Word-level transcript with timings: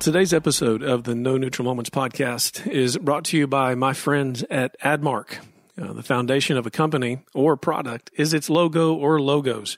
Today's 0.00 0.32
episode 0.32 0.84
of 0.84 1.02
the 1.02 1.16
No 1.16 1.36
Neutral 1.36 1.64
Moments 1.64 1.90
podcast 1.90 2.64
is 2.68 2.96
brought 2.96 3.24
to 3.26 3.36
you 3.36 3.48
by 3.48 3.74
my 3.74 3.92
friends 3.92 4.44
at 4.48 4.78
Admarc. 4.80 5.38
Uh, 5.76 5.92
the 5.92 6.04
foundation 6.04 6.56
of 6.56 6.66
a 6.66 6.70
company 6.70 7.18
or 7.34 7.56
product 7.56 8.12
is 8.14 8.32
its 8.32 8.48
logo 8.48 8.94
or 8.94 9.20
logos. 9.20 9.76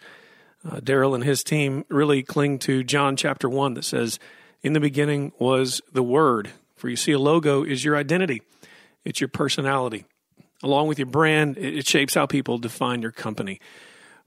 Uh, 0.69 0.79
Darrell 0.80 1.14
and 1.14 1.25
his 1.25 1.43
team 1.43 1.87
really 1.88 2.22
cling 2.22 2.59
to 2.61 2.85
John 2.85 3.17
chapter 3.17 3.48
1 3.48 3.75
that 3.75 3.85
says, 3.85 4.19
In 4.62 4.75
the 4.75 4.80
beginning 4.80 5.32
was 5.38 5.80
the 5.91 6.02
Word. 6.02 6.50
For 6.77 6.91
you 6.91 6.96
see, 6.96 7.12
a 7.12 7.18
logo 7.18 7.64
is 7.64 7.82
your 7.82 7.96
identity, 7.96 8.43
it's 9.07 9.23
your 9.23 9.29
personality. 9.29 10.05
Along 10.62 10.87
with 10.87 10.98
your 10.98 11.07
brand, 11.07 11.57
it 11.57 11.87
shapes 11.87 12.12
how 12.12 12.27
people 12.27 12.59
define 12.59 13.00
your 13.00 13.11
company. 13.11 13.59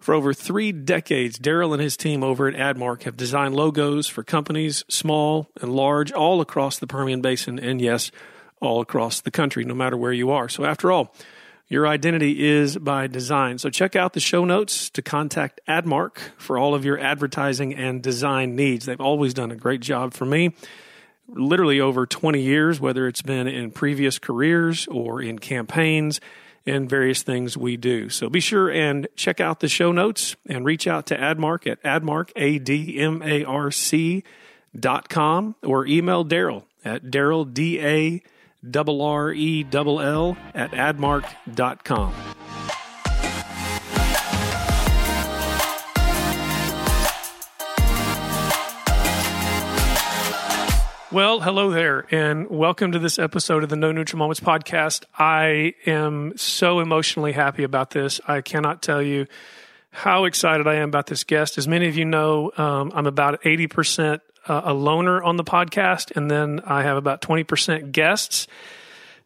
For 0.04 0.14
over 0.14 0.34
three 0.34 0.74
decades, 0.74 1.40
Darrell 1.40 1.72
and 1.72 1.82
his 1.82 1.96
team 1.96 2.24
over 2.24 2.50
at 2.50 2.56
Admarc 2.56 3.04
have 3.04 3.16
designed 3.16 3.56
logos 3.56 4.06
for 4.06 4.22
companies, 4.22 4.84
small 4.90 5.50
and 5.62 5.74
large, 5.74 6.12
all 6.12 6.42
across 6.42 6.78
the 6.78 6.88
Permian 6.88 7.22
Basin, 7.22 7.58
and 7.58 7.80
yes, 7.80 8.12
all 8.60 8.82
across 8.82 9.22
the 9.22 9.32
country, 9.32 9.64
no 9.64 9.74
matter 9.74 9.96
where 9.96 10.12
you 10.12 10.30
are. 10.30 10.50
So, 10.50 10.66
after 10.66 10.92
all, 10.92 11.16
your 11.70 11.88
identity 11.88 12.46
is 12.46 12.78
by 12.78 13.08
design. 13.08 13.60
So, 13.60 13.70
check 13.70 13.96
out 13.96 14.12
the 14.12 14.20
show 14.20 14.44
notes 14.44 14.90
to 14.90 15.02
contact 15.02 15.62
Admarc 15.70 16.18
for 16.38 16.58
all 16.58 16.76
of 16.76 16.84
your 16.84 17.00
advertising 17.00 17.74
and 17.74 18.04
design 18.04 18.58
needs. 18.58 18.86
They've 18.86 19.00
always 19.00 19.34
done 19.34 19.52
a 19.52 19.56
great 19.56 19.80
job 19.80 20.14
for 20.14 20.26
me. 20.26 20.54
Literally 21.30 21.80
over 21.80 22.06
20 22.06 22.42
years, 22.42 22.78
whether 22.78 23.08
it's 23.08 23.22
been 23.22 23.48
in 23.48 23.72
previous 23.72 24.20
careers 24.20 24.86
or 24.88 25.22
in 25.22 25.40
campaigns 25.40 26.20
and 26.66 26.90
various 26.90 27.24
things 27.24 27.58
we 27.58 27.78
do. 27.78 28.10
So 28.10 28.30
be 28.30 28.40
sure 28.40 28.70
and 28.70 29.08
check 29.16 29.42
out 29.42 29.60
the 29.60 29.68
show 29.68 29.92
notes 29.92 30.36
and 30.48 30.66
reach 30.66 30.88
out 30.88 31.06
to 31.08 31.18
Admarc 31.18 31.68
at 31.70 31.84
Admarc, 31.84 32.32
A-D-M-A-R-C 32.36 34.24
dot 34.78 35.10
com 35.10 35.56
or 35.64 35.86
email 35.86 36.24
Darrell 36.24 36.66
at 36.84 37.12
Darrell, 37.12 37.46
D-A-R-R-E-L-L 37.46 38.24
at 40.56 40.72
admarc 40.72 41.26
Well, 51.14 51.42
hello 51.42 51.70
there, 51.70 52.08
and 52.10 52.50
welcome 52.50 52.94
to 52.94 52.98
this 52.98 53.20
episode 53.20 53.62
of 53.62 53.70
the 53.70 53.76
No 53.76 53.92
Neutral 53.92 54.18
Moments 54.18 54.40
podcast. 54.40 55.04
I 55.16 55.76
am 55.86 56.36
so 56.38 56.80
emotionally 56.80 57.34
happy 57.34 57.62
about 57.62 57.92
this. 57.92 58.20
I 58.28 58.42
cannot 58.42 58.82
tell 58.82 59.00
you 59.00 59.28
how 59.92 60.26
excited 60.26 60.66
I 60.66 60.78
am 60.78 60.90
about 60.90 61.06
this 61.06 61.24
guest. 61.24 61.60
As 61.60 61.68
many 61.68 61.88
of 61.88 61.96
you 61.96 62.04
know, 62.04 62.52
um, 62.58 62.92
I'm 62.96 63.06
about 63.06 63.44
80% 63.44 64.22
uh, 64.48 64.62
a 64.66 64.74
loner 64.74 65.22
on 65.22 65.38
the 65.38 65.44
podcast, 65.44 66.16
and 66.16 66.32
then 66.32 66.62
I 66.66 66.82
have 66.82 66.98
about 66.98 67.22
20% 67.22 67.92
guests. 67.92 68.48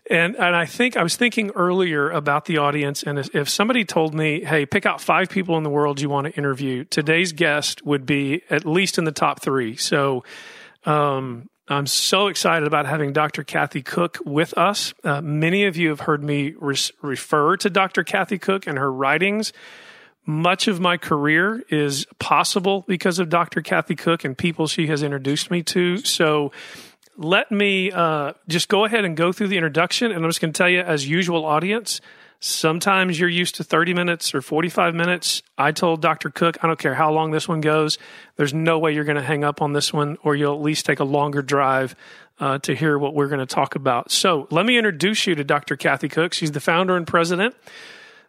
And 0.09 0.35
and 0.35 0.57
I 0.57 0.65
think 0.65 0.97
I 0.97 1.03
was 1.03 1.15
thinking 1.15 1.51
earlier 1.51 2.09
about 2.09 2.43
the 2.47 2.57
audience, 2.57 3.01
and 3.01 3.17
if, 3.17 3.47
somebody 3.47 3.85
told 3.85 4.13
me, 4.13 4.43
"Hey, 4.43 4.65
pick 4.65 4.85
out 4.85 4.99
five 4.99 5.29
people 5.29 5.55
in 5.55 5.63
the 5.63 5.69
world 5.69 6.01
you 6.01 6.09
want 6.09 6.27
to 6.27 6.33
interview," 6.33 6.83
today's 6.83 7.31
guest 7.31 7.85
would 7.85 8.05
be 8.05 8.41
at 8.49 8.65
least 8.65 8.97
in 8.97 9.05
the 9.05 9.13
top 9.13 9.41
three. 9.41 9.77
So, 9.77 10.25
um, 10.85 11.47
I'm 11.69 11.85
so 11.85 12.27
excited 12.27 12.65
about 12.65 12.85
having 12.85 13.11
Dr. 13.11 13.43
Kathy 13.43 13.81
Cook 13.81 14.19
with 14.23 14.57
us. 14.57 14.93
Uh, 15.03 15.19
many 15.21 15.65
of 15.65 15.75
you 15.75 15.89
have 15.89 16.01
heard 16.01 16.23
me 16.23 16.53
refer 16.57 17.57
to 17.57 17.69
Dr. 17.69 18.05
Kathy 18.05 18.37
Cook 18.37 18.67
and 18.67 18.77
her 18.77 18.91
writings. 18.91 19.51
Much 20.25 20.69
of 20.69 20.79
my 20.79 20.95
career 20.95 21.63
is 21.69 22.05
possible 22.19 22.85
because 22.87 23.19
of 23.19 23.27
Dr. 23.27 23.61
Kathy 23.61 23.95
Cook 23.95 24.23
and 24.23 24.37
people 24.37 24.67
she 24.67 24.87
has 24.87 25.03
introduced 25.03 25.51
me 25.51 25.61
to. 25.63 25.97
So 25.97 26.53
let 27.17 27.51
me 27.51 27.91
uh, 27.91 28.33
just 28.47 28.69
go 28.69 28.85
ahead 28.85 29.03
and 29.03 29.17
go 29.17 29.33
through 29.33 29.49
the 29.49 29.57
introduction. 29.57 30.11
And 30.11 30.23
I'm 30.23 30.29
just 30.29 30.39
going 30.39 30.53
to 30.53 30.57
tell 30.57 30.69
you, 30.69 30.79
as 30.79 31.07
usual, 31.07 31.43
audience, 31.43 31.99
Sometimes 32.39 33.19
you're 33.19 33.29
used 33.29 33.55
to 33.55 33.63
30 33.63 33.93
minutes 33.93 34.35
or 34.35 34.41
45 34.41 34.93
minutes. 34.93 35.41
I 35.57 35.71
told 35.71 36.01
Dr. 36.01 36.29
Cook, 36.29 36.63
I 36.63 36.67
don't 36.67 36.77
care 36.77 36.93
how 36.93 37.11
long 37.11 37.31
this 37.31 37.47
one 37.47 37.61
goes, 37.61 37.97
there's 38.35 38.53
no 38.53 38.77
way 38.77 38.93
you're 38.93 39.05
going 39.05 39.17
to 39.17 39.23
hang 39.23 39.43
up 39.43 39.61
on 39.61 39.73
this 39.73 39.91
one, 39.91 40.17
or 40.23 40.35
you'll 40.35 40.53
at 40.53 40.61
least 40.61 40.85
take 40.85 40.99
a 40.99 41.03
longer 41.03 41.41
drive 41.41 41.95
uh, 42.39 42.59
to 42.59 42.75
hear 42.75 42.99
what 42.99 43.15
we're 43.15 43.27
going 43.27 43.39
to 43.39 43.47
talk 43.47 43.75
about. 43.75 44.11
So 44.11 44.47
let 44.51 44.65
me 44.65 44.77
introduce 44.77 45.25
you 45.25 45.33
to 45.35 45.43
Dr. 45.43 45.75
Kathy 45.75 46.09
Cook. 46.09 46.33
She's 46.33 46.51
the 46.51 46.59
founder 46.59 46.95
and 46.95 47.07
president 47.07 47.55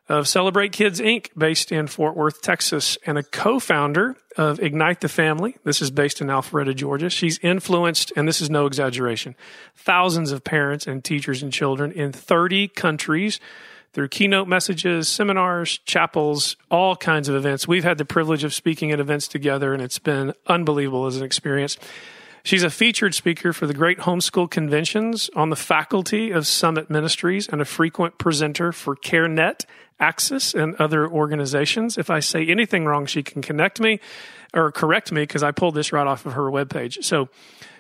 of 0.08 0.26
Celebrate 0.26 0.72
Kids 0.72 1.00
Inc., 1.00 1.28
based 1.36 1.70
in 1.70 1.86
Fort 1.86 2.16
Worth, 2.16 2.40
Texas, 2.40 2.96
and 3.04 3.18
a 3.18 3.22
co 3.22 3.60
founder 3.60 4.16
of 4.38 4.58
Ignite 4.60 5.02
the 5.02 5.08
Family. 5.08 5.56
This 5.64 5.82
is 5.82 5.90
based 5.90 6.22
in 6.22 6.28
Alpharetta, 6.28 6.74
Georgia. 6.74 7.10
She's 7.10 7.38
influenced, 7.40 8.12
and 8.16 8.26
this 8.26 8.40
is 8.40 8.48
no 8.48 8.64
exaggeration, 8.64 9.34
thousands 9.76 10.32
of 10.32 10.44
parents 10.44 10.86
and 10.86 11.04
teachers 11.04 11.42
and 11.42 11.52
children 11.52 11.92
in 11.92 12.12
30 12.12 12.68
countries 12.68 13.38
through 13.92 14.08
keynote 14.08 14.48
messages, 14.48 15.08
seminars, 15.08 15.78
chapels, 15.78 16.56
all 16.70 16.96
kinds 16.96 17.28
of 17.28 17.34
events. 17.34 17.66
We've 17.66 17.84
had 17.84 17.98
the 17.98 18.04
privilege 18.04 18.44
of 18.44 18.54
speaking 18.54 18.92
at 18.92 19.00
events 19.00 19.28
together, 19.28 19.72
and 19.72 19.82
it's 19.82 19.98
been 19.98 20.34
unbelievable 20.46 21.06
as 21.06 21.16
an 21.16 21.24
experience. 21.24 21.78
She's 22.42 22.62
a 22.62 22.70
featured 22.70 23.14
speaker 23.14 23.52
for 23.52 23.66
the 23.66 23.74
Great 23.74 23.98
Homeschool 23.98 24.50
Conventions 24.50 25.28
on 25.34 25.50
the 25.50 25.56
faculty 25.56 26.30
of 26.30 26.46
Summit 26.46 26.88
Ministries 26.88 27.48
and 27.48 27.60
a 27.60 27.64
frequent 27.64 28.18
presenter 28.18 28.72
for 28.72 28.96
CareNet, 28.96 29.64
Access, 30.00 30.54
and 30.54 30.76
other 30.76 31.08
organizations. 31.08 31.98
If 31.98 32.08
I 32.08 32.20
say 32.20 32.46
anything 32.46 32.84
wrong, 32.84 33.06
she 33.06 33.22
can 33.22 33.42
connect 33.42 33.80
me 33.80 33.98
or 34.54 34.70
correct 34.70 35.12
me 35.12 35.22
because 35.22 35.42
I 35.42 35.50
pulled 35.50 35.74
this 35.74 35.92
right 35.92 36.06
off 36.06 36.24
of 36.24 36.34
her 36.34 36.50
webpage. 36.50 37.04
So 37.04 37.28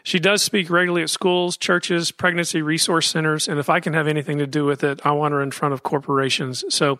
she 0.02 0.18
does 0.18 0.42
speak 0.42 0.68
regularly 0.68 1.02
at 1.02 1.10
schools, 1.10 1.56
churches, 1.56 2.10
pregnancy 2.10 2.60
resource 2.60 3.08
centers, 3.08 3.48
and 3.48 3.58
if 3.58 3.70
I 3.70 3.80
can 3.80 3.94
have 3.94 4.08
anything 4.08 4.38
to 4.38 4.46
do 4.46 4.64
with 4.64 4.82
it, 4.82 5.00
I 5.04 5.12
want 5.12 5.32
her 5.32 5.42
in 5.42 5.50
front 5.50 5.74
of 5.74 5.82
corporations. 5.82 6.64
So 6.70 6.98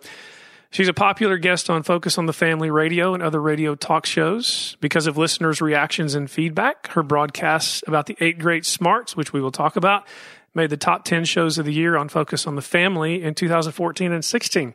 she's 0.70 0.88
a 0.88 0.94
popular 0.94 1.38
guest 1.38 1.70
on 1.70 1.82
Focus 1.82 2.18
on 2.18 2.26
the 2.26 2.32
Family 2.32 2.70
Radio 2.70 3.14
and 3.14 3.22
other 3.22 3.40
radio 3.40 3.74
talk 3.74 4.06
shows. 4.06 4.76
Because 4.80 5.06
of 5.06 5.16
listeners' 5.16 5.60
reactions 5.60 6.14
and 6.14 6.30
feedback, 6.30 6.88
her 6.88 7.02
broadcasts 7.02 7.82
about 7.86 8.06
the 8.06 8.16
eight 8.20 8.38
great 8.38 8.64
smarts, 8.64 9.16
which 9.16 9.32
we 9.32 9.40
will 9.40 9.52
talk 9.52 9.76
about, 9.76 10.06
made 10.54 10.70
the 10.70 10.76
top 10.76 11.04
10 11.04 11.24
shows 11.24 11.58
of 11.58 11.66
the 11.66 11.72
year 11.72 11.96
on 11.96 12.08
Focus 12.08 12.46
on 12.46 12.56
the 12.56 12.62
Family 12.62 13.22
in 13.22 13.34
2014 13.34 14.12
and 14.12 14.24
16. 14.24 14.74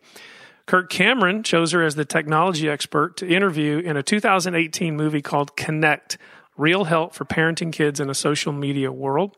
Kirk 0.65 0.89
Cameron 0.89 1.43
chose 1.43 1.73
her 1.73 1.83
as 1.83 1.95
the 1.95 2.05
technology 2.05 2.69
expert 2.69 3.17
to 3.17 3.27
interview 3.27 3.79
in 3.79 3.97
a 3.97 4.03
2018 4.03 4.95
movie 4.95 5.21
called 5.21 5.57
Connect 5.57 6.17
Real 6.55 6.85
Help 6.85 7.13
for 7.13 7.25
Parenting 7.25 7.73
Kids 7.73 7.99
in 7.99 8.09
a 8.09 8.13
Social 8.13 8.53
Media 8.53 8.91
World. 8.91 9.35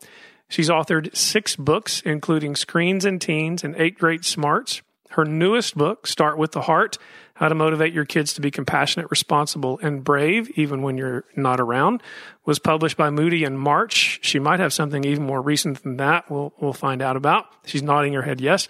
She's 0.47 0.69
authored 0.69 1.15
six 1.15 1.55
books, 1.55 2.01
including 2.05 2.55
Screens 2.55 3.05
and 3.05 3.19
Teens 3.19 3.63
and 3.63 3.75
Eight 3.77 3.97
Great 3.97 4.23
Smarts. 4.23 4.81
Her 5.15 5.23
newest 5.23 5.77
book, 5.77 6.07
Start 6.07 6.37
with 6.37 6.51
the 6.51 6.63
Heart 6.63 6.97
How 7.35 7.47
to 7.47 7.55
Motivate 7.55 7.93
Your 7.93 8.03
Kids 8.03 8.33
to 8.33 8.41
Be 8.41 8.51
Compassionate, 8.51 9.09
Responsible, 9.09 9.79
and 9.81 10.03
Brave, 10.03 10.49
even 10.57 10.81
when 10.81 10.97
you're 10.97 11.23
not 11.37 11.61
around, 11.61 12.03
was 12.43 12.59
published 12.59 12.97
by 12.97 13.09
Moody 13.09 13.45
in 13.45 13.55
March. 13.55 14.19
She 14.21 14.39
might 14.39 14.59
have 14.59 14.73
something 14.73 15.05
even 15.05 15.23
more 15.23 15.41
recent 15.41 15.83
than 15.83 15.95
that. 15.97 16.29
We'll, 16.29 16.53
we'll 16.59 16.73
find 16.73 17.01
out 17.01 17.15
about. 17.15 17.45
She's 17.65 17.81
nodding 17.81 18.11
her 18.11 18.23
head 18.23 18.41
yes. 18.41 18.67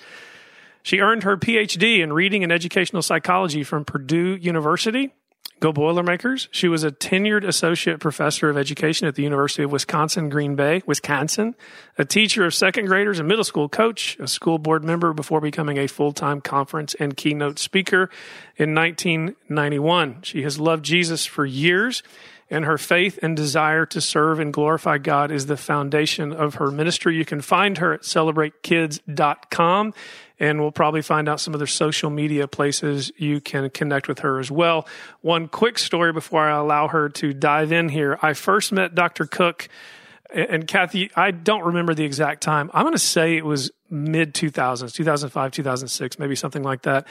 She 0.83 0.99
earned 0.99 1.23
her 1.23 1.35
PhD 1.35 2.01
in 2.01 2.13
reading 2.13 2.43
and 2.43 2.51
educational 2.51 3.01
psychology 3.01 3.63
from 3.63 3.83
Purdue 3.83 4.37
University 4.39 5.15
Go 5.61 5.71
Boilermakers. 5.71 6.49
She 6.51 6.67
was 6.67 6.83
a 6.83 6.91
tenured 6.91 7.47
associate 7.47 7.99
professor 7.99 8.49
of 8.49 8.57
education 8.57 9.07
at 9.07 9.15
the 9.15 9.23
University 9.23 9.63
of 9.63 9.71
Wisconsin 9.71 10.29
Green 10.29 10.55
Bay, 10.55 10.81
Wisconsin, 10.85 11.55
a 11.97 12.03
teacher 12.03 12.45
of 12.45 12.53
second 12.53 12.87
graders, 12.87 13.19
and 13.19 13.27
middle 13.27 13.43
school 13.43 13.69
coach, 13.69 14.17
a 14.19 14.27
school 14.27 14.57
board 14.57 14.83
member 14.83 15.13
before 15.13 15.39
becoming 15.39 15.77
a 15.77 15.87
full 15.87 16.11
time 16.11 16.41
conference 16.41 16.93
and 16.99 17.15
keynote 17.15 17.57
speaker 17.57 18.09
in 18.57 18.75
1991. 18.75 20.19
She 20.23 20.43
has 20.43 20.59
loved 20.59 20.83
Jesus 20.83 21.25
for 21.25 21.45
years 21.45 22.03
and 22.49 22.65
her 22.65 22.77
faith 22.77 23.17
and 23.21 23.35
desire 23.35 23.85
to 23.87 23.99
serve 23.99 24.39
and 24.39 24.53
glorify 24.53 24.97
God 24.97 25.31
is 25.31 25.47
the 25.47 25.57
foundation 25.57 26.31
of 26.31 26.55
her 26.55 26.69
ministry. 26.69 27.15
You 27.15 27.25
can 27.25 27.41
find 27.41 27.77
her 27.79 27.93
at 27.93 28.01
celebratekids.com 28.01 29.93
and 30.39 30.59
we'll 30.59 30.71
probably 30.71 31.01
find 31.01 31.29
out 31.29 31.39
some 31.39 31.55
other 31.55 31.67
social 31.67 32.09
media 32.09 32.47
places 32.47 33.11
you 33.17 33.39
can 33.39 33.69
connect 33.69 34.07
with 34.07 34.19
her 34.19 34.39
as 34.39 34.51
well. 34.51 34.87
One 35.21 35.47
quick 35.47 35.79
story 35.79 36.11
before 36.13 36.41
I 36.41 36.57
allow 36.57 36.87
her 36.87 37.09
to 37.09 37.33
dive 37.33 37.71
in 37.71 37.89
here. 37.89 38.19
I 38.21 38.33
first 38.33 38.71
met 38.71 38.95
Dr. 38.95 39.25
Cook 39.25 39.69
and 40.33 40.67
Kathy, 40.67 41.11
I 41.15 41.31
don't 41.31 41.63
remember 41.63 41.93
the 41.93 42.03
exact 42.03 42.41
time. 42.43 42.69
I'm 42.73 42.83
going 42.83 42.93
to 42.93 42.99
say 42.99 43.37
it 43.37 43.45
was 43.45 43.71
mid 43.89 44.33
2000s, 44.33 44.93
2005, 44.93 45.51
2006, 45.51 46.19
maybe 46.19 46.35
something 46.35 46.63
like 46.63 46.81
that. 46.81 47.07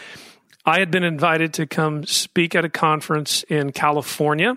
I 0.67 0.79
had 0.79 0.91
been 0.91 1.05
invited 1.05 1.55
to 1.55 1.67
come 1.67 2.05
speak 2.05 2.55
at 2.55 2.65
a 2.65 2.69
conference 2.69 3.43
in 3.45 3.73
California 3.73 4.57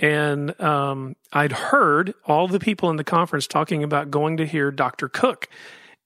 and 0.00 0.58
um, 0.60 1.16
I'd 1.32 1.52
heard 1.52 2.14
all 2.24 2.46
the 2.46 2.60
people 2.60 2.90
in 2.90 2.96
the 2.96 3.04
conference 3.04 3.46
talking 3.46 3.82
about 3.82 4.10
going 4.10 4.36
to 4.36 4.46
hear 4.46 4.70
Dr. 4.70 5.08
Cook. 5.08 5.48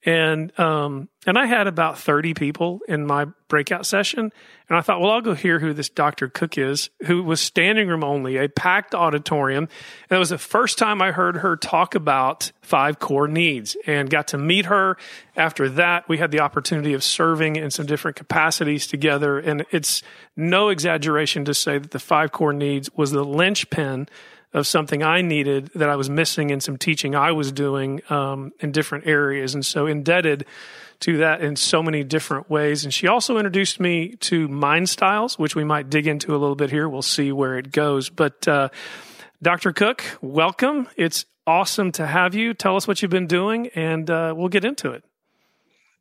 And 0.04 0.58
um, 0.58 1.08
and 1.25 1.38
I 1.38 1.46
had 1.46 1.69
about 1.69 1.99
30 1.99 2.34
people 2.34 2.81
in 2.88 3.06
my 3.06 3.26
breakout 3.46 3.87
session. 3.87 4.32
And 4.69 4.76
I 4.76 4.81
thought, 4.81 5.00
well, 5.00 5.12
I'll 5.12 5.20
go 5.20 5.34
hear 5.34 5.60
who 5.60 5.72
this 5.72 5.88
Dr. 5.88 6.28
Cook 6.28 6.58
is, 6.58 6.90
who 7.04 7.22
was 7.22 7.40
standing 7.40 7.87
room 7.87 8.02
only, 8.02 8.38
a 8.38 8.49
packed 8.49 8.93
auditorium. 8.94 9.69
And 10.10 10.16
it 10.16 10.19
was 10.19 10.31
the 10.31 10.38
first 10.38 10.78
time 10.78 11.00
I 11.00 11.12
heard 11.12 11.37
her 11.37 11.56
talk 11.56 11.94
about 11.94 12.50
five 12.60 12.99
core 12.99 13.28
needs 13.28 13.76
and 13.87 14.10
got 14.10 14.28
to 14.28 14.38
meet 14.38 14.66
her. 14.66 14.96
After 15.37 15.69
that, 15.69 16.08
we 16.08 16.19
had 16.19 16.32
the 16.32 16.40
opportunity 16.40 16.94
of 16.94 17.04
serving 17.04 17.54
in 17.54 17.70
some 17.70 17.87
different 17.87 18.16
capacities 18.16 18.88
together. 18.88 19.38
And 19.38 19.64
it's 19.70 20.02
no 20.34 20.70
exaggeration 20.70 21.44
to 21.44 21.54
say 21.54 21.78
that 21.78 21.93
the 21.93 22.00
five 22.00 22.32
core 22.32 22.52
needs 22.52 22.90
was 22.96 23.12
the 23.12 23.25
linchpin 23.25 24.08
of 24.54 24.66
something 24.66 25.02
I 25.02 25.22
needed 25.22 25.70
that 25.75 25.88
I 25.88 25.96
was 25.96 26.10
missing 26.10 26.50
in 26.50 26.60
some 26.60 26.76
teaching 26.76 27.14
I 27.14 27.32
was 27.32 27.52
doing 27.52 28.02
um, 28.10 28.52
in 28.60 28.72
different 28.72 29.06
areas. 29.06 29.54
And 29.54 29.64
so 29.64 29.87
indebted 29.87 30.44
to 31.00 31.19
that 31.19 31.40
in 31.40 31.56
so 31.56 31.82
many 31.82 32.04
different 32.04 32.49
ways. 32.50 32.84
And 32.84 32.93
she 32.93 33.06
also 33.06 33.37
introduced 33.37 33.81
me 33.81 34.14
to 34.20 34.46
mind 34.49 34.88
styles, 34.88 35.38
which 35.38 35.56
we 35.56 35.64
might 35.64 35.90
dig 35.90 36.06
into 36.06 36.32
a 36.32 36.38
little 36.38 36.54
bit 36.54 36.70
here. 36.70 36.88
We'll 36.88 37.02
see 37.02 37.32
where 37.32 37.58
it 37.58 37.72
goes. 37.72 38.08
But 38.08 38.46
uh, 38.46 38.69
Dr. 39.43 39.72
Cook, 39.72 40.04
welcome. 40.20 40.88
It's 40.96 41.25
awesome 41.46 41.90
to 41.93 42.06
have 42.06 42.34
you. 42.34 42.54
Tell 42.54 42.76
us 42.76 42.87
what 42.87 43.02
you've 43.02 43.10
been 43.10 43.26
doing, 43.26 43.69
and 43.75 44.08
uh, 44.08 44.32
we'll 44.37 44.49
get 44.49 44.64
into 44.64 44.93
it. 44.93 45.02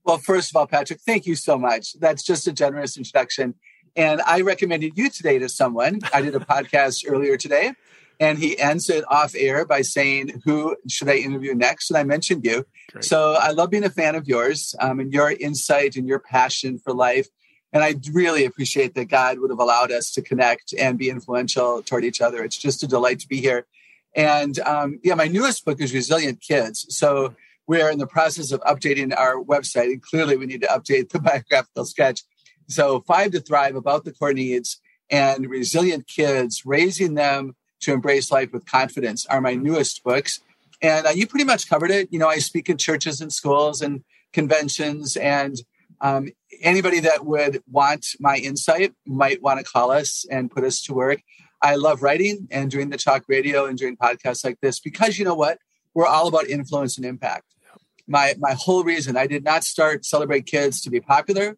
Well, 0.03 0.19
first 0.19 0.51
of 0.51 0.55
all, 0.55 0.67
Patrick, 0.67 0.99
thank 1.01 1.25
you 1.25 1.35
so 1.35 1.57
much. 1.57 1.93
That's 1.99 2.23
just 2.23 2.47
a 2.47 2.51
generous 2.51 2.97
introduction. 2.97 3.55
And 3.95 4.21
I 4.21 4.41
recommended 4.41 4.97
you 4.97 5.09
today 5.09 5.39
to 5.39 5.49
someone. 5.49 6.01
I 6.13 6.21
did 6.21 6.35
a 6.35 6.39
podcast 6.39 7.05
earlier 7.07 7.37
today 7.37 7.73
and 8.21 8.37
he 8.37 8.57
ends 8.59 8.87
it 8.87 9.03
off 9.09 9.33
air 9.35 9.65
by 9.65 9.81
saying, 9.81 10.41
"Who 10.45 10.77
should 10.87 11.09
I 11.09 11.15
interview 11.15 11.55
next?" 11.55 11.89
And 11.89 11.97
I 11.97 12.03
mentioned 12.03 12.45
you. 12.45 12.65
Great. 12.91 13.03
So 13.03 13.33
I 13.33 13.51
love 13.51 13.71
being 13.71 13.83
a 13.83 13.89
fan 13.89 14.15
of 14.15 14.27
yours 14.27 14.75
um, 14.79 14.99
and 14.99 15.11
your 15.11 15.31
insight 15.31 15.95
and 15.95 16.07
your 16.07 16.19
passion 16.19 16.77
for 16.77 16.93
life. 16.93 17.27
And 17.73 17.83
I 17.83 17.95
really 18.13 18.45
appreciate 18.45 18.93
that 18.93 19.05
God 19.05 19.39
would 19.39 19.49
have 19.49 19.59
allowed 19.59 19.91
us 19.91 20.11
to 20.11 20.21
connect 20.21 20.73
and 20.77 20.99
be 20.99 21.09
influential 21.09 21.81
toward 21.81 22.03
each 22.05 22.21
other. 22.21 22.43
It's 22.43 22.57
just 22.57 22.83
a 22.83 22.87
delight 22.87 23.19
to 23.21 23.27
be 23.27 23.41
here. 23.41 23.65
And 24.15 24.59
um, 24.59 24.99
yeah, 25.03 25.15
my 25.15 25.27
newest 25.27 25.65
book 25.65 25.81
is 25.81 25.93
Resilient 25.93 26.41
Kids. 26.41 26.85
So 26.95 27.33
we're 27.65 27.89
in 27.89 27.99
the 27.99 28.07
process 28.07 28.51
of 28.51 28.61
updating 28.61 29.17
our 29.17 29.41
website, 29.41 29.85
and 29.85 30.01
clearly 30.01 30.37
we 30.37 30.45
need 30.45 30.61
to 30.61 30.67
update 30.67 31.09
the 31.09 31.19
biographical 31.29 31.85
sketch. 31.85 32.21
So, 32.67 33.01
Five 33.01 33.31
to 33.31 33.39
Thrive 33.39 33.75
about 33.75 34.05
the 34.05 34.13
core 34.13 34.33
needs 34.33 34.79
and 35.09 35.49
resilient 35.49 36.07
kids, 36.07 36.63
raising 36.65 37.15
them 37.15 37.55
to 37.81 37.93
Embrace 37.93 38.31
Life 38.31 38.51
with 38.53 38.65
Confidence 38.65 39.25
are 39.25 39.41
my 39.41 39.55
newest 39.55 40.03
books. 40.03 40.39
And 40.81 41.05
uh, 41.05 41.09
you 41.09 41.27
pretty 41.27 41.45
much 41.45 41.69
covered 41.69 41.91
it. 41.91 42.09
You 42.11 42.19
know, 42.19 42.27
I 42.27 42.37
speak 42.37 42.69
in 42.69 42.77
churches 42.77 43.21
and 43.21 43.31
schools 43.31 43.81
and 43.81 44.03
conventions, 44.33 45.15
and 45.15 45.55
um, 45.99 46.29
anybody 46.61 46.99
that 47.01 47.25
would 47.25 47.61
want 47.69 48.07
my 48.19 48.37
insight 48.37 48.93
might 49.05 49.41
want 49.41 49.59
to 49.59 49.65
call 49.65 49.91
us 49.91 50.25
and 50.31 50.49
put 50.49 50.63
us 50.63 50.81
to 50.83 50.93
work. 50.93 51.21
I 51.61 51.75
love 51.75 52.01
writing 52.01 52.47
and 52.49 52.71
doing 52.71 52.89
the 52.89 52.97
talk 52.97 53.23
radio 53.27 53.65
and 53.65 53.77
doing 53.77 53.95
podcasts 53.95 54.43
like 54.43 54.59
this 54.61 54.79
because 54.79 55.19
you 55.19 55.25
know 55.25 55.35
what? 55.35 55.59
We're 55.93 56.07
all 56.07 56.27
about 56.27 56.47
influence 56.49 56.97
and 56.97 57.05
impact. 57.05 57.45
My 58.07 58.33
my 58.39 58.53
whole 58.53 58.83
reason 58.83 59.15
I 59.15 59.27
did 59.27 59.43
not 59.43 59.63
start 59.63 60.05
Celebrate 60.05 60.45
Kids 60.45 60.81
to 60.81 60.89
be 60.89 60.99
popular, 60.99 61.57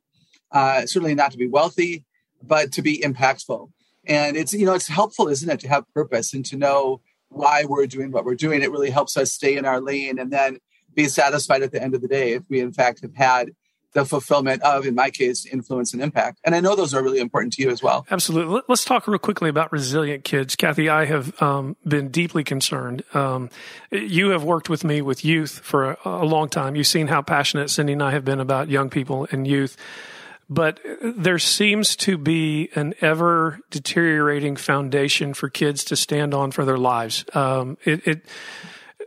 uh, 0.51 0.85
certainly 0.85 1.15
not 1.15 1.31
to 1.31 1.37
be 1.37 1.47
wealthy, 1.47 2.03
but 2.41 2.71
to 2.73 2.81
be 2.81 2.99
impactful. 2.99 3.69
And 4.05 4.35
it's, 4.35 4.53
you 4.53 4.65
know, 4.65 4.73
it's 4.73 4.87
helpful, 4.87 5.27
isn't 5.27 5.49
it, 5.49 5.59
to 5.61 5.67
have 5.67 5.91
purpose 5.93 6.33
and 6.33 6.45
to 6.47 6.57
know 6.57 7.01
why 7.29 7.65
we're 7.65 7.87
doing 7.87 8.11
what 8.11 8.25
we're 8.25 8.35
doing. 8.35 8.61
It 8.61 8.71
really 8.71 8.89
helps 8.89 9.17
us 9.17 9.31
stay 9.31 9.57
in 9.57 9.65
our 9.65 9.81
lane 9.81 10.19
and 10.19 10.31
then 10.31 10.59
be 10.93 11.07
satisfied 11.07 11.63
at 11.63 11.71
the 11.71 11.81
end 11.81 11.95
of 11.95 12.01
the 12.01 12.07
day 12.07 12.33
if 12.33 12.43
we, 12.49 12.59
in 12.59 12.71
fact, 12.71 13.01
have 13.01 13.15
had 13.15 13.51
the 13.93 14.05
fulfillment 14.05 14.61
of, 14.63 14.85
in 14.85 14.95
my 14.95 15.09
case, 15.09 15.45
influence 15.45 15.93
and 15.93 16.01
impact. 16.01 16.39
And 16.43 16.55
I 16.55 16.59
know 16.59 16.75
those 16.75 16.93
are 16.93 17.03
really 17.03 17.19
important 17.19 17.53
to 17.53 17.61
you 17.61 17.69
as 17.69 17.83
well. 17.83 18.05
Absolutely. 18.09 18.61
Let's 18.67 18.83
talk 18.83 19.07
real 19.07 19.19
quickly 19.19 19.49
about 19.49 19.71
resilient 19.71 20.23
kids. 20.23 20.55
Kathy, 20.55 20.89
I 20.89 21.05
have 21.05 21.39
um, 21.41 21.75
been 21.87 22.09
deeply 22.09 22.43
concerned. 22.43 23.03
Um, 23.13 23.49
you 23.91 24.29
have 24.29 24.43
worked 24.43 24.67
with 24.69 24.83
me 24.83 25.01
with 25.01 25.23
youth 25.23 25.59
for 25.59 25.91
a, 25.91 25.97
a 26.05 26.25
long 26.25 26.49
time. 26.49 26.75
You've 26.75 26.87
seen 26.87 27.07
how 27.07 27.21
passionate 27.21 27.69
Cindy 27.69 27.93
and 27.93 28.03
I 28.03 28.11
have 28.11 28.25
been 28.25 28.39
about 28.39 28.67
young 28.69 28.89
people 28.89 29.27
and 29.31 29.47
youth 29.47 29.77
but 30.49 30.79
there 31.01 31.39
seems 31.39 31.95
to 31.97 32.17
be 32.17 32.69
an 32.75 32.93
ever 33.01 33.59
deteriorating 33.69 34.55
foundation 34.55 35.33
for 35.33 35.49
kids 35.49 35.83
to 35.85 35.95
stand 35.95 36.33
on 36.33 36.51
for 36.51 36.65
their 36.65 36.77
lives. 36.77 37.25
Um, 37.33 37.77
it, 37.85 38.07
it, 38.07 38.25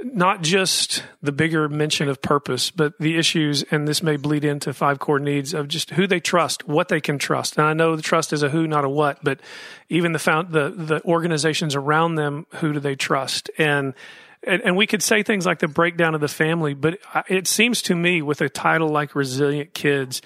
not 0.03 0.43
just 0.43 1.03
the 1.23 1.33
bigger 1.33 1.69
mention 1.69 2.09
of 2.09 2.21
purpose, 2.21 2.71
but 2.71 2.99
the 2.99 3.17
issues, 3.17 3.63
and 3.71 3.87
this 3.87 4.03
may 4.03 4.17
bleed 4.17 4.45
into 4.45 4.73
five 4.73 4.99
core 4.99 5.19
needs 5.19 5.55
of 5.55 5.69
just 5.69 5.91
who 5.91 6.07
they 6.07 6.21
trust, 6.21 6.67
what 6.69 6.89
they 6.89 7.01
can 7.01 7.19
trust. 7.19 7.57
And 7.57 7.67
I 7.67 7.73
know 7.73 7.97
the 7.97 8.03
trust 8.03 8.33
is 8.33 8.43
a 8.43 8.49
who, 8.49 8.67
not 8.67 8.85
a 8.85 8.89
what, 8.89 9.23
but 9.23 9.41
even 9.89 10.13
the 10.13 10.19
found, 10.19 10.53
the 10.53 10.71
the 10.71 11.05
organizations 11.05 11.75
around 11.75 12.17
them, 12.17 12.47
who 12.57 12.73
do 12.73 12.81
they 12.81 12.95
trust? 12.95 13.51
And 13.59 13.95
and, 14.43 14.63
and 14.63 14.77
we 14.77 14.87
could 14.87 15.03
say 15.03 15.23
things 15.23 15.47
like 15.47 15.59
the 15.59 15.69
breakdown 15.69 16.15
of 16.15 16.21
the 16.21 16.29
family, 16.29 16.75
but 16.75 16.99
it 17.29 17.49
seems 17.49 17.83
to 17.83 17.95
me 17.95 18.23
with 18.23 18.41
a 18.41 18.49
title 18.49 18.89
like 18.89 19.15
Resilient 19.15 19.75
Kids 19.75 20.23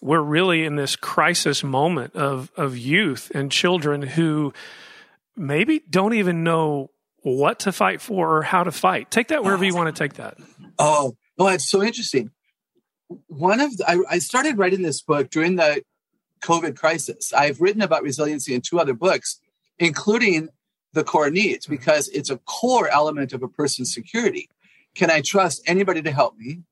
we're 0.00 0.20
really 0.20 0.64
in 0.64 0.76
this 0.76 0.96
crisis 0.96 1.62
moment 1.62 2.16
of 2.16 2.50
of 2.56 2.76
youth 2.76 3.30
and 3.34 3.50
children 3.50 4.02
who 4.02 4.52
maybe 5.36 5.82
don't 5.88 6.14
even 6.14 6.42
know 6.44 6.90
what 7.22 7.60
to 7.60 7.72
fight 7.72 8.00
for 8.00 8.38
or 8.38 8.42
how 8.42 8.64
to 8.64 8.72
fight. 8.72 9.10
Take 9.10 9.28
that 9.28 9.44
wherever 9.44 9.64
you 9.64 9.74
want 9.74 9.94
to 9.94 9.98
take 10.02 10.14
that. 10.14 10.38
Oh, 10.78 11.16
oh, 11.38 11.48
it's 11.48 11.68
so 11.68 11.82
interesting. 11.82 12.30
One 13.26 13.60
of 13.60 13.76
the, 13.76 13.90
I, 13.90 13.98
I 14.08 14.18
started 14.18 14.56
writing 14.56 14.82
this 14.82 15.02
book 15.02 15.30
during 15.30 15.56
the 15.56 15.82
COVID 16.42 16.76
crisis. 16.76 17.32
I've 17.32 17.60
written 17.60 17.82
about 17.82 18.02
resiliency 18.02 18.54
in 18.54 18.62
two 18.62 18.78
other 18.78 18.94
books, 18.94 19.40
including 19.78 20.48
the 20.92 21.04
core 21.04 21.30
needs, 21.30 21.66
mm-hmm. 21.66 21.74
because 21.74 22.08
it's 22.08 22.30
a 22.30 22.38
core 22.38 22.88
element 22.88 23.32
of 23.32 23.42
a 23.42 23.48
person's 23.48 23.92
security. 23.92 24.48
Can 24.94 25.10
I 25.10 25.20
trust 25.20 25.62
anybody 25.66 26.02
to 26.02 26.10
help 26.10 26.36
me? 26.36 26.62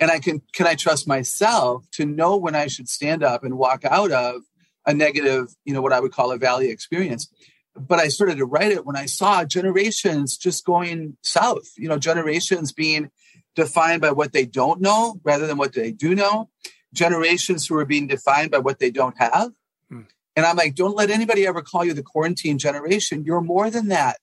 And 0.00 0.10
I 0.10 0.18
can 0.18 0.42
can 0.54 0.66
I 0.66 0.74
trust 0.74 1.06
myself 1.06 1.84
to 1.92 2.06
know 2.06 2.36
when 2.36 2.56
I 2.56 2.66
should 2.66 2.88
stand 2.88 3.22
up 3.22 3.44
and 3.44 3.58
walk 3.58 3.84
out 3.84 4.10
of 4.10 4.42
a 4.86 4.94
negative, 4.94 5.54
you 5.64 5.74
know, 5.74 5.82
what 5.82 5.92
I 5.92 6.00
would 6.00 6.12
call 6.12 6.32
a 6.32 6.38
valley 6.38 6.70
experience. 6.70 7.30
But 7.76 8.00
I 8.00 8.08
started 8.08 8.38
to 8.38 8.46
write 8.46 8.72
it 8.72 8.84
when 8.86 8.96
I 8.96 9.06
saw 9.06 9.44
generations 9.44 10.36
just 10.36 10.64
going 10.64 11.16
south, 11.22 11.68
you 11.76 11.88
know, 11.88 11.98
generations 11.98 12.72
being 12.72 13.10
defined 13.54 14.00
by 14.00 14.10
what 14.10 14.32
they 14.32 14.46
don't 14.46 14.80
know 14.80 15.20
rather 15.22 15.46
than 15.46 15.58
what 15.58 15.74
they 15.74 15.92
do 15.92 16.14
know, 16.14 16.48
generations 16.94 17.66
who 17.66 17.76
are 17.76 17.84
being 17.84 18.06
defined 18.06 18.50
by 18.50 18.58
what 18.58 18.78
they 18.78 18.90
don't 18.90 19.16
have. 19.18 19.52
Hmm. 19.88 20.02
And 20.34 20.46
I'm 20.46 20.56
like, 20.56 20.74
don't 20.74 20.96
let 20.96 21.10
anybody 21.10 21.46
ever 21.46 21.62
call 21.62 21.84
you 21.84 21.92
the 21.92 22.02
quarantine 22.02 22.58
generation. 22.58 23.24
You're 23.24 23.40
more 23.40 23.70
than 23.70 23.88
that. 23.88 24.18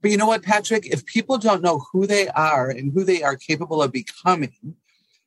But 0.00 0.10
you 0.10 0.18
know 0.18 0.26
what, 0.26 0.42
Patrick? 0.42 0.86
If 0.86 1.06
people 1.06 1.38
don't 1.38 1.62
know 1.62 1.86
who 1.92 2.06
they 2.06 2.28
are 2.28 2.68
and 2.68 2.92
who 2.92 3.04
they 3.04 3.22
are 3.22 3.36
capable 3.36 3.82
of 3.82 3.90
becoming, 3.90 4.76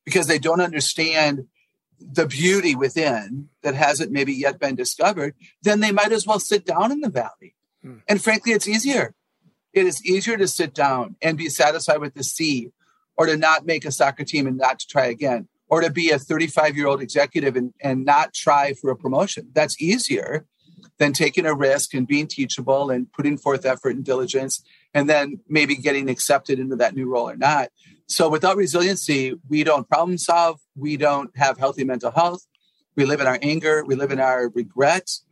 because 0.07 0.27
they 0.27 0.39
don't 0.39 0.61
understand 0.61 1.47
the 1.99 2.25
beauty 2.25 2.75
within 2.75 3.49
that 3.61 3.75
hasn't 3.75 4.09
maybe 4.09 4.31
yet 4.31 4.57
been 4.57 4.73
discovered, 4.73 5.35
then 5.63 5.81
they 5.81 5.91
might 5.91 6.13
as 6.13 6.25
well 6.25 6.39
sit 6.39 6.65
down 6.65 6.93
in 6.93 7.01
the 7.01 7.09
valley. 7.09 7.55
Hmm. 7.83 7.97
And 8.07 8.23
frankly, 8.23 8.53
it's 8.53 8.69
easier. 8.69 9.15
It 9.73 9.85
is 9.85 10.05
easier 10.05 10.37
to 10.37 10.47
sit 10.47 10.73
down 10.73 11.17
and 11.21 11.37
be 11.37 11.49
satisfied 11.49 11.99
with 11.99 12.13
the 12.13 12.23
C 12.23 12.71
or 13.17 13.25
to 13.25 13.35
not 13.35 13.65
make 13.65 13.83
a 13.83 13.91
soccer 13.91 14.23
team 14.23 14.47
and 14.47 14.55
not 14.55 14.79
to 14.79 14.87
try 14.87 15.07
again 15.07 15.49
or 15.67 15.81
to 15.81 15.91
be 15.91 16.09
a 16.09 16.17
35 16.17 16.77
year 16.77 16.87
old 16.87 17.01
executive 17.01 17.57
and, 17.57 17.73
and 17.81 18.05
not 18.05 18.33
try 18.33 18.71
for 18.71 18.91
a 18.91 18.95
promotion. 18.95 19.49
That's 19.51 19.81
easier 19.81 20.45
than 20.99 21.11
taking 21.11 21.45
a 21.45 21.53
risk 21.53 21.93
and 21.93 22.07
being 22.07 22.27
teachable 22.27 22.91
and 22.91 23.11
putting 23.11 23.37
forth 23.37 23.65
effort 23.65 23.97
and 23.97 24.05
diligence 24.05 24.63
and 24.93 25.09
then 25.09 25.41
maybe 25.49 25.75
getting 25.75 26.09
accepted 26.09 26.59
into 26.59 26.77
that 26.77 26.95
new 26.95 27.11
role 27.11 27.29
or 27.29 27.35
not. 27.35 27.71
So 28.07 28.29
without 28.29 28.57
resiliency, 28.57 29.35
we 29.49 29.63
don't 29.63 29.87
problem 29.87 30.17
solve. 30.17 30.59
We 30.75 30.97
don't 30.97 31.35
have 31.37 31.57
healthy 31.57 31.83
mental 31.83 32.11
health. 32.11 32.45
We 32.95 33.05
live 33.05 33.21
in 33.21 33.27
our 33.27 33.39
anger. 33.41 33.83
We 33.85 33.95
live 33.95 34.11
in 34.11 34.19
our 34.19 34.49
regrets. 34.49 35.23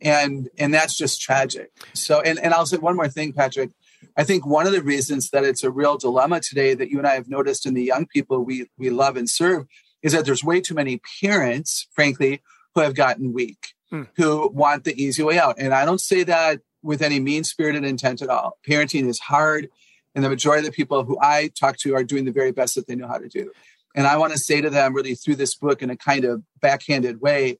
And, 0.00 0.48
and 0.58 0.74
that's 0.74 0.96
just 0.96 1.20
tragic. 1.20 1.70
So, 1.92 2.20
and, 2.20 2.38
and 2.38 2.52
I'll 2.52 2.66
say 2.66 2.78
one 2.78 2.96
more 2.96 3.08
thing, 3.08 3.32
Patrick. 3.32 3.70
I 4.16 4.24
think 4.24 4.44
one 4.44 4.66
of 4.66 4.72
the 4.72 4.82
reasons 4.82 5.30
that 5.30 5.44
it's 5.44 5.62
a 5.62 5.70
real 5.70 5.96
dilemma 5.96 6.40
today 6.40 6.74
that 6.74 6.90
you 6.90 6.98
and 6.98 7.06
I 7.06 7.14
have 7.14 7.28
noticed 7.28 7.66
in 7.66 7.74
the 7.74 7.84
young 7.84 8.06
people 8.06 8.44
we, 8.44 8.66
we 8.76 8.90
love 8.90 9.16
and 9.16 9.30
serve 9.30 9.66
is 10.02 10.12
that 10.12 10.24
there's 10.24 10.42
way 10.42 10.60
too 10.60 10.74
many 10.74 11.00
parents, 11.20 11.86
frankly, 11.92 12.42
who 12.74 12.80
have 12.80 12.94
gotten 12.94 13.32
weak, 13.32 13.74
hmm. 13.90 14.02
who 14.16 14.48
want 14.48 14.84
the 14.84 15.00
easy 15.00 15.22
way 15.22 15.38
out. 15.38 15.56
And 15.58 15.72
I 15.72 15.84
don't 15.84 16.00
say 16.00 16.24
that 16.24 16.60
with 16.82 17.02
any 17.02 17.20
mean 17.20 17.44
spirited 17.44 17.84
intent 17.84 18.22
at 18.22 18.28
all. 18.28 18.58
Parenting 18.68 19.08
is 19.08 19.20
hard. 19.20 19.68
And 20.14 20.24
the 20.24 20.28
majority 20.28 20.60
of 20.60 20.72
the 20.72 20.76
people 20.76 21.04
who 21.04 21.18
I 21.20 21.50
talk 21.58 21.78
to 21.78 21.94
are 21.94 22.04
doing 22.04 22.24
the 22.24 22.32
very 22.32 22.52
best 22.52 22.74
that 22.74 22.86
they 22.86 22.94
know 22.94 23.08
how 23.08 23.18
to 23.18 23.28
do. 23.28 23.50
And 23.94 24.06
I 24.06 24.16
want 24.16 24.32
to 24.32 24.38
say 24.38 24.60
to 24.60 24.70
them, 24.70 24.94
really, 24.94 25.14
through 25.14 25.36
this 25.36 25.54
book 25.54 25.82
in 25.82 25.90
a 25.90 25.96
kind 25.96 26.24
of 26.24 26.42
backhanded 26.60 27.20
way, 27.20 27.58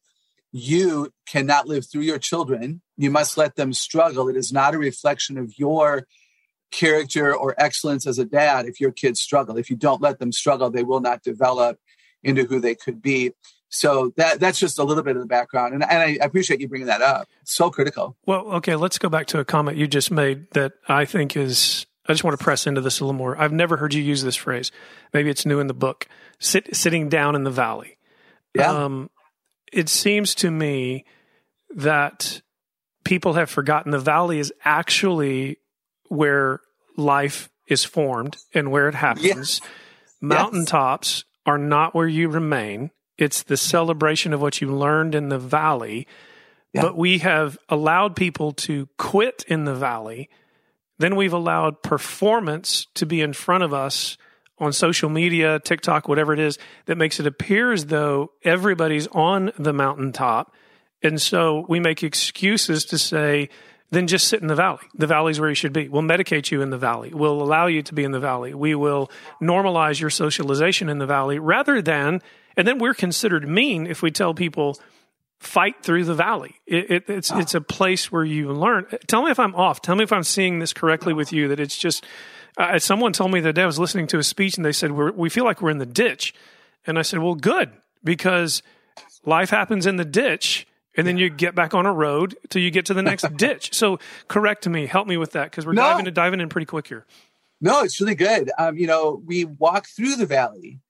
you 0.51 1.11
cannot 1.27 1.67
live 1.67 1.87
through 1.91 2.03
your 2.03 2.19
children. 2.19 2.83
You 2.97 3.11
must 3.11 3.39
let 3.39 3.57
them 3.57 3.73
struggle. 3.73 4.29
It 4.29 4.37
is 4.37 4.53
not 4.53 4.75
a 4.75 4.79
reflection 4.79 5.39
of 5.39 5.59
your 5.59 6.07
character 6.71 7.35
or 7.35 7.55
excellence 7.59 8.07
as 8.07 8.19
a 8.19 8.25
dad 8.25 8.67
if 8.67 8.81
your 8.81 8.93
kids 8.93 9.21
struggle. 9.21 9.57
If 9.57 9.71
you 9.71 9.77
don't 9.77 10.03
let 10.03 10.19
them 10.19 10.33
struggle, 10.33 10.71
they 10.71 10.83
will 10.83 11.01
not 11.01 11.23
develop 11.23 11.79
into 12.23 12.45
who 12.45 12.61
they 12.61 12.75
could 12.75 13.03
be. 13.03 13.33
So 13.69 14.13
that 14.17 14.39
that's 14.39 14.59
just 14.59 14.79
a 14.79 14.85
little 14.85 15.03
bit 15.03 15.17
of 15.17 15.23
the 15.23 15.27
background, 15.27 15.73
and, 15.73 15.83
and 15.83 16.03
I 16.03 16.19
appreciate 16.21 16.61
you 16.61 16.69
bringing 16.69 16.89
that 16.89 17.01
up. 17.01 17.27
so 17.45 17.71
critical. 17.71 18.17
Well, 18.27 18.41
okay, 18.57 18.77
let's 18.77 18.99
go 18.99 19.09
back 19.09 19.29
to 19.29 19.39
a 19.39 19.47
comment 19.47 19.79
you 19.79 19.87
just 19.87 20.11
made 20.11 20.51
that 20.51 20.73
I 20.89 21.07
think 21.07 21.37
is. 21.37 21.87
I 22.07 22.13
just 22.13 22.25
want 22.25 22.39
to 22.39 22.43
press 22.43 22.67
into 22.67 22.81
this 22.81 23.01
a 23.01 23.05
little 23.05 23.17
more. 23.17 23.41
I've 23.41 23.53
never 23.53 23.77
heard 23.77 23.95
you 23.95 24.03
use 24.03 24.23
this 24.23 24.37
phrase. 24.37 24.73
Maybe 25.13 25.31
it's 25.31 25.47
new 25.47 25.61
in 25.61 25.69
the 25.69 25.75
book. 25.75 26.09
Sit, 26.39 26.75
sitting 26.75 27.09
down 27.09 27.37
in 27.37 27.45
the 27.45 27.51
valley. 27.51 27.99
Yeah. 28.55 28.71
Um, 28.71 29.11
it 29.73 29.89
seems 29.89 30.35
to 30.37 30.51
me 30.51 31.05
that 31.77 32.43
people 33.05 33.35
have 33.35 33.51
forgotten 33.51 33.93
the 33.93 33.99
valley 33.99 34.39
is 34.39 34.53
actually 34.65 35.59
where 36.09 36.61
life 36.97 37.49
is 37.67 37.85
formed 37.85 38.37
and 38.53 38.71
where 38.71 38.89
it 38.89 38.95
happens. 38.95 39.25
Yes. 39.25 39.61
Mountaintops 40.21 41.25
are 41.47 41.59
not 41.59 41.95
where 41.95 42.09
you 42.09 42.29
remain. 42.29 42.91
It's 43.17 43.43
the 43.43 43.57
celebration 43.57 44.33
of 44.33 44.41
what 44.41 44.61
you 44.61 44.75
learned 44.75 45.15
in 45.15 45.29
the 45.29 45.39
valley. 45.39 46.07
Yeah. 46.73 46.83
But 46.83 46.97
we 46.97 47.19
have 47.19 47.59
allowed 47.69 48.17
people 48.17 48.53
to 48.53 48.89
quit 48.99 49.45
in 49.49 49.65
the 49.65 49.75
valley. 49.75 50.29
Then 51.03 51.17
we've 51.17 51.33
allowed 51.33 51.83
performance 51.83 52.87
to 52.95 53.07
be 53.07 53.21
in 53.21 53.33
front 53.33 53.65
of 53.65 53.75
us 53.75 54.17
on 54.59 54.73
social 54.73 55.11
media, 55.11 55.59
TikTok, 55.59 56.07
whatever 56.07 56.33
it 56.33 56.39
is, 56.39 56.59
that 56.87 56.97
makes 56.97 57.19
it 57.19 57.27
appear 57.27 57.73
as 57.73 57.87
though 57.87 58.31
everybody's 58.45 59.09
on 59.09 59.51
the 59.59 59.73
mountaintop. 59.73 60.55
And 61.03 61.21
so 61.21 61.67
we 61.69 61.81
make 61.81 62.05
excuses 62.05 62.85
to 62.85 62.99
say, 62.99 63.49
then 63.91 64.07
just 64.07 64.29
sit 64.29 64.41
in 64.41 64.47
the 64.47 64.55
valley. 64.55 64.87
The 64.95 65.09
valley's 65.09 65.41
where 65.41 65.49
you 65.49 65.57
should 65.57 65.73
be. 65.73 65.89
We'll 65.89 66.03
medicate 66.03 66.53
you 66.53 66.63
in 66.63 66.71
the 66.71 66.79
valley. 66.79 67.13
We'll 67.13 67.43
allow 67.43 67.67
you 67.67 67.83
to 67.83 67.95
be 67.95 68.05
in 68.05 68.13
the 68.13 68.21
valley. 68.21 68.55
We 68.55 68.77
will 68.77 69.11
normalize 69.43 70.01
your 70.01 70.11
socialization 70.11 70.89
in 70.89 70.99
the 70.99 71.07
valley 71.07 71.41
rather 71.41 71.83
than, 71.83 72.23
and 72.57 72.69
then 72.69 72.79
we're 72.79 72.95
considered 72.95 73.49
mean 73.49 73.89
if 73.89 74.03
we 74.03 74.13
tell 74.13 74.35
people, 74.35 74.79
fight 75.43 75.83
through 75.83 76.05
the 76.05 76.15
valley. 76.15 76.55
It, 76.67 76.91
it, 76.91 77.05
it's, 77.11 77.31
it's 77.33 77.55
a 77.55 77.61
place 77.61 78.13
where 78.13 78.25
you 78.25 78.53
learn. 78.53 78.87
Tell 79.09 79.23
me 79.25 79.31
if 79.31 79.41
I'm 79.41 79.55
off. 79.55 79.83
Tell 79.83 79.97
me 79.97 80.05
if 80.05 80.13
I'm 80.13 80.23
seeing 80.23 80.61
this 80.61 80.73
correctly 80.73 81.13
with 81.13 81.33
you, 81.33 81.49
that 81.49 81.59
it's 81.61 81.77
just, 81.77 82.05
uh, 82.57 82.79
someone 82.79 83.13
told 83.13 83.33
me 83.33 83.41
the 83.41 83.53
day 83.53 83.63
I 83.63 83.67
was 83.67 83.79
listening 83.79 84.07
to 84.09 84.19
a 84.19 84.23
speech 84.23 84.57
and 84.57 84.65
they 84.65 84.73
said, 84.73 84.93
we're, 84.93 85.11
we 85.13 85.29
feel 85.29 85.45
like 85.45 85.61
we're 85.61 85.71
in 85.71 85.79
the 85.79 85.87
ditch. 85.87 86.33
And 86.87 86.99
I 86.99 87.03
said, 87.03 87.19
well, 87.19 87.35
good, 87.35 87.71
because 88.05 88.63
life 89.25 89.51
happens 89.51 89.85
in 89.87 89.97
the 89.97 90.05
ditch 90.05 90.67
and 90.97 91.07
then 91.07 91.17
you 91.17 91.29
get 91.29 91.55
back 91.55 91.75
on 91.75 91.87
a 91.87 91.93
road 91.93 92.37
till 92.49 92.63
you 92.63 92.71
get 92.71 92.87
to 92.87 92.95
the 92.95 93.03
next 93.03 93.27
ditch. 93.37 93.75
So 93.75 93.99
correct 94.29 94.69
me, 94.69 94.87
help 94.87 95.09
me 95.09 95.17
with 95.17 95.33
that 95.33 95.51
because 95.51 95.67
we're 95.67 95.73
No. 95.73 95.83
diving, 95.83 96.07
in, 96.07 96.15
diving 96.15 96.41
in 96.41 96.49
pretty 96.49 96.67
quick 96.67 96.87
here. 96.87 97.05
No, 97.61 97.83
it's 97.83 98.01
really 98.01 98.15
good. 98.15 98.51
Um, 98.59 98.77
you 98.77 98.87
know, 98.87 99.21
we 99.25 99.45
walk 99.45 99.87
through 99.87 100.17
the 100.17 100.27
valley 100.27 100.81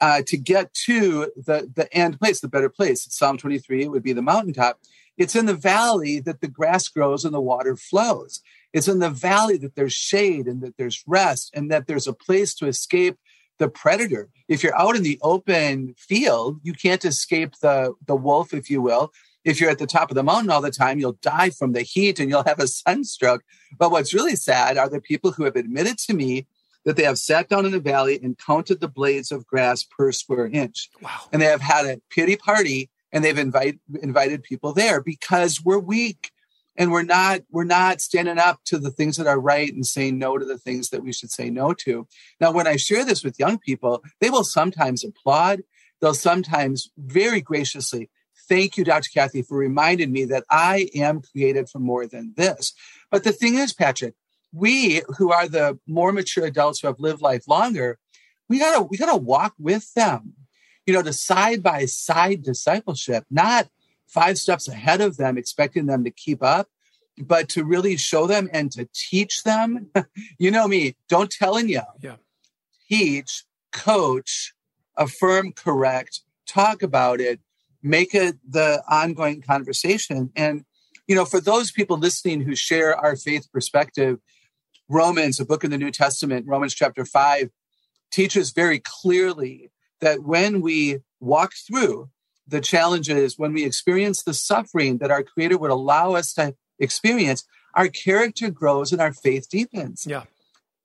uh, 0.00 0.22
to 0.26 0.36
get 0.36 0.72
to 0.74 1.32
the 1.36 1.70
the 1.74 1.92
end 1.92 2.18
place, 2.18 2.40
the 2.40 2.48
better 2.48 2.68
place. 2.68 3.06
Psalm 3.10 3.38
23 3.38 3.84
it 3.84 3.90
would 3.90 4.02
be 4.02 4.12
the 4.12 4.22
mountaintop. 4.22 4.78
It's 5.16 5.34
in 5.34 5.46
the 5.46 5.54
valley 5.54 6.20
that 6.20 6.40
the 6.40 6.48
grass 6.48 6.88
grows 6.88 7.24
and 7.24 7.32
the 7.32 7.40
water 7.40 7.76
flows. 7.76 8.40
It's 8.72 8.88
in 8.88 8.98
the 8.98 9.10
valley 9.10 9.56
that 9.58 9.74
there's 9.74 9.94
shade 9.94 10.46
and 10.46 10.60
that 10.62 10.76
there's 10.76 11.02
rest 11.06 11.50
and 11.54 11.70
that 11.70 11.86
there's 11.86 12.06
a 12.06 12.12
place 12.12 12.54
to 12.56 12.66
escape 12.66 13.16
the 13.58 13.68
predator. 13.68 14.28
If 14.48 14.62
you're 14.62 14.76
out 14.76 14.96
in 14.96 15.02
the 15.02 15.18
open 15.22 15.94
field, 15.96 16.60
you 16.62 16.74
can't 16.74 17.04
escape 17.04 17.54
the 17.62 17.94
the 18.06 18.16
wolf, 18.16 18.52
if 18.52 18.68
you 18.68 18.82
will. 18.82 19.12
If 19.44 19.60
you're 19.60 19.70
at 19.70 19.78
the 19.78 19.86
top 19.86 20.10
of 20.10 20.16
the 20.16 20.24
mountain 20.24 20.50
all 20.50 20.60
the 20.60 20.72
time, 20.72 20.98
you'll 20.98 21.18
die 21.22 21.50
from 21.50 21.72
the 21.72 21.82
heat 21.82 22.18
and 22.18 22.28
you'll 22.28 22.42
have 22.44 22.58
a 22.58 22.66
sunstroke. 22.66 23.44
But 23.78 23.92
what's 23.92 24.12
really 24.12 24.34
sad 24.34 24.76
are 24.76 24.88
the 24.88 25.00
people 25.00 25.30
who 25.30 25.44
have 25.44 25.54
admitted 25.54 25.98
to 25.98 26.14
me 26.14 26.46
that 26.86 26.96
they 26.96 27.02
have 27.02 27.18
sat 27.18 27.50
down 27.50 27.66
in 27.66 27.72
the 27.72 27.80
valley 27.80 28.18
and 28.22 28.38
counted 28.38 28.80
the 28.80 28.88
blades 28.88 29.30
of 29.30 29.46
grass 29.46 29.84
per 29.84 30.12
square 30.12 30.46
inch. 30.46 30.88
Wow. 31.02 31.10
And 31.32 31.42
they 31.42 31.46
have 31.46 31.60
had 31.60 31.84
a 31.84 32.00
pity 32.08 32.36
party 32.36 32.88
and 33.12 33.22
they've 33.22 33.36
invite, 33.36 33.78
invited 34.00 34.42
people 34.42 34.72
there 34.72 35.02
because 35.02 35.62
we're 35.62 35.78
weak 35.78 36.30
and 36.78 36.92
we're 36.92 37.02
not 37.02 37.40
we're 37.50 37.64
not 37.64 38.00
standing 38.00 38.38
up 38.38 38.60
to 38.66 38.78
the 38.78 38.90
things 38.90 39.16
that 39.16 39.26
are 39.26 39.40
right 39.40 39.72
and 39.72 39.84
saying 39.84 40.18
no 40.18 40.38
to 40.38 40.44
the 40.44 40.58
things 40.58 40.90
that 40.90 41.02
we 41.02 41.12
should 41.12 41.30
say 41.30 41.50
no 41.50 41.74
to. 41.74 42.06
Now 42.40 42.52
when 42.52 42.66
I 42.66 42.76
share 42.76 43.04
this 43.04 43.22
with 43.22 43.38
young 43.38 43.58
people, 43.58 44.02
they 44.20 44.30
will 44.30 44.44
sometimes 44.44 45.04
applaud, 45.04 45.62
they'll 46.00 46.14
sometimes 46.14 46.90
very 46.96 47.42
graciously 47.42 48.10
Thank 48.48 48.76
you, 48.76 48.84
Dr. 48.84 49.10
Kathy, 49.12 49.42
for 49.42 49.58
reminding 49.58 50.12
me 50.12 50.24
that 50.26 50.44
I 50.50 50.88
am 50.94 51.20
created 51.20 51.68
for 51.68 51.80
more 51.80 52.06
than 52.06 52.32
this. 52.36 52.72
But 53.10 53.24
the 53.24 53.32
thing 53.32 53.56
is, 53.56 53.72
Patrick, 53.72 54.14
we 54.56 55.02
who 55.18 55.32
are 55.32 55.48
the 55.48 55.78
more 55.86 56.12
mature 56.12 56.46
adults 56.46 56.80
who 56.80 56.86
have 56.86 56.98
lived 56.98 57.20
life 57.20 57.46
longer, 57.46 57.98
we 58.48 58.58
gotta 58.58 58.82
we 58.82 58.96
gotta 58.96 59.16
walk 59.16 59.54
with 59.58 59.92
them, 59.94 60.32
you 60.86 60.94
know, 60.94 61.02
to 61.02 61.12
side 61.12 61.62
by 61.62 61.84
side 61.84 62.42
discipleship, 62.42 63.24
not 63.30 63.68
five 64.06 64.38
steps 64.38 64.66
ahead 64.66 65.00
of 65.00 65.18
them, 65.18 65.36
expecting 65.36 65.86
them 65.86 66.04
to 66.04 66.10
keep 66.10 66.42
up, 66.42 66.68
but 67.18 67.48
to 67.50 67.64
really 67.64 67.96
show 67.96 68.26
them 68.26 68.48
and 68.52 68.72
to 68.72 68.88
teach 68.94 69.42
them. 69.42 69.90
you 70.38 70.50
know 70.50 70.66
me, 70.66 70.96
don't 71.08 71.30
tell 71.30 71.56
and 71.56 71.68
yell. 71.68 71.94
Yeah. 72.00 72.16
Teach, 72.88 73.44
coach, 73.72 74.54
affirm, 74.96 75.52
correct, 75.52 76.22
talk 76.46 76.82
about 76.82 77.20
it, 77.20 77.40
make 77.82 78.14
it 78.14 78.36
the 78.48 78.82
ongoing 78.88 79.42
conversation. 79.42 80.30
And, 80.34 80.64
you 81.06 81.14
know, 81.14 81.26
for 81.26 81.40
those 81.40 81.70
people 81.70 81.98
listening 81.98 82.40
who 82.40 82.54
share 82.54 82.96
our 82.96 83.16
faith 83.16 83.52
perspective, 83.52 84.18
Romans, 84.88 85.40
a 85.40 85.44
book 85.44 85.64
in 85.64 85.70
the 85.70 85.78
New 85.78 85.90
Testament, 85.90 86.46
Romans 86.46 86.74
chapter 86.74 87.04
5, 87.04 87.50
teaches 88.10 88.52
very 88.52 88.80
clearly 88.80 89.70
that 90.00 90.22
when 90.22 90.60
we 90.60 90.98
walk 91.20 91.52
through 91.66 92.10
the 92.46 92.60
challenges, 92.60 93.38
when 93.38 93.52
we 93.52 93.64
experience 93.64 94.22
the 94.22 94.34
suffering 94.34 94.98
that 94.98 95.10
our 95.10 95.22
Creator 95.22 95.58
would 95.58 95.70
allow 95.70 96.14
us 96.14 96.32
to 96.34 96.54
experience, 96.78 97.44
our 97.74 97.88
character 97.88 98.50
grows 98.50 98.92
and 98.92 99.00
our 99.00 99.12
faith 99.12 99.48
deepens. 99.50 100.06
Yeah. 100.06 100.24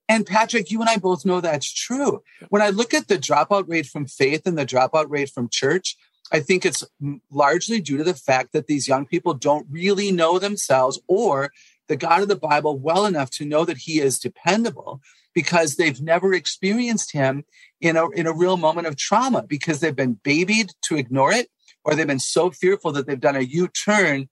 And 0.09 0.25
Patrick, 0.25 0.71
you 0.71 0.81
and 0.81 0.89
I 0.89 0.97
both 0.97 1.25
know 1.25 1.39
that's 1.39 1.71
true. 1.71 2.21
When 2.49 2.61
I 2.61 2.69
look 2.69 2.93
at 2.93 3.07
the 3.07 3.17
dropout 3.17 3.69
rate 3.69 3.85
from 3.85 4.07
faith 4.07 4.41
and 4.45 4.57
the 4.57 4.65
dropout 4.65 5.05
rate 5.09 5.29
from 5.29 5.47
church, 5.49 5.95
I 6.33 6.39
think 6.39 6.65
it's 6.65 6.83
largely 7.29 7.79
due 7.79 7.97
to 7.97 8.03
the 8.03 8.13
fact 8.13 8.51
that 8.53 8.67
these 8.67 8.87
young 8.87 9.05
people 9.05 9.33
don't 9.33 9.67
really 9.69 10.11
know 10.11 10.39
themselves 10.39 10.99
or 11.07 11.51
the 11.91 11.97
God 11.97 12.21
of 12.21 12.29
the 12.29 12.37
Bible 12.37 12.79
well 12.79 13.05
enough 13.05 13.29
to 13.31 13.45
know 13.45 13.65
that 13.65 13.77
He 13.77 13.99
is 13.99 14.17
dependable 14.17 15.01
because 15.33 15.75
they've 15.75 16.01
never 16.01 16.33
experienced 16.33 17.11
Him 17.11 17.43
in 17.81 17.97
a, 17.97 18.09
in 18.11 18.27
a 18.27 18.33
real 18.33 18.55
moment 18.55 18.87
of 18.87 18.95
trauma 18.95 19.43
because 19.43 19.81
they've 19.81 19.95
been 19.95 20.19
babied 20.23 20.71
to 20.83 20.95
ignore 20.95 21.33
it 21.33 21.49
or 21.83 21.93
they've 21.93 22.07
been 22.07 22.17
so 22.17 22.49
fearful 22.49 22.93
that 22.93 23.07
they've 23.07 23.19
done 23.19 23.35
a 23.35 23.41
U 23.41 23.67
turn 23.67 24.29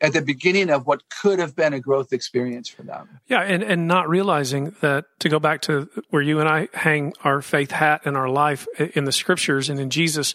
at 0.00 0.12
the 0.12 0.22
beginning 0.22 0.70
of 0.70 0.86
what 0.86 1.02
could 1.10 1.40
have 1.40 1.56
been 1.56 1.74
a 1.74 1.80
growth 1.80 2.12
experience 2.12 2.68
for 2.68 2.82
them. 2.84 3.20
Yeah, 3.26 3.42
and, 3.42 3.62
and 3.62 3.86
not 3.86 4.08
realizing 4.08 4.74
that 4.80 5.06
to 5.18 5.28
go 5.28 5.38
back 5.38 5.62
to 5.62 5.90
where 6.10 6.22
you 6.22 6.40
and 6.40 6.48
I 6.48 6.68
hang 6.72 7.12
our 7.24 7.42
faith 7.42 7.72
hat 7.72 8.02
in 8.06 8.16
our 8.16 8.28
life 8.28 8.66
in 8.78 9.04
the 9.04 9.12
scriptures 9.12 9.68
and 9.68 9.78
in 9.78 9.90
Jesus, 9.90 10.32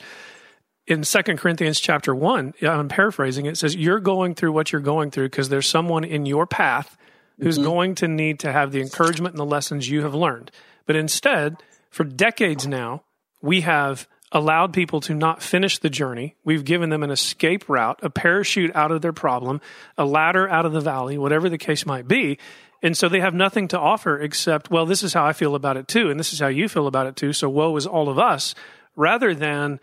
in 0.87 1.03
Second 1.03 1.37
Corinthians 1.37 1.79
chapter 1.79 2.13
1, 2.13 2.53
I'm 2.61 2.87
paraphrasing, 2.89 3.45
it 3.45 3.57
says, 3.57 3.75
You're 3.75 3.99
going 3.99 4.35
through 4.35 4.51
what 4.51 4.71
you're 4.71 4.81
going 4.81 5.11
through 5.11 5.29
because 5.29 5.49
there's 5.49 5.67
someone 5.67 6.03
in 6.03 6.25
your 6.25 6.45
path 6.45 6.97
who's 7.39 7.57
Mhm. 7.57 7.63
going 7.63 7.95
to 7.95 8.07
need 8.07 8.39
to 8.39 8.51
have 8.51 8.71
the 8.71 8.81
encouragement 8.81 9.33
and 9.33 9.39
the 9.39 9.45
lessons 9.45 9.89
you 9.89 10.03
have 10.03 10.13
learned. 10.13 10.51
But 10.85 10.95
instead, 10.95 11.57
for 11.89 12.03
decades 12.03 12.67
now, 12.67 13.01
we 13.41 13.61
have 13.61 14.07
allowed 14.31 14.73
people 14.73 15.01
to 15.01 15.13
not 15.13 15.41
finish 15.41 15.77
the 15.79 15.89
journey. 15.89 16.35
We've 16.43 16.65
given 16.65 16.89
them 16.89 17.03
an 17.03 17.11
escape 17.11 17.67
route, 17.67 17.99
a 18.01 18.09
parachute 18.09 18.75
out 18.75 18.91
of 18.91 19.01
their 19.01 19.13
problem, 19.13 19.61
a 19.97 20.05
ladder 20.05 20.47
out 20.49 20.65
of 20.65 20.73
the 20.73 20.81
valley, 20.81 21.17
whatever 21.17 21.49
the 21.49 21.57
case 21.57 21.85
might 21.85 22.07
be. 22.07 22.37
And 22.83 22.95
so 22.95 23.09
they 23.09 23.19
have 23.21 23.33
nothing 23.33 23.67
to 23.69 23.79
offer 23.79 24.19
except, 24.19 24.69
well, 24.69 24.85
this 24.85 25.03
is 25.03 25.13
how 25.13 25.25
I 25.25 25.33
feel 25.33 25.55
about 25.55 25.77
it 25.77 25.87
too, 25.87 26.09
and 26.09 26.19
this 26.19 26.33
is 26.33 26.39
how 26.39 26.47
you 26.47 26.69
feel 26.69 26.85
about 26.85 27.07
it 27.07 27.15
too. 27.15 27.33
So 27.33 27.49
woe 27.49 27.75
is 27.77 27.87
all 27.87 28.09
of 28.09 28.19
us, 28.19 28.53
rather 28.95 29.33
than 29.33 29.79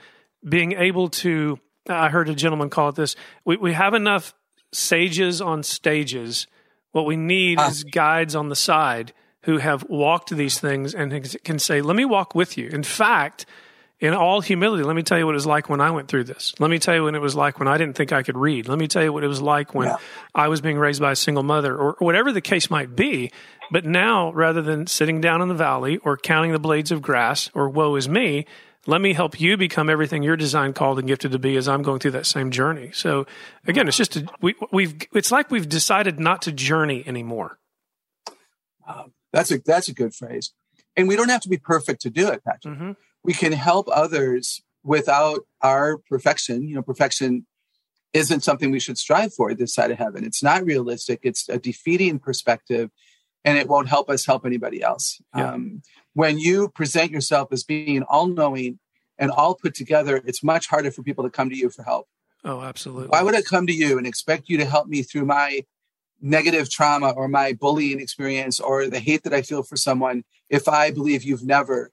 being 0.49 0.73
able 0.73 1.09
to. 1.09 1.59
I 1.89 2.09
heard 2.11 2.29
a 2.29 2.35
gentleman 2.35 2.71
call 2.71 2.91
it 2.91 2.95
this. 2.95 3.17
We, 3.45 3.57
we 3.57 3.73
have 3.73 3.95
enough 3.95 4.35
sages 4.73 5.41
on 5.41 5.63
stages. 5.63 6.47
What 6.93 7.07
we 7.07 7.17
need 7.17 7.59
Ah. 7.59 7.69
is 7.69 7.85
guides 7.85 8.35
on 8.37 8.49
the 8.49 8.57
side 8.57 9.13
who 9.43 9.59
have 9.59 9.85
walked 9.89 10.31
these 10.31 10.61
things 10.61 10.95
and 10.95 11.11
can 11.43 11.59
say, 11.59 11.81
let 11.83 11.97
me 11.97 12.05
walk 12.05 12.35
with 12.35 12.57
you. 12.57 12.69
In 12.69 12.85
fact, 12.85 13.45
in 13.99 14.15
all 14.15 14.41
humility, 14.41 14.85
let 14.85 14.95
me 14.95 15.03
tell 15.03 15.19
you 15.19 15.27
what 15.27 15.33
it 15.33 15.35
was 15.35 15.47
like 15.47 15.69
when 15.69 15.81
I 15.81 15.91
went 15.91 16.07
through 16.09 16.25
this. 16.25 16.55
Let 16.61 16.71
me 16.71 16.79
tell 16.79 16.95
you 16.95 17.05
what 17.05 17.15
it 17.15 17.21
was 17.21 17.35
like 17.35 17.59
when 17.59 17.67
I 17.67 17.77
didn't 17.79 17.97
think 17.97 18.13
I 18.13 18.23
could 18.23 18.37
read. 18.37 18.69
Let 18.69 18.79
me 18.79 18.87
tell 18.89 19.03
you 19.03 19.13
what 19.13 19.25
it 19.25 19.29
was 19.29 19.43
like 19.43 19.75
when 19.75 19.89
Yeah. 19.89 19.97
I 20.35 20.47
was 20.49 20.61
being 20.61 20.79
raised 20.79 21.01
by 21.01 21.13
a 21.13 21.17
single 21.17 21.43
mother 21.43 21.75
or, 21.75 21.95
or 21.95 21.97
whatever 22.07 22.31
the 22.33 22.41
case 22.41 22.71
might 22.71 22.95
be. 22.95 23.33
But 23.73 23.85
now, 23.85 24.33
rather 24.33 24.63
than 24.63 24.87
sitting 24.87 25.21
down 25.21 25.43
in 25.43 25.49
the 25.49 25.55
valley 25.55 25.99
or 25.99 26.17
counting 26.17 26.53
the 26.53 26.59
blades 26.61 26.93
of 26.93 27.03
grass 27.03 27.51
or 27.55 27.69
woe 27.69 27.97
is 27.97 28.09
me, 28.09 28.47
let 28.87 29.01
me 29.01 29.13
help 29.13 29.41
you 29.41 29.57
become 29.57 29.89
everything 29.89 30.23
you're 30.23 30.37
designed, 30.37 30.75
called, 30.75 30.99
and 30.99 31.07
gifted 31.09 31.33
to 31.33 31.39
be 31.39 31.57
as 31.57 31.69
I'm 31.69 31.83
going 31.83 32.01
through 32.01 32.13
that 32.13 32.27
same 32.27 32.51
journey. 32.51 32.91
So 32.93 33.27
again, 33.67 33.89
it's 33.89 33.97
just 33.97 34.17
a, 34.17 34.27
we, 34.41 34.55
we've 34.73 34.95
it's 35.13 35.31
like 35.31 35.51
we've 35.51 35.69
decided 35.69 36.19
not 36.19 36.43
to 36.43 36.53
journey 36.53 37.05
anymore. 37.07 37.59
That's 39.33 39.51
a 39.51 39.59
that's 39.65 39.89
a 39.89 39.95
good 39.95 40.15
phrase. 40.15 40.53
And 40.97 41.09
we 41.09 41.17
don't 41.17 41.31
have 41.31 41.41
to 41.43 41.49
be 41.49 41.57
perfect 41.57 42.03
to 42.03 42.11
do 42.11 42.29
it, 42.29 42.45
Patrick. 42.45 42.75
Mm-hmm. 42.75 42.93
We 43.25 43.33
can 43.33 43.53
help 43.53 43.89
others 43.91 44.63
without 44.85 45.41
our 45.63 45.97
perfection. 45.97 46.69
You 46.69 46.75
know, 46.77 46.83
perfection 46.83 47.47
isn't 48.13 48.45
something 48.45 48.71
we 48.71 48.81
should 48.81 48.99
strive 48.99 49.33
for 49.33 49.55
this 49.55 49.75
side 49.75 49.91
of 49.91 49.99
heaven. 49.99 50.25
It's 50.25 50.43
not 50.43 50.65
realistic. 50.65 51.21
It's 51.23 51.49
a 51.49 51.59
defeating 51.59 52.19
perspective, 52.19 52.91
and 53.45 53.57
it 53.57 53.69
won't 53.69 53.89
help 53.89 54.11
us 54.11 54.27
help 54.27 54.45
anybody 54.45 54.83
else. 54.83 55.23
Yeah. 55.35 55.53
Um, 55.53 55.83
when 56.15 56.39
you 56.39 56.69
present 56.69 57.11
yourself 57.11 57.49
as 57.53 57.65
being 57.65 58.03
all 58.05 58.27
knowing 58.27 58.79
and 59.19 59.31
all 59.31 59.55
put 59.55 59.75
together, 59.75 60.21
it's 60.25 60.43
much 60.43 60.67
harder 60.67 60.91
for 60.91 61.03
people 61.03 61.25
to 61.25 61.31
come 61.31 61.49
to 61.51 61.57
you 61.57 61.71
for 61.71 61.83
help. 61.83 62.07
Oh, 62.45 62.61
absolutely. 62.61 63.09
Why 63.09 63.23
would 63.23 63.35
I 63.35 63.43
come 63.43 63.67
to 63.67 63.73
you 63.73 63.99
and 63.99 64.07
expect 64.07 64.49
you 64.49 64.59
to 64.59 64.65
help 64.65 64.89
me 64.89 65.03
through 65.03 65.27
my 65.27 65.65
negative 66.21 66.71
trauma 66.71 67.11
or 67.11 67.29
my 67.29 67.53
bullying 67.53 68.01
experience 68.01 68.61
or 68.61 68.89
the 68.89 69.01
hate 69.01 69.23
that 69.25 69.35
I 69.35 69.43
feel 69.43 69.63
for 69.63 69.77
someone 69.77 70.25
if 70.49 70.69
I 70.69 70.91
believe 70.91 71.23
you've 71.23 71.45
never 71.45 71.91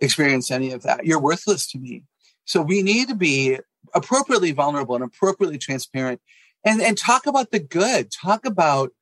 experienced 0.00 0.50
any 0.50 0.72
of 0.72 0.82
that? 0.82 1.04
You're 1.04 1.20
worthless 1.20 1.70
to 1.72 1.78
me. 1.78 2.04
So 2.44 2.62
we 2.62 2.82
need 2.82 3.08
to 3.08 3.14
be 3.14 3.58
appropriately 3.94 4.52
vulnerable 4.52 4.94
and 4.94 5.04
appropriately 5.04 5.58
transparent 5.58 6.20
and, 6.64 6.80
and 6.80 6.96
talk 6.96 7.26
about 7.26 7.50
the 7.50 7.60
good. 7.60 8.10
Talk 8.10 8.44
about 8.44 8.92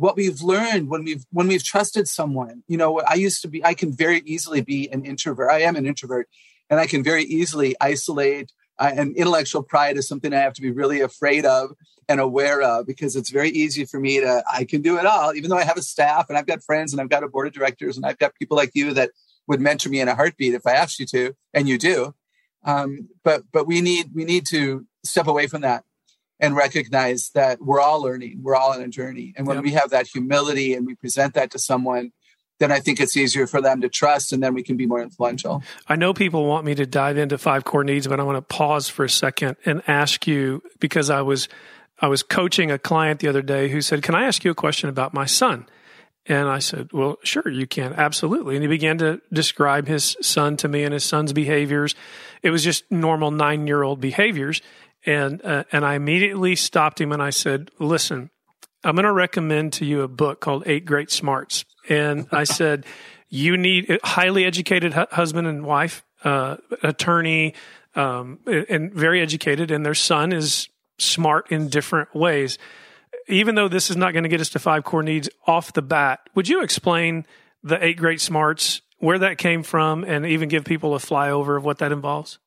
what 0.00 0.16
we've 0.16 0.40
learned 0.40 0.88
when 0.88 1.04
we've 1.04 1.26
when 1.30 1.46
we've 1.46 1.62
trusted 1.62 2.08
someone. 2.08 2.62
You 2.66 2.78
know, 2.78 3.00
I 3.00 3.14
used 3.14 3.42
to 3.42 3.48
be 3.48 3.62
I 3.62 3.74
can 3.74 3.94
very 3.94 4.22
easily 4.24 4.62
be 4.62 4.88
an 4.90 5.04
introvert. 5.04 5.50
I 5.50 5.60
am 5.60 5.76
an 5.76 5.84
introvert 5.84 6.26
and 6.70 6.80
I 6.80 6.86
can 6.86 7.04
very 7.04 7.24
easily 7.24 7.76
isolate 7.82 8.50
uh, 8.78 8.90
and 8.94 9.14
intellectual 9.14 9.62
pride 9.62 9.98
is 9.98 10.08
something 10.08 10.32
I 10.32 10.38
have 10.38 10.54
to 10.54 10.62
be 10.62 10.70
really 10.70 11.02
afraid 11.02 11.44
of 11.44 11.72
and 12.08 12.18
aware 12.18 12.62
of 12.62 12.86
because 12.86 13.14
it's 13.14 13.28
very 13.28 13.50
easy 13.50 13.84
for 13.84 14.00
me 14.00 14.20
to 14.20 14.42
I 14.50 14.64
can 14.64 14.80
do 14.80 14.96
it 14.96 15.04
all 15.04 15.34
even 15.34 15.50
though 15.50 15.58
I 15.58 15.64
have 15.64 15.76
a 15.76 15.82
staff 15.82 16.30
and 16.30 16.38
I've 16.38 16.46
got 16.46 16.62
friends 16.62 16.92
and 16.92 17.00
I've 17.00 17.10
got 17.10 17.22
a 17.22 17.28
board 17.28 17.48
of 17.48 17.52
directors 17.52 17.98
and 17.98 18.06
I've 18.06 18.18
got 18.18 18.34
people 18.36 18.56
like 18.56 18.70
you 18.72 18.94
that 18.94 19.10
would 19.48 19.60
mentor 19.60 19.90
me 19.90 20.00
in 20.00 20.08
a 20.08 20.14
heartbeat 20.14 20.54
if 20.54 20.66
I 20.66 20.72
asked 20.72 20.98
you 20.98 21.06
to 21.06 21.34
and 21.52 21.68
you 21.68 21.76
do 21.76 22.14
um, 22.64 23.10
but 23.22 23.42
but 23.52 23.66
we 23.66 23.82
need 23.82 24.06
we 24.14 24.24
need 24.24 24.46
to 24.46 24.86
step 25.04 25.26
away 25.26 25.46
from 25.46 25.60
that 25.60 25.84
and 26.40 26.56
recognize 26.56 27.30
that 27.34 27.60
we're 27.60 27.80
all 27.80 28.02
learning 28.02 28.40
we're 28.42 28.56
all 28.56 28.72
on 28.72 28.82
a 28.82 28.88
journey 28.88 29.32
and 29.36 29.46
when 29.46 29.58
yep. 29.58 29.64
we 29.64 29.72
have 29.72 29.90
that 29.90 30.06
humility 30.06 30.74
and 30.74 30.86
we 30.86 30.94
present 30.94 31.34
that 31.34 31.50
to 31.50 31.58
someone 31.58 32.12
then 32.60 32.70
I 32.70 32.78
think 32.78 33.00
it's 33.00 33.16
easier 33.16 33.46
for 33.46 33.60
them 33.60 33.80
to 33.80 33.88
trust 33.88 34.32
and 34.32 34.42
then 34.42 34.54
we 34.54 34.62
can 34.62 34.76
be 34.76 34.86
more 34.86 35.00
influential. 35.00 35.62
I 35.88 35.96
know 35.96 36.12
people 36.12 36.44
want 36.44 36.66
me 36.66 36.74
to 36.76 36.86
dive 36.86 37.16
into 37.16 37.38
five 37.38 37.64
core 37.64 37.84
needs, 37.84 38.06
but 38.06 38.20
I 38.20 38.22
want 38.22 38.36
to 38.36 38.42
pause 38.42 38.88
for 38.88 39.04
a 39.04 39.10
second 39.10 39.56
and 39.64 39.82
ask 39.88 40.26
you 40.26 40.62
because 40.78 41.10
I 41.10 41.22
was 41.22 41.48
I 42.00 42.08
was 42.08 42.22
coaching 42.22 42.70
a 42.70 42.78
client 42.78 43.20
the 43.20 43.28
other 43.28 43.42
day 43.42 43.68
who 43.68 43.80
said, 43.80 44.02
"Can 44.02 44.14
I 44.14 44.24
ask 44.24 44.44
you 44.44 44.50
a 44.50 44.54
question 44.54 44.88
about 44.88 45.12
my 45.12 45.26
son?" 45.26 45.66
And 46.26 46.48
I 46.48 46.58
said, 46.58 46.90
"Well, 46.92 47.18
sure, 47.22 47.48
you 47.50 47.66
can. 47.66 47.92
Absolutely." 47.94 48.56
And 48.56 48.62
he 48.62 48.68
began 48.68 48.98
to 48.98 49.20
describe 49.32 49.86
his 49.86 50.16
son 50.22 50.56
to 50.58 50.68
me 50.68 50.84
and 50.84 50.94
his 50.94 51.04
son's 51.04 51.32
behaviors. 51.32 51.94
It 52.42 52.50
was 52.50 52.64
just 52.64 52.90
normal 52.90 53.30
9-year-old 53.30 54.00
behaviors. 54.00 54.62
And 55.06 55.44
uh, 55.44 55.64
and 55.72 55.84
I 55.84 55.94
immediately 55.94 56.56
stopped 56.56 57.00
him 57.00 57.12
and 57.12 57.22
I 57.22 57.30
said, 57.30 57.70
"Listen, 57.78 58.30
I'm 58.84 58.94
going 58.94 59.04
to 59.04 59.12
recommend 59.12 59.72
to 59.74 59.84
you 59.84 60.02
a 60.02 60.08
book 60.08 60.40
called 60.40 60.64
Eight 60.66 60.84
Great 60.84 61.10
Smarts 61.10 61.64
and 61.88 62.26
I 62.32 62.44
said, 62.44 62.86
"You 63.28 63.56
need 63.56 63.90
a 63.90 63.98
highly 64.02 64.44
educated 64.44 64.94
hu- 64.94 65.06
husband 65.10 65.46
and 65.46 65.64
wife, 65.64 66.04
uh, 66.24 66.56
attorney, 66.82 67.54
um, 67.94 68.38
and 68.46 68.94
very 68.94 69.20
educated, 69.20 69.70
and 69.70 69.84
their 69.84 69.94
son 69.94 70.32
is 70.32 70.68
smart 70.98 71.50
in 71.50 71.68
different 71.68 72.14
ways." 72.14 72.56
Even 73.28 73.54
though 73.54 73.68
this 73.68 73.90
is 73.90 73.96
not 73.96 74.12
going 74.12 74.22
to 74.24 74.28
get 74.28 74.40
us 74.40 74.48
to 74.50 74.58
five 74.58 74.82
core 74.82 75.02
needs 75.02 75.28
off 75.46 75.72
the 75.72 75.82
bat, 75.82 76.20
would 76.34 76.48
you 76.48 76.62
explain 76.62 77.26
the 77.62 77.82
eight 77.84 77.96
great 77.96 78.20
smarts, 78.20 78.80
where 78.98 79.18
that 79.18 79.38
came 79.38 79.62
from, 79.62 80.04
and 80.04 80.26
even 80.26 80.48
give 80.48 80.64
people 80.64 80.94
a 80.94 80.98
flyover 80.98 81.56
of 81.56 81.64
what 81.64 81.78
that 81.78 81.92
involves? 81.92 82.38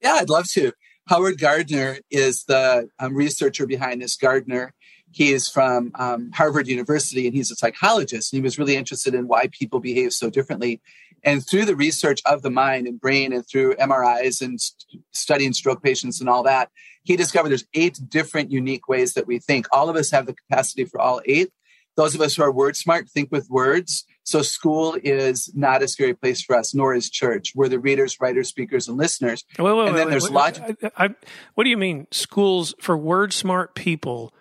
Yeah, 0.00 0.14
I'd 0.14 0.30
love 0.30 0.46
to. 0.52 0.72
Howard 1.06 1.38
Gardner 1.38 1.98
is 2.10 2.44
the 2.44 2.88
um, 2.98 3.14
researcher 3.14 3.66
behind 3.66 4.02
this. 4.02 4.16
Gardner 4.16 4.74
he 5.14 5.32
is 5.32 5.48
from 5.48 5.92
um, 5.94 6.32
Harvard 6.34 6.66
University 6.66 7.26
and 7.26 7.36
he's 7.36 7.52
a 7.52 7.54
psychologist. 7.54 8.32
And 8.32 8.38
he 8.38 8.42
was 8.42 8.58
really 8.58 8.74
interested 8.74 9.14
in 9.14 9.28
why 9.28 9.48
people 9.52 9.78
behave 9.78 10.12
so 10.12 10.28
differently. 10.28 10.80
And 11.22 11.46
through 11.46 11.66
the 11.66 11.76
research 11.76 12.20
of 12.26 12.42
the 12.42 12.50
mind 12.50 12.88
and 12.88 13.00
brain 13.00 13.32
and 13.32 13.46
through 13.46 13.76
MRIs 13.76 14.42
and 14.42 14.60
st- 14.60 15.04
studying 15.12 15.52
stroke 15.52 15.84
patients 15.84 16.20
and 16.20 16.28
all 16.28 16.42
that, 16.42 16.68
he 17.04 17.14
discovered 17.16 17.50
there's 17.50 17.66
eight 17.74 17.98
different 18.08 18.50
unique 18.50 18.88
ways 18.88 19.14
that 19.14 19.28
we 19.28 19.38
think. 19.38 19.66
All 19.70 19.88
of 19.88 19.94
us 19.94 20.10
have 20.10 20.26
the 20.26 20.34
capacity 20.34 20.84
for 20.84 21.00
all 21.00 21.22
eight. 21.26 21.50
Those 21.96 22.16
of 22.16 22.20
us 22.20 22.34
who 22.34 22.42
are 22.42 22.50
word 22.50 22.76
smart 22.76 23.08
think 23.08 23.30
with 23.30 23.48
words. 23.48 24.04
So 24.24 24.42
school 24.42 24.96
is 25.02 25.52
not 25.54 25.82
a 25.82 25.88
scary 25.88 26.14
place 26.14 26.42
for 26.42 26.56
us, 26.56 26.74
nor 26.74 26.94
is 26.94 27.10
church. 27.10 27.52
We're 27.54 27.68
the 27.68 27.78
readers, 27.78 28.18
writers, 28.20 28.48
speakers, 28.48 28.88
and 28.88 28.96
listeners. 28.96 29.44
Wait, 29.58 29.72
wait, 29.72 29.88
and 29.88 29.96
then 29.96 30.06
wait, 30.06 30.10
there's 30.10 30.30
logic. 30.30 30.78
I, 30.82 31.04
I, 31.04 31.14
what 31.54 31.64
do 31.64 31.70
you 31.70 31.76
mean? 31.76 32.06
Schools 32.10 32.74
for 32.80 32.96
word 32.96 33.32
smart 33.32 33.74
people 33.74 34.32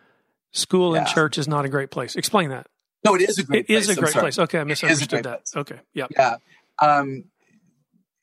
School 0.54 0.94
yeah. 0.94 1.00
and 1.00 1.08
church 1.08 1.40
is 1.40 1.48
not 1.48 1.66
a 1.66 1.70
great 1.70 1.90
place. 1.90 2.16
Explain 2.16 2.50
that. 2.50 2.68
No, 3.04 3.16
it 3.16 3.22
is 3.22 3.40
a 3.40 3.44
great. 3.44 3.62
It 3.62 3.68
place. 3.68 3.90
is 3.90 3.98
a 3.98 4.00
great 4.00 4.14
place. 4.14 4.40
Okay, 4.40 4.60
I 4.60 4.64
misunderstood 4.64 5.24
that. 5.24 5.46
Place. 5.52 5.56
Okay, 5.56 5.80
yeah, 5.96 6.06
yeah. 6.12 6.36
Um, 6.80 7.26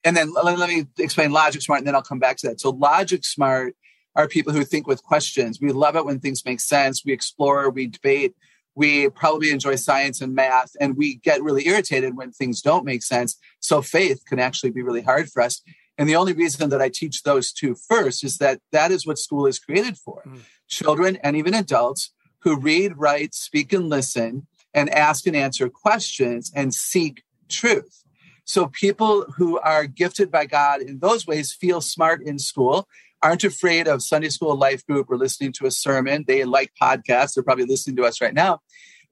and 0.04 0.16
then 0.16 0.32
let, 0.32 0.56
let 0.56 0.68
me 0.68 0.86
explain 0.96 1.32
logic 1.32 1.60
smart, 1.60 1.78
and 1.78 1.88
then 1.88 1.96
I'll 1.96 2.02
come 2.02 2.20
back 2.20 2.36
to 2.38 2.48
that. 2.48 2.60
So 2.60 2.70
logic 2.70 3.24
smart 3.24 3.74
are 4.14 4.28
people 4.28 4.52
who 4.52 4.64
think 4.64 4.86
with 4.86 5.02
questions. 5.02 5.60
We 5.60 5.72
love 5.72 5.96
it 5.96 6.04
when 6.04 6.20
things 6.20 6.44
make 6.44 6.60
sense. 6.60 7.04
We 7.04 7.12
explore, 7.12 7.68
we 7.68 7.88
debate. 7.88 8.34
We 8.80 9.10
probably 9.10 9.50
enjoy 9.50 9.76
science 9.76 10.22
and 10.22 10.34
math, 10.34 10.70
and 10.80 10.96
we 10.96 11.16
get 11.16 11.42
really 11.42 11.66
irritated 11.66 12.16
when 12.16 12.32
things 12.32 12.62
don't 12.62 12.86
make 12.86 13.02
sense. 13.02 13.36
So 13.60 13.82
faith 13.82 14.24
can 14.26 14.38
actually 14.38 14.70
be 14.70 14.80
really 14.80 15.02
hard 15.02 15.28
for 15.30 15.42
us. 15.42 15.60
And 15.98 16.08
the 16.08 16.16
only 16.16 16.32
reason 16.32 16.70
that 16.70 16.80
I 16.80 16.88
teach 16.88 17.22
those 17.22 17.52
two 17.52 17.74
first 17.74 18.24
is 18.24 18.38
that 18.38 18.62
that 18.72 18.90
is 18.90 19.06
what 19.06 19.18
school 19.18 19.44
is 19.44 19.58
created 19.58 19.98
for. 19.98 20.22
Mm. 20.26 20.40
Children 20.66 21.16
and 21.16 21.36
even 21.36 21.52
adults 21.52 22.12
who 22.38 22.56
read, 22.56 22.94
write, 22.96 23.34
speak, 23.34 23.74
and 23.74 23.90
listen, 23.90 24.46
and 24.72 24.88
ask 24.88 25.26
and 25.26 25.36
answer 25.36 25.68
questions 25.68 26.50
and 26.54 26.72
seek 26.72 27.22
truth. 27.50 28.02
So 28.46 28.68
people 28.68 29.26
who 29.36 29.58
are 29.58 29.84
gifted 29.84 30.30
by 30.30 30.46
God 30.46 30.80
in 30.80 31.00
those 31.00 31.26
ways 31.26 31.52
feel 31.52 31.82
smart 31.82 32.22
in 32.22 32.38
school, 32.38 32.88
aren't 33.22 33.44
afraid 33.44 33.86
of 33.86 34.02
Sunday 34.02 34.28
school 34.28 34.56
life 34.56 34.86
group 34.86 35.10
or 35.10 35.16
listening 35.16 35.52
to 35.52 35.66
a 35.66 35.70
sermon. 35.70 36.24
They 36.26 36.44
like 36.44 36.72
podcasts. 36.80 37.34
They're 37.34 37.44
probably 37.44 37.66
listening 37.66 37.96
to 37.96 38.04
us 38.04 38.20
right 38.20 38.34
now. 38.34 38.60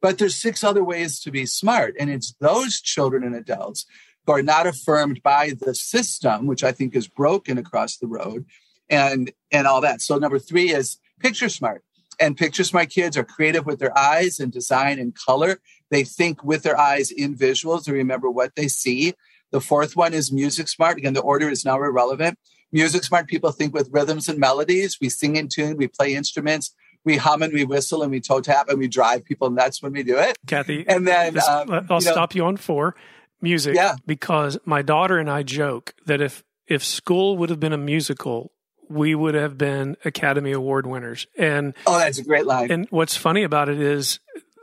But 0.00 0.18
there's 0.18 0.36
six 0.36 0.62
other 0.62 0.84
ways 0.84 1.20
to 1.20 1.30
be 1.30 1.46
smart. 1.46 1.94
And 1.98 2.08
it's 2.08 2.34
those 2.40 2.80
children 2.80 3.24
and 3.24 3.34
adults 3.34 3.84
who 4.26 4.32
are 4.32 4.42
not 4.42 4.66
affirmed 4.66 5.22
by 5.22 5.52
the 5.58 5.74
system, 5.74 6.46
which 6.46 6.62
I 6.62 6.72
think 6.72 6.94
is 6.94 7.08
broken 7.08 7.58
across 7.58 7.96
the 7.96 8.06
road 8.06 8.46
and 8.88 9.32
and 9.50 9.66
all 9.66 9.80
that. 9.80 10.00
So 10.00 10.16
number 10.16 10.38
three 10.38 10.70
is 10.70 10.98
picture 11.20 11.48
smart. 11.48 11.82
And 12.20 12.36
Picture 12.36 12.64
Smart 12.64 12.90
kids 12.90 13.16
are 13.16 13.24
creative 13.24 13.64
with 13.64 13.78
their 13.78 13.96
eyes 13.96 14.40
and 14.40 14.50
design 14.50 14.98
and 14.98 15.14
color. 15.14 15.60
They 15.90 16.02
think 16.02 16.42
with 16.42 16.64
their 16.64 16.78
eyes 16.78 17.10
in 17.10 17.36
visuals 17.36 17.86
and 17.86 17.94
remember 17.94 18.28
what 18.28 18.56
they 18.56 18.66
see. 18.68 19.14
The 19.52 19.60
fourth 19.60 19.96
one 19.96 20.12
is 20.14 20.32
Music 20.32 20.68
Smart. 20.68 20.98
Again, 20.98 21.14
the 21.14 21.20
order 21.20 21.48
is 21.48 21.64
now 21.64 21.76
irrelevant. 21.76 22.38
Music 22.72 23.04
Smart 23.04 23.26
people 23.26 23.50
think 23.52 23.74
with 23.74 23.88
rhythms 23.92 24.28
and 24.28 24.38
melodies. 24.38 24.98
We 25.00 25.08
sing 25.08 25.36
in 25.36 25.48
tune, 25.48 25.76
we 25.76 25.88
play 25.88 26.14
instruments, 26.14 26.74
we 27.04 27.16
hum 27.16 27.42
and 27.42 27.52
we 27.52 27.64
whistle 27.64 28.02
and 28.02 28.10
we 28.10 28.20
toe 28.20 28.40
tap 28.40 28.68
and 28.68 28.78
we 28.78 28.88
drive 28.88 29.24
people 29.24 29.48
and 29.48 29.56
that's 29.56 29.82
when 29.82 29.92
we 29.92 30.02
do 30.02 30.18
it. 30.18 30.36
Kathy, 30.46 30.84
and 30.86 31.06
then 31.06 31.34
this, 31.34 31.48
um, 31.48 31.70
I'll 31.70 31.82
you 31.82 31.86
know, 31.90 31.98
stop 32.00 32.34
you 32.34 32.44
on 32.44 32.56
four 32.56 32.94
music 33.40 33.74
yeah. 33.74 33.96
because 34.06 34.58
my 34.64 34.82
daughter 34.82 35.18
and 35.18 35.30
I 35.30 35.42
joke 35.42 35.94
that 36.06 36.20
if 36.20 36.44
if 36.66 36.84
school 36.84 37.36
would 37.38 37.50
have 37.50 37.60
been 37.60 37.72
a 37.72 37.78
musical, 37.78 38.52
we 38.88 39.14
would 39.14 39.34
have 39.34 39.56
been 39.56 39.96
Academy 40.04 40.52
Award 40.52 40.86
winners. 40.86 41.26
And 41.38 41.74
oh, 41.86 41.98
that's 41.98 42.18
a 42.18 42.24
great 42.24 42.46
line. 42.46 42.70
And 42.70 42.86
what's 42.90 43.16
funny 43.16 43.42
about 43.42 43.68
it 43.68 43.80
is 43.80 44.20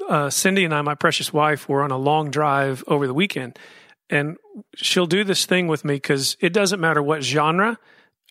uh, 0.08 0.30
Cindy 0.30 0.66
and 0.66 0.74
I, 0.74 0.82
my 0.82 0.96
precious 0.96 1.34
wife, 1.34 1.68
were 1.68 1.82
on 1.82 1.92
a 1.92 1.98
long 1.98 2.30
drive 2.30 2.84
over 2.88 3.08
the 3.08 3.14
weekend, 3.14 3.58
and 4.10 4.38
she'll 4.76 5.08
do 5.08 5.24
this 5.24 5.46
thing 5.46 5.68
with 5.68 5.84
me 5.84 5.96
because 5.96 6.38
it 6.40 6.54
doesn't 6.54 6.80
matter 6.80 7.02
what 7.02 7.24
genre. 7.24 7.80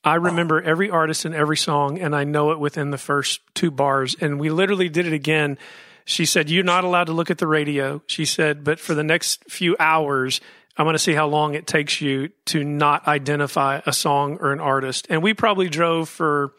I 0.05 0.17
remember 0.17 0.61
every 0.61 0.91
artist 0.91 1.25
and 1.25 1.35
every 1.35 1.57
song, 1.57 1.99
and 1.99 2.15
I 2.15 2.25
know 2.25 2.51
it 2.51 2.59
within 2.59 2.91
the 2.91 2.99
first 2.99 3.41
two 3.55 3.71
bars. 3.71 4.15
And 4.21 4.39
we 4.39 4.51
literally 4.51 4.89
did 4.89 5.07
it 5.07 5.13
again. 5.13 5.59
She 6.05 6.27
said, 6.27 6.51
You're 6.51 6.63
not 6.63 6.85
allowed 6.85 7.05
to 7.05 7.13
look 7.13 7.31
at 7.31 7.39
the 7.39 7.47
radio. 7.47 8.03
She 8.07 8.27
said, 8.27 8.65
But 8.65 8.79
for 8.79 8.95
the 8.95 9.03
next 9.03 9.45
few 9.51 9.77
hours, 9.81 10.41
I'm 10.77 10.85
going 10.85 10.95
to 10.95 10.99
see 10.99 11.15
how 11.15 11.27
long 11.27 11.55
it 11.55 11.67
takes 11.67 12.01
you 12.01 12.31
to 12.47 12.65
not 12.65 13.07
identify 13.07 13.81
a 13.87 13.93
song 13.93 14.39
or 14.41 14.53
an 14.53 14.61
artist. 14.61 15.07
And 15.09 15.23
we 15.23 15.33
probably 15.33 15.69
drove 15.69 16.09
for 16.09 16.53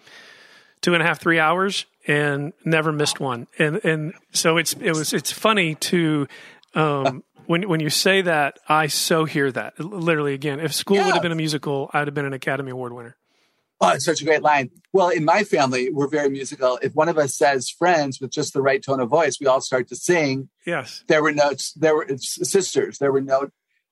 two 0.82 0.94
and 0.94 1.04
a 1.04 1.06
half, 1.06 1.20
three 1.20 1.40
hours 1.40 1.86
and 2.08 2.54
never 2.64 2.92
missed 2.92 3.20
one. 3.20 3.48
And 3.60 3.84
and 3.84 4.14
so 4.32 4.58
it's 4.58 4.74
it 4.74 4.94
was 4.94 5.14
it's 5.14 5.32
funny 5.32 5.76
to 5.76 6.28
um, 6.74 7.24
when 7.46 7.68
when 7.68 7.80
you 7.80 7.90
say 7.90 8.22
that, 8.22 8.60
I 8.68 8.88
so 8.88 9.26
hear 9.26 9.52
that 9.52 9.80
literally 9.80 10.34
again. 10.34 10.60
If 10.60 10.74
school 10.74 10.98
yeah. 10.98 11.06
would 11.06 11.14
have 11.14 11.24
been 11.24 11.32
a 11.32 11.36
musical, 11.36 11.90
I'd 11.94 12.08
have 12.08 12.14
been 12.14 12.26
an 12.26 12.34
Academy 12.34 12.72
Award 12.72 12.94
winner. 12.94 13.16
Oh, 13.82 13.90
it's 13.90 14.06
such 14.06 14.22
a 14.22 14.26
great 14.26 14.42
line. 14.42 14.70
Well, 14.94 15.10
in 15.10 15.26
my 15.26 15.44
family, 15.44 15.90
we're 15.92 16.08
very 16.08 16.30
musical. 16.30 16.80
If 16.82 16.96
one 16.96 17.10
of 17.10 17.18
us 17.18 17.36
says 17.36 17.70
friends 17.70 18.22
with 18.22 18.32
just 18.32 18.54
the 18.54 18.62
right 18.62 18.82
tone 18.82 19.02
of 19.02 19.10
voice, 19.10 19.38
we 19.40 19.48
all 19.48 19.60
start 19.60 19.90
to 19.90 19.96
sing. 19.96 20.50
Yes. 20.66 21.04
There 21.08 21.22
were 21.22 21.34
no, 21.34 21.52
there 21.76 21.96
were 21.96 22.08
sisters. 22.18 23.00
There 23.00 23.12
were 23.12 23.22
no, 23.22 23.50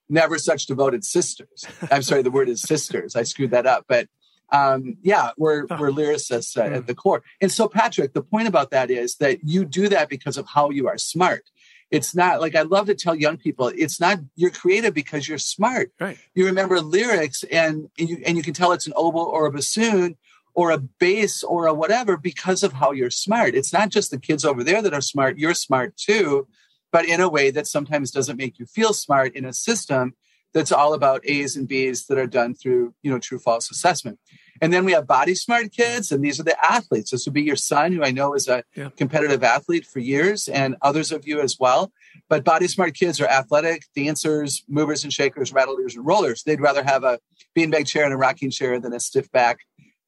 never 0.08 0.38
such 0.38 0.66
devoted 0.66 1.04
sisters. 1.04 1.66
I'm 1.90 2.02
sorry, 2.02 2.22
the 2.22 2.30
word 2.30 2.48
is 2.48 2.62
sisters. 2.66 3.14
I 3.14 3.24
screwed 3.24 3.50
that 3.50 3.66
up. 3.66 3.84
But 3.86 4.08
um, 4.50 4.96
yeah, 5.02 5.30
we're, 5.36 5.66
we're 5.66 5.90
lyricists 5.90 6.56
uh, 6.56 6.76
at 6.76 6.86
the 6.86 6.94
core. 6.94 7.22
And 7.40 7.52
so, 7.52 7.68
Patrick, 7.68 8.14
the 8.14 8.22
point 8.22 8.48
about 8.48 8.70
that 8.70 8.90
is 8.90 9.16
that 9.16 9.40
you 9.42 9.64
do 9.64 9.88
that 9.88 10.08
because 10.08 10.38
of 10.38 10.46
how 10.46 10.70
you 10.70 10.88
are 10.88 10.98
smart. 10.98 11.50
It's 11.90 12.14
not 12.14 12.40
like 12.40 12.54
I 12.54 12.62
love 12.62 12.86
to 12.86 12.94
tell 12.94 13.14
young 13.14 13.36
people, 13.36 13.68
it's 13.68 14.00
not 14.00 14.18
you're 14.36 14.50
creative 14.50 14.94
because 14.94 15.28
you're 15.28 15.38
smart. 15.38 15.92
Right. 16.00 16.18
You 16.34 16.46
remember 16.46 16.80
lyrics 16.80 17.44
and, 17.44 17.88
and 17.98 18.08
you 18.08 18.22
and 18.26 18.36
you 18.36 18.42
can 18.42 18.54
tell 18.54 18.72
it's 18.72 18.86
an 18.86 18.94
oboe 18.96 19.24
or 19.24 19.46
a 19.46 19.52
bassoon 19.52 20.16
or 20.54 20.70
a 20.70 20.78
bass 20.78 21.42
or 21.42 21.66
a 21.66 21.74
whatever 21.74 22.16
because 22.16 22.62
of 22.62 22.74
how 22.74 22.92
you're 22.92 23.10
smart. 23.10 23.54
It's 23.54 23.72
not 23.72 23.90
just 23.90 24.10
the 24.10 24.18
kids 24.18 24.44
over 24.44 24.64
there 24.64 24.82
that 24.82 24.94
are 24.94 25.00
smart, 25.00 25.38
you're 25.38 25.54
smart 25.54 25.96
too, 25.96 26.46
but 26.92 27.04
in 27.04 27.20
a 27.20 27.28
way 27.28 27.50
that 27.50 27.66
sometimes 27.66 28.10
doesn't 28.10 28.36
make 28.36 28.58
you 28.58 28.66
feel 28.66 28.92
smart 28.92 29.34
in 29.34 29.44
a 29.44 29.52
system 29.52 30.14
that's 30.52 30.72
all 30.72 30.94
about 30.94 31.28
A's 31.28 31.56
and 31.56 31.66
B's 31.66 32.06
that 32.06 32.18
are 32.18 32.28
done 32.28 32.54
through, 32.54 32.94
you 33.02 33.10
know, 33.10 33.18
true 33.18 33.40
false 33.40 33.70
assessment. 33.70 34.18
And 34.60 34.72
then 34.72 34.84
we 34.84 34.92
have 34.92 35.06
body 35.06 35.34
smart 35.34 35.72
kids, 35.72 36.12
and 36.12 36.24
these 36.24 36.38
are 36.38 36.44
the 36.44 36.64
athletes. 36.64 37.10
This 37.10 37.26
would 37.26 37.34
be 37.34 37.42
your 37.42 37.56
son, 37.56 37.92
who 37.92 38.04
I 38.04 38.10
know 38.10 38.34
is 38.34 38.48
a 38.48 38.62
yeah. 38.76 38.90
competitive 38.96 39.42
athlete 39.42 39.84
for 39.84 39.98
years, 39.98 40.48
and 40.48 40.76
others 40.80 41.10
of 41.12 41.26
you 41.26 41.40
as 41.40 41.58
well. 41.58 41.92
But 42.28 42.44
body 42.44 42.68
smart 42.68 42.94
kids 42.94 43.20
are 43.20 43.26
athletic, 43.26 43.82
dancers, 43.96 44.62
movers 44.68 45.02
and 45.04 45.12
shakers, 45.12 45.52
rattlers 45.52 45.96
and 45.96 46.06
rollers. 46.06 46.42
They'd 46.44 46.60
rather 46.60 46.84
have 46.84 47.04
a 47.04 47.18
beanbag 47.56 47.86
chair 47.86 48.04
and 48.04 48.14
a 48.14 48.16
rocking 48.16 48.50
chair 48.50 48.78
than 48.80 48.92
a 48.92 49.00
stiff 49.00 49.30
back 49.32 49.58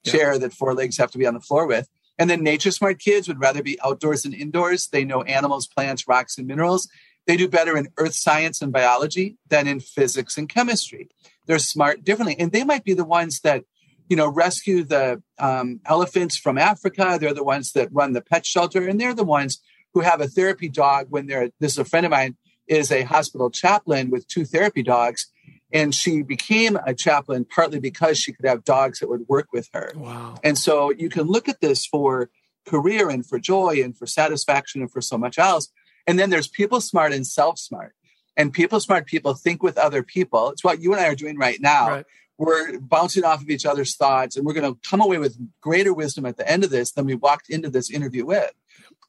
yeah. 0.05 0.13
chair 0.13 0.39
that 0.39 0.53
four 0.53 0.75
legs 0.75 0.97
have 0.99 1.11
to 1.13 1.19
be 1.19 1.27
on 1.27 1.35
the 1.35 1.41
floor 1.41 1.67
with. 1.67 1.89
And 2.19 2.31
then 2.31 2.43
nature 2.43 2.71
smart 2.71 2.99
kids 2.99 3.29
would 3.29 3.41
rather 3.41 3.63
be 3.63 3.79
outdoors 3.85 4.23
than 4.23 4.33
indoors. 4.33 4.89
They 4.89 5.05
know 5.05 5.23
animals, 5.23 5.67
plants, 5.67 6.09
rocks, 6.09 6.39
and 6.39 6.47
minerals. 6.47 6.89
They 7.27 7.37
do 7.37 7.49
better 7.49 7.77
in 7.77 7.89
earth 7.99 8.15
science 8.15 8.63
and 8.63 8.73
biology 8.73 9.37
than 9.49 9.67
in 9.67 9.81
physics 9.81 10.39
and 10.39 10.49
chemistry. 10.49 11.09
They're 11.47 11.59
smart 11.59 12.05
differently. 12.05 12.37
And 12.39 12.53
they 12.53 12.65
might 12.65 12.85
be 12.85 12.95
the 12.95 13.05
ones 13.05 13.41
that, 13.41 13.65
you 14.09 14.17
know, 14.17 14.29
rescue 14.29 14.85
the 14.85 15.23
um, 15.39 15.81
elephants 15.87 16.37
from 16.37 16.59
Africa. 16.59 17.19
They're 17.21 17.35
the 17.35 17.45
ones 17.45 17.73
that 17.73 17.89
run 17.93 18.13
the 18.13 18.21
pet 18.21 18.47
shelter. 18.47 18.87
And 18.87 19.01
they're 19.01 19.15
the 19.15 19.25
ones 19.25 19.61
who 19.95 20.01
have 20.01 20.21
a 20.21 20.29
therapy 20.29 20.69
dog 20.69 21.07
when 21.11 21.27
they're, 21.27 21.51
this 21.61 21.73
is 21.73 21.79
a 21.79 21.85
friend 21.85 22.07
of 22.07 22.11
mine, 22.11 22.37
is 22.69 22.93
a 22.93 23.03
hospital 23.03 23.51
chaplain 23.51 24.11
with 24.11 24.29
two 24.29 24.45
therapy 24.45 24.83
dogs. 24.83 25.27
And 25.73 25.95
she 25.95 26.23
became 26.23 26.79
a 26.87 26.95
chaplain 26.95 27.45
partly 27.45 27.81
because 27.81 28.19
she 28.19 28.33
could 28.33 28.47
have 28.47 28.65
dogs 28.65 29.01
that 29.01 29.09
would 29.09 29.27
work 29.29 29.49
with 29.53 29.69
her. 29.73 29.93
Wow. 29.97 30.37
And 30.45 30.57
so 30.57 30.91
you 30.91 31.09
can 31.09 31.27
look 31.27 31.49
at 31.49 31.61
this 31.61 31.85
for 31.87 32.31
career 32.67 33.09
and 33.11 33.27
for 33.27 33.39
joy 33.39 33.81
and 33.83 33.97
for 33.97 34.07
satisfaction 34.07 34.81
and 34.81 34.91
for 34.91 35.01
so 35.01 35.19
much 35.19 35.39
else. 35.39 35.69
And 36.07 36.19
then 36.19 36.31
there's 36.31 36.49
people 36.49 36.81
smart 36.81 37.13
and 37.13 37.27
self 37.27 37.59
smart. 37.59 37.95
And 38.37 38.53
people 38.53 38.81
smart 38.81 39.07
people 39.07 39.35
think 39.35 39.63
with 39.63 39.79
other 39.79 40.03
people. 40.03 40.51
It's 40.51 40.63
what 40.63 40.81
you 40.83 40.93
and 40.93 41.01
I 41.01 41.09
are 41.09 41.15
doing 41.15 41.39
right 41.39 41.61
now. 41.61 41.89
Right. 41.89 42.07
We're 42.39 42.79
bouncing 42.79 43.25
off 43.25 43.43
of 43.43 43.49
each 43.49 43.65
other's 43.65 43.97
thoughts, 43.97 44.37
and 44.37 44.45
we're 44.45 44.53
going 44.53 44.73
to 44.73 44.79
come 44.89 45.01
away 45.01 45.19
with 45.19 45.39
greater 45.61 45.95
wisdom 45.95 46.27
at 46.27 46.37
the 46.37 46.51
end 46.51 46.65
of 46.65 46.71
this 46.71 46.93
than 46.93 47.07
we 47.07 47.15
walked 47.15 47.49
into 47.49 47.71
this 47.71 47.91
interview 47.91 48.27
with 48.27 48.53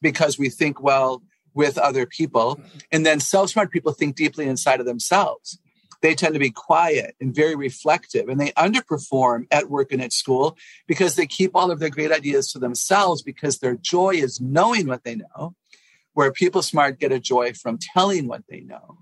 because 0.00 0.38
we 0.38 0.48
think 0.48 0.82
well 0.82 1.22
with 1.54 1.76
other 1.76 2.06
people. 2.06 2.60
And 2.90 3.04
then 3.04 3.20
self 3.20 3.50
smart 3.50 3.70
people 3.70 3.92
think 3.92 4.16
deeply 4.16 4.46
inside 4.46 4.80
of 4.80 4.86
themselves. 4.86 5.58
They 6.00 6.14
tend 6.14 6.34
to 6.34 6.40
be 6.40 6.52
quiet 6.52 7.16
and 7.20 7.34
very 7.34 7.56
reflective, 7.56 8.28
and 8.28 8.40
they 8.40 8.52
underperform 8.52 9.46
at 9.50 9.68
work 9.68 9.92
and 9.92 10.00
at 10.00 10.12
school 10.12 10.56
because 10.86 11.16
they 11.16 11.26
keep 11.26 11.50
all 11.54 11.70
of 11.70 11.80
their 11.80 11.90
great 11.90 12.12
ideas 12.12 12.52
to 12.52 12.60
themselves 12.60 13.22
because 13.22 13.58
their 13.58 13.74
joy 13.74 14.10
is 14.10 14.40
knowing 14.40 14.86
what 14.86 15.02
they 15.02 15.16
know 15.16 15.54
where 16.18 16.32
people 16.32 16.62
smart 16.62 16.98
get 16.98 17.12
a 17.12 17.20
joy 17.20 17.52
from 17.52 17.78
telling 17.78 18.26
what 18.26 18.42
they 18.48 18.58
know. 18.58 18.98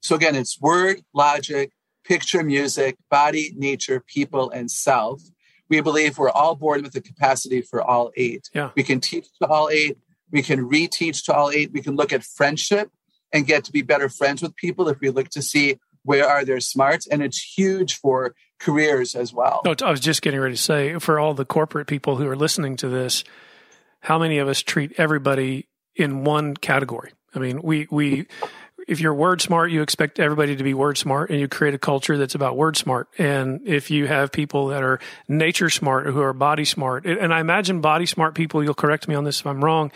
So 0.00 0.14
again, 0.14 0.34
it's 0.34 0.58
word, 0.58 1.02
logic, 1.12 1.72
picture, 2.04 2.42
music, 2.42 2.96
body, 3.10 3.54
nature, 3.56 4.00
people, 4.00 4.50
and 4.50 4.70
self. 4.70 5.22
We 5.68 5.80
believe 5.80 6.18
we're 6.18 6.30
all 6.30 6.54
born 6.54 6.82
with 6.82 6.92
the 6.92 7.00
capacity 7.00 7.62
for 7.62 7.82
all 7.82 8.12
eight. 8.16 8.50
Yeah. 8.54 8.70
We 8.76 8.82
can 8.82 9.00
teach 9.00 9.26
to 9.40 9.48
all 9.48 9.70
eight. 9.70 9.98
We 10.30 10.42
can 10.42 10.68
reteach 10.68 11.24
to 11.24 11.34
all 11.34 11.50
eight. 11.50 11.72
We 11.72 11.80
can 11.80 11.96
look 11.96 12.12
at 12.12 12.22
friendship 12.22 12.90
and 13.32 13.46
get 13.46 13.64
to 13.64 13.72
be 13.72 13.82
better 13.82 14.08
friends 14.08 14.42
with 14.42 14.54
people 14.56 14.88
if 14.88 15.00
we 15.00 15.10
look 15.10 15.30
to 15.30 15.42
see 15.42 15.78
where 16.02 16.28
are 16.28 16.44
their 16.44 16.60
smarts. 16.60 17.06
And 17.06 17.22
it's 17.22 17.42
huge 17.42 17.96
for 17.96 18.34
careers 18.60 19.14
as 19.14 19.32
well. 19.32 19.62
No, 19.64 19.74
I 19.82 19.90
was 19.90 20.00
just 20.00 20.22
getting 20.22 20.40
ready 20.40 20.54
to 20.54 20.60
say 20.60 20.98
for 20.98 21.18
all 21.18 21.34
the 21.34 21.44
corporate 21.44 21.86
people 21.86 22.16
who 22.16 22.28
are 22.28 22.36
listening 22.36 22.76
to 22.76 22.88
this, 22.88 23.24
how 24.00 24.18
many 24.18 24.38
of 24.38 24.48
us 24.48 24.60
treat 24.60 24.92
everybody 24.98 25.68
in 25.96 26.24
one 26.24 26.54
category. 26.56 27.12
I 27.34 27.38
mean, 27.38 27.62
we 27.62 27.88
we 27.90 28.26
if 28.88 29.00
you're 29.00 29.14
word 29.14 29.40
smart, 29.40 29.70
you 29.70 29.82
expect 29.82 30.18
everybody 30.18 30.56
to 30.56 30.64
be 30.64 30.74
word 30.74 30.98
smart 30.98 31.30
and 31.30 31.40
you 31.40 31.48
create 31.48 31.74
a 31.74 31.78
culture 31.78 32.16
that's 32.16 32.34
about 32.34 32.56
word 32.56 32.76
smart. 32.76 33.08
And 33.18 33.66
if 33.66 33.90
you 33.90 34.06
have 34.06 34.32
people 34.32 34.68
that 34.68 34.82
are 34.82 35.00
nature 35.28 35.70
smart 35.70 36.06
or 36.06 36.12
who 36.12 36.20
are 36.20 36.32
body 36.32 36.64
smart, 36.64 37.06
and 37.06 37.32
I 37.32 37.40
imagine 37.40 37.80
body 37.80 38.06
smart 38.06 38.34
people, 38.34 38.62
you'll 38.62 38.74
correct 38.74 39.08
me 39.08 39.14
on 39.14 39.24
this 39.24 39.40
if 39.40 39.46
I'm 39.46 39.64
wrong, 39.64 39.92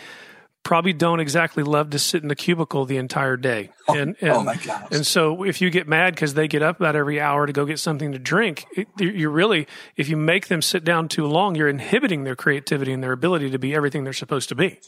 probably 0.63 0.93
don't 0.93 1.19
exactly 1.19 1.63
love 1.63 1.89
to 1.91 1.99
sit 1.99 2.21
in 2.21 2.27
the 2.27 2.35
cubicle 2.35 2.85
the 2.85 2.97
entire 2.97 3.37
day. 3.37 3.69
Oh, 3.87 3.97
and, 3.97 4.15
oh 4.21 4.25
and, 4.25 4.33
oh 4.35 4.43
my 4.43 4.55
gosh. 4.55 4.87
And 4.91 5.05
so 5.05 5.43
if 5.43 5.61
you 5.61 5.69
get 5.69 5.87
mad 5.87 6.13
because 6.13 6.33
they 6.33 6.47
get 6.47 6.61
up 6.61 6.79
about 6.79 6.95
every 6.95 7.19
hour 7.19 7.45
to 7.45 7.53
go 7.53 7.65
get 7.65 7.79
something 7.79 8.11
to 8.11 8.19
drink, 8.19 8.65
it, 8.75 8.87
you're 8.97 9.31
really, 9.31 9.67
if 9.95 10.09
you 10.09 10.17
make 10.17 10.47
them 10.47 10.61
sit 10.61 10.83
down 10.83 11.07
too 11.07 11.25
long, 11.25 11.55
you're 11.55 11.69
inhibiting 11.69 12.23
their 12.23 12.35
creativity 12.35 12.91
and 12.91 13.03
their 13.03 13.13
ability 13.13 13.49
to 13.51 13.59
be 13.59 13.73
everything 13.73 14.03
they're 14.03 14.13
supposed 14.13 14.49
to 14.49 14.55
be. 14.55 14.79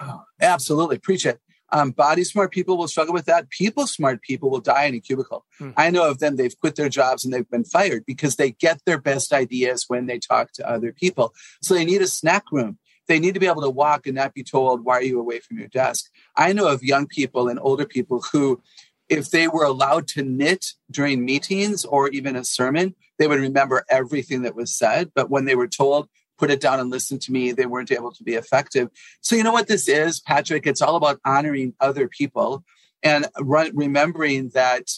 Oh, 0.00 0.22
absolutely. 0.40 0.98
Preach 0.98 1.26
it. 1.26 1.40
Um, 1.72 1.90
body 1.90 2.24
smart 2.24 2.52
people 2.52 2.76
will 2.76 2.88
struggle 2.88 3.14
with 3.14 3.26
that. 3.26 3.50
People 3.50 3.86
smart 3.86 4.22
people 4.22 4.50
will 4.50 4.60
die 4.60 4.84
in 4.84 4.94
a 4.94 5.00
cubicle. 5.00 5.44
Hmm. 5.58 5.70
I 5.76 5.90
know 5.90 6.08
of 6.08 6.18
them, 6.18 6.36
they've 6.36 6.56
quit 6.58 6.76
their 6.76 6.88
jobs 6.88 7.24
and 7.24 7.32
they've 7.32 7.50
been 7.50 7.64
fired 7.64 8.04
because 8.06 8.36
they 8.36 8.52
get 8.52 8.80
their 8.86 8.98
best 8.98 9.32
ideas 9.32 9.84
when 9.88 10.06
they 10.06 10.18
talk 10.18 10.52
to 10.52 10.70
other 10.70 10.92
people. 10.92 11.34
So 11.62 11.74
they 11.74 11.84
need 11.84 12.02
a 12.02 12.06
snack 12.06 12.44
room. 12.52 12.78
They 13.08 13.18
need 13.18 13.34
to 13.34 13.40
be 13.40 13.46
able 13.46 13.62
to 13.62 13.70
walk 13.70 14.06
and 14.06 14.16
not 14.16 14.34
be 14.34 14.42
told, 14.42 14.84
why 14.84 14.94
are 14.98 15.02
you 15.02 15.20
away 15.20 15.40
from 15.40 15.58
your 15.58 15.68
desk? 15.68 16.10
I 16.36 16.52
know 16.52 16.68
of 16.68 16.82
young 16.82 17.06
people 17.06 17.48
and 17.48 17.58
older 17.60 17.86
people 17.86 18.24
who, 18.32 18.60
if 19.08 19.30
they 19.30 19.46
were 19.46 19.64
allowed 19.64 20.08
to 20.08 20.22
knit 20.22 20.72
during 20.90 21.24
meetings 21.24 21.84
or 21.84 22.08
even 22.08 22.34
a 22.34 22.44
sermon, 22.44 22.94
they 23.18 23.28
would 23.28 23.38
remember 23.38 23.84
everything 23.88 24.42
that 24.42 24.56
was 24.56 24.76
said. 24.76 25.12
But 25.14 25.30
when 25.30 25.44
they 25.44 25.54
were 25.54 25.68
told, 25.68 26.08
put 26.38 26.50
it 26.50 26.60
down 26.60 26.80
and 26.80 26.90
listen 26.90 27.18
to 27.20 27.32
me, 27.32 27.52
they 27.52 27.66
weren't 27.66 27.92
able 27.92 28.12
to 28.12 28.22
be 28.22 28.34
effective. 28.34 28.88
So, 29.20 29.36
you 29.36 29.42
know 29.42 29.52
what 29.52 29.68
this 29.68 29.88
is, 29.88 30.20
Patrick? 30.20 30.66
It's 30.66 30.82
all 30.82 30.96
about 30.96 31.20
honoring 31.24 31.74
other 31.80 32.08
people 32.08 32.64
and 33.02 33.26
re- 33.40 33.72
remembering 33.74 34.50
that 34.50 34.90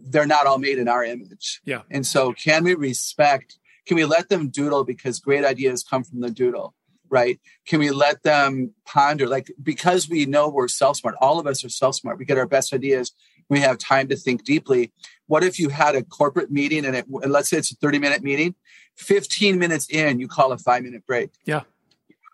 they're 0.00 0.26
not 0.26 0.46
all 0.46 0.58
made 0.58 0.78
in 0.78 0.88
our 0.88 1.04
image. 1.04 1.60
Yeah. 1.64 1.82
And 1.90 2.06
so, 2.06 2.32
can 2.32 2.64
we 2.64 2.74
respect? 2.74 3.58
Can 3.86 3.96
we 3.96 4.04
let 4.04 4.28
them 4.28 4.48
doodle 4.48 4.84
because 4.84 5.18
great 5.18 5.44
ideas 5.44 5.84
come 5.88 6.04
from 6.04 6.20
the 6.20 6.30
doodle? 6.30 6.74
Right? 7.10 7.40
Can 7.66 7.78
we 7.80 7.90
let 7.90 8.22
them 8.22 8.74
ponder? 8.84 9.26
Like, 9.26 9.50
because 9.62 10.10
we 10.10 10.26
know 10.26 10.48
we're 10.48 10.68
self 10.68 10.98
smart, 10.98 11.14
all 11.20 11.38
of 11.38 11.46
us 11.46 11.64
are 11.64 11.70
self 11.70 11.94
smart. 11.94 12.18
We 12.18 12.26
get 12.26 12.38
our 12.38 12.46
best 12.46 12.72
ideas. 12.74 13.12
We 13.48 13.60
have 13.60 13.78
time 13.78 14.08
to 14.08 14.16
think 14.16 14.44
deeply. 14.44 14.92
What 15.26 15.42
if 15.42 15.58
you 15.58 15.70
had 15.70 15.94
a 15.94 16.02
corporate 16.02 16.50
meeting 16.50 16.84
and, 16.84 16.94
it, 16.94 17.06
and 17.06 17.32
let's 17.32 17.48
say 17.48 17.56
it's 17.56 17.72
a 17.72 17.76
30 17.76 17.98
minute 17.98 18.22
meeting 18.22 18.54
15 18.98 19.58
minutes 19.58 19.88
in, 19.88 20.20
you 20.20 20.28
call 20.28 20.52
a 20.52 20.58
five 20.58 20.82
minute 20.82 21.06
break. 21.06 21.30
Yeah. 21.44 21.62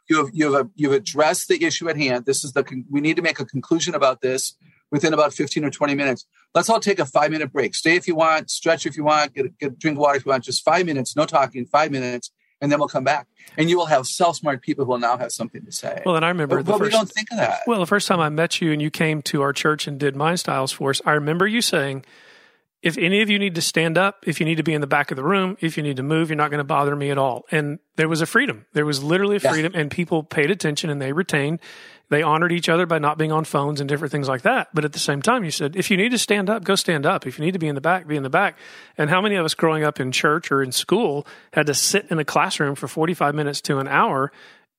You 0.09 0.19
have, 0.19 0.31
you 0.33 0.53
have, 0.53 0.67
a, 0.67 0.71
you've 0.75 0.93
addressed 0.93 1.49
the 1.49 1.65
issue 1.65 1.89
at 1.89 1.97
hand. 1.97 2.27
This 2.27 2.45
is 2.45 2.53
the, 2.53 2.85
we 2.91 3.01
need 3.01 3.17
to 3.17 3.23
make 3.23 3.41
a 3.41 3.45
conclusion 3.45 3.95
about 3.95 4.21
this 4.21 4.55
within 4.91 5.15
about 5.15 5.33
15 5.33 5.65
or 5.65 5.71
20 5.71 5.95
minutes. 5.95 6.27
Let's 6.55 6.69
all 6.69 6.81
take 6.81 6.99
a 6.99 7.07
five 7.07 7.31
minute 7.31 7.53
break. 7.53 7.75
Stay 7.75 7.97
if 7.97 8.07
you 8.07 8.15
want, 8.15 8.51
stretch 8.51 8.87
if 8.87 8.97
you 8.97 9.05
want, 9.05 9.35
get, 9.35 9.59
get 9.59 9.79
drink 9.79 9.99
water 9.99 10.17
if 10.17 10.27
you 10.27 10.31
want, 10.31 10.45
just 10.45 10.63
five 10.63 10.85
minutes, 10.87 11.17
no 11.17 11.25
talking, 11.25 11.67
five 11.67 11.91
minutes, 11.91 12.31
and 12.61 12.71
then 12.71 12.79
we'll 12.79 12.89
come 12.89 13.05
back. 13.05 13.27
And 13.57 13.69
you 13.69 13.77
will 13.77 13.87
have 13.87 14.07
self 14.07 14.37
smart 14.37 14.63
people 14.63 14.85
who 14.85 14.93
will 14.93 14.99
now 14.99 15.17
have 15.19 15.33
something 15.33 15.65
to 15.65 15.73
say. 15.73 16.03
Well, 16.05 16.17
and 16.17 16.25
I 16.25 16.29
remember 16.29 16.57
but, 16.57 16.67
the 16.67 16.73
but 16.73 16.79
first, 16.79 16.93
we 16.93 16.97
don't 16.97 17.11
think 17.11 17.29
of 17.33 17.39
that. 17.39 17.61
Well, 17.67 17.81
the 17.81 17.87
first 17.87 18.09
time 18.09 18.21
I 18.21 18.29
met 18.29 18.61
you 18.61 18.73
and 18.73 18.81
you 18.81 18.91
came 18.91 19.23
to 19.23 19.43
our 19.43 19.53
church 19.53 19.87
and 19.87 19.99
did 19.99 20.17
Mind 20.17 20.41
Styles 20.41 20.73
for 20.73 20.91
us, 20.91 21.01
I 21.05 21.13
remember 21.13 21.47
you 21.47 21.61
saying, 21.61 22.05
if 22.85 22.99
any 22.99 23.23
of 23.23 23.31
you 23.31 23.39
need 23.39 23.55
to 23.55 23.63
stand 23.63 23.97
up, 23.97 24.25
if 24.27 24.41
you 24.41 24.45
need 24.45 24.57
to 24.57 24.63
be 24.63 24.75
in 24.75 24.83
the 24.83 24.87
back 24.87 25.11
of 25.11 25.17
the 25.17 25.25
room, 25.25 25.57
if 25.63 25.79
you 25.79 25.83
need 25.83 25.97
to 25.97 26.03
move, 26.03 26.29
you're 26.29 26.37
not 26.37 26.51
going 26.51 26.59
to 26.59 26.65
bother 26.65 26.95
me 26.95 27.11
at 27.11 27.17
all. 27.17 27.47
And 27.51 27.79
there 27.97 28.11
was 28.11 28.21
a 28.21 28.27
freedom. 28.27 28.67
There 28.75 28.85
was 28.85 29.03
literally 29.03 29.37
a 29.37 29.41
freedom, 29.41 29.73
yeah. 29.73 29.81
and 29.81 29.91
people 29.91 30.23
paid 30.23 30.51
attention 30.51 30.91
and 30.91 31.01
they 31.01 31.15
retained. 31.15 31.61
They 32.11 32.23
honored 32.23 32.53
each 32.53 32.69
other 32.69 32.85
by 32.85 32.99
not 32.99 33.17
being 33.17 33.33
on 33.33 33.45
phones 33.45 33.81
and 33.81 33.89
different 33.89 34.13
things 34.13 34.29
like 34.29 34.43
that. 34.43 34.69
But 34.75 34.85
at 34.85 34.93
the 34.93 34.99
same 34.99 35.23
time, 35.23 35.45
you 35.45 35.51
said, 35.51 35.77
if 35.77 35.91
you 35.91 35.97
need 35.97 36.11
to 36.11 36.19
stand 36.19 36.51
up, 36.51 36.63
go 36.63 36.75
stand 36.75 37.07
up. 37.07 37.27
If 37.27 37.39
you 37.39 37.45
need 37.47 37.53
to 37.53 37.59
be 37.59 37.69
in 37.69 37.75
the 37.75 37.81
back, 37.81 38.07
be 38.07 38.17
in 38.17 38.23
the 38.23 38.29
back. 38.29 38.59
And 38.99 39.09
how 39.09 39.23
many 39.23 39.37
of 39.37 39.47
us 39.47 39.55
growing 39.55 39.83
up 39.83 39.99
in 39.99 40.13
church 40.13 40.53
or 40.53 40.63
in 40.63 40.71
school 40.71 41.27
had 41.55 41.65
to 41.69 41.75
sit 41.75 42.07
in 42.11 42.19
a 42.19 42.25
classroom 42.25 42.75
for 42.75 42.87
45 42.87 43.35
minutes 43.35 43.63
to 43.63 43.79
an 43.79 43.89
hour 43.89 44.31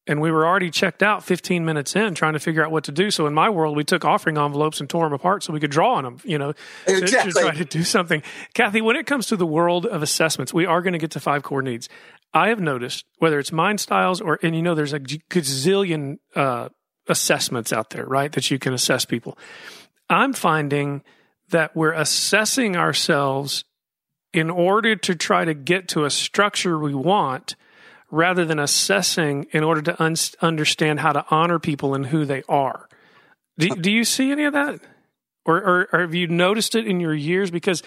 and 0.08 0.22
we 0.22 0.32
were 0.32 0.46
already 0.46 0.70
checked 0.70 1.02
out 1.02 1.24
15 1.24 1.65
minutes 1.65 1.96
in 1.96 2.13
trying 2.13 2.34
to 2.34 2.39
figure 2.39 2.63
out 2.63 2.72
what 2.72 2.84
to 2.84 2.91
do. 2.91 3.10
So 3.10 3.26
in 3.26 3.34
my 3.34 3.50
world, 3.50 3.76
we 3.76 3.84
took 3.84 4.06
offering 4.06 4.38
envelopes 4.38 4.80
and 4.80 4.89
tore 4.89 5.06
them 5.06 5.13
apart 5.13 5.44
so 5.44 5.52
we 5.52 5.60
could 5.60 5.72
draw 5.72 5.96
on 5.96 6.04
them, 6.04 6.20
you 6.24 6.38
know, 6.38 6.54
exactly. 6.88 7.32
to, 7.32 7.39
to 7.39 7.46
try 7.46 7.56
to 7.56 7.65
do 7.65 7.84
something. 7.84 8.22
Kathy, 8.54 8.82
when 8.82 8.96
it 8.96 9.08
comes 9.08 9.28
to 9.28 9.36
the 9.36 9.46
world 9.46 9.86
of 9.86 10.04
assessments, 10.04 10.54
we 10.54 10.65
are 10.65 10.82
going 10.82 10.94
to 10.94 11.00
get 11.00 11.12
to 11.12 11.20
five 11.20 11.44
core 11.44 11.62
needs. 11.62 11.89
I 12.34 12.50
have 12.50 12.60
noticed 12.60 13.06
whether 13.18 13.39
it's 13.39 13.52
mind 13.52 13.80
styles 13.80 14.22
or, 14.22 14.39
and 14.44 14.56
you 14.56 14.62
know, 14.62 14.76
there's 14.76 14.94
a 14.94 15.00
gazillion 15.00 16.18
uh, 16.36 16.70
assessments 17.08 17.74
out 17.74 17.89
there, 17.89 18.06
right? 18.06 18.32
That 18.32 18.52
you 18.52 18.60
can 18.60 18.74
assess 18.74 19.06
people. 19.06 19.38
I'm 20.10 20.34
finding 20.34 21.02
that 21.50 21.76
we're 21.76 21.94
assessing 21.94 22.76
ourselves 22.76 23.63
in 24.34 24.50
order 24.50 24.96
to 24.98 25.15
try 25.15 25.46
to 25.46 25.54
get 25.54 25.88
to 25.89 26.06
a 26.06 26.10
structure 26.10 26.78
we 26.78 26.94
want 26.94 27.56
rather 28.12 28.46
than 28.46 28.60
assessing 28.60 29.48
in 29.52 29.63
order 29.63 29.82
to 29.82 30.04
un- 30.04 30.15
understand 30.41 31.00
how 31.00 31.12
to 31.12 31.26
honor 31.30 31.60
people 31.60 31.96
and 31.96 32.08
who 32.08 32.26
they 32.26 32.44
are. 32.48 32.88
Do, 33.58 33.70
do 33.70 33.91
you 33.91 34.04
see 34.04 34.32
any 34.32 34.44
of 34.46 34.54
that? 34.54 34.80
Or, 35.46 35.58
or, 35.58 35.89
or, 35.94 36.00
have 36.02 36.15
you 36.15 36.28
noticed 36.28 36.76
it 36.76 36.88
in 36.88 37.00
your 37.00 37.13
years? 37.13 37.52
Because, 37.52 37.84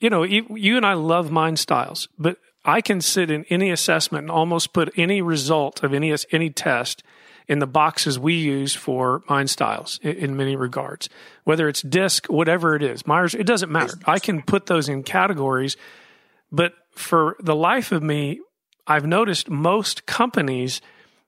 you 0.00 0.10
know, 0.10 0.22
you, 0.22 0.46
you 0.56 0.76
and 0.76 0.86
I 0.86 0.94
love 0.94 1.30
mind 1.30 1.58
styles, 1.58 2.08
but 2.18 2.38
I 2.64 2.80
can 2.80 3.00
sit 3.00 3.30
in 3.30 3.44
any 3.50 3.70
assessment 3.70 4.24
and 4.24 4.30
almost 4.30 4.72
put 4.72 4.96
any 4.96 5.20
result 5.20 5.82
of 5.82 5.92
any 5.92 6.14
any 6.30 6.50
test 6.50 7.02
in 7.48 7.58
the 7.58 7.66
boxes 7.66 8.18
we 8.18 8.34
use 8.34 8.74
for 8.74 9.22
mind 9.28 9.50
styles 9.50 9.98
in, 10.02 10.16
in 10.16 10.36
many 10.36 10.54
regards. 10.54 11.08
Whether 11.44 11.68
it's 11.68 11.82
DISC, 11.82 12.26
whatever 12.26 12.76
it 12.76 12.82
is, 12.82 13.06
Myers, 13.06 13.34
it 13.34 13.46
doesn't 13.46 13.72
matter. 13.72 13.94
I 14.04 14.18
can 14.18 14.42
put 14.42 14.66
those 14.66 14.88
in 14.88 15.02
categories, 15.02 15.76
but 16.52 16.74
for 16.92 17.36
the 17.40 17.56
life 17.56 17.90
of 17.90 18.02
me, 18.02 18.40
I've 18.88 19.06
noticed 19.06 19.50
most 19.50 20.06
companies 20.06 20.80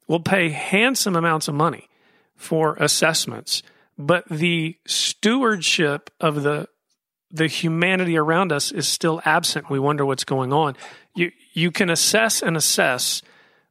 will 0.08 0.20
pay 0.20 0.48
handsome 0.48 1.14
amounts 1.14 1.46
of 1.46 1.54
money 1.54 1.88
for 2.34 2.74
assessments, 2.76 3.62
but 3.98 4.26
the 4.28 4.76
stewardship 4.86 6.10
of 6.18 6.42
the 6.42 6.68
the 7.32 7.46
humanity 7.46 8.16
around 8.16 8.50
us 8.50 8.72
is 8.72 8.88
still 8.88 9.22
absent. 9.24 9.70
We 9.70 9.78
wonder 9.78 10.04
what's 10.04 10.24
going 10.24 10.52
on. 10.52 10.76
You 11.14 11.30
you 11.52 11.70
can 11.70 11.90
assess 11.90 12.42
and 12.42 12.56
assess, 12.56 13.22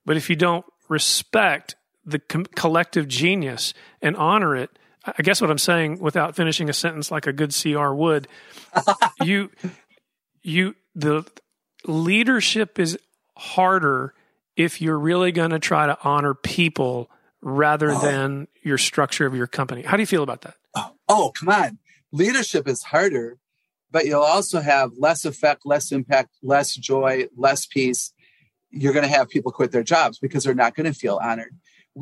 but 0.06 0.16
if 0.16 0.30
you 0.30 0.36
don't 0.36 0.66
respect 0.88 1.76
the 2.06 2.20
com- 2.20 2.46
collective 2.46 3.08
genius 3.08 3.74
and 4.02 4.16
honor 4.16 4.56
it, 4.56 4.70
I 5.06 5.22
guess 5.24 5.42
what 5.42 5.50
I'm 5.50 5.58
saying 5.58 6.00
without 6.00 6.36
finishing 6.36 6.70
a 6.70 6.74
sentence 6.74 7.12
like 7.12 7.28
a 7.28 7.34
good 7.34 7.54
CR 7.54 7.90
would, 7.90 8.28
you 9.24 9.50
you 10.42 10.76
the 10.96 11.26
leadership 11.86 12.80
is 12.80 12.98
harder 13.40 14.14
if 14.56 14.82
you're 14.82 15.00
really 15.00 15.32
going 15.32 15.52
to 15.52 15.60
try 15.60 15.86
to 15.86 15.98
honor 16.04 16.34
people 16.34 17.10
rather 17.42 17.92
oh. 17.92 18.00
than 18.00 18.48
your 18.64 18.78
structure 18.78 19.26
of 19.26 19.36
your 19.36 19.48
company. 19.48 19.82
How 19.82 19.96
do 19.96 20.04
you 20.04 20.08
feel 20.08 20.24
about 20.24 20.42
that? 20.42 20.56
Oh, 20.76 20.92
oh, 21.08 21.32
come 21.38 21.50
on. 21.50 21.80
Leadership 22.12 22.68
is 22.68 22.84
harder 22.84 23.38
but 23.92 24.06
you'll 24.06 24.22
also 24.22 24.62
have 24.62 24.92
less 24.98 25.26
effect, 25.26 25.66
less 25.66 25.92
impact, 25.92 26.36
less 26.44 26.76
joy, 26.76 27.28
less 27.36 27.66
peace. 27.66 28.14
You're 28.70 28.94
going 28.94 29.08
to 29.08 29.12
have 29.12 29.30
people 29.30 29.52
quit 29.52 29.72
their 29.72 29.84
jobs 29.84 30.20
because 30.20 30.44
they're 30.44 30.54
not 30.54 30.76
going 30.76 30.92
to 30.92 30.98
feel 30.98 31.20
honored. 31.22 31.56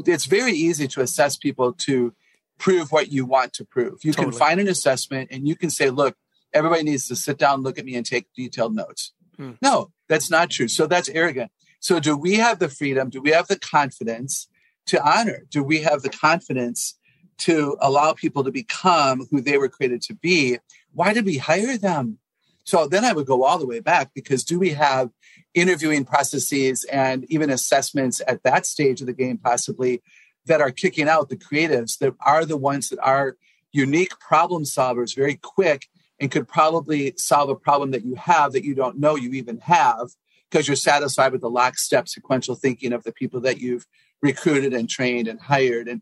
It's 0.06 0.26
very 0.26 0.52
easy 0.52 0.88
to 0.90 1.02
assess 1.02 1.38
people 1.38 1.74
to 1.74 2.14
prove 2.58 2.92
what 2.92 3.12
you 3.12 3.26
want 3.26 3.54
to 3.54 3.66
prove. 3.66 4.04
You 4.04 4.12
totally. 4.12 4.32
can 4.32 4.40
find 4.40 4.60
an 4.60 4.68
assessment 4.68 5.30
and 5.32 5.48
you 5.48 5.56
can 5.56 5.70
say, 5.70 5.90
look, 5.90 6.16
everybody 6.54 6.84
needs 6.84 7.08
to 7.08 7.16
sit 7.16 7.38
down, 7.38 7.62
look 7.62 7.78
at 7.78 7.86
me, 7.86 7.96
and 7.96 8.06
take 8.06 8.28
detailed 8.36 8.76
notes. 8.76 9.14
Hmm. 9.38 9.52
No, 9.62 9.92
that's 10.10 10.30
not 10.32 10.50
true. 10.50 10.68
So 10.68 10.88
that's 10.88 11.10
arrogant. 11.10 11.52
So, 11.80 12.00
do 12.00 12.18
we 12.18 12.36
have 12.36 12.60
the 12.60 12.70
freedom? 12.70 13.10
Do 13.10 13.22
we 13.22 13.30
have 13.32 13.48
the 13.48 13.60
confidence 13.60 14.48
to 14.88 15.04
honor? 15.08 15.44
Do 15.50 15.64
we 15.64 15.82
have 15.82 16.02
the 16.02 16.10
confidence 16.10 16.98
to 17.40 17.78
allow 17.82 18.14
people 18.14 18.44
to 18.44 18.52
become 18.52 19.28
who 19.30 19.42
they 19.42 19.58
were 19.58 19.70
created 19.70 20.02
to 20.02 20.16
be 20.16 20.58
why 20.98 21.14
did 21.14 21.26
we 21.26 21.38
hire 21.38 21.78
them? 21.78 22.18
So 22.64 22.88
then 22.88 23.06
I 23.06 23.14
would 23.14 23.28
go 23.28 23.44
all 23.44 23.60
the 23.60 23.68
way 23.68 23.80
back 23.80 24.12
because 24.16 24.44
do 24.44 24.58
we 24.58 24.72
have 24.72 25.12
interviewing 25.54 26.06
processes 26.06 26.86
and 26.86 27.24
even 27.30 27.52
assessments 27.52 28.20
at 28.28 28.42
that 28.44 28.66
stage 28.66 29.00
of 29.00 29.08
the 29.08 29.14
game, 29.14 29.38
possibly 29.38 30.02
that 30.48 30.60
are 30.60 30.72
kicking 30.72 31.08
out 31.08 31.30
the 31.30 31.38
creatives 31.38 32.00
that 32.00 32.14
are 32.26 32.46
the 32.46 32.58
ones 32.58 32.90
that 32.90 33.00
are 33.00 33.38
unique 33.72 34.20
problem 34.20 34.64
solvers 34.64 35.16
very 35.16 35.36
quick 35.36 35.88
and 36.20 36.32
could 36.32 36.48
probably 36.48 37.14
solve 37.18 37.50
a 37.50 37.56
problem 37.56 37.92
that 37.92 38.06
you 38.06 38.16
have 38.16 38.54
that 38.54 38.64
you 38.64 38.76
don't 38.76 38.98
know 38.98 39.16
you 39.16 39.32
even 39.32 39.60
have 39.60 40.10
because 40.50 40.68
you're 40.68 40.76
satisfied 40.76 41.32
with 41.32 41.42
the 41.42 41.50
lockstep 41.50 42.08
sequential 42.08 42.56
thinking 42.56 42.94
of 42.94 43.04
the 43.04 43.12
people 43.12 43.42
that 43.42 43.60
you've 43.60 43.86
recruited 44.22 44.74
and 44.74 44.90
trained 44.90 45.28
and 45.28 45.40
hired. 45.40 45.88
And 45.88 46.02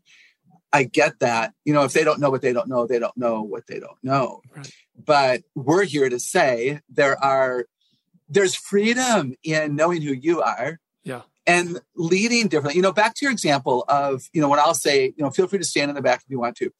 I 0.71 0.84
get 0.84 1.19
that. 1.19 1.54
You 1.63 1.73
know, 1.73 1.84
if 1.84 1.93
they 1.93 2.04
don't 2.04 2.19
know 2.19 2.30
what 2.30 2.41
they 2.41 2.54
don't 2.54 2.67
know, 2.67 2.86
they 2.86 2.99
don't 2.99 3.17
know 3.17 3.41
what 3.41 3.67
they 3.67 3.80
don't 3.80 3.97
know. 4.04 4.41
Right. 4.56 4.71
But 5.04 5.43
we're 5.56 5.86
here 5.86 6.10
to 6.10 6.19
say 6.19 6.80
there 6.89 7.21
are 7.23 7.65
there's 8.28 8.56
freedom 8.56 9.36
in 9.43 9.75
knowing 9.75 10.01
who 10.01 10.13
you 10.13 10.41
are. 10.41 10.80
Yeah. 11.04 11.21
And 11.47 11.80
leading 11.95 12.47
differently. 12.47 12.75
You 12.75 12.82
know, 12.82 12.91
back 12.91 13.13
to 13.15 13.25
your 13.25 13.32
example 13.32 13.86
of, 13.88 14.23
you 14.34 14.41
know, 14.41 14.49
when 14.49 14.60
I'll 14.60 14.73
say, 14.73 15.13
you 15.15 15.23
know, 15.23 15.30
feel 15.30 15.45
free 15.45 15.60
to 15.60 15.65
stand 15.65 15.89
in 15.89 15.95
the 15.95 16.01
back 16.01 16.21
if 16.23 16.30
you 16.30 16.39
want 16.39 16.56
to. 16.58 16.71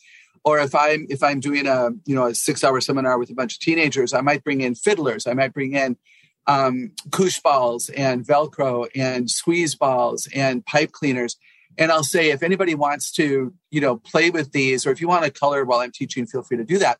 Or 0.46 0.60
if 0.60 0.74
I'm 0.76 1.08
if 1.10 1.24
I'm 1.24 1.40
doing 1.40 1.68
a, 1.68 1.90
you 2.06 2.16
know, 2.16 2.28
a 2.28 2.36
six 2.36 2.64
hour 2.64 2.80
seminar 2.80 3.18
with 3.18 3.32
a 3.32 3.34
bunch 3.34 3.56
of 3.56 3.60
teenagers, 3.60 4.14
I 4.14 4.22
might 4.22 4.44
bring 4.44 4.62
in 4.62 4.76
fiddlers. 4.76 5.28
I 5.28 5.34
might 5.34 5.54
bring 5.54 5.74
in 5.74 5.98
um, 6.48 6.92
koosh 7.12 7.40
balls 7.40 7.90
and 7.90 8.24
Velcro 8.24 8.88
and 8.96 9.30
squeeze 9.30 9.76
balls 9.76 10.30
and 10.34 10.64
pipe 10.64 10.92
cleaners 10.92 11.38
and 11.78 11.92
I'll 11.92 12.04
say, 12.04 12.30
if 12.30 12.44
anybody 12.44 12.76
wants 12.76 13.12
to, 13.14 13.54
you 13.72 13.82
know, 13.82 13.98
play 13.98 14.30
with 14.30 14.52
these, 14.52 14.86
or 14.86 14.92
if 14.92 15.02
you 15.02 15.08
want 15.08 15.26
to 15.26 15.32
color 15.32 15.66
while 15.66 15.80
I'm 15.80 15.92
teaching, 15.92 16.26
feel 16.26 16.44
free 16.44 16.58
to 16.58 16.64
do 16.64 16.78
that. 16.80 17.00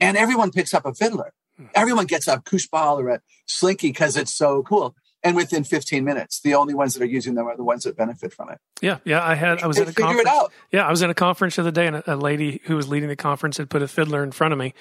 And 0.00 0.16
everyone 0.16 0.52
picks 0.52 0.74
up 0.74 0.86
a 0.86 0.94
fiddler. 0.94 1.32
Hmm. 1.56 1.66
Everyone 1.74 2.06
gets 2.06 2.28
a 2.28 2.40
koosh 2.40 2.66
ball 2.66 3.00
or 3.00 3.08
a 3.08 3.20
slinky 3.46 3.88
because 3.88 4.16
it's 4.16 4.34
so 4.34 4.62
cool. 4.62 4.94
And 5.24 5.36
within 5.36 5.62
15 5.62 6.04
minutes, 6.04 6.40
the 6.40 6.54
only 6.54 6.74
ones 6.74 6.94
that 6.94 7.02
are 7.02 7.06
using 7.06 7.34
them 7.34 7.46
are 7.46 7.56
the 7.56 7.62
ones 7.62 7.84
that 7.84 7.96
benefit 7.96 8.32
from 8.32 8.50
it. 8.50 8.58
Yeah, 8.80 8.98
yeah. 9.04 9.24
I 9.24 9.34
had 9.34 9.62
I 9.62 9.68
was 9.68 9.78
at 9.78 9.88
a 9.88 9.92
conference. 9.92 10.28
Yeah, 10.72 10.86
I 10.86 10.90
was 10.90 11.02
in 11.02 11.10
a 11.10 11.14
conference 11.14 11.56
the 11.56 11.62
other 11.62 11.70
day, 11.70 11.86
and 11.86 11.96
a, 11.96 12.14
a, 12.14 12.16
lady 12.16 12.60
who 12.64 12.74
was 12.74 12.88
leading 12.88 13.08
the 13.08 13.16
conference 13.16 13.56
had 13.56 13.70
put 13.70 13.82
a 13.82 13.88
fiddler 13.88 14.24
in 14.24 14.32
front 14.32 14.52
of 14.52 14.58
me. 14.58 14.74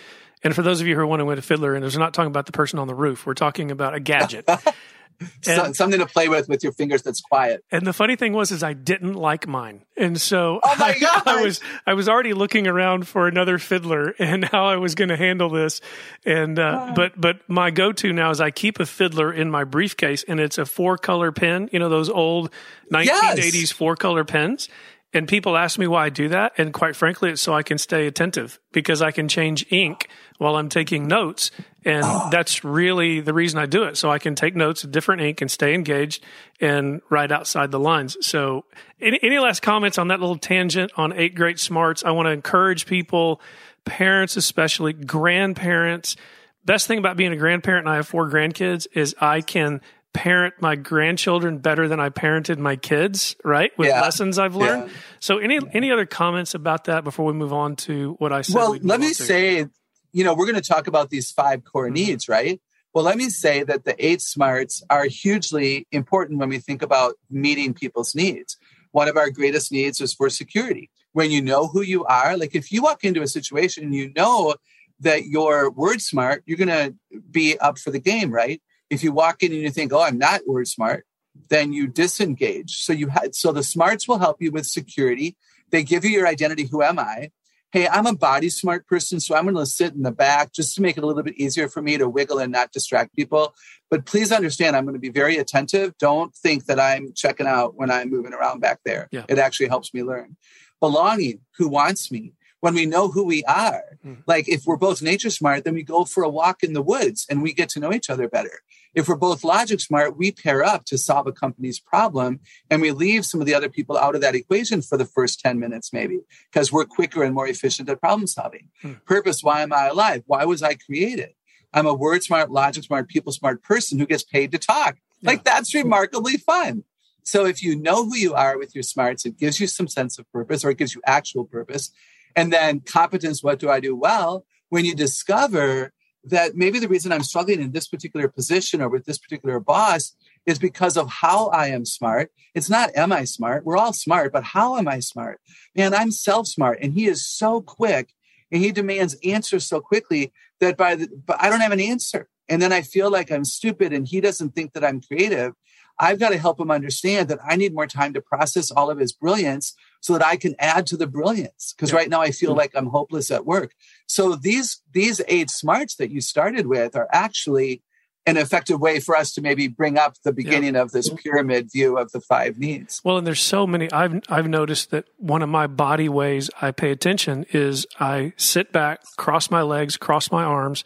And 0.43 0.55
for 0.55 0.63
those 0.63 0.81
of 0.81 0.87
you 0.87 0.95
who 0.95 1.01
are 1.01 1.05
wondering 1.05 1.27
what 1.27 1.37
a 1.37 1.43
fiddler 1.43 1.75
is, 1.75 1.95
we're 1.95 1.99
not 1.99 2.15
talking 2.15 2.31
about 2.31 2.47
the 2.47 2.51
person 2.51 2.79
on 2.79 2.87
the 2.87 2.95
roof. 2.95 3.27
We're 3.27 3.35
talking 3.35 3.69
about 3.69 3.93
a 3.93 3.99
gadget. 3.99 4.49
And, 5.47 5.75
something 5.75 5.99
to 5.99 6.05
play 6.05 6.29
with 6.29 6.47
with 6.47 6.63
your 6.63 6.71
fingers 6.71 7.01
that's 7.01 7.21
quiet. 7.21 7.63
And 7.71 7.85
the 7.85 7.93
funny 7.93 8.15
thing 8.15 8.33
was, 8.33 8.51
is 8.51 8.63
I 8.63 8.73
didn't 8.73 9.13
like 9.13 9.47
mine, 9.47 9.83
and 9.97 10.19
so 10.19 10.59
oh 10.63 10.75
my 10.77 10.97
God. 10.97 11.23
I, 11.27 11.39
I 11.39 11.43
was 11.43 11.59
I 11.85 11.93
was 11.93 12.07
already 12.07 12.33
looking 12.33 12.67
around 12.67 13.07
for 13.07 13.27
another 13.27 13.57
fiddler 13.57 14.13
and 14.19 14.45
how 14.45 14.65
I 14.65 14.77
was 14.77 14.95
going 14.95 15.09
to 15.09 15.17
handle 15.17 15.49
this. 15.49 15.81
And 16.25 16.57
uh, 16.59 16.93
but 16.95 17.19
but 17.19 17.47
my 17.49 17.71
go 17.71 17.91
to 17.91 18.13
now 18.13 18.29
is 18.29 18.39
I 18.39 18.51
keep 18.51 18.79
a 18.79 18.85
fiddler 18.85 19.33
in 19.33 19.49
my 19.49 19.63
briefcase, 19.63 20.23
and 20.23 20.39
it's 20.39 20.57
a 20.57 20.65
four 20.65 20.97
color 20.97 21.31
pen. 21.31 21.69
You 21.71 21.79
know 21.79 21.89
those 21.89 22.09
old 22.09 22.51
1980s 22.91 23.53
yes. 23.53 23.71
four 23.71 23.95
color 23.95 24.23
pens. 24.23 24.69
And 25.13 25.27
people 25.27 25.57
ask 25.57 25.77
me 25.77 25.87
why 25.87 26.05
I 26.05 26.09
do 26.09 26.29
that. 26.29 26.53
And 26.57 26.73
quite 26.73 26.95
frankly, 26.95 27.31
it's 27.31 27.41
so 27.41 27.53
I 27.53 27.63
can 27.63 27.77
stay 27.77 28.07
attentive 28.07 28.59
because 28.71 29.01
I 29.01 29.11
can 29.11 29.27
change 29.27 29.65
ink 29.69 30.07
while 30.37 30.55
I'm 30.55 30.69
taking 30.69 31.05
notes. 31.05 31.51
And 31.83 32.03
oh. 32.05 32.29
that's 32.31 32.63
really 32.63 33.19
the 33.19 33.33
reason 33.33 33.59
I 33.59 33.65
do 33.65 33.83
it. 33.83 33.97
So 33.97 34.09
I 34.09 34.19
can 34.19 34.35
take 34.35 34.55
notes 34.55 34.85
of 34.85 34.91
different 34.91 35.21
ink 35.21 35.41
and 35.41 35.51
stay 35.51 35.73
engaged 35.73 36.23
and 36.61 37.01
write 37.09 37.31
outside 37.31 37.71
the 37.71 37.79
lines. 37.79 38.15
So 38.21 38.63
any, 39.01 39.19
any 39.21 39.39
last 39.39 39.61
comments 39.61 39.97
on 39.97 40.07
that 40.07 40.21
little 40.21 40.37
tangent 40.37 40.91
on 40.95 41.11
eight 41.11 41.35
great 41.35 41.59
smarts? 41.59 42.05
I 42.05 42.11
want 42.11 42.27
to 42.27 42.31
encourage 42.31 42.85
people, 42.85 43.41
parents, 43.83 44.37
especially 44.37 44.93
grandparents. 44.93 46.15
Best 46.63 46.87
thing 46.87 46.99
about 46.99 47.17
being 47.17 47.33
a 47.33 47.37
grandparent, 47.37 47.85
and 47.85 47.93
I 47.93 47.97
have 47.97 48.07
four 48.07 48.29
grandkids, 48.29 48.87
is 48.93 49.13
I 49.19 49.41
can 49.41 49.81
parent 50.13 50.55
my 50.59 50.75
grandchildren 50.75 51.59
better 51.59 51.87
than 51.87 51.99
I 51.99 52.09
parented 52.09 52.57
my 52.57 52.75
kids, 52.75 53.35
right? 53.43 53.71
With 53.77 53.89
yeah. 53.89 54.01
lessons 54.01 54.37
I've 54.37 54.55
learned. 54.55 54.87
Yeah. 54.89 54.93
So 55.19 55.37
any 55.37 55.59
any 55.73 55.91
other 55.91 56.05
comments 56.05 56.53
about 56.53 56.85
that 56.85 57.03
before 57.03 57.25
we 57.25 57.33
move 57.33 57.53
on 57.53 57.75
to 57.77 58.15
what 58.19 58.33
I 58.33 58.41
said? 58.41 58.55
Well, 58.55 58.77
let 58.81 58.99
me 58.99 59.13
say, 59.13 59.65
you 60.11 60.23
know, 60.23 60.33
we're 60.33 60.45
going 60.45 60.61
to 60.61 60.67
talk 60.67 60.87
about 60.87 61.09
these 61.09 61.31
five 61.31 61.63
core 61.63 61.85
mm-hmm. 61.85 61.93
needs, 61.93 62.27
right? 62.27 62.61
Well, 62.93 63.05
let 63.05 63.17
me 63.17 63.29
say 63.29 63.63
that 63.63 63.85
the 63.85 63.95
eight 64.05 64.21
smarts 64.21 64.83
are 64.89 65.05
hugely 65.05 65.87
important 65.91 66.39
when 66.39 66.49
we 66.49 66.59
think 66.59 66.81
about 66.81 67.13
meeting 67.29 67.73
people's 67.73 68.13
needs. 68.13 68.57
One 68.91 69.07
of 69.07 69.15
our 69.15 69.29
greatest 69.29 69.71
needs 69.71 70.01
is 70.01 70.13
for 70.13 70.29
security. 70.29 70.89
When 71.13 71.31
you 71.31 71.41
know 71.41 71.67
who 71.67 71.81
you 71.81 72.03
are, 72.05 72.35
like 72.35 72.53
if 72.53 72.71
you 72.71 72.81
walk 72.81 73.03
into 73.03 73.21
a 73.21 73.27
situation 73.27 73.85
and 73.85 73.95
you 73.95 74.11
know 74.13 74.55
that 74.99 75.25
you're 75.25 75.71
word 75.71 76.01
smart, 76.01 76.43
you're 76.45 76.57
going 76.57 76.67
to 76.67 76.93
be 77.31 77.57
up 77.59 77.79
for 77.79 77.91
the 77.91 77.99
game, 77.99 78.31
right? 78.31 78.61
If 78.91 79.03
you 79.03 79.11
walk 79.11 79.41
in 79.41 79.51
and 79.53 79.61
you 79.61 79.71
think, 79.71 79.91
"Oh, 79.93 80.01
I'm 80.01 80.17
not 80.19 80.45
word 80.45 80.67
smart," 80.67 81.05
then 81.49 81.71
you 81.73 81.87
disengage. 81.87 82.83
So 82.83 82.93
you 82.93 83.07
had 83.07 83.33
so 83.35 83.51
the 83.51 83.63
smarts 83.63 84.07
will 84.07 84.19
help 84.19 84.41
you 84.41 84.51
with 84.51 84.65
security. 84.67 85.35
They 85.71 85.83
give 85.83 86.03
you 86.05 86.11
your 86.11 86.27
identity. 86.27 86.65
Who 86.71 86.83
am 86.83 86.99
I? 86.99 87.31
hey, 87.73 87.87
I'm 87.87 88.05
a 88.05 88.13
body 88.13 88.49
smart 88.49 88.85
person, 88.85 89.21
so 89.21 89.33
I'm 89.33 89.45
going 89.45 89.55
to 89.55 89.65
sit 89.65 89.93
in 89.93 90.01
the 90.03 90.11
back 90.11 90.51
just 90.51 90.75
to 90.75 90.81
make 90.81 90.97
it 90.97 91.05
a 91.05 91.07
little 91.07 91.23
bit 91.23 91.37
easier 91.37 91.69
for 91.69 91.81
me 91.81 91.97
to 91.97 92.09
wiggle 92.09 92.37
and 92.39 92.51
not 92.51 92.73
distract 92.73 93.15
people. 93.15 93.55
But 93.89 94.05
please 94.05 94.29
understand, 94.33 94.75
I'm 94.75 94.83
going 94.83 94.93
to 94.95 94.99
be 94.99 95.07
very 95.07 95.37
attentive. 95.37 95.97
Don't 95.97 96.35
think 96.35 96.65
that 96.65 96.81
I'm 96.81 97.13
checking 97.15 97.47
out 97.47 97.75
when 97.75 97.89
I'm 97.89 98.09
moving 98.09 98.33
around 98.33 98.59
back 98.59 98.81
there. 98.83 99.07
Yeah. 99.09 99.23
It 99.29 99.39
actually 99.39 99.69
helps 99.69 99.93
me 99.93 100.03
learn. 100.03 100.35
Belonging, 100.81 101.39
who 101.57 101.69
wants 101.69 102.11
me? 102.11 102.33
When 102.59 102.73
we 102.75 102.85
know 102.85 103.07
who 103.07 103.23
we 103.23 103.41
are, 103.45 103.83
Mm. 104.05 104.17
like 104.27 104.49
if 104.49 104.65
we're 104.65 104.75
both 104.75 105.01
nature 105.01 105.29
smart, 105.29 105.63
then 105.63 105.73
we 105.73 105.83
go 105.83 106.03
for 106.03 106.23
a 106.23 106.29
walk 106.29 106.63
in 106.63 106.73
the 106.73 106.81
woods 106.81 107.25
and 107.29 107.41
we 107.41 107.53
get 107.53 107.69
to 107.69 107.79
know 107.79 107.93
each 107.93 108.09
other 108.09 108.27
better. 108.27 108.59
If 108.93 109.07
we're 109.07 109.15
both 109.15 109.43
logic 109.43 109.79
smart, 109.79 110.17
we 110.17 110.31
pair 110.31 110.63
up 110.63 110.85
to 110.85 110.97
solve 110.97 111.27
a 111.27 111.31
company's 111.31 111.79
problem 111.79 112.41
and 112.69 112.81
we 112.81 112.91
leave 112.91 113.25
some 113.25 113.39
of 113.39 113.47
the 113.47 113.53
other 113.53 113.69
people 113.69 113.97
out 113.97 114.15
of 114.15 114.21
that 114.21 114.35
equation 114.35 114.81
for 114.81 114.97
the 114.97 115.05
first 115.05 115.39
10 115.39 115.59
minutes, 115.59 115.93
maybe, 115.93 116.19
because 116.51 116.71
we're 116.71 116.85
quicker 116.85 117.23
and 117.23 117.33
more 117.33 117.47
efficient 117.47 117.89
at 117.89 118.01
problem 118.01 118.27
solving. 118.27 118.67
Hmm. 118.81 118.93
Purpose 119.05 119.43
why 119.43 119.61
am 119.61 119.71
I 119.71 119.87
alive? 119.87 120.23
Why 120.25 120.45
was 120.45 120.61
I 120.61 120.73
created? 120.73 121.33
I'm 121.73 121.85
a 121.85 121.93
word 121.93 122.23
smart, 122.23 122.51
logic 122.51 122.83
smart, 122.83 123.07
people 123.07 123.31
smart 123.31 123.63
person 123.63 123.97
who 123.97 124.05
gets 124.05 124.23
paid 124.23 124.51
to 124.51 124.57
talk. 124.57 124.97
Like 125.23 125.43
that's 125.43 125.73
remarkably 125.73 126.37
fun. 126.37 126.83
So 127.23 127.45
if 127.45 127.61
you 127.61 127.75
know 127.75 128.05
who 128.05 128.15
you 128.15 128.33
are 128.33 128.57
with 128.57 128.73
your 128.73 128.83
smarts, 128.83 129.25
it 129.25 129.37
gives 129.37 129.59
you 129.59 129.67
some 129.67 129.87
sense 129.87 130.17
of 130.17 130.29
purpose 130.31 130.65
or 130.65 130.71
it 130.71 130.77
gives 130.77 130.95
you 130.95 131.01
actual 131.05 131.45
purpose. 131.45 131.91
And 132.35 132.51
then 132.51 132.79
competence, 132.81 133.43
what 133.43 133.59
do 133.59 133.69
I 133.69 133.79
do 133.79 133.95
well? 133.95 134.45
When 134.69 134.85
you 134.85 134.95
discover 134.95 135.93
that 136.23 136.55
maybe 136.55 136.79
the 136.79 136.87
reason 136.87 137.11
I'm 137.11 137.23
struggling 137.23 137.61
in 137.61 137.71
this 137.71 137.87
particular 137.87 138.27
position 138.27 138.81
or 138.81 138.89
with 138.89 139.05
this 139.05 139.17
particular 139.17 139.59
boss 139.59 140.15
is 140.45 140.59
because 140.59 140.97
of 140.97 141.09
how 141.09 141.47
I 141.47 141.67
am 141.67 141.85
smart. 141.85 142.31
It's 142.53 142.69
not 142.69 142.95
am 142.95 143.11
I 143.11 143.23
smart? 143.23 143.65
We're 143.65 143.77
all 143.77 143.93
smart, 143.93 144.31
but 144.31 144.43
how 144.43 144.77
am 144.77 144.87
I 144.87 144.99
smart? 144.99 145.39
Man, 145.75 145.93
I'm 145.93 146.11
self 146.11 146.47
smart 146.47 146.79
and 146.81 146.93
he 146.93 147.07
is 147.07 147.27
so 147.27 147.61
quick 147.61 148.13
and 148.51 148.61
he 148.61 148.71
demands 148.71 149.17
answers 149.23 149.65
so 149.65 149.79
quickly 149.79 150.31
that 150.59 150.77
by 150.77 150.95
the 150.95 151.09
but 151.25 151.41
I 151.41 151.49
don't 151.49 151.61
have 151.61 151.71
an 151.71 151.81
answer. 151.81 152.27
And 152.49 152.61
then 152.61 152.73
I 152.73 152.81
feel 152.81 153.09
like 153.09 153.31
I'm 153.31 153.45
stupid 153.45 153.93
and 153.93 154.07
he 154.07 154.19
doesn't 154.19 154.55
think 154.55 154.73
that 154.73 154.83
I'm 154.83 155.01
creative. 155.01 155.53
I've 155.99 156.19
got 156.19 156.29
to 156.29 156.37
help 156.37 156.59
him 156.59 156.71
understand 156.71 157.29
that 157.29 157.39
I 157.47 157.55
need 157.55 157.73
more 157.73 157.87
time 157.87 158.13
to 158.13 158.21
process 158.21 158.71
all 158.71 158.89
of 158.89 158.97
his 158.99 159.13
brilliance 159.13 159.73
so 159.99 160.13
that 160.13 160.25
I 160.25 160.35
can 160.35 160.55
add 160.59 160.87
to 160.87 160.97
the 160.97 161.07
brilliance. 161.07 161.73
Because 161.75 161.91
Yeah. 161.91 161.97
right 161.97 162.09
now 162.09 162.21
I 162.21 162.31
feel 162.31 162.53
mm. 162.53 162.57
like 162.57 162.71
I'm 162.75 162.87
hopeless 162.87 163.31
at 163.31 163.45
work. 163.45 163.73
So 164.07 164.35
these 164.35 164.81
these 164.91 165.21
eight 165.27 165.49
smarts 165.49 165.95
that 165.95 166.11
you 166.11 166.21
started 166.21 166.67
with 166.67 166.95
are 166.95 167.07
actually 167.11 167.83
an 168.25 168.37
effective 168.37 168.79
way 168.79 168.99
for 168.99 169.15
us 169.15 169.33
to 169.33 169.41
maybe 169.41 169.67
bring 169.67 169.97
up 169.97 170.15
the 170.23 170.31
beginning 170.31 170.75
of 170.75 170.91
this 170.91 171.09
pyramid 171.09 171.71
view 171.71 171.97
of 171.97 172.11
the 172.11 172.21
five 172.21 172.59
needs. 172.59 173.01
Well, 173.03 173.17
and 173.17 173.25
there's 173.25 173.41
so 173.41 173.65
many. 173.65 173.91
I've 173.91 174.21
I've 174.29 174.47
noticed 174.47 174.91
that 174.91 175.05
one 175.17 175.41
of 175.41 175.49
my 175.49 175.67
body 175.67 176.07
ways 176.07 176.49
I 176.61 176.71
pay 176.71 176.91
attention 176.91 177.45
is 177.51 177.87
I 177.99 178.33
sit 178.37 178.71
back, 178.71 179.01
cross 179.17 179.49
my 179.49 179.63
legs, 179.63 179.97
cross 179.97 180.31
my 180.31 180.43
arms, 180.43 180.83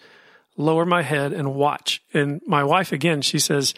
lower 0.55 0.85
my 0.85 1.01
head, 1.01 1.33
and 1.33 1.55
watch. 1.55 2.01
And 2.13 2.41
my 2.47 2.63
wife 2.63 2.93
again, 2.93 3.21
she 3.21 3.39
says, 3.39 3.73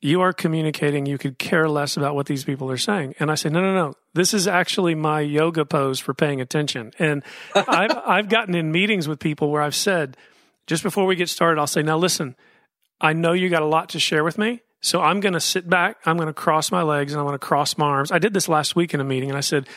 "You 0.00 0.20
are 0.20 0.32
communicating. 0.32 1.06
You 1.06 1.18
could 1.18 1.38
care 1.38 1.68
less 1.68 1.96
about 1.96 2.14
what 2.14 2.26
these 2.26 2.44
people 2.44 2.70
are 2.70 2.76
saying." 2.76 3.14
And 3.18 3.30
I 3.30 3.34
say, 3.34 3.48
"No, 3.48 3.60
no, 3.60 3.74
no. 3.74 3.94
This 4.14 4.34
is 4.34 4.46
actually 4.46 4.94
my 4.94 5.20
yoga 5.20 5.64
pose 5.64 5.98
for 6.00 6.14
paying 6.14 6.40
attention." 6.40 6.92
And 6.98 7.22
I've 7.54 7.96
I've 8.06 8.28
gotten 8.28 8.54
in 8.54 8.72
meetings 8.72 9.08
with 9.08 9.20
people 9.20 9.50
where 9.50 9.62
I've 9.62 9.74
said, 9.74 10.16
just 10.66 10.82
before 10.82 11.06
we 11.06 11.16
get 11.16 11.28
started, 11.28 11.60
I'll 11.60 11.66
say, 11.66 11.82
"Now 11.82 11.98
listen." 11.98 12.36
I 13.00 13.12
know 13.12 13.32
you 13.32 13.48
got 13.48 13.62
a 13.62 13.66
lot 13.66 13.90
to 13.90 14.00
share 14.00 14.24
with 14.24 14.38
me. 14.38 14.60
So 14.80 15.00
I'm 15.00 15.20
going 15.20 15.32
to 15.32 15.40
sit 15.40 15.68
back, 15.68 15.98
I'm 16.06 16.16
going 16.16 16.28
to 16.28 16.32
cross 16.32 16.70
my 16.70 16.82
legs, 16.82 17.12
and 17.12 17.20
I'm 17.20 17.26
going 17.26 17.38
to 17.38 17.44
cross 17.44 17.76
my 17.76 17.86
arms. 17.86 18.12
I 18.12 18.18
did 18.18 18.32
this 18.32 18.48
last 18.48 18.76
week 18.76 18.94
in 18.94 19.00
a 19.00 19.04
meeting, 19.04 19.28
and 19.28 19.36
I 19.36 19.40
said, 19.40 19.68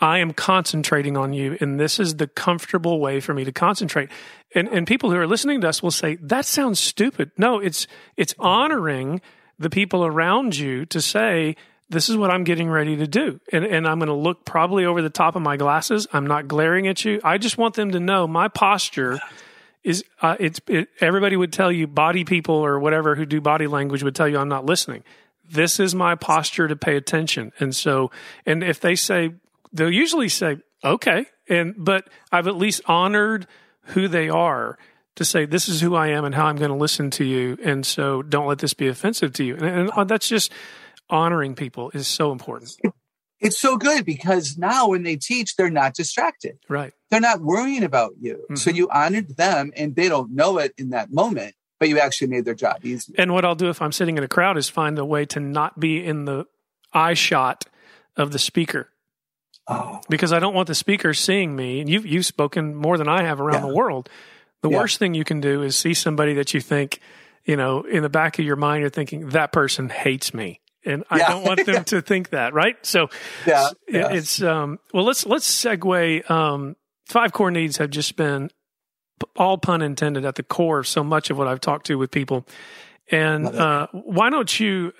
I 0.00 0.18
am 0.18 0.32
concentrating 0.32 1.16
on 1.16 1.32
you, 1.32 1.56
and 1.60 1.78
this 1.78 2.00
is 2.00 2.16
the 2.16 2.26
comfortable 2.26 2.98
way 2.98 3.20
for 3.20 3.34
me 3.34 3.44
to 3.44 3.52
concentrate. 3.52 4.08
And, 4.52 4.66
and 4.68 4.84
people 4.84 5.12
who 5.12 5.16
are 5.16 5.28
listening 5.28 5.60
to 5.60 5.68
us 5.68 5.80
will 5.80 5.92
say, 5.92 6.16
That 6.16 6.44
sounds 6.44 6.80
stupid. 6.80 7.30
No, 7.38 7.60
it's, 7.60 7.86
it's 8.16 8.34
honoring 8.38 9.20
the 9.62 9.70
people 9.70 10.04
around 10.04 10.56
you 10.56 10.84
to 10.86 11.00
say, 11.00 11.56
this 11.88 12.08
is 12.08 12.16
what 12.16 12.30
I'm 12.30 12.44
getting 12.44 12.68
ready 12.68 12.96
to 12.96 13.06
do. 13.06 13.40
And, 13.52 13.64
and 13.64 13.86
I'm 13.86 13.98
going 13.98 14.08
to 14.08 14.14
look 14.14 14.44
probably 14.44 14.84
over 14.84 15.02
the 15.02 15.10
top 15.10 15.36
of 15.36 15.42
my 15.42 15.56
glasses. 15.56 16.06
I'm 16.12 16.26
not 16.26 16.48
glaring 16.48 16.88
at 16.88 17.04
you. 17.04 17.20
I 17.22 17.38
just 17.38 17.58
want 17.58 17.74
them 17.74 17.92
to 17.92 18.00
know 18.00 18.26
my 18.26 18.48
posture 18.48 19.20
is 19.84 20.04
uh, 20.20 20.36
it's 20.38 20.60
it, 20.68 20.88
everybody 21.00 21.36
would 21.36 21.52
tell 21.52 21.70
you 21.70 21.86
body 21.86 22.24
people 22.24 22.54
or 22.54 22.78
whatever 22.78 23.14
who 23.14 23.26
do 23.26 23.40
body 23.40 23.66
language 23.66 24.02
would 24.02 24.14
tell 24.14 24.28
you 24.28 24.38
I'm 24.38 24.48
not 24.48 24.64
listening. 24.64 25.02
This 25.48 25.80
is 25.80 25.94
my 25.94 26.14
posture 26.14 26.68
to 26.68 26.76
pay 26.76 26.96
attention. 26.96 27.52
And 27.58 27.74
so 27.74 28.10
and 28.46 28.62
if 28.62 28.80
they 28.80 28.94
say 28.94 29.34
they'll 29.72 29.90
usually 29.90 30.28
say 30.28 30.58
okay 30.84 31.26
and 31.48 31.74
but 31.76 32.08
I've 32.30 32.46
at 32.46 32.56
least 32.56 32.82
honored 32.86 33.48
who 33.86 34.06
they 34.06 34.28
are 34.28 34.78
to 35.16 35.24
say 35.24 35.44
this 35.44 35.68
is 35.68 35.80
who 35.80 35.94
I 35.94 36.08
am 36.08 36.24
and 36.24 36.34
how 36.34 36.46
I'm 36.46 36.56
going 36.56 36.70
to 36.70 36.76
listen 36.76 37.10
to 37.12 37.24
you 37.24 37.58
and 37.62 37.84
so 37.84 38.22
don't 38.22 38.46
let 38.46 38.58
this 38.58 38.74
be 38.74 38.88
offensive 38.88 39.32
to 39.34 39.44
you. 39.44 39.56
And, 39.56 39.90
and 39.94 40.08
that's 40.08 40.28
just 40.28 40.50
honoring 41.10 41.54
people 41.54 41.90
is 41.92 42.06
so 42.08 42.32
important. 42.32 42.72
It's 43.40 43.58
so 43.58 43.76
good 43.76 44.04
because 44.06 44.56
now 44.56 44.88
when 44.88 45.02
they 45.02 45.16
teach, 45.16 45.56
they're 45.56 45.68
not 45.68 45.94
distracted. 45.94 46.58
Right. 46.68 46.92
They're 47.10 47.20
not 47.20 47.40
worrying 47.40 47.82
about 47.82 48.12
you. 48.20 48.46
So 48.54 48.70
Mhm. 48.70 48.74
you 48.76 48.88
honored 48.90 49.36
them 49.36 49.72
and 49.76 49.94
they 49.96 50.08
don't 50.08 50.30
know 50.34 50.58
it 50.58 50.72
in 50.78 50.90
that 50.90 51.12
moment, 51.12 51.54
but 51.80 51.88
you 51.88 51.98
actually 51.98 52.28
made 52.28 52.44
their 52.44 52.54
job 52.54 52.84
easier. 52.84 53.16
And 53.18 53.32
what 53.34 53.44
I'll 53.44 53.56
do 53.56 53.68
if 53.68 53.82
I'm 53.82 53.92
sitting 53.92 54.16
in 54.16 54.22
a 54.24 54.28
crowd 54.28 54.56
is 54.56 54.68
find 54.68 54.98
a 54.98 55.04
way 55.04 55.26
to 55.26 55.40
not 55.40 55.78
be 55.80 56.02
in 56.04 56.24
the 56.24 56.46
eye 56.92 57.14
shot 57.14 57.64
of 58.16 58.30
the 58.32 58.38
speaker 58.38 58.88
Oh, 59.68 60.00
because 60.08 60.32
I 60.32 60.38
don't 60.40 60.54
want 60.54 60.66
the 60.68 60.74
speaker 60.74 61.14
seeing 61.14 61.54
me. 61.54 61.80
And 61.80 61.88
you've 61.88 62.04
you've 62.04 62.26
spoken 62.26 62.74
more 62.74 62.98
than 62.98 63.08
I 63.08 63.22
have 63.22 63.40
around 63.40 63.62
Yeah. 63.62 63.68
the 63.70 63.74
world. 63.76 64.08
The 64.62 64.70
Yeah. 64.70 64.78
worst 64.78 64.98
thing 64.98 65.14
you 65.14 65.24
can 65.24 65.40
do 65.40 65.62
is 65.62 65.76
see 65.76 65.94
somebody 65.94 66.34
that 66.34 66.54
you 66.54 66.60
think, 66.60 67.00
you 67.44 67.56
know, 67.56 67.82
in 67.82 68.02
the 68.02 68.08
back 68.08 68.38
of 68.38 68.44
your 68.44 68.56
mind, 68.56 68.80
you're 68.80 68.90
thinking 68.90 69.28
that 69.30 69.52
person 69.52 69.88
hates 69.88 70.32
me, 70.32 70.60
and 70.84 71.04
I 71.10 71.18
don't 71.18 71.44
want 71.44 71.66
them 71.66 71.84
to 71.92 72.00
think 72.00 72.30
that, 72.30 72.54
right? 72.54 72.76
So 72.86 73.08
yeah. 73.46 73.68
it- 73.88 73.94
yeah. 73.94 74.12
it's 74.12 74.40
um, 74.42 74.78
well, 74.94 75.04
let's 75.04 75.26
let's 75.26 75.48
segue. 75.50 76.30
Um, 76.30 76.76
five 77.06 77.32
core 77.32 77.50
needs 77.50 77.76
have 77.78 77.90
just 77.90 78.16
been 78.16 78.50
all 79.36 79.58
pun 79.58 79.82
intended 79.82 80.24
at 80.24 80.34
the 80.36 80.42
core 80.42 80.78
of 80.80 80.86
so 80.86 81.04
much 81.04 81.30
of 81.30 81.38
what 81.38 81.46
I've 81.48 81.60
talked 81.60 81.86
to 81.86 81.96
with 81.96 82.10
people. 82.10 82.46
And 83.10 83.46
uh, 83.46 83.88
why 83.92 84.30
don't 84.30 84.58
you 84.60 84.92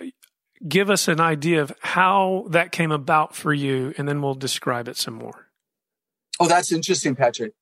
give 0.69 0.91
us 0.91 1.09
an 1.09 1.21
idea 1.21 1.63
of 1.63 1.73
how 1.81 2.47
that 2.51 2.71
came 2.73 2.93
about 2.93 3.35
for 3.35 3.53
you, 3.55 3.95
and 3.97 4.09
then 4.09 4.21
we'll 4.23 4.35
describe 4.35 4.87
it 4.89 4.97
some 4.97 5.15
more. 5.15 5.47
Oh, 6.41 6.47
that's 6.49 6.73
interesting, 6.73 7.15
Patrick. 7.15 7.53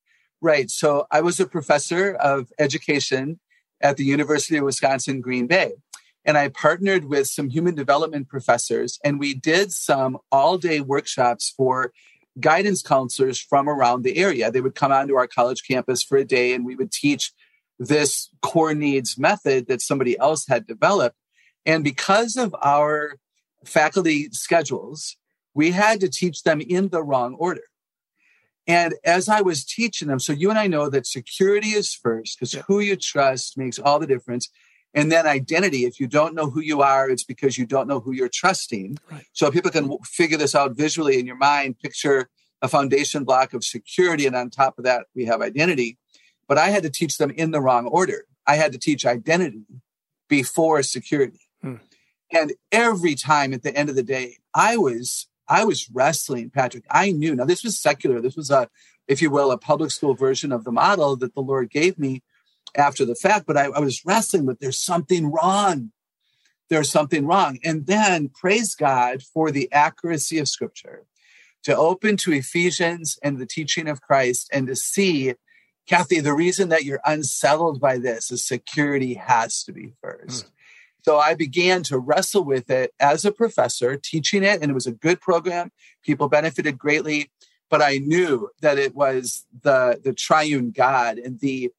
Right. 0.42 0.70
So 0.70 1.07
I 1.11 1.20
was 1.20 1.38
a 1.38 1.46
professor 1.46 2.14
of 2.14 2.50
education 2.59 3.40
at 3.81 3.96
the 3.96 4.05
University 4.05 4.57
of 4.57 4.64
Wisconsin 4.64 5.20
Green 5.20 5.46
Bay. 5.46 5.72
And 6.24 6.37
I 6.37 6.48
partnered 6.48 7.07
with 7.07 7.29
some 7.29 7.48
human 7.48 7.74
development 7.74 8.29
professors, 8.29 8.98
and 9.03 9.18
we 9.18 9.33
did 9.33 9.72
some 9.72 10.18
all 10.31 10.59
day 10.59 10.81
workshops 10.81 11.53
for 11.57 11.92
guidance 12.38 12.83
counselors 12.83 13.38
from 13.38 13.68
around 13.68 14.03
the 14.03 14.18
area. 14.18 14.50
They 14.50 14.61
would 14.61 14.74
come 14.74 14.92
onto 14.92 15.16
our 15.16 15.26
college 15.26 15.62
campus 15.66 16.03
for 16.03 16.18
a 16.18 16.24
day, 16.24 16.53
and 16.53 16.64
we 16.64 16.76
would 16.76 16.92
teach 16.92 17.33
this 17.79 18.29
core 18.42 18.74
needs 18.74 19.18
method 19.18 19.66
that 19.68 19.81
somebody 19.81 20.18
else 20.18 20.46
had 20.46 20.66
developed. 20.66 21.16
And 21.64 21.83
because 21.83 22.37
of 22.37 22.55
our 22.62 23.16
faculty 23.64 24.29
schedules, 24.33 25.16
we 25.55 25.70
had 25.70 26.00
to 26.00 26.09
teach 26.09 26.42
them 26.42 26.61
in 26.61 26.88
the 26.88 27.03
wrong 27.03 27.35
order. 27.35 27.62
And 28.66 28.94
as 29.05 29.29
I 29.29 29.40
was 29.40 29.64
teaching 29.64 30.09
them, 30.09 30.20
so 30.20 30.33
you 30.33 30.51
and 30.51 30.59
I 30.59 30.66
know 30.66 30.88
that 30.88 31.07
security 31.07 31.68
is 31.68 31.94
first 31.94 32.38
because 32.38 32.55
Yeah. 32.55 32.62
who 32.66 32.81
you 32.81 32.96
trust 32.96 33.57
makes 33.59 33.79
all 33.79 33.99
the 33.99 34.07
difference. 34.07 34.49
And 34.92 35.11
then 35.11 35.27
identity, 35.27 35.85
if 35.85 36.01
you 36.01 36.07
don't 36.07 36.35
know 36.35 36.51
who 36.51 36.61
you 36.61 36.83
are, 36.83 37.09
it's 37.09 37.25
because 37.25 37.57
you 37.57 37.64
don't 37.64 37.87
know 37.87 38.01
who 38.01 38.12
you're 38.12 38.29
trusting. 38.29 38.99
Right. 39.11 39.25
So 39.33 39.51
people 39.51 39.70
can 39.70 39.96
figure 40.05 40.37
this 40.37 40.55
out 40.55 40.77
visually 40.77 41.18
in 41.18 41.27
your 41.27 41.37
mind, 41.37 41.79
picture 41.79 42.29
a 42.61 42.68
foundation 42.68 43.25
block 43.25 43.55
of 43.55 43.64
security. 43.64 44.27
And 44.27 44.37
on 44.37 44.51
top 44.51 44.79
of 44.79 44.85
that, 44.85 45.07
we 45.14 45.25
have 45.27 45.40
identity. 45.40 45.96
But 46.49 46.59
I 46.59 46.70
had 46.70 46.83
to 46.83 46.90
teach 46.90 47.18
them 47.18 47.31
in 47.31 47.53
the 47.53 47.61
wrong 47.61 47.87
order. 47.87 48.25
I 48.46 48.57
had 48.57 48.73
to 48.73 48.79
teach 48.79 49.07
identity 49.07 49.64
before 50.29 50.83
security. 50.83 51.40
Hmm. 51.62 51.77
And 52.33 52.53
every 52.70 53.14
time 53.14 53.53
at 53.53 53.62
the 53.62 53.75
end 53.75 53.88
of 53.88 53.96
the 53.96 54.03
day, 54.03 54.37
I 54.55 54.77
was 54.77 55.27
I 55.50 55.64
was 55.64 55.90
wrestling, 55.92 56.50
Patrick. 56.50 56.84
I 56.90 57.10
knew. 57.10 57.34
Now 57.34 57.44
this 57.44 57.64
was 57.64 57.78
secular. 57.78 58.20
This 58.20 58.36
was 58.36 58.50
a, 58.50 58.68
if 59.08 59.20
you 59.20 59.30
will, 59.30 59.50
a 59.50 59.58
public 59.58 59.90
school 59.90 60.14
version 60.14 60.52
of 60.52 60.62
the 60.62 60.70
model 60.70 61.16
that 61.16 61.34
the 61.34 61.40
Lord 61.40 61.70
gave 61.70 61.98
me 61.98 62.22
after 62.76 63.04
the 63.04 63.16
fact. 63.16 63.46
But 63.46 63.56
I, 63.56 63.64
I 63.64 63.80
was 63.80 64.04
wrestling 64.06 64.46
with 64.46 64.60
there's 64.60 64.80
something 64.80 65.30
wrong. 65.32 65.90
There's 66.70 66.88
something 66.88 67.26
wrong. 67.26 67.58
And 67.64 67.86
then 67.86 68.28
praise 68.28 68.76
God 68.76 69.22
for 69.22 69.50
the 69.50 69.70
accuracy 69.72 70.38
of 70.38 70.48
scripture 70.48 71.02
to 71.64 71.76
open 71.76 72.16
to 72.18 72.32
Ephesians 72.32 73.18
and 73.22 73.38
the 73.38 73.46
teaching 73.46 73.88
of 73.88 74.00
Christ 74.00 74.48
and 74.52 74.68
to 74.68 74.76
see, 74.76 75.34
Kathy, 75.88 76.20
the 76.20 76.32
reason 76.32 76.68
that 76.68 76.84
you're 76.84 77.00
unsettled 77.04 77.80
by 77.80 77.98
this 77.98 78.30
is 78.30 78.46
security 78.46 79.14
has 79.14 79.64
to 79.64 79.72
be 79.72 79.94
first. 80.00 80.46
Mm. 80.46 80.50
So 81.04 81.18
I 81.18 81.34
began 81.34 81.82
to 81.84 81.98
wrestle 81.98 82.44
with 82.44 82.70
it 82.70 82.92
as 83.00 83.24
a 83.24 83.32
professor, 83.32 83.96
teaching 83.96 84.42
it, 84.44 84.60
and 84.60 84.70
it 84.70 84.74
was 84.74 84.86
a 84.86 84.92
good 84.92 85.20
program. 85.20 85.70
People 86.02 86.28
benefited 86.28 86.78
greatly. 86.78 87.30
but 87.70 87.80
I 87.80 87.98
knew 87.98 88.51
that 88.61 88.78
it 88.78 88.94
was 88.94 89.46
the 89.62 90.01
the 90.03 90.12
triune 90.12 90.72
God 90.72 91.18
and 91.18 91.40
the 91.40 91.70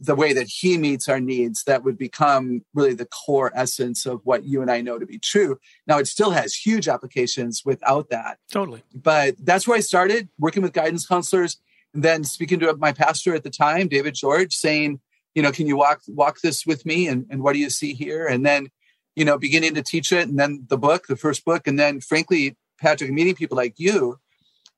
the 0.00 0.14
way 0.14 0.34
that 0.34 0.48
he 0.48 0.76
meets 0.76 1.08
our 1.08 1.20
needs 1.20 1.64
that 1.64 1.82
would 1.82 1.96
become 1.96 2.62
really 2.74 2.92
the 2.92 3.06
core 3.06 3.50
essence 3.54 4.04
of 4.04 4.20
what 4.24 4.44
you 4.44 4.60
and 4.60 4.70
I 4.70 4.82
know 4.82 4.98
to 4.98 5.06
be 5.06 5.18
true. 5.18 5.58
Now, 5.86 5.98
it 5.98 6.06
still 6.06 6.30
has 6.32 6.54
huge 6.54 6.88
applications 6.88 7.62
without 7.64 8.10
that. 8.10 8.36
Totally. 8.50 8.82
But 8.94 9.36
that's 9.42 9.66
where 9.66 9.78
I 9.78 9.80
started 9.80 10.28
working 10.38 10.62
with 10.62 10.74
guidance 10.74 11.06
counselors. 11.06 11.56
And 11.94 12.02
then 12.02 12.22
speaking 12.24 12.60
to 12.60 12.76
my 12.76 12.92
pastor 12.92 13.34
at 13.34 13.44
the 13.44 13.50
time, 13.50 13.88
David 13.88 14.14
George, 14.14 14.54
saying, 14.54 15.00
you 15.38 15.42
know, 15.42 15.52
can 15.52 15.68
you 15.68 15.76
walk 15.76 16.00
walk 16.08 16.40
this 16.40 16.66
with 16.66 16.84
me? 16.84 17.06
And, 17.06 17.24
and 17.30 17.44
what 17.44 17.52
do 17.52 17.60
you 17.60 17.70
see 17.70 17.94
here? 17.94 18.26
And 18.26 18.44
then, 18.44 18.70
you 19.14 19.24
know, 19.24 19.38
beginning 19.38 19.74
to 19.74 19.84
teach 19.84 20.10
it. 20.10 20.26
And 20.26 20.36
then 20.36 20.66
the 20.68 20.76
book, 20.76 21.06
the 21.06 21.14
first 21.14 21.44
book. 21.44 21.68
And 21.68 21.78
then 21.78 22.00
frankly, 22.00 22.56
Patrick, 22.80 23.12
meeting 23.12 23.36
people 23.36 23.56
like 23.56 23.74
you 23.76 24.18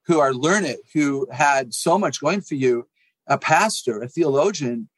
who 0.04 0.20
are 0.20 0.34
learned, 0.34 0.76
who 0.92 1.26
had 1.32 1.72
so 1.72 1.98
much 1.98 2.20
going 2.20 2.42
for 2.42 2.56
you, 2.56 2.86
a 3.26 3.38
pastor, 3.38 4.02
a 4.02 4.08
theologian, 4.08 4.90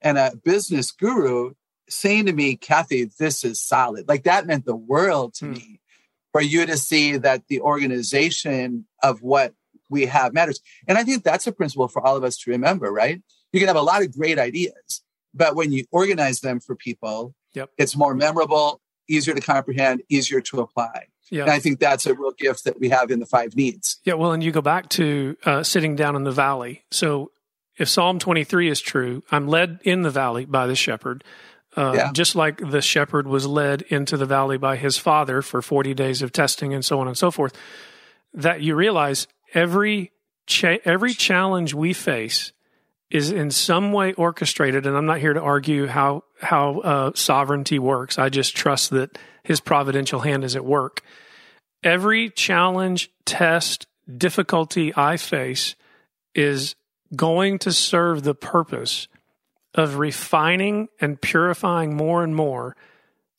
and 0.00 0.16
a 0.16 0.32
business 0.42 0.90
guru 0.90 1.52
saying 1.86 2.24
to 2.24 2.32
me, 2.32 2.56
Kathy, 2.56 3.10
this 3.18 3.44
is 3.44 3.60
solid. 3.60 4.08
Like 4.08 4.22
that 4.22 4.46
meant 4.46 4.64
the 4.64 4.74
world 4.74 5.34
to 5.34 5.44
hmm. 5.44 5.52
me 5.52 5.80
for 6.32 6.40
you 6.40 6.64
to 6.64 6.78
see 6.78 7.18
that 7.18 7.42
the 7.48 7.60
organization 7.60 8.86
of 9.02 9.20
what 9.20 9.52
we 9.90 10.06
have 10.06 10.32
matters. 10.32 10.60
And 10.88 10.96
I 10.96 11.04
think 11.04 11.24
that's 11.24 11.46
a 11.46 11.52
principle 11.52 11.88
for 11.88 12.00
all 12.00 12.16
of 12.16 12.24
us 12.24 12.38
to 12.38 12.50
remember, 12.52 12.90
right? 12.90 13.20
You 13.52 13.60
can 13.60 13.66
have 13.66 13.76
a 13.76 13.82
lot 13.82 14.02
of 14.02 14.16
great 14.16 14.38
ideas, 14.38 15.02
but 15.34 15.54
when 15.54 15.72
you 15.72 15.84
organize 15.90 16.40
them 16.40 16.60
for 16.60 16.74
people, 16.74 17.34
yep. 17.54 17.70
it's 17.78 17.96
more 17.96 18.14
memorable, 18.14 18.80
easier 19.08 19.34
to 19.34 19.40
comprehend, 19.40 20.02
easier 20.08 20.40
to 20.40 20.60
apply. 20.60 21.06
Yeah. 21.30 21.42
And 21.42 21.50
I 21.50 21.60
think 21.60 21.78
that's 21.78 22.06
a 22.06 22.14
real 22.14 22.32
gift 22.32 22.64
that 22.64 22.80
we 22.80 22.88
have 22.88 23.10
in 23.10 23.20
the 23.20 23.26
five 23.26 23.54
needs. 23.54 23.98
Yeah. 24.04 24.14
Well, 24.14 24.32
and 24.32 24.42
you 24.42 24.50
go 24.50 24.60
back 24.60 24.88
to 24.90 25.36
uh, 25.44 25.62
sitting 25.62 25.94
down 25.94 26.16
in 26.16 26.24
the 26.24 26.32
valley. 26.32 26.84
So 26.90 27.30
if 27.76 27.88
Psalm 27.88 28.18
23 28.18 28.68
is 28.68 28.80
true, 28.80 29.22
I'm 29.30 29.46
led 29.46 29.80
in 29.84 30.02
the 30.02 30.10
valley 30.10 30.44
by 30.44 30.66
the 30.66 30.74
shepherd. 30.74 31.22
Uh, 31.76 31.92
yeah. 31.94 32.12
Just 32.12 32.34
like 32.34 32.58
the 32.58 32.82
shepherd 32.82 33.28
was 33.28 33.46
led 33.46 33.82
into 33.82 34.16
the 34.16 34.26
valley 34.26 34.58
by 34.58 34.76
his 34.76 34.98
father 34.98 35.40
for 35.40 35.62
40 35.62 35.94
days 35.94 36.20
of 36.20 36.32
testing 36.32 36.74
and 36.74 36.84
so 36.84 36.98
on 37.00 37.06
and 37.06 37.16
so 37.16 37.30
forth, 37.30 37.56
that 38.34 38.60
you 38.60 38.74
realize 38.74 39.28
every 39.54 40.10
cha- 40.46 40.78
every 40.84 41.14
challenge 41.14 41.72
we 41.72 41.92
face 41.92 42.52
is 43.10 43.32
in 43.32 43.50
some 43.50 43.92
way 43.92 44.12
orchestrated. 44.14 44.86
And 44.86 44.96
I'm 44.96 45.06
not 45.06 45.18
here 45.18 45.32
to 45.32 45.40
argue 45.40 45.86
how 45.86 46.24
how 46.40 46.80
uh, 46.80 47.10
sovereignty 47.14 47.78
works. 47.78 48.18
I 48.18 48.28
just 48.28 48.56
trust 48.56 48.90
that 48.90 49.18
His 49.42 49.60
providential 49.60 50.20
hand 50.20 50.44
is 50.44 50.56
at 50.56 50.64
work. 50.64 51.02
Every 51.82 52.30
challenge, 52.30 53.10
test, 53.24 53.86
difficulty 54.16 54.92
I 54.96 55.16
face 55.16 55.74
is 56.34 56.74
going 57.14 57.58
to 57.60 57.72
serve 57.72 58.22
the 58.22 58.34
purpose 58.34 59.08
of 59.74 59.96
refining 59.96 60.88
and 61.00 61.20
purifying 61.20 61.96
more 61.96 62.22
and 62.22 62.34
more 62.34 62.76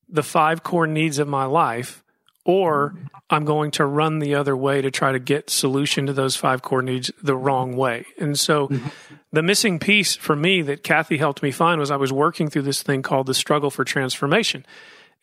the 0.09 0.23
five 0.23 0.63
core 0.63 0.87
needs 0.87 1.19
of 1.19 1.27
my 1.27 1.45
life 1.45 2.00
or 2.43 2.95
I'm 3.29 3.45
going 3.45 3.71
to 3.71 3.85
run 3.85 4.19
the 4.19 4.35
other 4.35 4.57
way 4.57 4.81
to 4.81 4.91
try 4.91 5.11
to 5.11 5.19
get 5.19 5.49
solution 5.49 6.07
to 6.07 6.13
those 6.13 6.35
five 6.35 6.61
core 6.61 6.81
needs 6.81 7.11
the 7.21 7.35
wrong 7.35 7.75
way. 7.75 8.05
And 8.19 8.37
so 8.37 8.67
mm-hmm. 8.67 8.87
the 9.31 9.43
missing 9.43 9.79
piece 9.79 10.15
for 10.15 10.35
me 10.35 10.61
that 10.63 10.83
Kathy 10.83 11.17
helped 11.17 11.43
me 11.43 11.51
find 11.51 11.79
was 11.79 11.91
I 11.91 11.97
was 11.97 12.11
working 12.11 12.49
through 12.49 12.63
this 12.63 12.81
thing 12.81 13.03
called 13.03 13.27
the 13.27 13.33
struggle 13.33 13.69
for 13.69 13.83
transformation. 13.83 14.65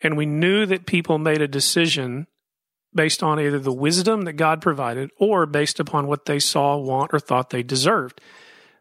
And 0.01 0.15
we 0.15 0.25
knew 0.25 0.65
that 0.65 0.85
people 0.85 1.17
made 1.17 1.41
a 1.41 1.47
decision 1.47 2.27
based 2.93 3.21
on 3.21 3.39
either 3.39 3.59
the 3.59 3.73
wisdom 3.73 4.23
that 4.23 4.33
God 4.33 4.61
provided 4.61 5.11
or 5.19 5.45
based 5.45 5.79
upon 5.79 6.07
what 6.07 6.25
they 6.25 6.39
saw, 6.39 6.77
want, 6.77 7.13
or 7.13 7.19
thought 7.19 7.49
they 7.49 7.63
deserved. 7.63 8.21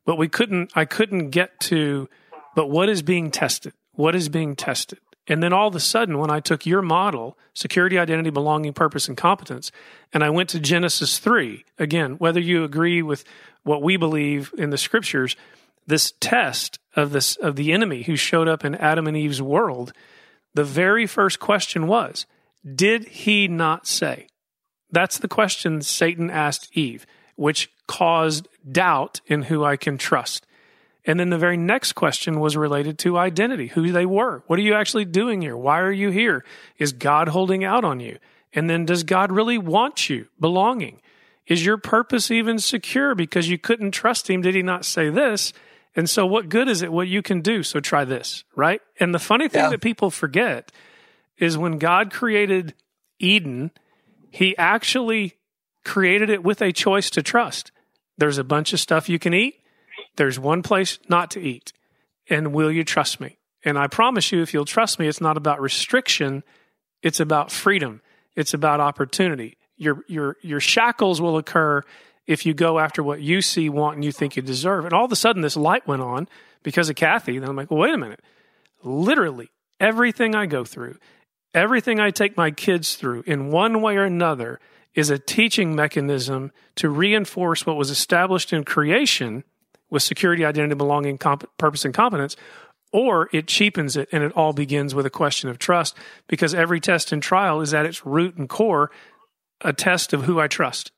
But 0.06 0.16
we 0.16 0.28
couldn't, 0.28 0.70
I 0.74 0.84
couldn't 0.84 1.30
get 1.30 1.58
to, 1.60 2.08
but 2.54 2.70
what 2.70 2.88
is 2.88 3.02
being 3.02 3.30
tested? 3.30 3.74
What 3.92 4.14
is 4.14 4.28
being 4.28 4.56
tested? 4.56 5.00
And 5.28 5.42
then 5.42 5.52
all 5.52 5.68
of 5.68 5.74
a 5.74 5.80
sudden, 5.80 6.18
when 6.18 6.30
I 6.30 6.40
took 6.40 6.64
your 6.64 6.80
model, 6.80 7.36
security, 7.52 7.98
identity, 7.98 8.30
belonging, 8.30 8.72
purpose, 8.72 9.08
and 9.08 9.16
competence, 9.16 9.70
and 10.12 10.24
I 10.24 10.30
went 10.30 10.48
to 10.50 10.60
Genesis 10.60 11.18
3, 11.18 11.64
again, 11.78 12.12
whether 12.12 12.40
you 12.40 12.64
agree 12.64 13.02
with 13.02 13.24
what 13.62 13.82
we 13.82 13.98
believe 13.98 14.52
in 14.56 14.70
the 14.70 14.78
scriptures, 14.78 15.36
this 15.86 16.14
test 16.20 16.78
of 16.96 17.12
this 17.12 17.36
of 17.36 17.56
the 17.56 17.72
enemy 17.72 18.02
who 18.02 18.16
showed 18.16 18.48
up 18.48 18.64
in 18.64 18.74
Adam 18.74 19.06
and 19.06 19.16
Eve's 19.16 19.42
world, 19.42 19.92
the 20.54 20.64
very 20.64 21.06
first 21.06 21.38
question 21.38 21.86
was, 21.86 22.26
did 22.74 23.06
he 23.08 23.48
not 23.48 23.86
say? 23.86 24.28
That's 24.90 25.18
the 25.18 25.28
question 25.28 25.82
Satan 25.82 26.30
asked 26.30 26.70
Eve, 26.72 27.06
which 27.36 27.70
caused 27.86 28.48
doubt 28.70 29.20
in 29.26 29.42
who 29.44 29.64
I 29.64 29.76
can 29.76 29.98
trust. 29.98 30.46
And 31.08 31.18
then 31.18 31.30
the 31.30 31.38
very 31.38 31.56
next 31.56 31.94
question 31.94 32.38
was 32.38 32.54
related 32.54 32.98
to 32.98 33.16
identity, 33.16 33.68
who 33.68 33.90
they 33.92 34.04
were. 34.04 34.42
What 34.46 34.58
are 34.58 34.62
you 34.62 34.74
actually 34.74 35.06
doing 35.06 35.40
here? 35.40 35.56
Why 35.56 35.80
are 35.80 35.90
you 35.90 36.10
here? 36.10 36.44
Is 36.76 36.92
God 36.92 37.28
holding 37.28 37.64
out 37.64 37.82
on 37.82 37.98
you? 37.98 38.18
And 38.52 38.68
then 38.68 38.84
does 38.84 39.04
God 39.04 39.32
really 39.32 39.56
want 39.56 40.10
you? 40.10 40.26
Belonging. 40.38 41.00
Is 41.46 41.64
your 41.64 41.78
purpose 41.78 42.30
even 42.30 42.58
secure 42.58 43.14
because 43.14 43.48
you 43.48 43.56
couldn't 43.56 43.92
trust 43.92 44.28
him? 44.28 44.42
Did 44.42 44.54
he 44.54 44.62
not 44.62 44.84
say 44.84 45.08
this? 45.08 45.54
And 45.96 46.10
so 46.10 46.26
what 46.26 46.50
good 46.50 46.68
is 46.68 46.82
it 46.82 46.92
what 46.92 47.08
you 47.08 47.22
can 47.22 47.40
do? 47.40 47.62
So 47.62 47.80
try 47.80 48.04
this, 48.04 48.44
right? 48.54 48.82
And 49.00 49.14
the 49.14 49.18
funny 49.18 49.48
thing 49.48 49.64
yeah. 49.64 49.70
that 49.70 49.80
people 49.80 50.10
forget 50.10 50.70
is 51.38 51.56
when 51.56 51.78
God 51.78 52.12
created 52.12 52.74
Eden, 53.18 53.70
he 54.30 54.54
actually 54.58 55.38
created 55.86 56.28
it 56.28 56.44
with 56.44 56.60
a 56.60 56.70
choice 56.70 57.08
to 57.10 57.22
trust. 57.22 57.72
There's 58.18 58.36
a 58.36 58.44
bunch 58.44 58.74
of 58.74 58.80
stuff 58.80 59.08
you 59.08 59.18
can 59.18 59.32
eat 59.32 59.62
there's 60.18 60.38
one 60.38 60.62
place 60.62 60.98
not 61.08 61.30
to 61.30 61.40
eat. 61.40 61.72
And 62.28 62.52
will 62.52 62.70
you 62.70 62.84
trust 62.84 63.20
me? 63.20 63.38
And 63.64 63.78
I 63.78 63.86
promise 63.86 64.30
you, 64.30 64.42
if 64.42 64.52
you'll 64.52 64.64
trust 64.64 64.98
me, 64.98 65.08
it's 65.08 65.20
not 65.20 65.36
about 65.36 65.60
restriction, 65.60 66.44
it's 67.02 67.20
about 67.20 67.50
freedom, 67.50 68.02
it's 68.36 68.54
about 68.54 68.80
opportunity. 68.80 69.56
Your, 69.76 70.04
your, 70.08 70.36
your 70.42 70.60
shackles 70.60 71.20
will 71.20 71.38
occur 71.38 71.82
if 72.26 72.44
you 72.44 72.52
go 72.52 72.78
after 72.78 73.02
what 73.02 73.20
you 73.22 73.40
see, 73.40 73.68
want, 73.68 73.96
and 73.96 74.04
you 74.04 74.12
think 74.12 74.36
you 74.36 74.42
deserve. 74.42 74.84
And 74.84 74.92
all 74.92 75.06
of 75.06 75.12
a 75.12 75.16
sudden, 75.16 75.40
this 75.40 75.56
light 75.56 75.86
went 75.86 76.02
on 76.02 76.28
because 76.62 76.90
of 76.90 76.96
Kathy. 76.96 77.38
Then 77.38 77.48
I'm 77.48 77.56
like, 77.56 77.70
well, 77.70 77.80
wait 77.80 77.94
a 77.94 77.98
minute. 77.98 78.20
Literally, 78.82 79.48
everything 79.80 80.34
I 80.34 80.46
go 80.46 80.64
through, 80.64 80.98
everything 81.54 82.00
I 82.00 82.10
take 82.10 82.36
my 82.36 82.50
kids 82.50 82.96
through 82.96 83.24
in 83.26 83.50
one 83.50 83.80
way 83.80 83.96
or 83.96 84.04
another 84.04 84.60
is 84.94 85.10
a 85.10 85.18
teaching 85.18 85.74
mechanism 85.74 86.52
to 86.76 86.90
reinforce 86.90 87.64
what 87.64 87.76
was 87.76 87.90
established 87.90 88.52
in 88.52 88.64
creation 88.64 89.44
with 89.90 90.02
security, 90.02 90.44
identity, 90.44 90.74
belonging, 90.74 91.18
comp- 91.18 91.48
purpose, 91.58 91.84
and 91.84 91.94
competence, 91.94 92.36
or 92.92 93.28
it 93.32 93.46
cheapens 93.46 93.96
it 93.96 94.08
and 94.12 94.22
it 94.22 94.32
all 94.32 94.52
begins 94.52 94.94
with 94.94 95.06
a 95.06 95.10
question 95.10 95.48
of 95.48 95.58
trust 95.58 95.96
because 96.26 96.54
every 96.54 96.80
test 96.80 97.12
and 97.12 97.22
trial 97.22 97.60
is 97.60 97.74
at 97.74 97.86
its 97.86 98.04
root 98.06 98.36
and 98.36 98.48
core 98.48 98.90
a 99.60 99.72
test 99.72 100.12
of 100.12 100.24
who 100.24 100.40
I 100.40 100.48
trust. 100.48 100.92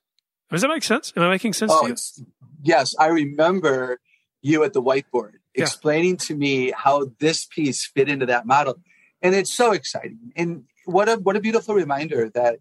Does 0.51 0.63
that 0.63 0.69
make 0.69 0.83
sense? 0.83 1.13
Am 1.17 1.23
I 1.23 1.31
making 1.31 1.53
sense 1.53 1.73
oh, 1.75 1.83
to 1.83 1.89
you? 1.89 2.27
Yes. 2.63 2.95
I 2.99 3.07
remember 3.07 4.01
you 4.43 4.65
at 4.65 4.73
the 4.73 4.83
whiteboard 4.83 5.35
yeah. 5.55 5.63
explaining 5.63 6.17
to 6.17 6.35
me 6.35 6.73
how 6.77 7.11
this 7.19 7.47
piece 7.47 7.87
fit 7.87 8.09
into 8.09 8.27
that 8.27 8.47
model. 8.47 8.77
And 9.23 9.35
it's 9.35 9.53
so 9.53 9.73
exciting. 9.73 10.33
And 10.37 10.65
what 10.87 11.09
a 11.09 11.17
what 11.17 11.37
a 11.37 11.41
beautiful 11.41 11.75
reminder 11.75 12.31
that 12.35 12.59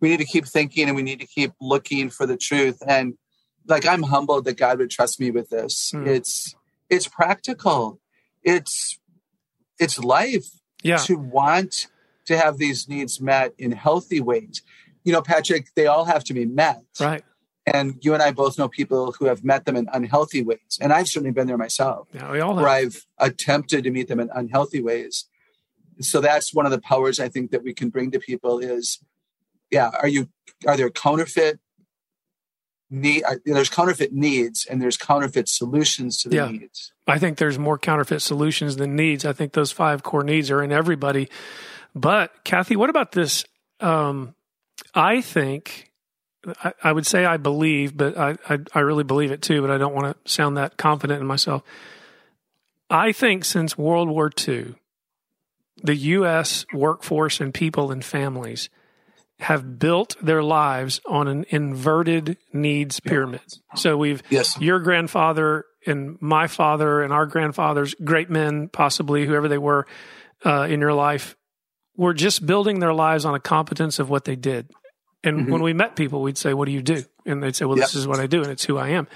we 0.00 0.08
need 0.10 0.18
to 0.18 0.24
keep 0.24 0.46
thinking 0.46 0.88
and 0.88 0.96
we 0.96 1.02
need 1.02 1.20
to 1.20 1.26
keep 1.26 1.52
looking 1.60 2.10
for 2.10 2.26
the 2.26 2.36
truth. 2.36 2.78
And 2.86 3.14
like 3.68 3.86
I'm 3.86 4.04
humbled 4.04 4.44
that 4.46 4.56
God 4.56 4.78
would 4.78 4.90
trust 4.90 5.20
me 5.20 5.30
with 5.30 5.50
this. 5.50 5.92
Mm. 5.94 6.06
It's 6.06 6.54
it's 6.88 7.06
practical. 7.06 8.00
It's 8.42 8.98
it's 9.78 9.98
life 9.98 10.46
yeah. 10.82 10.96
to 10.98 11.16
want 11.16 11.88
to 12.26 12.36
have 12.36 12.58
these 12.58 12.88
needs 12.88 13.20
met 13.20 13.54
in 13.58 13.72
healthy 13.72 14.20
ways. 14.20 14.62
You 15.04 15.12
know, 15.12 15.22
Patrick, 15.22 15.68
they 15.74 15.86
all 15.86 16.04
have 16.04 16.24
to 16.24 16.34
be 16.34 16.44
met. 16.44 16.82
Right. 17.00 17.22
And 17.66 17.98
you 18.00 18.14
and 18.14 18.22
I 18.22 18.30
both 18.32 18.58
know 18.58 18.68
people 18.68 19.12
who 19.18 19.26
have 19.26 19.44
met 19.44 19.66
them 19.66 19.76
in 19.76 19.88
unhealthy 19.92 20.42
ways. 20.42 20.78
And 20.80 20.92
I've 20.92 21.08
certainly 21.08 21.32
been 21.32 21.46
there 21.46 21.58
myself. 21.58 22.08
Yeah, 22.14 22.30
we 22.30 22.40
all 22.40 22.54
have. 22.54 22.62
Where 22.62 22.72
I've 22.72 23.06
attempted 23.18 23.84
to 23.84 23.90
meet 23.90 24.08
them 24.08 24.20
in 24.20 24.30
unhealthy 24.34 24.80
ways. 24.80 25.26
So 26.00 26.20
that's 26.20 26.54
one 26.54 26.64
of 26.64 26.72
the 26.72 26.80
powers 26.80 27.20
I 27.20 27.28
think 27.28 27.50
that 27.50 27.62
we 27.62 27.74
can 27.74 27.90
bring 27.90 28.10
to 28.12 28.18
people 28.18 28.58
is, 28.58 29.00
yeah, 29.70 29.90
are 30.00 30.08
you 30.08 30.28
are 30.66 30.76
there 30.76 30.90
counterfeit 30.90 31.60
need 32.90 33.22
uh, 33.24 33.36
there's 33.44 33.70
counterfeit 33.70 34.12
needs 34.12 34.66
and 34.66 34.80
there's 34.80 34.96
counterfeit 34.96 35.48
solutions 35.48 36.22
to 36.22 36.28
the 36.28 36.36
yeah. 36.36 36.48
needs. 36.50 36.92
I 37.06 37.18
think 37.18 37.38
there's 37.38 37.58
more 37.58 37.78
counterfeit 37.78 38.22
solutions 38.22 38.76
than 38.76 38.96
needs. 38.96 39.24
I 39.24 39.32
think 39.32 39.52
those 39.52 39.72
five 39.72 40.02
core 40.02 40.24
needs 40.24 40.50
are 40.50 40.62
in 40.62 40.72
everybody. 40.72 41.28
But 41.94 42.44
kathy 42.44 42.76
what 42.76 42.90
about 42.90 43.12
this 43.12 43.44
um, 43.80 44.34
i 44.94 45.20
think 45.20 45.90
I, 46.62 46.72
I, 46.82 46.92
would 46.92 47.06
say 47.06 47.24
i 47.24 47.36
believe 47.36 47.96
but 47.96 48.16
I, 48.16 48.36
I, 48.48 48.58
I 48.74 48.80
really 48.80 49.04
believe 49.04 49.32
it 49.32 49.42
too 49.42 49.60
but 49.60 49.70
i 49.70 49.78
don't 49.78 49.94
want 49.94 50.24
to 50.24 50.30
sound 50.30 50.56
that 50.56 50.76
confident 50.76 51.20
in 51.20 51.26
myself. 51.26 51.62
I 52.90 53.12
think 53.12 53.44
since 53.44 53.76
world 53.76 54.08
war 54.08 54.30
ii 54.48 54.74
the 55.82 55.96
us 55.96 56.66
workforce 56.72 57.40
and 57.40 57.52
people 57.52 57.90
and 57.90 58.04
families 58.04 58.68
have 59.40 59.78
built 59.78 60.16
their 60.20 60.42
lives 60.42 61.00
on 61.06 61.28
an 61.28 61.44
inverted 61.50 62.36
needs 62.52 62.98
pyramid. 63.00 63.40
So 63.76 63.96
we've 63.96 64.22
Yes. 64.30 64.60
your 64.60 64.80
grandfather 64.80 65.64
and 65.86 66.16
my 66.20 66.48
father 66.48 67.02
and 67.02 67.12
our 67.12 67.24
grandfathers, 67.26 67.94
great 68.04 68.28
men, 68.30 68.68
possibly 68.68 69.26
whoever 69.26 69.46
they 69.48 69.58
were 69.58 69.86
uh, 70.44 70.66
in 70.68 70.80
your 70.80 70.92
life, 70.92 71.36
were 71.96 72.14
just 72.14 72.46
building 72.46 72.80
their 72.80 72.92
lives 72.94 73.24
on 73.24 73.34
a 73.34 73.40
competence 73.40 73.98
of 73.98 74.10
what 74.10 74.24
they 74.24 74.36
did. 74.36 74.70
And 75.24 75.46
Mhm. 75.46 75.50
when 75.50 75.62
we 75.62 75.72
met 75.72 75.96
people, 75.96 76.22
we'd 76.22 76.38
say, 76.38 76.54
"What 76.54 76.66
do 76.66 76.72
you 76.72 76.82
do?" 76.82 77.04
And 77.26 77.42
they'd 77.42 77.56
say, 77.56 77.64
"Well, 77.64 77.76
this 77.76 77.94
is 77.96 78.06
what 78.06 78.20
I 78.20 78.26
do, 78.26 78.40
and 78.42 78.50
it's 78.50 78.64
who 78.64 78.76
I 78.78 78.90
am." 78.90 79.08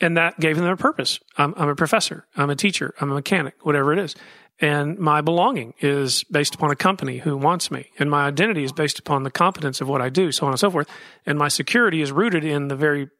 And 0.00 0.16
that 0.16 0.38
gave 0.40 0.56
them 0.56 0.66
a 0.66 0.76
purpose. 0.76 1.20
I'm, 1.38 1.54
I'm 1.56 1.68
a 1.68 1.74
professor. 1.76 2.26
I'm 2.36 2.50
a 2.50 2.56
teacher. 2.56 2.94
I'm 3.00 3.10
a 3.10 3.14
mechanic. 3.14 3.54
Whatever 3.62 3.92
it 3.92 3.98
is. 4.00 4.14
And 4.58 4.98
my 4.98 5.20
belonging 5.20 5.74
is 5.80 6.24
based 6.24 6.54
upon 6.54 6.70
a 6.70 6.76
company 6.76 7.18
who 7.18 7.36
wants 7.36 7.70
me. 7.70 7.90
And 7.98 8.10
my 8.10 8.26
identity 8.26 8.64
is 8.64 8.72
based 8.72 8.98
upon 8.98 9.22
the 9.22 9.30
competence 9.30 9.80
of 9.80 9.88
what 9.88 10.00
I 10.00 10.08
do, 10.08 10.32
so 10.32 10.46
on 10.46 10.52
and 10.52 10.60
so 10.60 10.70
forth. 10.70 10.88
And 11.26 11.38
my 11.38 11.48
security 11.48 12.00
is 12.00 12.10
rooted 12.10 12.42
in 12.42 12.68
the 12.68 12.76
very 12.76 13.10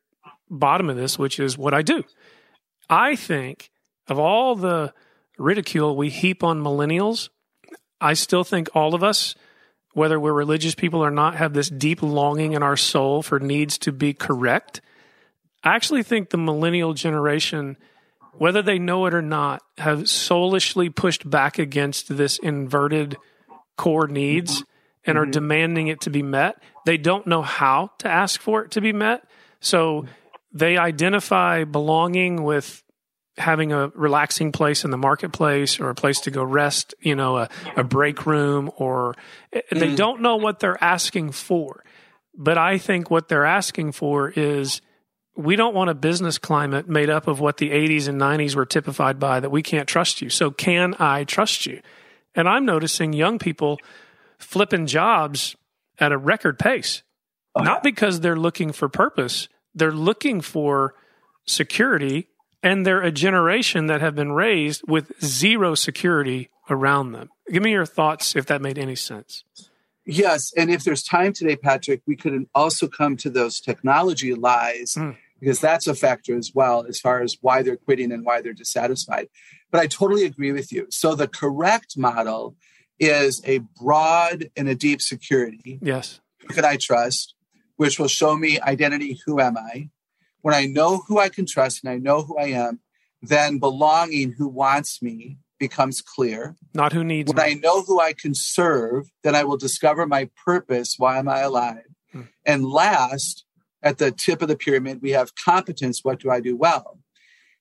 bottom 0.49 0.89
of 0.89 0.97
this, 0.97 1.19
which 1.19 1.39
is 1.39 1.59
what 1.59 1.75
I 1.75 1.83
do. 1.83 2.05
I 2.89 3.17
think 3.17 3.71
of 4.09 4.19
all 4.19 4.55
the 4.55 4.95
ridicule 5.39 5.97
we 5.97 6.09
heap 6.09 6.43
on 6.43 6.63
millennials, 6.63 7.29
I 8.01 8.15
still 8.15 8.45
think 8.45 8.69
all 8.75 8.95
of 8.95 9.03
us, 9.03 9.35
whether 9.93 10.19
we're 10.19 10.33
religious 10.33 10.75
people 10.75 11.05
or 11.05 11.11
not, 11.11 11.37
have 11.37 11.53
this 11.53 11.69
deep 11.69 12.03
longing 12.03 12.53
in 12.53 12.63
our 12.63 12.77
soul 12.77 13.23
for 13.23 13.39
needs 13.39 13.77
to 13.79 13.93
be 13.93 14.15
correct. 14.15 14.81
I 15.63 15.75
actually 15.75 16.03
think 16.03 16.31
the 16.31 16.39
millennial 16.39 16.95
generation, 16.95 17.77
whether 18.39 18.63
they 18.63 18.79
know 18.79 19.07
it 19.07 19.15
or 19.15 19.23
not, 19.23 19.63
have 19.79 20.09
soulishly 20.09 20.89
pushed 20.89 21.29
back 21.29 21.59
against 21.59 22.17
this 22.17 22.39
inverted 22.39 23.17
core 23.77 24.09
needs 24.09 24.65
and 25.05 25.17
are 25.17 25.23
mm-hmm. 25.23 25.31
demanding 25.31 25.89
it 25.89 26.01
to 26.03 26.11
be 26.11 26.23
met. 26.23 26.61
They 26.85 26.97
don't 26.99 27.27
know 27.27 27.43
how 27.43 27.93
to 27.99 28.09
ask 28.09 28.41
for 28.41 28.65
it 28.65 28.73
to 28.73 28.81
be 28.81 28.93
met. 28.93 29.25
So 29.61 30.07
they 30.53 30.77
identify 30.77 31.65
belonging 31.65 32.43
with 32.43 32.83
having 33.39 33.73
a 33.73 33.89
relaxing 33.89 34.51
place 34.51 34.85
in 34.85 34.91
the 34.91 34.97
marketplace 34.97 35.79
or 35.79 35.91
a 35.91 35.95
place 35.95 36.21
to 36.21 36.31
go 36.31 36.43
rest, 36.43 36.95
you 37.01 37.15
know, 37.15 37.37
a, 37.37 37.49
a 37.77 37.85
break 37.85 38.25
room, 38.25 38.71
or 38.79 39.15
they 39.53 39.89
mm. 39.89 39.97
don't 39.97 40.23
know 40.23 40.37
what 40.37 40.59
they're 40.61 40.83
asking 40.83 41.33
for. 41.33 41.85
But 42.35 42.57
I 42.59 42.79
think 42.79 43.11
what 43.11 43.29
they're 43.29 43.45
asking 43.45 43.93
for 43.93 44.31
is 44.31 44.81
we 45.37 45.57
don't 45.57 45.75
want 45.75 45.91
a 45.91 45.95
business 45.95 46.39
climate 46.39 46.89
made 46.89 47.11
up 47.11 47.27
of 47.29 47.41
what 47.41 47.59
the 47.59 47.71
80s 47.71 48.09
and 48.09 48.21
90s 48.21 48.55
were 48.55 48.67
typified 48.67 49.19
by 49.19 49.41
that 49.41 49.51
we 49.51 49.63
can't 49.63 49.89
trust 49.89 50.23
you. 50.23 50.31
So, 50.31 50.51
can 50.51 50.95
I 50.99 51.25
trust 51.25 51.67
you? 51.67 51.81
And 52.35 52.49
I'm 52.49 52.65
noticing 52.65 53.13
young 53.13 53.39
people 53.39 53.79
flipping 54.39 54.87
jobs 54.87 55.57
at 55.99 56.13
a 56.13 56.19
record 56.19 56.59
pace, 56.59 57.03
Oh, 57.55 57.63
not 57.63 57.83
because 57.83 58.21
they're 58.21 58.37
looking 58.37 58.73
for 58.73 58.89
purpose, 58.89 59.49
they're 59.75 59.93
looking 59.93 60.41
for 60.41 60.95
security. 61.47 62.29
And 62.63 62.85
they're 62.85 63.03
a 63.03 63.13
generation 63.13 63.87
that 63.87 64.01
have 64.01 64.17
been 64.17 64.33
raised 64.33 64.83
with 64.89 65.13
zero 65.23 65.77
security 65.77 66.51
around 66.69 67.13
them. 67.13 67.29
Give 67.53 67.63
me 67.63 67.71
your 67.71 67.87
thoughts 67.87 68.35
if 68.35 68.47
that 68.47 68.61
made 68.61 68.77
any 68.77 68.97
sense. 68.97 69.45
Yes, 70.05 70.53
and 70.57 70.69
if 70.71 70.83
there's 70.83 71.05
time 71.05 71.33
today, 71.33 71.55
Patrick, 71.55 72.03
we 72.07 72.17
could 72.17 72.47
also 72.57 72.89
come 72.89 73.17
to 73.19 73.31
those 73.31 73.61
technology 73.61 74.35
lies 74.35 74.95
Mm. 74.97 75.17
Because 75.41 75.61
that's 75.61 75.87
a 75.87 75.95
factor 75.95 76.37
as 76.37 76.53
well 76.55 76.87
as 76.89 76.99
far 76.99 77.23
as 77.23 77.37
why 77.41 77.63
they're 77.63 77.77
quitting 77.77 78.13
and 78.13 78.25
why 78.25 78.41
they're 78.41 78.53
dissatisfied. 78.53 79.29
But 79.71 79.81
I 79.81 79.87
totally 79.87 80.25
agree 80.25 80.53
with 80.53 80.73
you. 80.73 80.87
So 80.91 81.15
the 81.15 81.29
correct 81.29 81.97
model 81.97 82.57
is 82.99 83.43
a 83.45 83.59
broad 83.81 84.49
and 84.57 84.69
a 84.69 84.75
deep 84.75 85.03
security. 85.03 85.79
Yes. 85.83 86.21
Who 86.41 86.55
can 86.55 86.65
I 86.65 86.79
trust? 86.81 87.35
Which 87.77 87.99
will 87.99 88.09
show 88.09 88.37
me 88.37 88.59
identity. 88.61 89.19
Who 89.27 89.41
am 89.41 89.57
I? 89.59 89.91
When 90.41 90.55
I 90.55 90.67
know 90.67 91.03
who 91.07 91.19
I 91.19 91.29
can 91.29 91.45
trust 91.47 91.85
and 91.85 91.93
I 91.93 91.99
know 91.99 92.23
who 92.23 92.39
I 92.39 92.47
am, 92.47 92.81
then 93.21 93.59
belonging, 93.59 94.33
who 94.33 94.49
wants 94.49 95.03
me, 95.03 95.39
becomes 95.59 96.01
clear. 96.01 96.57
Not 96.75 96.93
who 96.93 97.03
needs 97.03 97.33
When 97.33 97.45
me. 97.45 97.51
I 97.51 97.55
know 97.55 97.83
who 97.83 98.01
I 98.01 98.13
can 98.13 98.33
serve, 98.35 99.11
then 99.25 99.35
I 99.35 99.45
will 99.45 99.57
discover 99.57 100.07
my 100.07 100.31
purpose. 100.45 100.95
Why 100.99 101.19
am 101.19 101.29
I 101.29 101.41
alive? 101.41 101.85
Hmm. 102.13 102.23
And 102.45 102.65
last, 102.65 103.45
at 103.83 103.99
the 103.99 104.11
tip 104.11 104.43
of 104.43 104.49
the 104.49 104.57
pyramid, 104.57 105.01
we 105.03 105.11
have 105.11 105.35
competence. 105.35 106.01
What 106.03 106.21
do 106.21 106.31
I 106.31 106.41
do 106.41 106.57
well? 106.57 106.99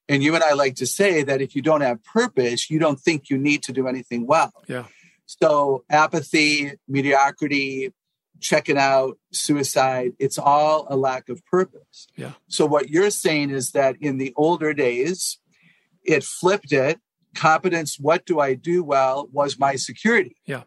And 0.07 0.23
you 0.23 0.35
and 0.35 0.43
I 0.43 0.53
like 0.53 0.75
to 0.75 0.85
say 0.85 1.23
that 1.23 1.41
if 1.41 1.55
you 1.55 1.61
don't 1.61 1.81
have 1.81 2.03
purpose, 2.03 2.69
you 2.69 2.79
don't 2.79 2.99
think 2.99 3.29
you 3.29 3.37
need 3.37 3.63
to 3.63 3.73
do 3.73 3.87
anything 3.87 4.27
well. 4.27 4.53
Yeah. 4.67 4.85
So 5.25 5.83
apathy, 5.89 6.73
mediocrity, 6.87 7.91
checking 8.39 8.77
out, 8.77 9.17
suicide, 9.31 10.11
it's 10.19 10.37
all 10.37 10.85
a 10.89 10.95
lack 10.95 11.29
of 11.29 11.43
purpose. 11.45 12.07
Yeah. 12.15 12.33
So 12.47 12.65
what 12.65 12.89
you're 12.89 13.09
saying 13.09 13.49
is 13.49 13.71
that 13.71 13.95
in 13.99 14.17
the 14.17 14.33
older 14.35 14.73
days, 14.73 15.39
it 16.03 16.23
flipped 16.23 16.71
it. 16.71 16.99
Competence, 17.33 17.97
what 17.99 18.25
do 18.25 18.39
I 18.39 18.53
do 18.53 18.83
well, 18.83 19.27
was 19.31 19.57
my 19.57 19.75
security. 19.75 20.37
Yeah. 20.45 20.63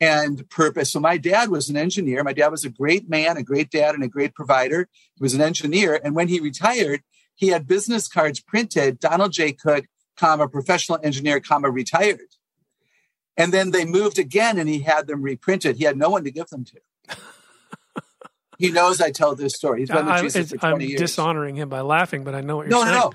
And 0.00 0.48
purpose. 0.48 0.92
So 0.92 1.00
my 1.00 1.16
dad 1.16 1.48
was 1.48 1.68
an 1.68 1.76
engineer. 1.76 2.22
My 2.22 2.32
dad 2.32 2.48
was 2.48 2.64
a 2.64 2.70
great 2.70 3.10
man, 3.10 3.36
a 3.36 3.42
great 3.42 3.68
dad, 3.68 3.96
and 3.96 4.04
a 4.04 4.08
great 4.08 4.32
provider. 4.32 4.88
He 5.16 5.22
was 5.22 5.34
an 5.34 5.40
engineer. 5.40 6.00
And 6.02 6.14
when 6.14 6.28
he 6.28 6.38
retired, 6.38 7.02
he 7.34 7.48
had 7.48 7.66
business 7.66 8.06
cards 8.06 8.38
printed, 8.38 9.00
Donald 9.00 9.32
J. 9.32 9.52
Koch, 9.52 9.86
comma, 10.16 10.48
professional 10.48 11.00
engineer, 11.02 11.40
comma, 11.40 11.70
retired. 11.70 12.20
And 13.36 13.52
then 13.52 13.70
they 13.70 13.84
moved 13.84 14.18
again 14.18 14.58
and 14.58 14.68
he 14.68 14.80
had 14.80 15.06
them 15.06 15.22
reprinted. 15.22 15.76
He 15.76 15.84
had 15.84 15.96
no 15.96 16.10
one 16.10 16.24
to 16.24 16.30
give 16.30 16.48
them 16.48 16.64
to. 16.64 16.80
he 18.58 18.72
knows 18.72 19.00
I 19.00 19.12
tell 19.12 19.36
this 19.36 19.54
story. 19.54 19.80
He's 19.80 19.90
been 19.90 20.06
with 20.06 20.20
Jesus 20.20 20.50
for 20.50 20.66
I'm 20.66 20.80
years. 20.80 21.00
dishonoring 21.00 21.54
him 21.54 21.68
by 21.68 21.80
laughing, 21.80 22.24
but 22.24 22.34
I 22.34 22.40
know 22.40 22.56
what 22.56 22.66
you're 22.66 22.84
No, 22.84 22.84
no, 22.84 22.92
no. 22.92 23.12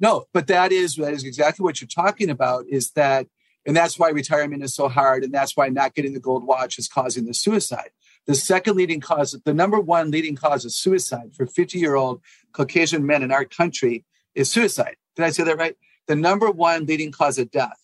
No, 0.00 0.24
but 0.32 0.48
that 0.48 0.72
is 0.72 0.96
that 0.96 1.12
is 1.12 1.22
exactly 1.22 1.62
what 1.62 1.80
you're 1.80 1.86
talking 1.86 2.28
about. 2.28 2.66
Is 2.68 2.90
that, 2.92 3.28
and 3.66 3.76
that's 3.76 3.98
why 3.98 4.10
retirement 4.10 4.62
is 4.62 4.74
so 4.74 4.88
hard, 4.88 5.24
and 5.24 5.32
that's 5.32 5.56
why 5.56 5.68
not 5.68 5.94
getting 5.94 6.14
the 6.14 6.20
gold 6.20 6.44
watch 6.44 6.78
is 6.78 6.88
causing 6.88 7.26
the 7.26 7.34
suicide. 7.34 7.90
The 8.26 8.34
second 8.34 8.76
leading 8.76 9.00
cause, 9.00 9.38
the 9.44 9.54
number 9.54 9.80
one 9.80 10.10
leading 10.10 10.36
cause 10.36 10.64
of 10.64 10.72
suicide 10.72 11.32
for 11.34 11.46
50 11.46 11.78
year 11.78 11.94
old 11.96 12.20
Caucasian 12.52 13.04
men 13.04 13.22
in 13.22 13.32
our 13.32 13.44
country 13.44 14.04
is 14.34 14.50
suicide. 14.50 14.96
Did 15.16 15.24
I 15.24 15.30
say 15.30 15.44
that 15.44 15.58
right? 15.58 15.76
The 16.06 16.16
number 16.16 16.50
one 16.50 16.86
leading 16.86 17.12
cause 17.12 17.38
of 17.38 17.50
death 17.50 17.78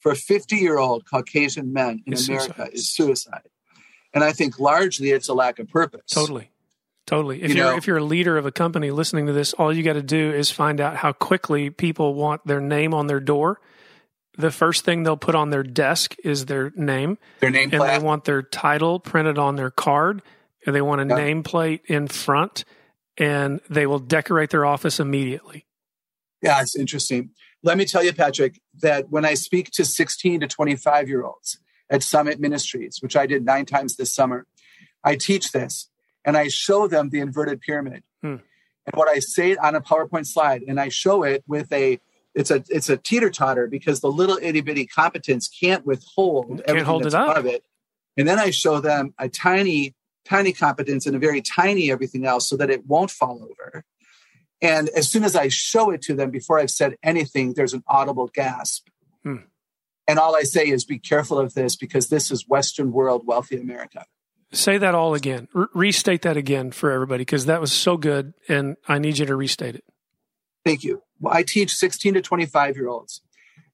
for 0.00 0.14
50 0.14 0.56
year 0.56 0.78
old 0.78 1.04
Caucasian 1.08 1.72
men 1.72 2.02
in 2.06 2.12
Is 2.12 2.28
America 2.28 2.54
suicide. 2.54 2.70
is 2.74 2.92
suicide. 2.92 3.48
And 4.14 4.22
I 4.22 4.32
think 4.32 4.58
largely 4.58 5.10
it's 5.10 5.28
a 5.28 5.34
lack 5.34 5.58
of 5.58 5.68
purpose. 5.68 6.10
Totally. 6.10 6.50
Totally. 7.06 7.42
If 7.42 7.54
You 7.54 7.64
are 7.64 7.76
if 7.76 7.86
you're 7.86 7.98
a 7.98 8.04
leader 8.04 8.36
of 8.36 8.46
a 8.46 8.52
company 8.52 8.90
listening 8.90 9.26
to 9.26 9.32
this, 9.32 9.52
all 9.54 9.72
you 9.72 9.82
got 9.82 9.92
to 9.92 10.02
do 10.02 10.32
is 10.32 10.50
find 10.50 10.80
out 10.80 10.96
how 10.96 11.12
quickly 11.12 11.70
people 11.70 12.14
want 12.14 12.44
their 12.46 12.60
name 12.60 12.94
on 12.94 13.06
their 13.06 13.20
door. 13.20 13.60
The 14.38 14.50
first 14.50 14.84
thing 14.84 15.02
they'll 15.02 15.16
put 15.16 15.34
on 15.34 15.50
their 15.50 15.62
desk 15.62 16.14
is 16.22 16.46
their 16.46 16.72
name, 16.76 17.18
Their 17.40 17.50
name 17.50 17.70
and 17.72 17.82
they 17.82 17.98
want 17.98 18.24
their 18.24 18.42
title 18.42 19.00
printed 19.00 19.38
on 19.38 19.56
their 19.56 19.70
card, 19.70 20.22
and 20.66 20.74
they 20.76 20.82
want 20.82 21.00
a 21.00 21.04
Yeah. 21.04 21.18
nameplate 21.18 21.80
in 21.86 22.06
front, 22.08 22.64
and 23.16 23.60
they 23.70 23.86
will 23.86 23.98
decorate 23.98 24.50
their 24.50 24.66
office 24.66 25.00
immediately. 25.00 25.66
Yeah, 26.42 26.60
it's 26.60 26.76
interesting. 26.76 27.30
Let 27.62 27.78
me 27.78 27.86
tell 27.86 28.04
you, 28.04 28.12
Patrick, 28.12 28.60
that 28.82 29.10
when 29.10 29.24
I 29.24 29.34
speak 29.34 29.70
to 29.72 29.84
16 29.84 30.40
to 30.40 30.46
25 30.46 31.08
year 31.08 31.24
olds 31.24 31.58
at 31.88 32.02
Summit 32.02 32.38
Ministries, 32.38 32.98
which 33.00 33.16
I 33.16 33.26
did 33.26 33.44
nine 33.44 33.64
times 33.64 33.96
this 33.96 34.14
summer, 34.14 34.46
I 35.02 35.16
teach 35.16 35.52
this 35.52 35.88
and 36.24 36.36
I 36.36 36.48
show 36.48 36.86
them 36.86 37.08
the 37.08 37.20
inverted 37.20 37.60
pyramid. 37.60 38.02
Hmm. 38.22 38.36
And 38.86 38.94
what 38.94 39.08
I 39.08 39.18
say 39.18 39.56
on 39.56 39.74
a 39.74 39.80
PowerPoint 39.80 40.26
slide, 40.26 40.62
and 40.68 40.78
I 40.78 40.90
show 40.90 41.22
it 41.22 41.42
with 41.48 41.72
a 41.72 41.98
it's 42.36 42.50
a 42.50 42.62
it's 42.68 42.90
a 42.90 42.98
teeter 42.98 43.30
totter 43.30 43.66
because 43.66 44.00
the 44.00 44.12
little 44.12 44.38
itty 44.40 44.60
bitty 44.60 44.86
competence 44.86 45.48
can't 45.48 45.86
withhold 45.86 46.48
Can't 46.48 46.60
everything 46.68 46.86
hold 46.86 47.04
that's 47.04 47.14
it 47.14 47.18
above 47.18 47.46
it. 47.46 47.64
And 48.18 48.28
then 48.28 48.38
I 48.38 48.50
show 48.50 48.78
them 48.80 49.14
a 49.18 49.28
tiny, 49.28 49.94
tiny 50.24 50.52
competence 50.52 51.06
and 51.06 51.16
a 51.16 51.18
very 51.18 51.40
tiny 51.40 51.90
everything 51.90 52.26
else 52.26 52.48
so 52.48 52.56
that 52.58 52.70
it 52.70 52.86
won't 52.86 53.10
fall 53.10 53.42
over. 53.42 53.84
And 54.60 54.88
as 54.90 55.10
soon 55.10 55.24
as 55.24 55.34
I 55.34 55.48
show 55.48 55.90
it 55.90 56.02
to 56.02 56.14
them 56.14 56.30
before 56.30 56.58
I've 56.58 56.70
said 56.70 56.96
anything, 57.02 57.54
there's 57.54 57.74
an 57.74 57.82
audible 57.88 58.28
gasp. 58.32 58.88
Hmm. 59.22 59.36
And 60.06 60.18
all 60.18 60.36
I 60.36 60.42
say 60.42 60.68
is 60.68 60.84
be 60.84 60.98
careful 60.98 61.38
of 61.38 61.54
this 61.54 61.74
because 61.74 62.08
this 62.08 62.30
is 62.30 62.46
Western 62.46 62.92
world 62.92 63.26
wealthy 63.26 63.56
America. 63.56 64.04
Say 64.52 64.78
that 64.78 64.94
all 64.94 65.14
again. 65.14 65.48
R- 65.54 65.68
restate 65.74 66.22
that 66.22 66.36
again 66.36 66.70
for 66.70 66.90
everybody 66.90 67.22
because 67.22 67.46
that 67.46 67.60
was 67.60 67.72
so 67.72 67.96
good, 67.96 68.34
and 68.48 68.76
I 68.86 68.98
need 68.98 69.18
you 69.18 69.26
to 69.26 69.36
restate 69.36 69.74
it. 69.74 69.84
Thank 70.64 70.84
you. 70.84 71.02
I 71.24 71.42
teach 71.42 71.74
16 71.74 72.14
to 72.14 72.22
25 72.22 72.76
year 72.76 72.88
olds 72.88 73.22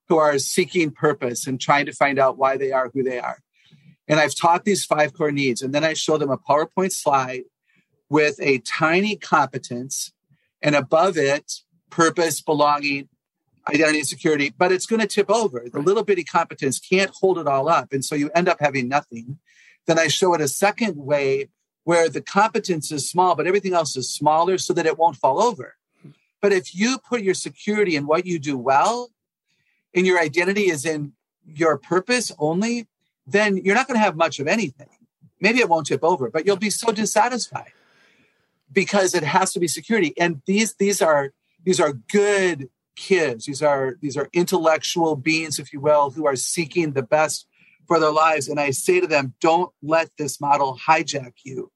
who 0.08 0.18
are 0.18 0.38
seeking 0.38 0.90
purpose 0.90 1.46
and 1.46 1.60
trying 1.60 1.86
to 1.86 1.92
find 1.92 2.18
out 2.18 2.38
why 2.38 2.56
they 2.56 2.72
are 2.72 2.90
who 2.92 3.02
they 3.02 3.18
are. 3.18 3.38
And 4.08 4.20
I've 4.20 4.34
taught 4.34 4.64
these 4.64 4.84
five 4.84 5.14
core 5.14 5.32
needs, 5.32 5.62
and 5.62 5.74
then 5.74 5.84
I 5.84 5.94
show 5.94 6.18
them 6.18 6.30
a 6.30 6.36
PowerPoint 6.36 6.92
slide 6.92 7.44
with 8.10 8.38
a 8.40 8.58
tiny 8.58 9.16
competence, 9.16 10.12
and 10.60 10.74
above 10.74 11.16
it, 11.16 11.60
purpose, 11.88 12.42
belonging, 12.42 13.08
identity, 13.68 14.00
and 14.00 14.06
security. 14.06 14.52
But 14.56 14.72
it's 14.72 14.86
going 14.86 15.00
to 15.00 15.06
tip 15.06 15.30
over. 15.30 15.66
The 15.72 15.80
little 15.80 16.04
bitty 16.04 16.24
competence 16.24 16.78
can't 16.78 17.10
hold 17.10 17.38
it 17.38 17.46
all 17.46 17.68
up. 17.68 17.92
And 17.92 18.04
so 18.04 18.14
you 18.14 18.30
end 18.34 18.48
up 18.48 18.58
having 18.60 18.88
nothing. 18.88 19.38
Then 19.86 19.98
I 19.98 20.08
show 20.08 20.34
it 20.34 20.40
a 20.40 20.48
second 20.48 20.96
way 20.96 21.48
where 21.84 22.08
the 22.08 22.20
competence 22.20 22.92
is 22.92 23.08
small, 23.08 23.34
but 23.34 23.46
everything 23.46 23.72
else 23.72 23.96
is 23.96 24.12
smaller 24.12 24.58
so 24.58 24.72
that 24.74 24.86
it 24.86 24.98
won't 24.98 25.16
fall 25.16 25.42
over. 25.42 25.76
But 26.42 26.52
if 26.52 26.74
you 26.74 26.98
put 26.98 27.22
your 27.22 27.34
security 27.34 27.96
in 27.96 28.06
what 28.06 28.26
you 28.26 28.38
do 28.38 28.58
well 28.58 29.10
and 29.94 30.04
your 30.06 30.20
identity 30.20 30.68
is 30.68 30.84
in 30.84 31.12
your 31.46 31.78
purpose 31.78 32.32
only, 32.38 32.88
then 33.26 33.56
you're 33.56 33.76
not 33.76 33.86
going 33.86 33.98
to 33.98 34.04
have 34.04 34.16
much 34.16 34.40
of 34.40 34.48
anything. 34.48 34.88
Maybe 35.40 35.60
it 35.60 35.68
won't 35.68 35.86
tip 35.86 36.02
over, 36.02 36.28
but 36.30 36.44
you'll 36.44 36.56
be 36.56 36.70
so 36.70 36.92
dissatisfied 36.92 37.72
because 38.72 39.14
it 39.14 39.22
has 39.22 39.52
to 39.52 39.60
be 39.60 39.68
security. 39.68 40.12
And 40.18 40.42
these 40.46 40.74
these 40.74 41.00
are 41.00 41.32
these 41.64 41.80
are 41.80 41.92
good 41.92 42.68
kids. 42.96 43.46
These 43.46 43.62
are 43.62 43.96
these 44.00 44.16
are 44.16 44.28
intellectual 44.32 45.14
beings, 45.14 45.60
if 45.60 45.72
you 45.72 45.80
will, 45.80 46.10
who 46.10 46.26
are 46.26 46.36
seeking 46.36 46.92
the 46.92 47.02
best 47.02 47.46
for 47.86 48.00
their 48.00 48.12
lives. 48.12 48.48
And 48.48 48.58
I 48.58 48.70
say 48.70 49.00
to 49.00 49.06
them, 49.06 49.34
don't 49.40 49.72
let 49.82 50.10
this 50.18 50.40
model 50.40 50.78
hijack 50.88 51.34
you. 51.44 51.70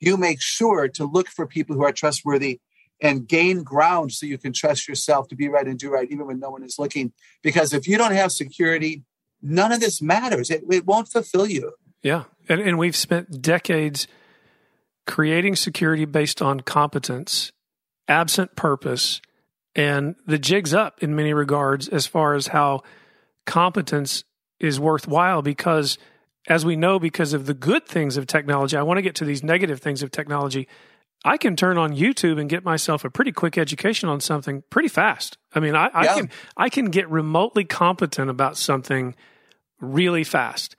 You 0.00 0.16
make 0.16 0.40
sure 0.40 0.88
to 0.88 1.04
look 1.04 1.28
for 1.28 1.46
people 1.46 1.76
who 1.76 1.84
are 1.84 1.92
trustworthy 1.92 2.60
and 3.00 3.26
gain 3.26 3.62
ground 3.62 4.12
so 4.12 4.26
you 4.26 4.38
can 4.38 4.52
trust 4.52 4.88
yourself 4.88 5.28
to 5.28 5.36
be 5.36 5.48
right 5.48 5.66
and 5.66 5.78
do 5.78 5.90
right, 5.90 6.10
even 6.10 6.26
when 6.26 6.38
no 6.38 6.50
one 6.50 6.62
is 6.62 6.78
looking. 6.78 7.12
Because 7.42 7.72
if 7.72 7.86
you 7.86 7.98
don't 7.98 8.12
have 8.12 8.32
security, 8.32 9.02
none 9.42 9.72
of 9.72 9.80
this 9.80 10.00
matters. 10.00 10.50
It, 10.50 10.64
it 10.70 10.86
won't 10.86 11.08
fulfill 11.08 11.46
you. 11.46 11.72
Yeah. 12.02 12.24
And, 12.48 12.60
and 12.60 12.78
we've 12.78 12.96
spent 12.96 13.42
decades 13.42 14.06
creating 15.06 15.56
security 15.56 16.04
based 16.04 16.40
on 16.40 16.60
competence, 16.60 17.52
absent 18.08 18.56
purpose, 18.56 19.20
and 19.74 20.14
the 20.26 20.38
jig's 20.38 20.72
up 20.72 21.02
in 21.02 21.14
many 21.14 21.32
regards 21.32 21.88
as 21.88 22.06
far 22.06 22.34
as 22.34 22.48
how 22.48 22.82
competence 23.46 24.24
is 24.60 24.78
worthwhile 24.78 25.42
because 25.42 25.98
as 26.48 26.64
we 26.64 26.76
know 26.76 26.98
because 26.98 27.32
of 27.32 27.46
the 27.46 27.54
good 27.54 27.86
things 27.86 28.16
of 28.16 28.26
technology 28.26 28.76
i 28.76 28.82
want 28.82 28.96
to 28.96 29.02
get 29.02 29.14
to 29.16 29.24
these 29.24 29.42
negative 29.42 29.80
things 29.80 30.02
of 30.02 30.10
technology 30.10 30.66
i 31.24 31.36
can 31.36 31.56
turn 31.56 31.78
on 31.78 31.94
youtube 31.94 32.40
and 32.40 32.48
get 32.48 32.64
myself 32.64 33.04
a 33.04 33.10
pretty 33.10 33.32
quick 33.32 33.58
education 33.58 34.08
on 34.08 34.20
something 34.20 34.62
pretty 34.70 34.88
fast 34.88 35.38
i 35.54 35.60
mean 35.60 35.74
i, 35.74 35.90
I 35.92 36.06
can 36.06 36.30
i 36.56 36.68
can 36.68 36.86
get 36.86 37.08
remotely 37.08 37.64
competent 37.64 38.30
about 38.30 38.56
something 38.56 39.14
really 39.80 40.24
fast 40.24 40.76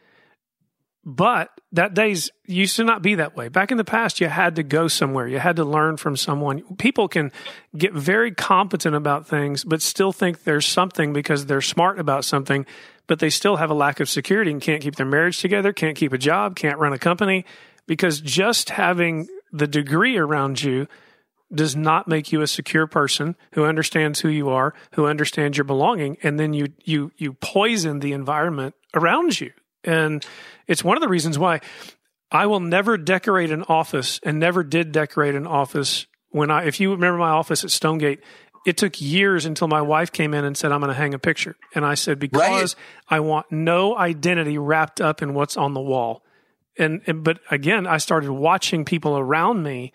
but 1.05 1.51
that 1.71 1.93
days 1.93 2.31
used 2.47 2.75
to 2.77 2.83
not 2.83 3.03
be 3.03 3.15
that 3.15 3.35
way. 3.35 3.47
Back 3.47 3.69
in 3.69 3.77
the 3.77 3.83
past, 3.83 4.19
you 4.19 4.27
had 4.27 4.55
to 4.55 4.63
go 4.63 4.87
somewhere. 4.87 5.27
You 5.27 5.37
had 5.37 5.57
to 5.57 5.63
learn 5.63 5.97
from 5.97 6.17
someone. 6.17 6.63
People 6.77 7.07
can 7.07 7.31
get 7.77 7.93
very 7.93 8.31
competent 8.31 8.95
about 8.95 9.27
things, 9.27 9.63
but 9.63 9.83
still 9.83 10.11
think 10.11 10.43
there's 10.43 10.65
something 10.65 11.13
because 11.13 11.45
they're 11.45 11.61
smart 11.61 11.99
about 11.99 12.25
something, 12.25 12.65
but 13.05 13.19
they 13.19 13.29
still 13.29 13.57
have 13.57 13.69
a 13.69 13.75
lack 13.75 13.99
of 13.99 14.09
security 14.09 14.49
and 14.49 14.59
can't 14.59 14.81
keep 14.81 14.95
their 14.95 15.05
marriage 15.05 15.39
together, 15.39 15.71
can't 15.73 15.95
keep 15.95 16.11
a 16.11 16.17
job, 16.17 16.55
can't 16.55 16.79
run 16.79 16.91
a 16.91 16.99
company 16.99 17.45
because 17.85 18.19
just 18.19 18.71
having 18.71 19.27
the 19.55 19.67
degree 19.67 20.17
around 20.17 20.61
you 20.61 20.87
does 21.53 21.75
not 21.75 22.07
make 22.07 22.31
you 22.31 22.41
a 22.41 22.47
secure 22.47 22.87
person 22.87 23.35
who 23.53 23.63
understands 23.63 24.19
who 24.19 24.29
you 24.29 24.49
are, 24.49 24.73
who 24.93 25.05
understands 25.05 25.57
your 25.57 25.63
belonging, 25.63 26.17
and 26.23 26.39
then 26.39 26.53
you 26.53 26.67
you 26.83 27.11
you 27.17 27.33
poison 27.33 27.99
the 27.99 28.13
environment 28.13 28.75
around 28.93 29.39
you. 29.39 29.51
And 29.83 30.25
it's 30.67 30.83
one 30.83 30.97
of 30.97 31.01
the 31.01 31.09
reasons 31.09 31.37
why 31.37 31.61
I 32.31 32.47
will 32.47 32.59
never 32.59 32.97
decorate 32.97 33.51
an 33.51 33.63
office 33.63 34.19
and 34.23 34.39
never 34.39 34.63
did 34.63 34.91
decorate 34.91 35.35
an 35.35 35.47
office 35.47 36.07
when 36.31 36.51
I, 36.51 36.65
if 36.65 36.81
you 36.81 36.91
remember 36.91 37.17
my 37.17 37.29
office 37.29 37.63
at 37.63 37.71
Stonegate, 37.71 38.19
it 38.65 38.75
took 38.75 38.99
years 38.99 39.45
until 39.45 39.69
my 39.69 39.81
wife 39.81 40.11
came 40.11 40.33
in 40.33 40.43
and 40.43 40.57
said, 40.57 40.73
I'm 40.73 40.81
going 40.81 40.89
to 40.89 40.95
hang 40.95 41.13
a 41.13 41.19
picture. 41.19 41.55
And 41.73 41.85
I 41.85 41.93
said, 41.93 42.19
because 42.19 42.75
right. 42.75 43.17
I 43.17 43.19
want 43.21 43.51
no 43.51 43.95
identity 43.95 44.57
wrapped 44.57 44.99
up 44.99 45.21
in 45.21 45.33
what's 45.33 45.55
on 45.55 45.73
the 45.73 45.79
wall. 45.79 46.24
And, 46.77 47.01
and, 47.07 47.23
but 47.23 47.39
again, 47.49 47.87
I 47.87 47.97
started 47.97 48.31
watching 48.31 48.85
people 48.85 49.17
around 49.17 49.63
me. 49.63 49.93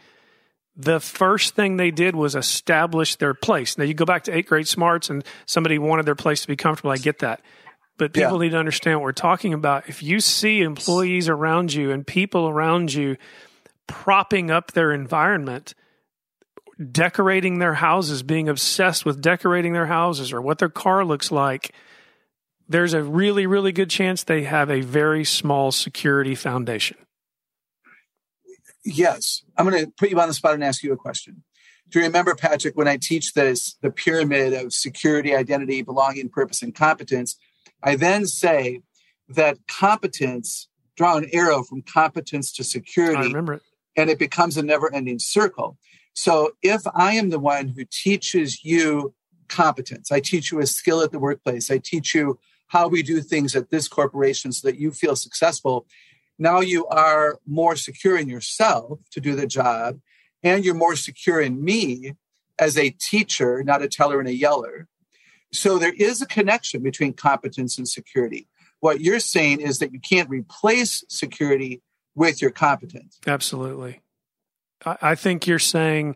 The 0.76 1.00
first 1.00 1.54
thing 1.54 1.76
they 1.76 1.90
did 1.90 2.16
was 2.16 2.34
establish 2.34 3.16
their 3.16 3.34
place. 3.34 3.76
Now 3.76 3.84
you 3.84 3.94
go 3.94 4.06
back 4.06 4.24
to 4.24 4.36
eight 4.36 4.46
great 4.46 4.66
smarts 4.66 5.10
and 5.10 5.24
somebody 5.44 5.78
wanted 5.78 6.06
their 6.06 6.14
place 6.14 6.42
to 6.42 6.48
be 6.48 6.56
comfortable. 6.56 6.90
I 6.90 6.96
get 6.96 7.18
that. 7.18 7.42
But 7.98 8.14
people 8.14 8.38
yeah. 8.38 8.46
need 8.46 8.50
to 8.52 8.58
understand 8.58 8.98
what 8.98 9.04
we're 9.04 9.12
talking 9.12 9.52
about. 9.52 9.88
If 9.90 10.02
you 10.02 10.20
see 10.20 10.62
employees 10.62 11.28
around 11.28 11.74
you 11.74 11.90
and 11.90 12.06
people 12.06 12.48
around 12.48 12.94
you 12.94 13.18
propping 13.86 14.50
up 14.50 14.72
their 14.72 14.92
environment, 14.92 15.74
decorating 16.90 17.58
their 17.58 17.74
houses, 17.74 18.22
being 18.22 18.48
obsessed 18.48 19.04
with 19.04 19.20
decorating 19.20 19.74
their 19.74 19.86
houses 19.86 20.32
or 20.32 20.40
what 20.40 20.58
their 20.58 20.70
car 20.70 21.04
looks 21.04 21.30
like, 21.30 21.74
there's 22.70 22.94
a 22.94 23.02
really, 23.02 23.46
really 23.46 23.72
good 23.72 23.90
chance 23.90 24.22
they 24.22 24.44
have 24.44 24.70
a 24.70 24.80
very 24.80 25.24
small 25.24 25.72
security 25.72 26.36
foundation. 26.36 26.96
Yes. 28.84 29.42
I'm 29.58 29.68
going 29.68 29.84
to 29.84 29.90
put 29.90 30.08
you 30.08 30.18
on 30.20 30.28
the 30.28 30.34
spot 30.34 30.54
and 30.54 30.62
ask 30.62 30.82
you 30.82 30.92
a 30.92 30.96
question. 30.96 31.42
Do 31.90 31.98
you 31.98 32.06
remember, 32.06 32.36
Patrick, 32.36 32.76
when 32.76 32.86
I 32.86 32.96
teach 32.96 33.34
this, 33.34 33.74
the 33.82 33.90
pyramid 33.90 34.52
of 34.54 34.72
security, 34.72 35.34
identity, 35.34 35.82
belonging, 35.82 36.28
purpose, 36.28 36.62
and 36.62 36.72
competence? 36.72 37.36
I 37.82 37.96
then 37.96 38.26
say 38.26 38.82
that 39.28 39.58
competence, 39.66 40.68
draw 40.96 41.16
an 41.16 41.28
arrow 41.32 41.64
from 41.64 41.82
competence 41.82 42.52
to 42.52 42.64
security. 42.64 43.16
I 43.18 43.24
remember 43.24 43.54
it. 43.54 43.62
And 43.96 44.08
it 44.08 44.20
becomes 44.20 44.56
a 44.56 44.62
never 44.62 44.94
ending 44.94 45.18
circle. 45.18 45.76
So 46.14 46.52
if 46.62 46.82
I 46.94 47.14
am 47.14 47.30
the 47.30 47.40
one 47.40 47.68
who 47.68 47.84
teaches 47.90 48.64
you 48.64 49.12
competence, 49.48 50.12
I 50.12 50.20
teach 50.20 50.52
you 50.52 50.60
a 50.60 50.66
skill 50.66 51.02
at 51.02 51.10
the 51.10 51.18
workplace, 51.18 51.68
I 51.72 51.78
teach 51.78 52.14
you 52.14 52.38
how 52.70 52.86
we 52.86 53.02
do 53.02 53.20
things 53.20 53.56
at 53.56 53.70
this 53.70 53.88
corporation 53.88 54.52
so 54.52 54.68
that 54.68 54.78
you 54.78 54.92
feel 54.92 55.16
successful. 55.16 55.86
Now 56.38 56.60
you 56.60 56.86
are 56.86 57.38
more 57.44 57.74
secure 57.74 58.16
in 58.16 58.28
yourself 58.28 59.00
to 59.10 59.20
do 59.20 59.34
the 59.34 59.46
job, 59.46 59.98
and 60.44 60.64
you're 60.64 60.74
more 60.74 60.94
secure 60.94 61.40
in 61.40 61.62
me 61.62 62.14
as 62.60 62.78
a 62.78 62.90
teacher, 62.90 63.64
not 63.64 63.82
a 63.82 63.88
teller 63.88 64.20
and 64.20 64.28
a 64.28 64.34
yeller. 64.34 64.86
So 65.52 65.78
there 65.78 65.92
is 65.92 66.22
a 66.22 66.26
connection 66.26 66.80
between 66.82 67.12
competence 67.12 67.76
and 67.76 67.88
security. 67.88 68.46
What 68.78 69.00
you're 69.00 69.18
saying 69.18 69.62
is 69.62 69.80
that 69.80 69.92
you 69.92 69.98
can't 69.98 70.30
replace 70.30 71.04
security 71.08 71.82
with 72.14 72.40
your 72.40 72.52
competence. 72.52 73.18
Absolutely. 73.26 74.00
I 74.86 75.16
think 75.16 75.48
you're 75.48 75.58
saying 75.58 76.14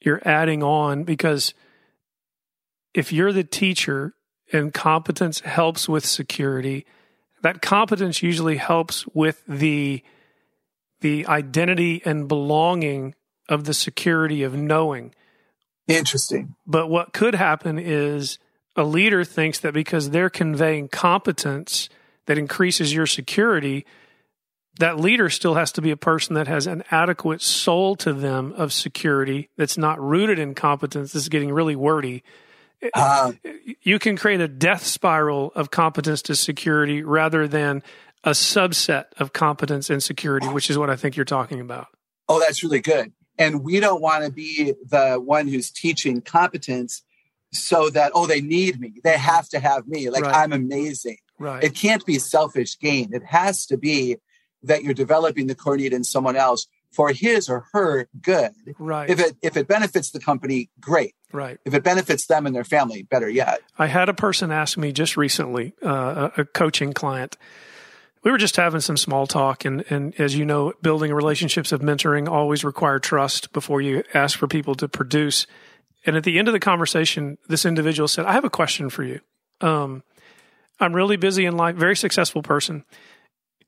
you're 0.00 0.20
adding 0.26 0.64
on 0.64 1.04
because 1.04 1.54
if 2.92 3.12
you're 3.12 3.32
the 3.32 3.44
teacher 3.44 4.15
and 4.52 4.72
competence 4.72 5.40
helps 5.40 5.88
with 5.88 6.04
security, 6.04 6.86
that 7.42 7.62
competence 7.62 8.22
usually 8.22 8.56
helps 8.56 9.06
with 9.08 9.42
the 9.46 10.02
the 11.00 11.26
identity 11.26 12.00
and 12.04 12.26
belonging 12.26 13.14
of 13.48 13.64
the 13.64 13.74
security 13.74 14.42
of 14.42 14.54
knowing. 14.54 15.14
Interesting. 15.86 16.56
But 16.66 16.88
what 16.88 17.12
could 17.12 17.34
happen 17.34 17.78
is 17.78 18.38
a 18.74 18.82
leader 18.82 19.24
thinks 19.24 19.60
that 19.60 19.74
because 19.74 20.10
they're 20.10 20.30
conveying 20.30 20.88
competence 20.88 21.88
that 22.26 22.38
increases 22.38 22.92
your 22.92 23.06
security, 23.06 23.86
that 24.78 24.98
leader 24.98 25.30
still 25.30 25.54
has 25.54 25.72
to 25.72 25.82
be 25.82 25.90
a 25.90 25.96
person 25.96 26.34
that 26.34 26.48
has 26.48 26.66
an 26.66 26.82
adequate 26.90 27.40
soul 27.40 27.96
to 27.96 28.12
them 28.12 28.52
of 28.54 28.72
security 28.72 29.48
that's 29.56 29.78
not 29.78 30.00
rooted 30.00 30.38
in 30.38 30.54
competence. 30.54 31.12
This 31.12 31.22
is 31.22 31.28
getting 31.28 31.52
really 31.52 31.76
wordy. 31.76 32.22
Uh, 32.94 33.32
you 33.82 33.98
can 33.98 34.16
create 34.16 34.40
a 34.40 34.48
death 34.48 34.84
spiral 34.84 35.52
of 35.54 35.70
competence 35.70 36.22
to 36.22 36.34
security 36.34 37.02
rather 37.02 37.46
than 37.48 37.82
a 38.24 38.30
subset 38.30 39.04
of 39.18 39.32
competence 39.32 39.90
and 39.90 40.02
security, 40.02 40.48
which 40.48 40.70
is 40.70 40.78
what 40.78 40.90
I 40.90 40.96
think 40.96 41.16
you're 41.16 41.24
talking 41.24 41.60
about. 41.60 41.88
Oh, 42.28 42.40
that's 42.40 42.62
really 42.62 42.80
good. 42.80 43.12
And 43.38 43.62
we 43.62 43.80
don't 43.80 44.00
want 44.00 44.24
to 44.24 44.32
be 44.32 44.74
the 44.88 45.16
one 45.16 45.46
who's 45.46 45.70
teaching 45.70 46.20
competence 46.22 47.02
so 47.52 47.90
that 47.90 48.12
oh 48.14 48.26
they 48.26 48.40
need 48.40 48.80
me 48.80 48.94
they 49.04 49.16
have 49.16 49.48
to 49.48 49.58
have 49.58 49.86
me 49.86 50.10
like 50.10 50.24
right. 50.24 50.34
i'm 50.34 50.52
amazing 50.52 51.16
right 51.38 51.64
it 51.64 51.74
can't 51.74 52.04
be 52.04 52.18
selfish 52.18 52.78
gain 52.78 53.12
it 53.12 53.24
has 53.24 53.66
to 53.66 53.76
be 53.76 54.16
that 54.62 54.82
you're 54.82 54.94
developing 54.94 55.46
the 55.46 55.54
core 55.54 55.76
need 55.76 55.92
in 55.92 56.04
someone 56.04 56.36
else 56.36 56.66
for 56.90 57.12
his 57.12 57.48
or 57.48 57.66
her 57.72 58.08
good. 58.20 58.52
Right. 58.78 59.10
If 59.10 59.20
it 59.20 59.36
if 59.42 59.56
it 59.56 59.68
benefits 59.68 60.10
the 60.10 60.20
company 60.20 60.70
great. 60.80 61.14
Right. 61.32 61.58
If 61.64 61.74
it 61.74 61.82
benefits 61.82 62.26
them 62.26 62.46
and 62.46 62.54
their 62.54 62.64
family 62.64 63.02
better 63.02 63.28
yet. 63.28 63.60
I 63.78 63.86
had 63.86 64.08
a 64.08 64.14
person 64.14 64.50
ask 64.50 64.78
me 64.78 64.92
just 64.92 65.16
recently 65.16 65.74
uh, 65.82 66.30
a 66.36 66.44
coaching 66.44 66.92
client. 66.92 67.36
We 68.22 68.30
were 68.30 68.38
just 68.38 68.56
having 68.56 68.80
some 68.80 68.96
small 68.96 69.26
talk 69.26 69.64
and, 69.64 69.84
and 69.90 70.18
as 70.18 70.36
you 70.36 70.44
know 70.44 70.72
building 70.82 71.12
relationships 71.12 71.70
of 71.70 71.80
mentoring 71.80 72.28
always 72.28 72.64
require 72.64 72.98
trust 72.98 73.52
before 73.52 73.80
you 73.80 74.02
ask 74.14 74.38
for 74.38 74.48
people 74.48 74.74
to 74.76 74.88
produce. 74.88 75.46
And 76.04 76.16
at 76.16 76.24
the 76.24 76.38
end 76.38 76.48
of 76.48 76.52
the 76.52 76.60
conversation, 76.60 77.38
this 77.48 77.64
individual 77.64 78.08
said, 78.08 78.24
I 78.24 78.32
have 78.32 78.44
a 78.44 78.50
question 78.50 78.90
for 78.90 79.02
you. 79.02 79.20
Um, 79.60 80.02
I'm 80.78 80.94
really 80.94 81.16
busy 81.16 81.46
in 81.46 81.56
life, 81.56 81.76
very 81.76 81.96
successful 81.96 82.42
person. 82.42 82.84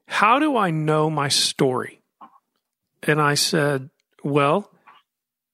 How 0.07 0.39
do 0.39 0.57
I 0.57 0.71
know 0.71 1.11
my 1.11 1.29
story? 1.29 1.98
And 3.03 3.21
I 3.21 3.35
said, 3.35 3.91
Well, 4.23 4.71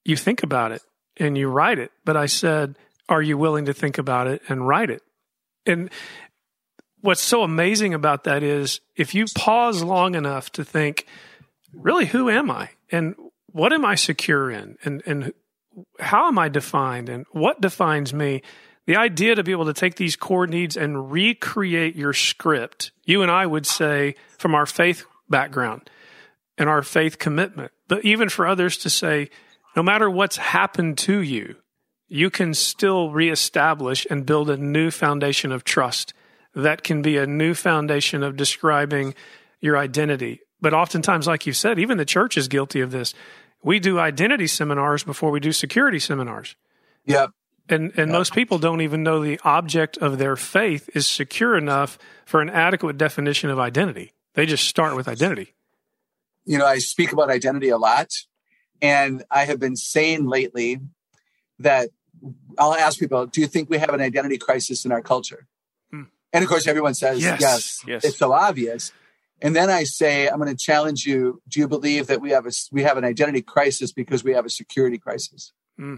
you 0.03 0.15
think 0.15 0.43
about 0.43 0.71
it 0.71 0.81
and 1.17 1.37
you 1.37 1.47
write 1.47 1.79
it. 1.79 1.91
But 2.03 2.17
I 2.17 2.25
said, 2.25 2.77
Are 3.09 3.21
you 3.21 3.37
willing 3.37 3.65
to 3.65 3.73
think 3.73 3.97
about 3.97 4.27
it 4.27 4.41
and 4.49 4.67
write 4.67 4.89
it? 4.89 5.01
And 5.65 5.89
what's 7.01 7.21
so 7.21 7.43
amazing 7.43 7.93
about 7.93 8.23
that 8.25 8.43
is 8.43 8.81
if 8.95 9.15
you 9.15 9.25
pause 9.35 9.83
long 9.83 10.15
enough 10.15 10.51
to 10.53 10.63
think, 10.63 11.05
really, 11.73 12.05
who 12.05 12.29
am 12.29 12.49
I? 12.49 12.69
And 12.91 13.15
what 13.51 13.73
am 13.73 13.85
I 13.85 13.95
secure 13.95 14.51
in? 14.51 14.77
And, 14.83 15.01
and 15.05 15.33
how 15.99 16.27
am 16.27 16.37
I 16.39 16.49
defined? 16.49 17.09
And 17.09 17.25
what 17.31 17.61
defines 17.61 18.13
me? 18.13 18.41
The 18.85 18.97
idea 18.97 19.35
to 19.35 19.43
be 19.43 19.51
able 19.51 19.65
to 19.65 19.73
take 19.73 19.95
these 19.95 20.15
core 20.15 20.45
needs 20.45 20.77
and 20.77 21.11
recreate 21.11 21.95
your 21.95 22.13
script, 22.13 22.91
you 23.03 23.23
and 23.23 23.31
I 23.31 23.45
would 23.45 23.65
say 23.65 24.15
from 24.37 24.53
our 24.53 24.65
faith 24.65 25.05
background 25.29 25.89
and 26.57 26.69
our 26.69 26.81
faith 26.81 27.19
commitment, 27.19 27.71
but 27.87 28.03
even 28.05 28.29
for 28.29 28.47
others 28.47 28.77
to 28.77 28.89
say, 28.89 29.29
no 29.75 29.83
matter 29.83 30.09
what's 30.09 30.37
happened 30.37 30.97
to 30.99 31.19
you, 31.19 31.55
you 32.07 32.29
can 32.29 32.53
still 32.53 33.11
reestablish 33.11 34.05
and 34.09 34.25
build 34.25 34.49
a 34.49 34.57
new 34.57 34.91
foundation 34.91 35.51
of 35.51 35.63
trust 35.63 36.13
that 36.53 36.83
can 36.83 37.01
be 37.01 37.17
a 37.17 37.27
new 37.27 37.53
foundation 37.53 38.23
of 38.23 38.37
describing 38.37 39.13
your 39.59 39.77
identity. 39.77 40.41
But 40.61 40.73
oftentimes, 40.73 41.27
like 41.27 41.45
you 41.45 41.53
said, 41.53 41.79
even 41.79 41.97
the 41.97 42.05
church 42.05 42.37
is 42.37 42.47
guilty 42.47 42.79
of 42.79 42.91
this. 42.91 43.13
We 43.63 43.79
do 43.79 43.99
identity 43.99 44.47
seminars 44.47 45.03
before 45.03 45.31
we 45.31 45.39
do 45.39 45.51
security 45.51 45.99
seminars. 45.99 46.55
Yep. 47.05 47.31
And 47.67 47.91
and 47.97 48.11
most 48.11 48.33
people 48.33 48.59
don't 48.59 48.81
even 48.81 49.01
know 49.01 49.23
the 49.23 49.39
object 49.43 49.97
of 49.97 50.19
their 50.19 50.35
faith 50.35 50.87
is 50.93 51.07
secure 51.07 51.57
enough 51.57 51.97
for 52.25 52.41
an 52.41 52.49
adequate 52.49 52.97
definition 52.97 53.49
of 53.49 53.57
identity. 53.57 54.13
They 54.35 54.45
just 54.45 54.67
start 54.67 54.95
with 54.95 55.07
identity. 55.07 55.54
You 56.45 56.57
know, 56.57 56.65
I 56.65 56.77
speak 56.77 57.11
about 57.11 57.29
identity 57.29 57.69
a 57.69 57.77
lot, 57.77 58.09
and 58.81 59.23
I 59.31 59.45
have 59.45 59.59
been 59.59 59.75
saying 59.75 60.27
lately 60.27 60.79
that 61.59 61.89
I'll 62.57 62.73
ask 62.73 62.99
people, 62.99 63.25
"Do 63.25 63.41
you 63.41 63.47
think 63.47 63.69
we 63.69 63.77
have 63.77 63.93
an 63.93 64.01
identity 64.01 64.37
crisis 64.37 64.85
in 64.85 64.91
our 64.91 65.01
culture?" 65.01 65.47
Hmm. 65.91 66.03
And 66.33 66.43
of 66.43 66.49
course, 66.49 66.67
everyone 66.67 66.93
says 66.93 67.21
yes, 67.21 67.41
yes. 67.41 67.83
yes. 67.87 68.05
It's 68.05 68.17
so 68.17 68.33
obvious. 68.33 68.91
And 69.41 69.55
then 69.55 69.69
I 69.69 69.83
say, 69.83 70.27
I'm 70.27 70.39
going 70.39 70.49
to 70.49 70.55
challenge 70.55 71.05
you. 71.05 71.41
Do 71.47 71.59
you 71.59 71.67
believe 71.67 72.07
that 72.07 72.21
we 72.21 72.31
have 72.31 72.45
a 72.45 72.51
we 72.71 72.83
have 72.83 72.97
an 72.97 73.03
identity 73.03 73.41
crisis 73.41 73.91
because 73.91 74.23
we 74.23 74.33
have 74.33 74.45
a 74.45 74.49
security 74.49 74.97
crisis? 74.97 75.51
Hmm. 75.77 75.95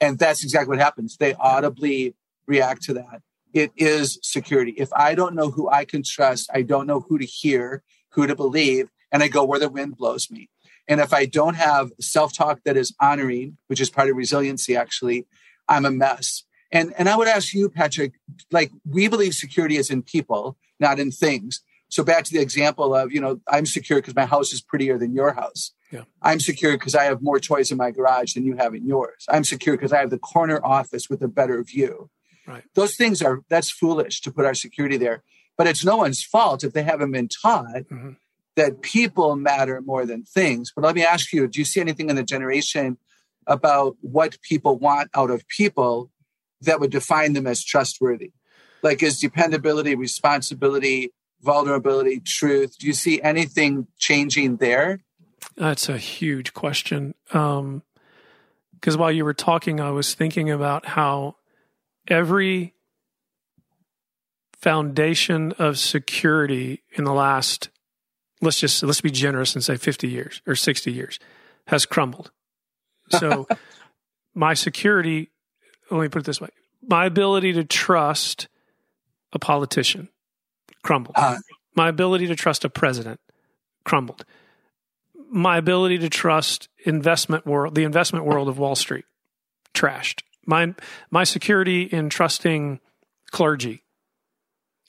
And 0.00 0.18
that's 0.18 0.44
exactly 0.44 0.76
what 0.76 0.78
happens. 0.78 1.16
They 1.16 1.34
audibly 1.34 2.14
react 2.46 2.82
to 2.84 2.94
that. 2.94 3.22
It 3.52 3.72
is 3.76 4.18
security. 4.22 4.74
If 4.76 4.92
I 4.92 5.14
don't 5.14 5.34
know 5.34 5.50
who 5.50 5.70
I 5.70 5.86
can 5.86 6.02
trust, 6.04 6.50
I 6.52 6.60
don't 6.62 6.86
know 6.86 7.00
who 7.00 7.16
to 7.18 7.24
hear, 7.24 7.82
who 8.10 8.26
to 8.26 8.36
believe, 8.36 8.90
and 9.12 9.22
I 9.22 9.28
go 9.28 9.44
where 9.44 9.60
the 9.60 9.68
wind 9.68 9.96
blows 9.96 10.30
me. 10.30 10.48
And 10.88 11.00
if 11.00 11.12
I 11.12 11.26
don't 11.26 11.54
have 11.54 11.90
self 12.00 12.32
talk 12.32 12.60
that 12.64 12.76
is 12.76 12.94
honoring, 13.00 13.56
which 13.66 13.80
is 13.80 13.90
part 13.90 14.08
of 14.08 14.16
resiliency, 14.16 14.76
actually, 14.76 15.26
I'm 15.68 15.84
a 15.84 15.90
mess. 15.90 16.44
And, 16.72 16.94
and 16.98 17.08
I 17.08 17.16
would 17.16 17.28
ask 17.28 17.54
you, 17.54 17.68
Patrick, 17.68 18.12
like 18.50 18.70
we 18.88 19.08
believe 19.08 19.34
security 19.34 19.76
is 19.76 19.90
in 19.90 20.02
people, 20.02 20.56
not 20.80 20.98
in 20.98 21.10
things. 21.10 21.62
So 21.88 22.02
back 22.02 22.24
to 22.24 22.32
the 22.32 22.40
example 22.40 22.94
of, 22.94 23.12
you 23.12 23.20
know, 23.20 23.40
I'm 23.48 23.66
secure 23.66 24.00
because 24.00 24.16
my 24.16 24.26
house 24.26 24.52
is 24.52 24.60
prettier 24.60 24.98
than 24.98 25.14
your 25.14 25.32
house. 25.32 25.72
Yeah. 25.92 26.02
I'm 26.20 26.40
secure 26.40 26.72
because 26.72 26.96
I 26.96 27.04
have 27.04 27.22
more 27.22 27.38
toys 27.38 27.70
in 27.70 27.78
my 27.78 27.92
garage 27.92 28.34
than 28.34 28.44
you 28.44 28.56
have 28.56 28.74
in 28.74 28.86
yours. 28.86 29.24
I'm 29.28 29.44
secure 29.44 29.76
because 29.76 29.92
I 29.92 30.00
have 30.00 30.10
the 30.10 30.18
corner 30.18 30.60
office 30.64 31.08
with 31.08 31.22
a 31.22 31.28
better 31.28 31.62
view. 31.62 32.10
Right. 32.46 32.64
Those 32.74 32.96
things 32.96 33.22
are 33.22 33.42
that's 33.48 33.70
foolish 33.70 34.20
to 34.22 34.32
put 34.32 34.44
our 34.44 34.54
security 34.54 34.96
there. 34.96 35.22
But 35.56 35.68
it's 35.68 35.84
no 35.84 35.96
one's 35.96 36.22
fault 36.22 36.64
if 36.64 36.72
they 36.72 36.82
haven't 36.82 37.12
been 37.12 37.28
taught 37.28 37.66
mm-hmm. 37.66 38.10
That 38.56 38.80
people 38.80 39.36
matter 39.36 39.80
more 39.82 40.06
than 40.06 40.24
things. 40.24 40.72
But 40.74 40.84
let 40.84 40.94
me 40.94 41.04
ask 41.04 41.32
you, 41.32 41.46
do 41.46 41.58
you 41.58 41.64
see 41.64 41.80
anything 41.80 42.10
in 42.10 42.16
the 42.16 42.24
generation 42.24 42.98
about 43.46 43.96
what 44.00 44.40
people 44.42 44.78
want 44.78 45.10
out 45.14 45.30
of 45.30 45.46
people 45.48 46.10
that 46.62 46.80
would 46.80 46.90
define 46.90 47.34
them 47.34 47.46
as 47.46 47.62
trustworthy? 47.62 48.32
Like 48.82 49.02
is 49.02 49.20
dependability, 49.20 49.94
responsibility, 49.94 51.12
vulnerability, 51.42 52.20
truth? 52.20 52.78
Do 52.78 52.86
you 52.86 52.92
see 52.92 53.20
anything 53.20 53.86
changing 53.98 54.56
there? 54.56 55.00
That's 55.56 55.88
a 55.88 55.98
huge 55.98 56.54
question. 56.54 57.14
Because 57.28 57.54
um, 57.62 57.82
while 58.98 59.12
you 59.12 59.24
were 59.24 59.34
talking, 59.34 59.80
I 59.80 59.90
was 59.90 60.14
thinking 60.14 60.50
about 60.50 60.86
how 60.86 61.36
every 62.08 62.74
foundation 64.60 65.52
of 65.52 65.78
security 65.78 66.82
in 66.96 67.04
the 67.04 67.12
last, 67.12 67.70
let's 68.40 68.60
just 68.60 68.82
let's 68.82 69.00
be 69.00 69.10
generous 69.10 69.54
and 69.54 69.64
say 69.64 69.76
50 69.76 70.08
years 70.08 70.42
or 70.46 70.54
60 70.54 70.92
years, 70.92 71.18
has 71.66 71.86
crumbled. 71.86 72.30
So 73.10 73.46
my 74.34 74.54
security, 74.54 75.30
let 75.90 76.00
me 76.00 76.08
put 76.08 76.20
it 76.20 76.26
this 76.26 76.40
way: 76.40 76.50
my 76.86 77.06
ability 77.06 77.52
to 77.54 77.64
trust 77.64 78.48
a 79.32 79.38
politician 79.38 80.08
crumbled. 80.82 81.16
Uh, 81.16 81.38
my 81.74 81.88
ability 81.88 82.26
to 82.28 82.36
trust 82.36 82.64
a 82.64 82.70
president 82.70 83.20
crumbled 83.84 84.24
my 85.30 85.58
ability 85.58 85.98
to 85.98 86.08
trust 86.08 86.68
investment 86.84 87.46
world, 87.46 87.74
the 87.74 87.84
investment 87.84 88.24
world 88.24 88.48
of 88.48 88.58
Wall 88.58 88.74
Street, 88.74 89.04
trashed. 89.74 90.22
My 90.46 90.74
my 91.10 91.24
security 91.24 91.82
in 91.82 92.08
trusting 92.08 92.80
clergy, 93.30 93.82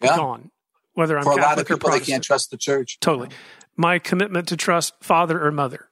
yeah. 0.02 0.16
gone. 0.16 0.52
Whether 0.98 1.18
I'm 1.18 1.24
for 1.24 1.36
Catholic 1.36 1.46
a 1.46 1.50
lot 1.50 1.60
of 1.60 1.68
people, 1.68 1.92
they 1.92 2.00
can't 2.00 2.24
trust 2.24 2.52
the 2.52 2.58
church. 2.58 3.00
Totally. 3.00 3.30
My 3.76 4.00
commitment 4.00 4.48
to 4.48 4.58
trust 4.58 4.96
father 5.02 5.42
or 5.44 5.52
mother, 5.52 5.90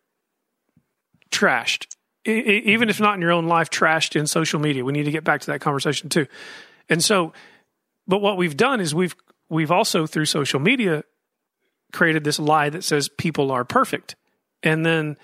trashed. 1.32 1.88
even 2.26 2.90
if 2.90 3.00
not 3.00 3.16
in 3.16 3.22
your 3.22 3.32
own 3.32 3.46
life, 3.46 3.70
trashed 3.70 4.16
in 4.16 4.26
social 4.26 4.60
media. 4.60 4.84
We 4.84 4.94
need 4.94 5.04
to 5.04 5.12
get 5.12 5.24
back 5.24 5.42
to 5.42 5.48
that 5.48 5.62
conversation 5.62 6.10
too. 6.10 6.26
And 6.90 7.04
so, 7.04 7.34
but 8.08 8.20
what 8.20 8.38
we've 8.38 8.58
done 8.58 8.82
is 8.82 8.96
we've 8.96 9.16
we've 9.50 9.72
also 9.72 10.08
through 10.08 10.26
social 10.26 10.60
media 10.60 11.04
created 11.94 12.24
this 12.24 12.40
lie 12.40 12.70
that 12.70 12.84
says 12.84 13.08
people 13.08 13.52
are 13.52 13.64
perfect 13.64 14.16
and 14.66 14.86
then, 14.86 15.18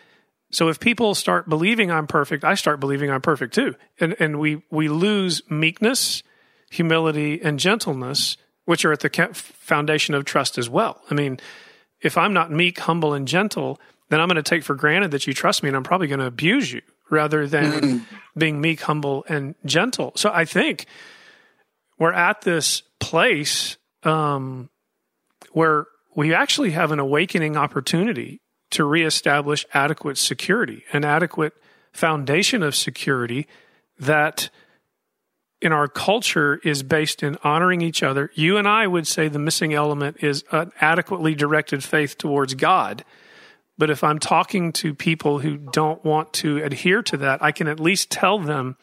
so 0.51 0.69
if 0.69 0.79
people 0.79 1.15
start 1.15 1.49
believing 1.49 1.91
I'm 1.91 2.07
perfect, 2.07 2.45
I 2.45 2.53
start 2.53 2.79
believing 2.79 3.09
I'm 3.09 3.21
perfect 3.21 3.55
too. 3.55 3.75
And, 3.99 4.15
and 4.19 4.39
we, 4.39 4.61
we 4.69 4.87
lose 4.87 5.41
meekness, 5.49 6.23
humility, 6.69 7.41
and 7.41 7.59
gentleness, 7.59 8.37
which 8.71 8.85
are 8.85 8.93
at 8.93 9.01
the 9.01 9.29
foundation 9.33 10.15
of 10.15 10.23
trust 10.23 10.57
as 10.57 10.69
well. 10.69 11.01
I 11.11 11.13
mean, 11.13 11.41
if 11.99 12.17
I'm 12.17 12.31
not 12.31 12.51
meek, 12.51 12.79
humble, 12.79 13.13
and 13.13 13.27
gentle, 13.27 13.81
then 14.07 14.21
I'm 14.21 14.29
going 14.29 14.37
to 14.37 14.41
take 14.41 14.63
for 14.63 14.75
granted 14.75 15.11
that 15.11 15.27
you 15.27 15.33
trust 15.33 15.61
me 15.61 15.67
and 15.67 15.75
I'm 15.75 15.83
probably 15.83 16.07
going 16.07 16.21
to 16.21 16.25
abuse 16.25 16.71
you 16.71 16.81
rather 17.09 17.45
than 17.47 18.07
being 18.37 18.61
meek, 18.61 18.79
humble, 18.79 19.25
and 19.27 19.55
gentle. 19.65 20.13
So 20.15 20.31
I 20.33 20.45
think 20.45 20.85
we're 21.99 22.13
at 22.13 22.43
this 22.43 22.83
place 23.01 23.75
um, 24.03 24.69
where 25.51 25.87
we 26.15 26.33
actually 26.33 26.71
have 26.71 26.93
an 26.93 26.99
awakening 26.99 27.57
opportunity 27.57 28.39
to 28.69 28.85
reestablish 28.85 29.65
adequate 29.73 30.17
security, 30.17 30.85
an 30.93 31.03
adequate 31.03 31.55
foundation 31.91 32.63
of 32.63 32.73
security 32.73 33.47
that 33.99 34.49
in 35.61 35.71
our 35.71 35.87
culture 35.87 36.59
is 36.63 36.83
based 36.83 37.21
in 37.21 37.37
honoring 37.43 37.81
each 37.81 38.01
other. 38.01 38.31
You 38.33 38.57
and 38.57 38.67
I 38.67 38.87
would 38.87 39.07
say 39.07 39.27
the 39.27 39.39
missing 39.39 39.73
element 39.73 40.17
is 40.21 40.43
an 40.51 40.71
adequately 40.81 41.35
directed 41.35 41.83
faith 41.83 42.17
towards 42.17 42.55
God. 42.55 43.05
But 43.77 43.89
if 43.89 44.03
I'm 44.03 44.19
talking 44.19 44.73
to 44.73 44.93
people 44.93 45.39
who 45.39 45.57
don't 45.57 46.03
want 46.03 46.33
to 46.33 46.57
adhere 46.57 47.01
to 47.03 47.17
that, 47.17 47.41
I 47.41 47.51
can 47.51 47.67
at 47.67 47.79
least 47.79 48.09
tell 48.09 48.39
them 48.39 48.77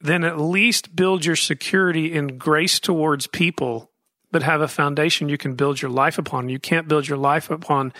then 0.00 0.24
at 0.24 0.38
least 0.38 0.94
build 0.94 1.24
your 1.24 1.36
security 1.36 2.12
in 2.12 2.38
grace 2.38 2.78
towards 2.78 3.26
people, 3.26 3.90
but 4.30 4.42
have 4.42 4.60
a 4.60 4.68
foundation 4.68 5.28
you 5.28 5.38
can 5.38 5.54
build 5.54 5.80
your 5.80 5.90
life 5.90 6.18
upon. 6.18 6.48
You 6.48 6.58
can't 6.58 6.86
build 6.86 7.08
your 7.08 7.18
life 7.18 7.50
upon 7.50 7.92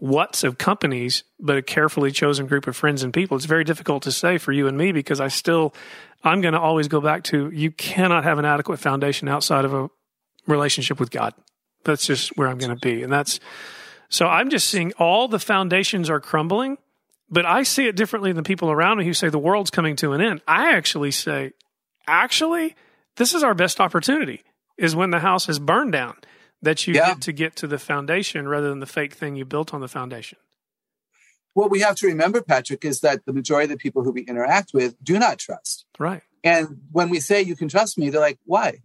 what's 0.00 0.42
of 0.42 0.58
companies, 0.58 1.24
but 1.38 1.56
a 1.56 1.62
carefully 1.62 2.10
chosen 2.10 2.46
group 2.46 2.66
of 2.66 2.74
friends 2.74 3.02
and 3.02 3.12
people. 3.12 3.36
It's 3.36 3.46
very 3.46 3.64
difficult 3.64 4.02
to 4.04 4.12
say 4.12 4.38
for 4.38 4.50
you 4.50 4.66
and 4.66 4.76
me 4.76 4.92
because 4.92 5.20
I 5.20 5.28
still, 5.28 5.74
I'm 6.24 6.40
going 6.40 6.54
to 6.54 6.60
always 6.60 6.88
go 6.88 7.00
back 7.00 7.22
to 7.24 7.50
you 7.50 7.70
cannot 7.70 8.24
have 8.24 8.38
an 8.38 8.44
adequate 8.44 8.80
foundation 8.80 9.28
outside 9.28 9.64
of 9.64 9.74
a 9.74 9.90
relationship 10.46 10.98
with 10.98 11.10
God. 11.10 11.34
That's 11.84 12.06
just 12.06 12.36
where 12.36 12.48
I'm 12.48 12.58
going 12.58 12.74
to 12.74 12.80
be. 12.80 13.02
And 13.02 13.12
that's, 13.12 13.40
so 14.08 14.26
I'm 14.26 14.50
just 14.50 14.68
seeing 14.68 14.92
all 14.98 15.28
the 15.28 15.38
foundations 15.38 16.08
are 16.08 16.20
crumbling, 16.20 16.78
but 17.28 17.44
I 17.44 17.62
see 17.62 17.86
it 17.86 17.94
differently 17.94 18.32
than 18.32 18.42
people 18.42 18.70
around 18.70 18.98
me 18.98 19.04
who 19.04 19.14
say 19.14 19.28
the 19.28 19.38
world's 19.38 19.70
coming 19.70 19.96
to 19.96 20.12
an 20.12 20.22
end. 20.22 20.40
I 20.48 20.76
actually 20.76 21.10
say, 21.10 21.52
actually, 22.06 22.74
this 23.16 23.34
is 23.34 23.42
our 23.42 23.54
best 23.54 23.80
opportunity 23.80 24.42
is 24.78 24.96
when 24.96 25.10
the 25.10 25.20
house 25.20 25.48
is 25.48 25.58
burned 25.58 25.92
down 25.92 26.16
that 26.62 26.86
you 26.86 26.94
yeah. 26.94 27.08
get 27.08 27.20
to 27.22 27.32
get 27.32 27.56
to 27.56 27.66
the 27.66 27.78
foundation 27.78 28.48
rather 28.48 28.68
than 28.68 28.80
the 28.80 28.86
fake 28.86 29.14
thing 29.14 29.36
you 29.36 29.44
built 29.44 29.72
on 29.72 29.80
the 29.80 29.88
foundation. 29.88 30.38
What 31.54 31.70
we 31.70 31.80
have 31.80 31.96
to 31.96 32.06
remember, 32.06 32.42
Patrick, 32.42 32.84
is 32.84 33.00
that 33.00 33.24
the 33.26 33.32
majority 33.32 33.64
of 33.64 33.70
the 33.70 33.82
people 33.82 34.04
who 34.04 34.12
we 34.12 34.22
interact 34.22 34.72
with 34.72 35.02
do 35.02 35.18
not 35.18 35.38
trust. 35.38 35.84
Right. 35.98 36.22
And 36.44 36.82
when 36.92 37.10
we 37.10 37.20
say 37.20 37.42
you 37.42 37.56
can 37.56 37.68
trust 37.68 37.98
me, 37.98 38.08
they're 38.10 38.20
like, 38.20 38.38
why? 38.44 38.78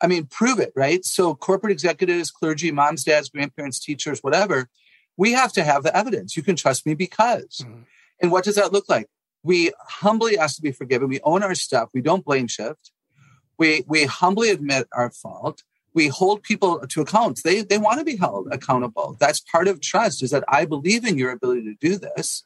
I 0.00 0.06
mean, 0.06 0.26
prove 0.26 0.60
it, 0.60 0.72
right? 0.76 1.04
So, 1.04 1.34
corporate 1.34 1.72
executives, 1.72 2.30
clergy, 2.30 2.70
moms, 2.70 3.04
dads, 3.04 3.30
grandparents, 3.30 3.80
teachers, 3.80 4.20
whatever, 4.20 4.68
we 5.16 5.32
have 5.32 5.52
to 5.54 5.64
have 5.64 5.82
the 5.82 5.96
evidence. 5.96 6.36
You 6.36 6.42
can 6.42 6.56
trust 6.56 6.86
me 6.86 6.94
because. 6.94 7.62
Mm-hmm. 7.62 7.82
And 8.22 8.32
what 8.32 8.44
does 8.44 8.54
that 8.56 8.72
look 8.72 8.88
like? 8.88 9.08
We 9.42 9.72
humbly 9.78 10.38
ask 10.38 10.56
to 10.56 10.62
be 10.62 10.72
forgiven. 10.72 11.08
We 11.08 11.20
own 11.22 11.42
our 11.42 11.54
stuff. 11.54 11.90
We 11.94 12.00
don't 12.00 12.24
blame 12.24 12.48
shift 12.48 12.92
We 13.58 13.84
we 13.86 14.04
humbly 14.04 14.50
admit 14.50 14.88
our 14.92 15.10
fault. 15.10 15.62
We 15.98 16.06
hold 16.20 16.38
people 16.50 16.72
to 16.92 16.98
account. 17.06 17.34
They 17.46 17.58
they 17.70 17.80
want 17.86 17.98
to 18.00 18.04
be 18.12 18.16
held 18.24 18.44
accountable. 18.56 19.08
That's 19.22 19.40
part 19.54 19.66
of 19.70 19.74
trust. 19.80 20.16
Is 20.24 20.30
that 20.34 20.44
I 20.60 20.62
believe 20.74 21.02
in 21.10 21.14
your 21.22 21.30
ability 21.36 21.64
to 21.70 21.76
do 21.88 21.92
this, 22.06 22.44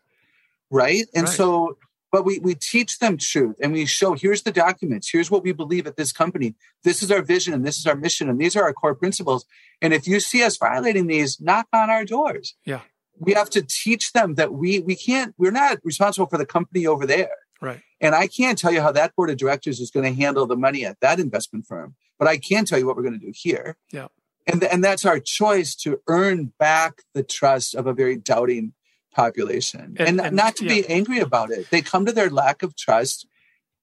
right? 0.70 1.06
And 1.14 1.26
Right. 1.26 1.36
so, 1.40 1.76
but 2.14 2.22
we 2.28 2.34
we 2.48 2.54
teach 2.54 2.92
them 2.98 3.14
truth, 3.32 3.56
and 3.62 3.70
we 3.78 3.84
show 3.98 4.08
here's 4.14 4.42
the 4.42 4.52
documents. 4.66 5.06
Here's 5.14 5.30
what 5.32 5.44
we 5.46 5.52
believe 5.62 5.86
at 5.90 5.96
this 6.00 6.12
company. 6.22 6.48
This 6.86 6.98
is 7.02 7.10
our 7.14 7.22
vision, 7.34 7.52
and 7.56 7.64
this 7.66 7.78
is 7.80 7.86
our 7.90 7.98
mission, 8.06 8.26
and 8.30 8.38
these 8.42 8.54
are 8.58 8.64
our 8.68 8.72
core 8.80 8.94
principles. 9.02 9.42
And 9.82 9.90
if 9.98 10.02
you 10.10 10.18
see 10.20 10.42
us 10.48 10.56
violating 10.56 11.06
these, 11.08 11.30
knock 11.48 11.66
on 11.80 11.88
our 11.90 12.04
doors. 12.04 12.46
Yeah. 12.72 12.82
We 13.26 13.32
have 13.40 13.50
to 13.50 13.62
teach 13.62 14.04
them 14.16 14.28
that 14.40 14.50
we 14.60 14.70
we 14.88 14.94
can't. 15.08 15.30
We're 15.40 15.58
not 15.64 15.78
responsible 15.90 16.28
for 16.32 16.38
the 16.42 16.50
company 16.56 16.82
over 16.86 17.06
there. 17.16 17.36
Right. 17.68 17.80
And 18.00 18.14
I 18.14 18.26
can't 18.38 18.58
tell 18.58 18.72
you 18.72 18.82
how 18.86 18.92
that 18.92 19.14
board 19.14 19.30
of 19.30 19.36
directors 19.36 19.78
is 19.84 19.90
going 19.94 20.06
to 20.10 20.20
handle 20.22 20.46
the 20.46 20.56
money 20.66 20.82
at 20.90 20.98
that 21.00 21.20
investment 21.20 21.64
firm, 21.70 21.94
but 22.22 22.30
I 22.30 22.36
can 22.38 22.64
tell 22.64 22.78
you 22.78 22.86
what 22.86 22.94
we're 22.96 23.02
going 23.02 23.18
to 23.18 23.26
do 23.26 23.32
here. 23.34 23.76
Yeah. 23.90 24.06
And, 24.46 24.60
th- 24.60 24.72
and 24.72 24.84
that's 24.84 25.04
our 25.04 25.18
choice 25.18 25.74
to 25.76 26.00
earn 26.06 26.52
back 26.56 27.02
the 27.14 27.24
trust 27.24 27.74
of 27.74 27.88
a 27.88 27.92
very 27.92 28.14
doubting 28.16 28.74
population 29.12 29.96
And- 29.98 30.08
and, 30.08 30.20
and- 30.20 30.36
not 30.36 30.54
to 30.56 30.64
be 30.68 30.86
angry 30.88 31.18
about 31.18 31.50
it. 31.50 31.68
They 31.70 31.82
come 31.82 32.06
to 32.06 32.12
their 32.12 32.30
lack 32.30 32.62
of 32.62 32.76
trust 32.76 33.26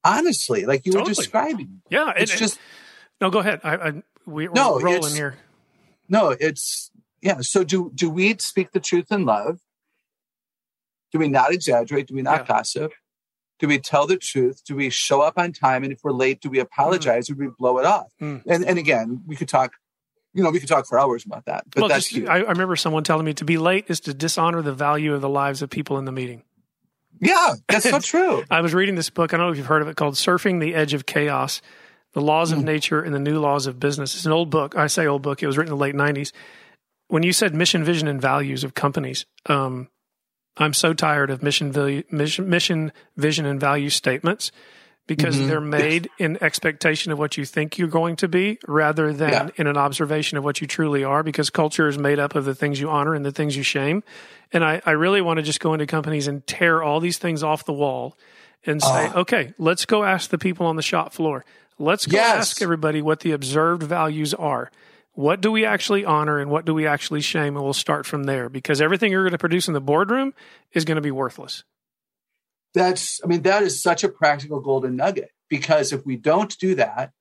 honestly, 0.05 0.65
like 0.65 0.85
you 0.85 0.93
Totally. 0.93 1.09
were 1.11 1.15
describing. 1.15 1.81
Yeah. 1.89 2.13
It's 2.15 2.31
and- 2.31 2.39
just, 2.39 2.59
no, 3.19 3.29
go 3.29 3.39
ahead. 3.39 3.59
I, 3.65 3.75
I 3.75 3.89
we, 4.25 4.47
we're 4.47 4.53
No, 4.53 4.79
rolling 4.79 5.13
here. 5.15 5.35
no, 6.07 6.29
it's, 6.29 6.91
yeah. 7.21 7.41
So 7.41 7.65
do, 7.65 7.91
do 7.93 8.09
we 8.09 8.37
speak 8.37 8.71
the 8.71 8.79
truth 8.79 9.11
in 9.11 9.25
love? 9.25 9.59
Do 11.11 11.19
we 11.19 11.27
not 11.27 11.51
exaggerate? 11.51 12.07
Do 12.07 12.15
we 12.15 12.21
not 12.21 12.39
Yeah. 12.41 12.45
gossip? 12.55 12.93
Do 13.60 13.68
we 13.68 13.78
tell 13.78 14.07
the 14.07 14.18
truth? 14.18 14.64
Do 14.66 14.76
we 14.76 14.89
show 14.89 15.22
up 15.22 15.38
on 15.38 15.51
time? 15.51 15.84
And 15.84 15.91
if 15.93 15.99
we're 16.03 16.12
late, 16.14 16.41
do 16.41 16.49
we 16.49 16.60
apologize 16.60 17.30
or 17.30 17.34
do 17.36 17.41
we 17.41 17.51
blow 17.57 17.78
it 17.78 17.86
off? 17.86 18.07
Mm. 18.22 18.43
And, 18.47 18.66
and 18.66 18.80
again, 18.80 19.22
we 19.28 19.36
could 19.36 19.49
talk, 19.49 19.74
you 20.34 20.43
know, 20.43 20.49
we 20.49 20.60
could 20.60 20.70
talk 20.70 20.88
for 20.88 20.97
hours 20.99 21.26
about 21.26 21.45
that, 21.45 21.66
but 21.72 21.82
well, 21.82 21.89
that's 21.89 22.10
just. 22.10 22.28
I, 22.28 22.38
I 22.38 22.49
remember 22.51 22.76
someone 22.76 23.03
telling 23.03 23.26
me 23.26 23.34
to 23.34 23.45
be 23.45 23.57
late 23.57 23.86
is 23.89 23.99
to 24.01 24.14
dishonor 24.14 24.62
the 24.62 24.74
value 24.74 25.14
of 25.14 25.22
the 25.22 25.30
lives 25.30 25.62
of 25.62 25.70
people 25.70 25.97
in 25.97 26.05
the 26.05 26.12
meeting. 26.12 26.43
yeah, 27.20 27.55
that's 27.68 27.89
so 27.89 27.99
true. 28.14 28.43
I 28.49 28.62
was 28.62 28.74
reading 28.74 28.95
this 28.95 29.10
book. 29.10 29.34
I 29.34 29.38
don't 29.38 29.47
know 29.47 29.51
if 29.51 29.57
you've 29.57 29.66
heard 29.66 29.82
of 29.82 29.88
it 29.89 29.97
called 29.97 30.14
Surfing 30.16 30.62
the 30.62 30.74
Edge 30.76 30.93
of 30.93 31.05
Chaos 31.05 31.62
The 32.14 32.22
Laws 32.22 32.51
of 32.53 32.60
Mm. 32.60 32.64
Nature 32.64 33.01
and 33.01 33.14
the 33.14 33.20
New 33.20 33.39
Laws 33.39 33.68
of 33.68 33.80
Business. 33.80 34.16
It's 34.16 34.26
an 34.26 34.32
old 34.32 34.49
book. 34.49 34.76
I 34.78 34.88
say 34.88 35.05
old 35.05 35.22
book. 35.22 35.43
It 35.43 35.47
was 35.47 35.57
written 35.57 35.74
in 35.74 35.78
the 35.78 35.84
late 35.84 35.95
90s. 35.95 36.32
When 37.10 37.24
you 37.24 37.34
said 37.34 37.53
mission, 37.55 37.84
vision, 37.84 38.07
and 38.07 38.22
values 38.22 38.64
of 38.64 38.74
companies, 38.76 39.26
um, 39.47 39.89
I'm 40.60 40.74
so 40.74 40.93
tired 40.93 41.30
of 41.30 41.41
mission, 41.41 41.72
value, 41.72 42.03
mission, 42.12 42.49
mission, 42.49 42.91
vision, 43.18 43.45
and 43.45 43.60
value 43.60 43.89
statements 43.89 44.51
because 45.07 45.38
Mhm. 45.38 45.47
they're 45.47 45.62
made 45.62 46.10
in 46.20 46.38
expectation 46.41 47.12
of 47.12 47.18
what 47.18 47.36
you 47.38 47.43
think 47.45 47.80
you're 47.80 47.88
going 47.88 48.16
to 48.18 48.28
be 48.28 48.60
rather 48.68 49.12
than 49.12 49.32
Yeah. 49.32 49.49
in 49.55 49.66
an 49.66 49.78
observation 49.78 50.38
of 50.38 50.43
what 50.43 50.62
you 50.62 50.68
truly 50.68 51.03
are 51.03 51.24
because 51.24 51.49
culture 51.49 51.88
is 51.88 51.97
made 51.97 52.20
up 52.20 52.36
of 52.36 52.45
the 52.45 52.53
things 52.53 52.80
you 52.80 52.89
honor 52.89 53.16
and 53.16 53.26
the 53.26 53.32
things 53.32 53.57
you 53.57 53.64
shame. 53.64 54.03
And 54.53 54.64
I, 54.64 54.82
I 54.86 54.91
really 54.91 55.22
want 55.22 55.38
to 55.38 55.43
just 55.43 55.60
go 55.62 55.74
into 55.74 55.88
companies 55.88 56.28
and 56.28 56.45
tear 56.45 56.84
all 56.84 56.99
these 56.99 57.18
things 57.18 57.41
off 57.41 57.66
the 57.66 57.74
wall 57.74 58.16
and 58.66 58.84
say, 58.84 59.10
Ah. 59.14 59.20
okay, 59.22 59.53
let's 59.57 59.86
go 59.86 60.03
ask 60.03 60.30
the 60.30 60.38
people 60.38 60.68
on 60.68 60.76
the 60.76 60.82
shop 60.84 61.14
floor. 61.14 61.43
Let's 61.80 62.05
go 62.05 62.18
Yes. 62.18 62.38
ask 62.38 62.62
everybody 62.62 63.01
what 63.01 63.22
the 63.22 63.32
observed 63.32 63.82
values 63.84 64.34
are. 64.34 64.70
What 65.20 65.41
do 65.41 65.51
we 65.51 65.65
actually 65.65 66.05
honor 66.05 66.39
and 66.39 66.49
what 66.49 66.63
do 66.63 66.74
we 66.74 66.88
actually 66.88 67.20
shame? 67.20 67.57
And 67.57 67.65
we'll 67.65 67.74
start 67.74 68.05
from 68.05 68.24
there 68.24 68.47
because 68.47 68.80
everything 68.80 69.11
you're 69.11 69.24
going 69.24 69.34
to 69.34 69.38
produce 69.38 69.67
in 69.67 69.74
the 69.74 69.82
boardroom 69.82 70.34
is 70.72 70.86
going 70.86 70.95
to 70.95 71.01
be 71.01 71.11
worthless. 71.11 71.65
That's, 72.74 73.20
I 73.22 73.28
mean, 73.28 73.41
that 73.41 73.61
is 73.63 73.84
such 73.84 74.05
a 74.05 74.07
practical 74.07 74.61
golden 74.61 74.95
nugget 74.95 75.32
because 75.49 75.91
if 75.91 76.05
we 76.05 76.15
don't 76.15 76.57
do 76.57 76.74
that, 76.76 77.11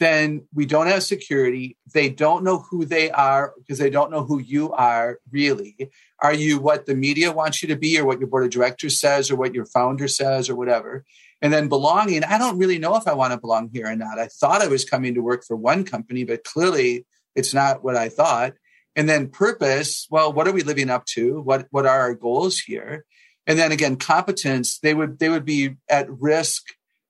then 0.00 0.48
we 0.54 0.64
don't 0.64 0.86
have 0.86 1.02
security. 1.02 1.76
They 1.92 2.08
don't 2.08 2.42
know 2.42 2.64
who 2.70 2.86
they 2.86 3.10
are 3.10 3.52
because 3.58 3.76
they 3.76 3.90
don't 3.90 4.10
know 4.10 4.24
who 4.24 4.38
you 4.38 4.72
are 4.72 5.18
really. 5.30 5.90
Are 6.22 6.32
you 6.32 6.58
what 6.58 6.86
the 6.86 6.94
media 6.94 7.32
wants 7.32 7.62
you 7.62 7.68
to 7.68 7.76
be 7.76 8.00
or 8.00 8.06
what 8.06 8.18
your 8.18 8.28
board 8.28 8.44
of 8.44 8.50
directors 8.50 8.98
says 8.98 9.30
or 9.30 9.36
what 9.36 9.52
your 9.52 9.66
founder 9.66 10.08
says 10.08 10.48
or 10.48 10.56
whatever? 10.56 11.04
And 11.42 11.52
then 11.52 11.68
belonging, 11.68 12.24
I 12.24 12.38
don't 12.38 12.56
really 12.56 12.78
know 12.78 12.96
if 12.96 13.06
I 13.06 13.12
want 13.12 13.34
to 13.34 13.38
belong 13.38 13.68
here 13.74 13.88
or 13.88 13.94
not. 13.94 14.18
I 14.18 14.28
thought 14.28 14.62
I 14.62 14.68
was 14.68 14.86
coming 14.86 15.12
to 15.12 15.20
work 15.20 15.44
for 15.44 15.54
one 15.54 15.84
company, 15.84 16.24
but 16.24 16.42
clearly 16.42 17.04
it's 17.36 17.54
not 17.54 17.84
what 17.84 17.96
I 17.96 18.08
thought. 18.08 18.54
And 18.96 19.08
then 19.08 19.28
purpose, 19.28 20.06
well, 20.10 20.32
what 20.32 20.48
are 20.48 20.52
we 20.52 20.62
living 20.62 20.90
up 20.90 21.04
to? 21.06 21.40
What 21.40 21.66
what 21.70 21.86
are 21.86 22.00
our 22.00 22.14
goals 22.14 22.58
here? 22.58 23.04
And 23.46 23.58
then 23.58 23.70
again, 23.70 23.96
competence, 23.96 24.78
they 24.78 24.94
would 24.94 25.18
they 25.18 25.28
would 25.28 25.44
be 25.44 25.76
at 25.88 26.10
risk 26.10 26.64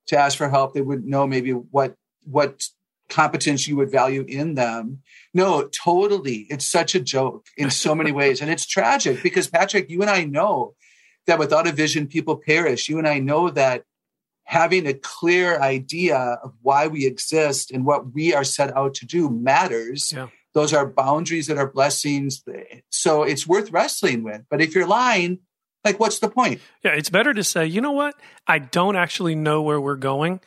to 0.08 0.18
ask 0.18 0.36
for 0.36 0.48
help. 0.48 0.74
They 0.74 0.82
would 0.82 1.04
know 1.04 1.26
maybe 1.26 1.52
what 1.52 1.94
what 2.24 2.64
competence 3.08 3.68
you 3.68 3.76
would 3.76 3.90
value 3.90 4.24
in 4.26 4.54
them. 4.54 5.02
No, 5.32 5.68
totally. 5.68 6.46
It's 6.50 6.66
such 6.66 6.94
a 6.94 7.00
joke 7.00 7.46
in 7.56 7.70
so 7.70 7.94
many 7.94 8.12
ways. 8.20 8.40
And 8.40 8.50
it's 8.50 8.66
tragic 8.66 9.22
because 9.22 9.48
Patrick, 9.48 9.88
you 9.90 10.00
and 10.02 10.10
I 10.10 10.24
know 10.24 10.74
that 11.26 11.38
without 11.38 11.66
a 11.66 11.72
vision, 11.72 12.06
people 12.06 12.36
perish. 12.36 12.88
You 12.88 12.98
and 12.98 13.08
I 13.08 13.18
know 13.18 13.50
that 13.50 13.84
having 14.48 14.86
a 14.86 14.94
clear 14.94 15.60
idea 15.60 16.16
of 16.16 16.54
why 16.62 16.86
we 16.86 17.04
exist 17.04 17.72
and 17.72 17.84
what 17.84 18.14
we 18.14 18.32
are 18.32 18.44
set 18.44 18.74
out 18.76 18.94
to 18.94 19.04
do 19.04 19.28
matters. 19.28 20.12
Yeah. 20.12 20.28
Those 20.54 20.72
are 20.72 20.86
boundaries 20.86 21.48
that 21.48 21.58
are 21.58 21.66
blessings. 21.70 22.42
So 22.88 23.24
it's 23.24 23.46
worth 23.46 23.72
wrestling 23.72 24.22
with. 24.22 24.42
But 24.48 24.62
if 24.62 24.74
you're 24.74 24.86
lying, 24.86 25.40
like 25.84 25.98
what's 25.98 26.20
the 26.20 26.28
point? 26.28 26.60
Yeah, 26.84 26.92
it's 26.92 27.10
better 27.10 27.34
to 27.34 27.42
say, 27.44 27.66
you 27.66 27.80
know 27.80 27.90
what? 27.90 28.14
I 28.46 28.60
don't 28.60 28.94
actually 28.96 29.34
know 29.34 29.62
where 29.62 29.80
we're 29.80 29.96
going, 29.96 30.40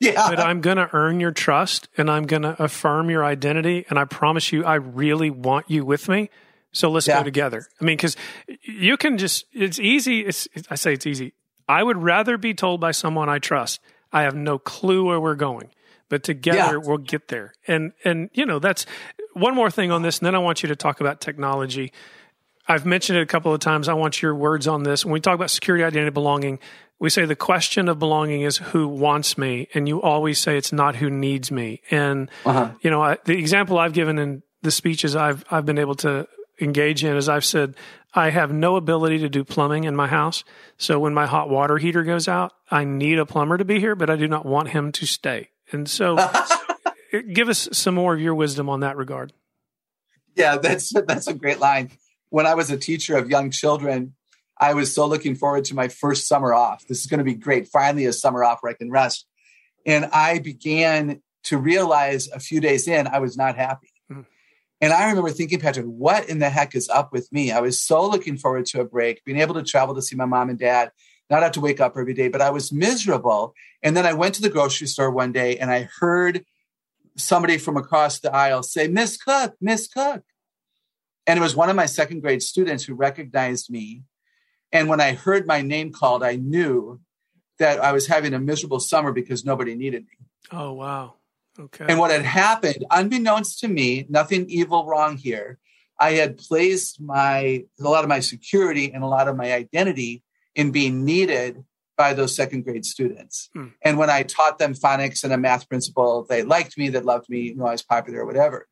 Yeah. 0.00 0.28
but 0.28 0.40
I'm 0.40 0.60
going 0.60 0.76
to 0.76 0.90
earn 0.92 1.20
your 1.20 1.32
trust 1.32 1.88
and 1.96 2.10
I'm 2.10 2.24
going 2.24 2.42
to 2.42 2.60
affirm 2.62 3.08
your 3.08 3.24
identity. 3.24 3.86
And 3.88 3.98
I 4.00 4.04
promise 4.04 4.52
you, 4.52 4.64
I 4.64 4.74
really 4.74 5.30
want 5.30 5.70
you 5.70 5.84
with 5.84 6.08
me. 6.08 6.28
So 6.72 6.90
let's 6.90 7.06
Yeah. 7.06 7.18
go 7.20 7.22
together. 7.24 7.66
I 7.80 7.84
mean, 7.84 7.96
because 7.96 8.16
you 8.62 8.96
can 8.96 9.16
just, 9.16 9.44
it's 9.52 9.78
easy. 9.78 10.20
It's, 10.26 10.48
I 10.68 10.74
say 10.74 10.92
it's 10.94 11.06
easy. 11.06 11.34
I 11.68 11.82
would 11.82 11.96
rather 12.02 12.36
be 12.38 12.54
told 12.54 12.80
by 12.80 12.90
someone 12.92 13.28
I 13.28 13.38
trust. 13.38 13.80
I 14.12 14.22
have 14.22 14.34
no 14.34 14.58
clue 14.58 15.04
where 15.06 15.20
we're 15.20 15.34
going, 15.34 15.70
but 16.08 16.22
together 16.22 16.78
Yeah. 16.78 16.88
we'll 16.88 16.98
get 16.98 17.28
there. 17.28 17.52
And, 17.66 17.92
and, 18.04 18.30
you 18.32 18.46
know, 18.46 18.58
that's 18.58 18.86
one 19.32 19.54
more 19.54 19.70
thing 19.70 19.90
on 19.90 20.02
this. 20.02 20.18
And 20.18 20.26
then 20.26 20.34
I 20.34 20.38
want 20.38 20.62
you 20.62 20.68
to 20.68 20.76
talk 20.76 21.00
about 21.00 21.20
technology. 21.20 21.92
I've 22.68 22.86
mentioned 22.86 23.18
it 23.18 23.22
a 23.22 23.26
couple 23.26 23.52
of 23.52 23.60
times. 23.60 23.88
I 23.88 23.94
want 23.94 24.22
your 24.22 24.34
words 24.34 24.66
on 24.68 24.84
this. 24.84 25.04
When 25.04 25.12
we 25.12 25.20
talk 25.20 25.34
about 25.34 25.50
security, 25.50 25.84
identity, 25.84 26.10
belonging, 26.12 26.58
we 26.98 27.10
say 27.10 27.24
the 27.26 27.36
question 27.36 27.88
of 27.88 27.98
belonging 27.98 28.42
is 28.42 28.56
who 28.58 28.86
wants 28.88 29.36
me, 29.36 29.68
and 29.74 29.86
you 29.88 30.00
always 30.00 30.38
say 30.38 30.56
it's 30.56 30.72
not 30.72 30.96
who 30.96 31.10
needs 31.10 31.50
me. 31.50 31.82
And 31.90 32.30
Uh-huh. 32.46 32.70
you 32.80 32.90
know, 32.90 33.02
I, 33.02 33.18
the 33.24 33.36
example 33.36 33.78
I've 33.78 33.92
given 33.92 34.18
in 34.18 34.42
the 34.62 34.70
speeches 34.70 35.14
I've 35.16 35.44
I've 35.50 35.66
been 35.66 35.78
able 35.78 35.96
to 35.96 36.26
engage 36.60 37.04
in 37.04 37.16
is 37.16 37.28
I've 37.28 37.44
said 37.44 37.74
I 38.14 38.30
have 38.30 38.52
no 38.52 38.76
ability 38.76 39.18
to 39.18 39.28
do 39.28 39.44
plumbing 39.44 39.84
in 39.84 39.96
my 39.96 40.06
house. 40.06 40.44
So 40.78 41.00
when 41.00 41.14
my 41.14 41.26
hot 41.26 41.50
water 41.50 41.78
heater 41.78 42.04
goes 42.04 42.28
out, 42.28 42.52
I 42.70 42.84
need 42.84 43.18
a 43.18 43.26
plumber 43.26 43.58
to 43.58 43.64
be 43.64 43.80
here, 43.80 43.96
but 43.96 44.08
I 44.08 44.16
do 44.16 44.28
not 44.28 44.46
want 44.46 44.68
him 44.70 44.92
to 44.92 45.06
stay. 45.06 45.50
And 45.72 45.88
so, 45.88 46.16
uh, 46.18 46.46
give 47.32 47.48
us 47.48 47.68
some 47.72 47.94
more 47.94 48.14
of 48.14 48.20
your 48.20 48.34
wisdom 48.34 48.68
on 48.68 48.80
that 48.80 48.96
regard. 48.96 49.32
Yeah, 50.36 50.58
that's 50.58 50.92
that's 51.06 51.26
a 51.26 51.34
great 51.34 51.60
line. 51.60 51.90
When 52.28 52.46
I 52.46 52.54
was 52.54 52.70
a 52.70 52.76
teacher 52.76 53.16
of 53.16 53.30
young 53.30 53.50
children, 53.50 54.14
I 54.58 54.74
was 54.74 54.94
so 54.94 55.06
looking 55.06 55.34
forward 55.34 55.64
to 55.66 55.74
my 55.74 55.88
first 55.88 56.26
summer 56.26 56.52
off. 56.52 56.86
This 56.86 57.00
is 57.00 57.06
going 57.06 57.18
to 57.18 57.24
be 57.24 57.34
great. 57.34 57.68
Finally, 57.68 58.06
a 58.06 58.12
summer 58.12 58.44
off 58.44 58.58
where 58.60 58.70
I 58.70 58.74
can 58.74 58.90
rest. 58.90 59.26
And 59.86 60.06
I 60.06 60.38
began 60.38 61.20
to 61.44 61.58
realize 61.58 62.28
a 62.28 62.40
few 62.40 62.60
days 62.60 62.88
in, 62.88 63.06
I 63.06 63.18
was 63.18 63.36
not 63.36 63.56
happy. 63.56 63.93
And 64.80 64.92
I 64.92 65.08
remember 65.08 65.30
thinking, 65.30 65.60
Patrick, 65.60 65.86
what 65.86 66.28
in 66.28 66.40
the 66.40 66.50
heck 66.50 66.74
is 66.74 66.88
up 66.88 67.12
with 67.12 67.32
me? 67.32 67.52
I 67.52 67.60
was 67.60 67.80
so 67.80 68.06
looking 68.06 68.36
forward 68.36 68.66
to 68.66 68.80
a 68.80 68.84
break, 68.84 69.24
being 69.24 69.40
able 69.40 69.54
to 69.54 69.62
travel 69.62 69.94
to 69.94 70.02
see 70.02 70.16
my 70.16 70.26
mom 70.26 70.50
and 70.50 70.58
dad, 70.58 70.90
not 71.30 71.42
have 71.42 71.52
to 71.52 71.60
wake 71.60 71.80
up 71.80 71.96
every 71.96 72.14
day, 72.14 72.28
but 72.28 72.42
I 72.42 72.50
was 72.50 72.72
miserable. 72.72 73.54
And 73.82 73.96
then 73.96 74.04
I 74.04 74.12
went 74.12 74.34
to 74.34 74.42
the 74.42 74.50
grocery 74.50 74.86
store 74.86 75.10
one 75.10 75.32
day 75.32 75.56
and 75.56 75.70
I 75.70 75.88
heard 76.00 76.44
somebody 77.16 77.58
from 77.58 77.76
across 77.76 78.20
the 78.20 78.34
aisle 78.34 78.62
say, 78.62 78.88
Miss 78.88 79.16
Koch, 79.16 79.52
Miss 79.60 79.88
Koch. 79.88 80.22
And 81.26 81.38
it 81.38 81.42
was 81.42 81.56
one 81.56 81.70
of 81.70 81.76
my 81.76 81.86
second 81.86 82.20
grade 82.20 82.42
students 82.42 82.84
who 82.84 82.94
recognized 82.94 83.70
me. 83.70 84.02
And 84.72 84.88
when 84.88 85.00
I 85.00 85.12
heard 85.12 85.46
my 85.46 85.62
name 85.62 85.92
called, 85.92 86.22
I 86.22 86.36
knew 86.36 87.00
that 87.58 87.78
I 87.80 87.92
was 87.92 88.06
having 88.06 88.34
a 88.34 88.38
miserable 88.38 88.80
summer 88.80 89.12
because 89.12 89.44
nobody 89.44 89.74
needed 89.74 90.02
me. 90.02 90.26
Oh 90.50 90.72
wow, 90.72 91.14
okay. 91.58 91.86
And 91.88 91.98
what 91.98 92.10
had 92.10 92.24
happened, 92.24 92.84
unbeknownst 92.90 93.60
to 93.60 93.68
me, 93.68 94.06
nothing 94.08 94.48
evil 94.48 94.86
wrong 94.86 95.16
here. 95.16 95.58
I 95.98 96.12
had 96.12 96.38
placed 96.38 97.00
my 97.00 97.64
a 97.80 97.88
lot 97.88 98.04
of 98.04 98.08
my 98.08 98.20
security 98.20 98.92
and 98.92 99.04
a 99.04 99.06
lot 99.06 99.28
of 99.28 99.36
my 99.36 99.52
identity 99.52 100.22
in 100.54 100.70
being 100.70 101.04
needed 101.04 101.64
by 101.96 102.12
those 102.12 102.34
second 102.34 102.64
grade 102.64 102.84
students. 102.84 103.50
Hmm. 103.54 103.68
And 103.82 103.98
when 103.98 104.10
I 104.10 104.24
taught 104.24 104.58
them 104.58 104.74
phonics 104.74 105.22
and 105.22 105.32
a 105.32 105.38
math 105.38 105.68
principle, 105.68 106.26
they 106.28 106.42
liked 106.42 106.76
me, 106.76 106.88
they 106.88 107.00
loved 107.00 107.28
me, 107.28 107.40
you 107.40 107.56
know, 107.56 107.66
I 107.66 107.72
was 107.72 107.82
popular 107.82 108.20
or 108.20 108.26
whatever. 108.26 108.66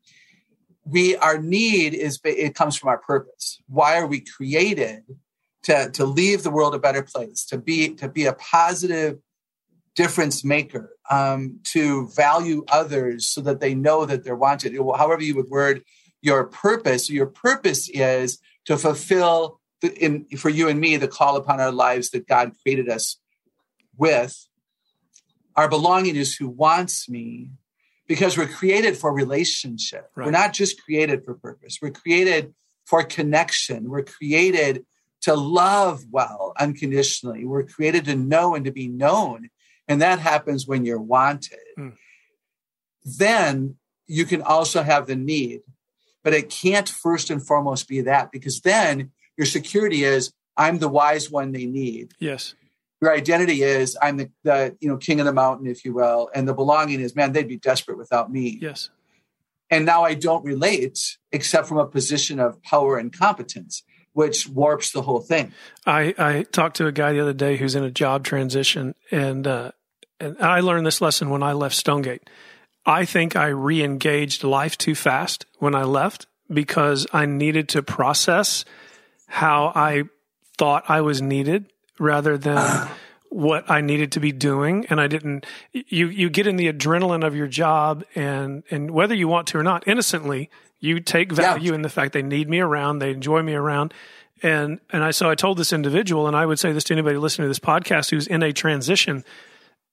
We 0.84 1.16
our 1.16 1.38
need 1.38 1.94
is 1.94 2.18
it 2.24 2.56
comes 2.56 2.76
from 2.76 2.88
our 2.88 2.98
purpose. 2.98 3.62
Why 3.68 3.98
are 3.98 4.06
we 4.06 4.20
created? 4.20 5.04
To, 5.66 5.88
to 5.92 6.04
leave 6.04 6.42
the 6.42 6.50
world 6.50 6.74
a 6.74 6.78
better 6.80 7.04
place, 7.04 7.44
to 7.44 7.56
be 7.56 7.94
to 7.94 8.08
be 8.08 8.26
a 8.26 8.32
positive 8.32 9.18
difference 9.94 10.44
maker, 10.44 10.96
um, 11.10 11.60
to 11.64 12.08
value 12.08 12.64
others 12.68 13.26
so 13.26 13.40
that 13.42 13.60
they 13.60 13.74
know 13.74 14.06
that 14.06 14.24
they're 14.24 14.36
wanted. 14.36 14.74
However, 14.74 15.22
you 15.22 15.36
would 15.36 15.48
word 15.48 15.82
your 16.22 16.44
purpose. 16.44 17.10
Your 17.10 17.26
purpose 17.26 17.88
is 17.90 18.38
to 18.64 18.78
fulfill, 18.78 19.60
the, 19.80 19.92
in, 20.02 20.26
for 20.36 20.48
you 20.48 20.68
and 20.68 20.80
me, 20.80 20.96
the 20.96 21.08
call 21.08 21.36
upon 21.36 21.60
our 21.60 21.72
lives 21.72 22.10
that 22.10 22.26
God 22.26 22.52
created 22.62 22.88
us 22.88 23.18
with. 23.96 24.46
Our 25.56 25.68
belonging 25.68 26.16
is 26.16 26.34
who 26.34 26.48
wants 26.48 27.08
me 27.08 27.50
because 28.06 28.38
we're 28.38 28.48
created 28.48 28.96
for 28.96 29.12
relationship. 29.12 30.10
Right. 30.14 30.26
We're 30.26 30.32
not 30.32 30.54
just 30.54 30.82
created 30.82 31.24
for 31.24 31.34
purpose, 31.34 31.78
we're 31.82 31.90
created 31.90 32.54
for 32.84 33.02
connection. 33.02 33.88
We're 33.88 34.02
created 34.02 34.84
to 35.22 35.34
love 35.34 36.02
well 36.10 36.52
unconditionally. 36.58 37.44
We're 37.44 37.62
created 37.64 38.04
to 38.06 38.16
know 38.16 38.54
and 38.54 38.64
to 38.64 38.72
be 38.72 38.88
known. 38.88 39.50
And 39.92 40.00
that 40.00 40.20
happens 40.20 40.66
when 40.66 40.86
you're 40.86 40.98
wanted. 40.98 41.58
Mm. 41.78 41.92
Then 43.04 43.76
you 44.06 44.24
can 44.24 44.40
also 44.40 44.82
have 44.82 45.06
the 45.06 45.16
need, 45.16 45.60
but 46.24 46.32
it 46.32 46.48
can't 46.48 46.88
first 46.88 47.28
and 47.28 47.46
foremost 47.46 47.88
be 47.88 48.00
that 48.00 48.32
because 48.32 48.62
then 48.62 49.10
your 49.36 49.44
security 49.44 50.02
is 50.02 50.32
I'm 50.56 50.78
the 50.78 50.88
wise 50.88 51.30
one 51.30 51.52
they 51.52 51.66
need. 51.66 52.12
Yes. 52.18 52.54
Your 53.02 53.12
identity 53.12 53.62
is 53.62 53.98
I'm 54.00 54.16
the, 54.16 54.30
the 54.44 54.74
you 54.80 54.88
know 54.88 54.96
king 54.96 55.20
of 55.20 55.26
the 55.26 55.32
mountain, 55.34 55.66
if 55.66 55.84
you 55.84 55.92
will, 55.92 56.30
and 56.34 56.48
the 56.48 56.54
belonging 56.54 57.02
is 57.02 57.14
man 57.14 57.32
they'd 57.32 57.46
be 57.46 57.58
desperate 57.58 57.98
without 57.98 58.32
me. 58.32 58.58
Yes. 58.62 58.88
And 59.68 59.84
now 59.84 60.04
I 60.04 60.14
don't 60.14 60.42
relate 60.42 61.18
except 61.32 61.68
from 61.68 61.76
a 61.76 61.86
position 61.86 62.40
of 62.40 62.62
power 62.62 62.96
and 62.96 63.12
competence 63.12 63.82
which 64.14 64.48
warps 64.48 64.92
the 64.92 65.02
whole 65.02 65.20
thing. 65.20 65.52
I, 65.86 66.14
I 66.18 66.42
talked 66.44 66.76
to 66.76 66.86
a 66.86 66.92
guy 66.92 67.12
the 67.12 67.20
other 67.20 67.32
day 67.32 67.56
who's 67.56 67.74
in 67.74 67.84
a 67.84 67.90
job 67.90 68.24
transition, 68.24 68.94
and 69.10 69.46
uh, 69.46 69.72
and 70.22 70.40
I 70.40 70.60
learned 70.60 70.86
this 70.86 71.00
lesson 71.00 71.30
when 71.30 71.42
I 71.42 71.52
left 71.52 71.74
Stonegate. 71.74 72.28
I 72.84 73.04
think 73.04 73.36
I 73.36 73.46
re-engaged 73.48 74.44
life 74.44 74.76
too 74.76 74.94
fast 74.94 75.46
when 75.58 75.74
I 75.74 75.84
left 75.84 76.26
because 76.52 77.06
I 77.12 77.26
needed 77.26 77.68
to 77.70 77.82
process 77.82 78.64
how 79.28 79.72
I 79.74 80.04
thought 80.58 80.84
I 80.88 81.00
was 81.00 81.22
needed 81.22 81.72
rather 81.98 82.36
than 82.36 82.58
uh-huh. 82.58 82.94
what 83.30 83.70
I 83.70 83.80
needed 83.80 84.12
to 84.12 84.20
be 84.20 84.32
doing. 84.32 84.86
And 84.90 85.00
I 85.00 85.06
didn't. 85.06 85.46
You 85.72 86.08
you 86.08 86.28
get 86.28 86.46
in 86.46 86.56
the 86.56 86.72
adrenaline 86.72 87.26
of 87.26 87.34
your 87.34 87.46
job, 87.46 88.04
and 88.14 88.62
and 88.70 88.90
whether 88.90 89.14
you 89.14 89.28
want 89.28 89.48
to 89.48 89.58
or 89.58 89.62
not, 89.62 89.86
innocently, 89.86 90.50
you 90.80 91.00
take 91.00 91.32
value 91.32 91.70
yeah. 91.70 91.74
in 91.76 91.82
the 91.82 91.88
fact 91.88 92.12
they 92.12 92.22
need 92.22 92.48
me 92.48 92.60
around, 92.60 92.98
they 92.98 93.12
enjoy 93.12 93.42
me 93.42 93.54
around. 93.54 93.94
And 94.42 94.80
and 94.90 95.04
I 95.04 95.12
so 95.12 95.30
I 95.30 95.36
told 95.36 95.56
this 95.56 95.72
individual, 95.72 96.26
and 96.26 96.36
I 96.36 96.44
would 96.44 96.58
say 96.58 96.72
this 96.72 96.84
to 96.84 96.94
anybody 96.94 97.16
listening 97.16 97.44
to 97.44 97.50
this 97.50 97.60
podcast 97.60 98.10
who's 98.10 98.26
in 98.26 98.42
a 98.42 98.52
transition, 98.52 99.24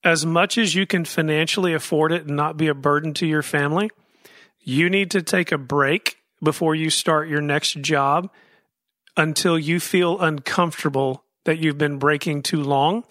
as 0.03 0.25
much 0.25 0.57
as 0.57 0.75
you 0.75 0.85
can 0.85 1.05
financially 1.05 1.73
afford 1.73 2.11
it 2.11 2.25
and 2.27 2.35
not 2.35 2.57
be 2.57 2.67
a 2.67 2.73
burden 2.73 3.13
to 3.15 3.25
your 3.25 3.41
family, 3.41 3.89
you 4.59 4.89
need 4.89 5.11
to 5.11 5.21
take 5.21 5.51
a 5.51 5.57
break 5.57 6.17
before 6.41 6.75
you 6.75 6.89
start 6.89 7.27
your 7.27 7.41
next 7.41 7.81
job 7.81 8.29
until 9.17 9.59
you 9.59 9.79
feel 9.79 10.19
uncomfortable 10.19 11.23
that 11.45 11.59
you've 11.59 11.77
been 11.77 11.97
breaking 11.97 12.41
too 12.41 12.63
long 12.63 13.03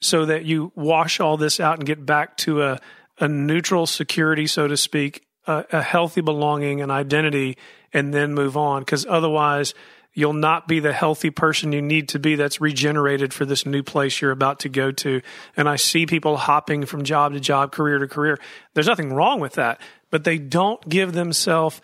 so 0.00 0.26
that 0.26 0.44
you 0.44 0.72
wash 0.74 1.20
all 1.20 1.36
this 1.36 1.60
out 1.60 1.78
and 1.78 1.86
get 1.86 2.04
back 2.04 2.36
to 2.36 2.62
a, 2.62 2.80
a 3.20 3.28
neutral 3.28 3.86
security, 3.86 4.46
so 4.46 4.66
to 4.66 4.76
speak, 4.76 5.24
a, 5.46 5.64
a 5.70 5.82
healthy 5.82 6.20
belonging 6.20 6.80
and 6.80 6.90
identity 6.90 7.56
and 7.92 8.12
then 8.12 8.34
move 8.34 8.56
on. 8.56 8.82
Because 8.82 9.06
otherwise 9.06 9.74
you'll 10.14 10.32
not 10.32 10.66
be 10.68 10.80
the 10.80 10.92
healthy 10.92 11.30
person 11.30 11.72
you 11.72 11.82
need 11.82 12.08
to 12.08 12.18
be 12.18 12.36
that's 12.36 12.60
regenerated 12.60 13.34
for 13.34 13.44
this 13.44 13.66
new 13.66 13.82
place 13.82 14.20
you're 14.20 14.30
about 14.30 14.60
to 14.60 14.68
go 14.68 14.90
to. 14.92 15.20
And 15.56 15.68
I 15.68 15.76
see 15.76 16.06
people 16.06 16.36
hopping 16.36 16.86
from 16.86 17.02
job 17.02 17.32
to 17.32 17.40
job, 17.40 17.72
career 17.72 17.98
to 17.98 18.08
career. 18.08 18.38
There's 18.74 18.86
nothing 18.86 19.12
wrong 19.12 19.40
with 19.40 19.54
that, 19.54 19.80
but 20.10 20.24
they 20.24 20.38
don't 20.38 20.88
give 20.88 21.12
themselves 21.12 21.80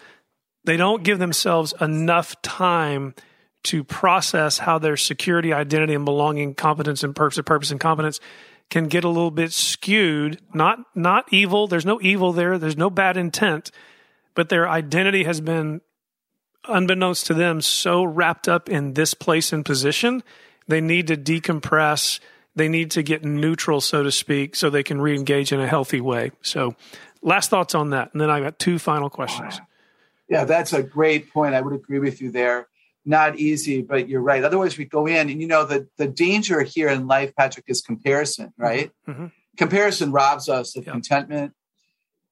they 0.64 0.76
don't 0.76 1.02
give 1.02 1.18
themselves 1.18 1.72
enough 1.80 2.40
time 2.42 3.14
to 3.62 3.84
process 3.84 4.58
how 4.58 4.78
their 4.78 4.96
security, 4.96 5.52
identity, 5.52 5.94
and 5.94 6.04
belonging, 6.04 6.54
competence, 6.54 7.02
and 7.02 7.14
purpose, 7.14 7.40
purpose 7.44 7.70
and 7.70 7.80
competence 7.80 8.20
can 8.70 8.86
get 8.86 9.04
a 9.04 9.08
little 9.08 9.30
bit 9.30 9.52
skewed. 9.52 10.40
Not 10.54 10.78
not 10.94 11.26
evil. 11.32 11.66
There's 11.66 11.86
no 11.86 12.00
evil 12.00 12.32
there. 12.32 12.58
There's 12.58 12.76
no 12.76 12.90
bad 12.90 13.16
intent, 13.16 13.70
but 14.34 14.48
their 14.48 14.68
identity 14.68 15.24
has 15.24 15.40
been, 15.40 15.80
unbeknownst 16.68 17.26
to 17.26 17.34
them, 17.34 17.60
so 17.60 18.04
wrapped 18.04 18.48
up 18.48 18.68
in 18.68 18.94
this 18.94 19.14
place 19.14 19.52
and 19.52 19.64
position. 19.64 20.22
They 20.68 20.80
need 20.80 21.06
to 21.08 21.16
decompress. 21.16 22.20
They 22.54 22.68
need 22.68 22.90
to 22.92 23.02
get 23.02 23.24
neutral, 23.24 23.80
so 23.80 24.02
to 24.02 24.12
speak, 24.12 24.56
so 24.56 24.70
they 24.70 24.82
can 24.82 25.00
re-engage 25.00 25.52
in 25.52 25.60
a 25.60 25.66
healthy 25.66 26.00
way. 26.00 26.32
So, 26.42 26.74
last 27.22 27.50
thoughts 27.50 27.74
on 27.74 27.90
that, 27.90 28.10
and 28.12 28.20
then 28.20 28.30
I 28.30 28.40
got 28.40 28.58
two 28.58 28.78
final 28.78 29.10
questions. 29.10 29.60
Yeah, 30.28 30.44
that's 30.44 30.72
a 30.72 30.82
great 30.82 31.32
point. 31.32 31.54
I 31.54 31.60
would 31.60 31.74
agree 31.74 31.98
with 31.98 32.20
you 32.20 32.30
there 32.30 32.68
not 33.04 33.38
easy, 33.38 33.82
but 33.82 34.08
you're 34.08 34.20
right. 34.20 34.44
Otherwise, 34.44 34.76
we 34.76 34.84
go 34.84 35.06
in, 35.06 35.30
and 35.30 35.40
you 35.40 35.46
know, 35.46 35.64
the, 35.64 35.88
the 35.96 36.06
danger 36.06 36.62
here 36.62 36.88
in 36.88 37.06
life, 37.06 37.34
Patrick, 37.34 37.66
is 37.68 37.80
comparison, 37.80 38.52
right? 38.56 38.90
Mm-hmm. 39.08 39.26
Comparison 39.56 40.12
robs 40.12 40.48
us 40.48 40.76
of 40.76 40.84
contentment. 40.84 41.52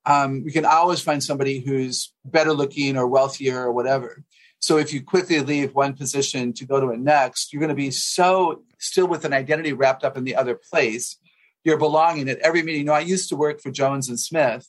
Um, 0.06 0.44
we 0.44 0.52
can 0.52 0.64
always 0.64 1.00
find 1.00 1.22
somebody 1.22 1.60
who's 1.60 2.12
better 2.24 2.52
looking 2.52 2.96
or 2.96 3.06
wealthier 3.06 3.62
or 3.62 3.72
whatever. 3.72 4.24
So 4.60 4.78
if 4.78 4.92
you 4.92 5.02
quickly 5.02 5.40
leave 5.40 5.74
one 5.74 5.94
position 5.94 6.52
to 6.54 6.66
go 6.66 6.80
to 6.80 6.88
a 6.88 6.96
next, 6.96 7.52
you're 7.52 7.60
going 7.60 7.68
to 7.68 7.74
be 7.74 7.90
so 7.90 8.62
still 8.78 9.06
with 9.06 9.24
an 9.24 9.32
identity 9.32 9.72
wrapped 9.72 10.04
up 10.04 10.16
in 10.16 10.24
the 10.24 10.34
other 10.34 10.58
place. 10.70 11.16
You're 11.64 11.76
belonging 11.76 12.28
at 12.28 12.38
every 12.38 12.62
meeting. 12.62 12.80
You 12.80 12.86
know, 12.86 12.92
I 12.92 13.00
used 13.00 13.28
to 13.28 13.36
work 13.36 13.60
for 13.60 13.70
Jones 13.70 14.08
and 14.08 14.18
Smith. 14.18 14.66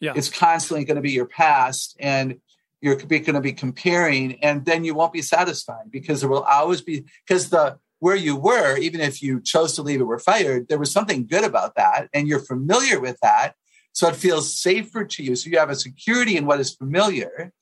Yeah. 0.00 0.12
It's 0.14 0.30
constantly 0.30 0.84
going 0.84 0.96
to 0.96 1.02
be 1.02 1.12
your 1.12 1.26
past. 1.26 1.96
And 1.98 2.40
you're 2.84 2.96
going 2.96 3.24
to 3.34 3.40
be 3.40 3.52
comparing 3.52 4.34
and 4.44 4.66
then 4.66 4.84
you 4.84 4.94
won't 4.94 5.12
be 5.12 5.22
satisfied 5.22 5.90
because 5.90 6.20
there 6.20 6.28
will 6.28 6.42
always 6.42 6.82
be 6.82 7.04
because 7.26 7.48
the 7.48 7.78
where 8.00 8.14
you 8.14 8.36
were 8.36 8.76
even 8.76 9.00
if 9.00 9.22
you 9.22 9.40
chose 9.40 9.74
to 9.74 9.80
leave 9.80 10.02
or 10.02 10.04
were 10.04 10.18
fired 10.18 10.68
there 10.68 10.78
was 10.78 10.92
something 10.92 11.26
good 11.26 11.44
about 11.44 11.76
that 11.76 12.08
and 12.12 12.28
you're 12.28 12.44
familiar 12.44 13.00
with 13.00 13.18
that 13.22 13.54
so 13.94 14.06
it 14.08 14.14
feels 14.14 14.54
safer 14.54 15.04
to 15.04 15.24
you 15.24 15.34
so 15.34 15.48
you 15.48 15.58
have 15.58 15.70
a 15.70 15.74
security 15.74 16.36
in 16.36 16.44
what 16.44 16.60
is 16.60 16.74
familiar 16.74 17.52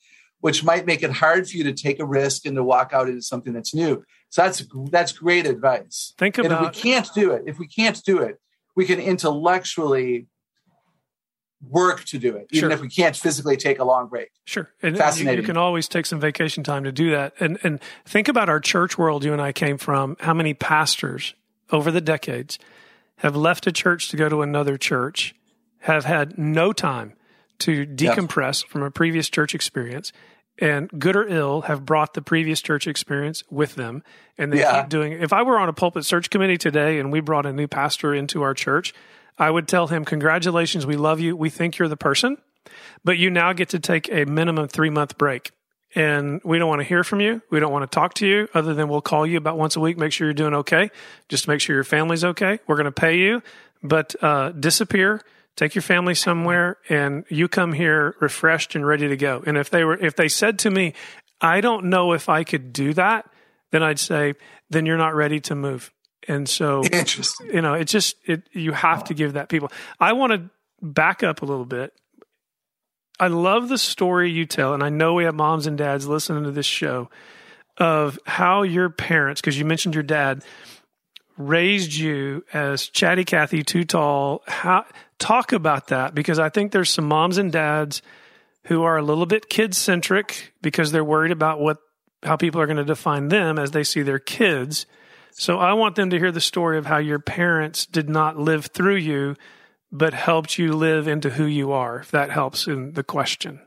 which 0.40 0.64
might 0.64 0.86
make 0.86 1.04
it 1.04 1.12
hard 1.12 1.48
for 1.48 1.56
you 1.56 1.62
to 1.62 1.72
take 1.72 2.00
a 2.00 2.04
risk 2.04 2.44
and 2.44 2.56
to 2.56 2.64
walk 2.64 2.92
out 2.92 3.08
into 3.08 3.22
something 3.22 3.52
that's 3.52 3.72
new 3.72 4.02
so 4.28 4.42
that's 4.42 4.66
that's 4.90 5.12
great 5.12 5.46
advice 5.46 6.14
think 6.18 6.36
about 6.38 6.50
and 6.50 6.66
if 6.66 6.74
we 6.74 6.90
can't 6.90 7.08
do 7.14 7.30
it 7.30 7.42
if 7.46 7.58
we 7.58 7.68
can't 7.68 8.02
do 8.04 8.18
it 8.18 8.40
we 8.74 8.84
can 8.84 8.98
intellectually 8.98 10.26
work 11.68 12.04
to 12.04 12.18
do 12.18 12.36
it, 12.36 12.48
even 12.50 12.68
sure. 12.68 12.70
if 12.70 12.80
we 12.80 12.88
can't 12.88 13.16
physically 13.16 13.56
take 13.56 13.78
a 13.78 13.84
long 13.84 14.08
break. 14.08 14.30
Sure. 14.46 14.70
And 14.82 14.96
Fascinating. 14.96 15.38
You, 15.38 15.42
you, 15.42 15.46
can 15.46 15.56
always 15.56 15.88
take 15.88 16.06
some 16.06 16.20
vacation 16.20 16.64
time 16.64 16.84
to 16.84 16.92
do 16.92 17.10
that. 17.10 17.34
And 17.40 17.58
and 17.62 17.80
think 18.04 18.28
about 18.28 18.48
our 18.48 18.60
church 18.60 18.98
world 18.98 19.24
you 19.24 19.32
and 19.32 19.40
I 19.40 19.52
came 19.52 19.78
from, 19.78 20.16
how 20.20 20.34
many 20.34 20.54
pastors 20.54 21.34
over 21.70 21.90
the 21.90 22.00
decades 22.00 22.58
have 23.18 23.36
left 23.36 23.66
a 23.66 23.72
church 23.72 24.08
to 24.10 24.16
go 24.16 24.28
to 24.28 24.42
another 24.42 24.76
church, 24.76 25.34
have 25.82 26.04
had 26.04 26.38
no 26.38 26.72
time 26.72 27.14
to 27.60 27.86
decompress 27.86 28.66
from 28.66 28.82
a 28.82 28.90
previous 28.90 29.28
church 29.28 29.54
experience, 29.54 30.12
and 30.58 30.88
good 30.98 31.16
or 31.16 31.26
ill 31.26 31.62
have 31.62 31.84
brought 31.84 32.14
the 32.14 32.22
previous 32.22 32.60
church 32.60 32.86
experience 32.86 33.42
with 33.50 33.74
them 33.74 34.02
and 34.36 34.52
they 34.52 34.60
yeah. 34.60 34.82
keep 34.82 34.90
doing 34.90 35.12
it. 35.12 35.22
If 35.22 35.32
I 35.32 35.42
were 35.42 35.58
on 35.58 35.68
a 35.68 35.72
pulpit 35.72 36.04
search 36.04 36.30
committee 36.30 36.58
today 36.58 36.98
and 36.98 37.10
we 37.10 37.20
brought 37.20 37.46
a 37.46 37.52
new 37.52 37.66
pastor 37.66 38.14
into 38.14 38.42
our 38.42 38.54
church, 38.54 38.92
I 39.38 39.50
would 39.50 39.66
tell 39.66 39.86
him, 39.86 40.04
Congratulations, 40.04 40.86
we 40.86 40.96
love 40.96 41.20
you. 41.20 41.36
We 41.36 41.50
think 41.50 41.78
you're 41.78 41.88
the 41.88 41.96
person, 41.96 42.36
but 43.02 43.18
you 43.18 43.30
now 43.30 43.52
get 43.52 43.70
to 43.70 43.78
take 43.78 44.10
a 44.12 44.24
minimum 44.24 44.68
three 44.68 44.90
month 44.90 45.16
break. 45.18 45.52
And 45.94 46.40
we 46.42 46.58
don't 46.58 46.68
want 46.68 46.80
to 46.80 46.86
hear 46.86 47.04
from 47.04 47.20
you. 47.20 47.42
We 47.50 47.60
don't 47.60 47.72
want 47.72 47.90
to 47.90 47.94
talk 47.94 48.14
to 48.14 48.26
you 48.26 48.48
other 48.54 48.72
than 48.72 48.88
we'll 48.88 49.02
call 49.02 49.26
you 49.26 49.36
about 49.36 49.58
once 49.58 49.76
a 49.76 49.80
week, 49.80 49.98
make 49.98 50.12
sure 50.12 50.26
you're 50.26 50.32
doing 50.32 50.54
okay, 50.54 50.90
just 51.28 51.44
to 51.44 51.50
make 51.50 51.60
sure 51.60 51.74
your 51.74 51.84
family's 51.84 52.24
okay. 52.24 52.60
We're 52.66 52.76
going 52.76 52.86
to 52.86 52.92
pay 52.92 53.18
you, 53.18 53.42
but 53.82 54.14
uh, 54.22 54.52
disappear, 54.52 55.20
take 55.56 55.74
your 55.74 55.82
family 55.82 56.14
somewhere, 56.14 56.78
and 56.88 57.24
you 57.28 57.48
come 57.48 57.72
here 57.72 58.16
refreshed 58.20 58.74
and 58.74 58.86
ready 58.86 59.08
to 59.08 59.16
go. 59.16 59.42
And 59.46 59.56
if 59.56 59.70
they 59.70 59.84
were, 59.84 59.96
if 59.96 60.16
they 60.16 60.28
said 60.28 60.58
to 60.60 60.70
me, 60.70 60.94
I 61.40 61.60
don't 61.60 61.86
know 61.86 62.12
if 62.12 62.28
I 62.28 62.44
could 62.44 62.72
do 62.72 62.92
that, 62.94 63.28
then 63.70 63.82
I'd 63.82 63.98
say, 63.98 64.34
then 64.70 64.86
you're 64.86 64.96
not 64.96 65.14
ready 65.14 65.40
to 65.40 65.54
move. 65.54 65.92
And 66.28 66.48
so. 66.48 66.82
You 66.84 67.62
know, 67.62 67.74
it's 67.74 67.92
just 67.92 68.16
it. 68.26 68.48
You 68.52 68.72
have 68.72 69.04
to 69.04 69.14
give 69.14 69.32
that 69.32 69.48
people. 69.48 69.72
I 69.98 70.12
want 70.12 70.32
to 70.32 70.50
back 70.80 71.22
up 71.22 71.42
a 71.42 71.44
little 71.44 71.64
bit. 71.64 71.92
I 73.20 73.28
love 73.28 73.68
the 73.68 73.78
story 73.78 74.30
you 74.30 74.46
tell, 74.46 74.74
and 74.74 74.82
I 74.82 74.88
know 74.88 75.14
we 75.14 75.24
have 75.24 75.34
moms 75.34 75.66
and 75.66 75.76
dads 75.78 76.08
listening 76.08 76.44
to 76.44 76.50
this 76.50 76.66
show 76.66 77.08
of 77.76 78.18
how 78.26 78.62
your 78.62 78.90
parents, 78.90 79.40
because 79.40 79.58
you 79.58 79.64
mentioned 79.64 79.94
your 79.94 80.02
dad, 80.02 80.44
raised 81.36 81.94
you 81.94 82.44
as 82.52 82.88
chatty 82.88 83.24
Cathy, 83.24 83.62
too 83.62 83.84
tall. 83.84 84.42
How 84.46 84.84
talk 85.18 85.52
about 85.52 85.88
that? 85.88 86.14
Because 86.14 86.38
I 86.38 86.48
think 86.48 86.72
there's 86.72 86.90
some 86.90 87.06
moms 87.06 87.38
and 87.38 87.50
dads 87.52 88.02
who 88.66 88.82
are 88.82 88.96
a 88.96 89.02
little 89.02 89.26
bit 89.26 89.48
kid 89.48 89.74
centric 89.74 90.52
because 90.62 90.92
they're 90.92 91.04
worried 91.04 91.32
about 91.32 91.60
what 91.60 91.78
how 92.22 92.36
people 92.36 92.60
are 92.60 92.66
going 92.66 92.76
to 92.76 92.84
define 92.84 93.28
them 93.28 93.58
as 93.58 93.72
they 93.72 93.82
see 93.82 94.02
their 94.02 94.20
kids 94.20 94.86
So 95.34 95.58
I 95.58 95.72
want 95.72 95.96
them 95.96 96.10
to 96.10 96.18
hear 96.18 96.30
the 96.30 96.40
story 96.40 96.78
of 96.78 96.86
how 96.86 96.98
your 96.98 97.18
parents 97.18 97.86
did 97.86 98.08
not 98.08 98.38
live 98.38 98.66
through 98.66 98.96
you, 98.96 99.36
but 99.90 100.12
helped 100.12 100.58
you 100.58 100.72
live 100.74 101.08
into 101.08 101.30
who 101.30 101.46
you 101.46 101.72
are, 101.72 102.00
if 102.00 102.10
that 102.10 102.30
helps 102.30 102.66
in 102.66 102.92
the 102.92 103.02
question. 103.02 103.60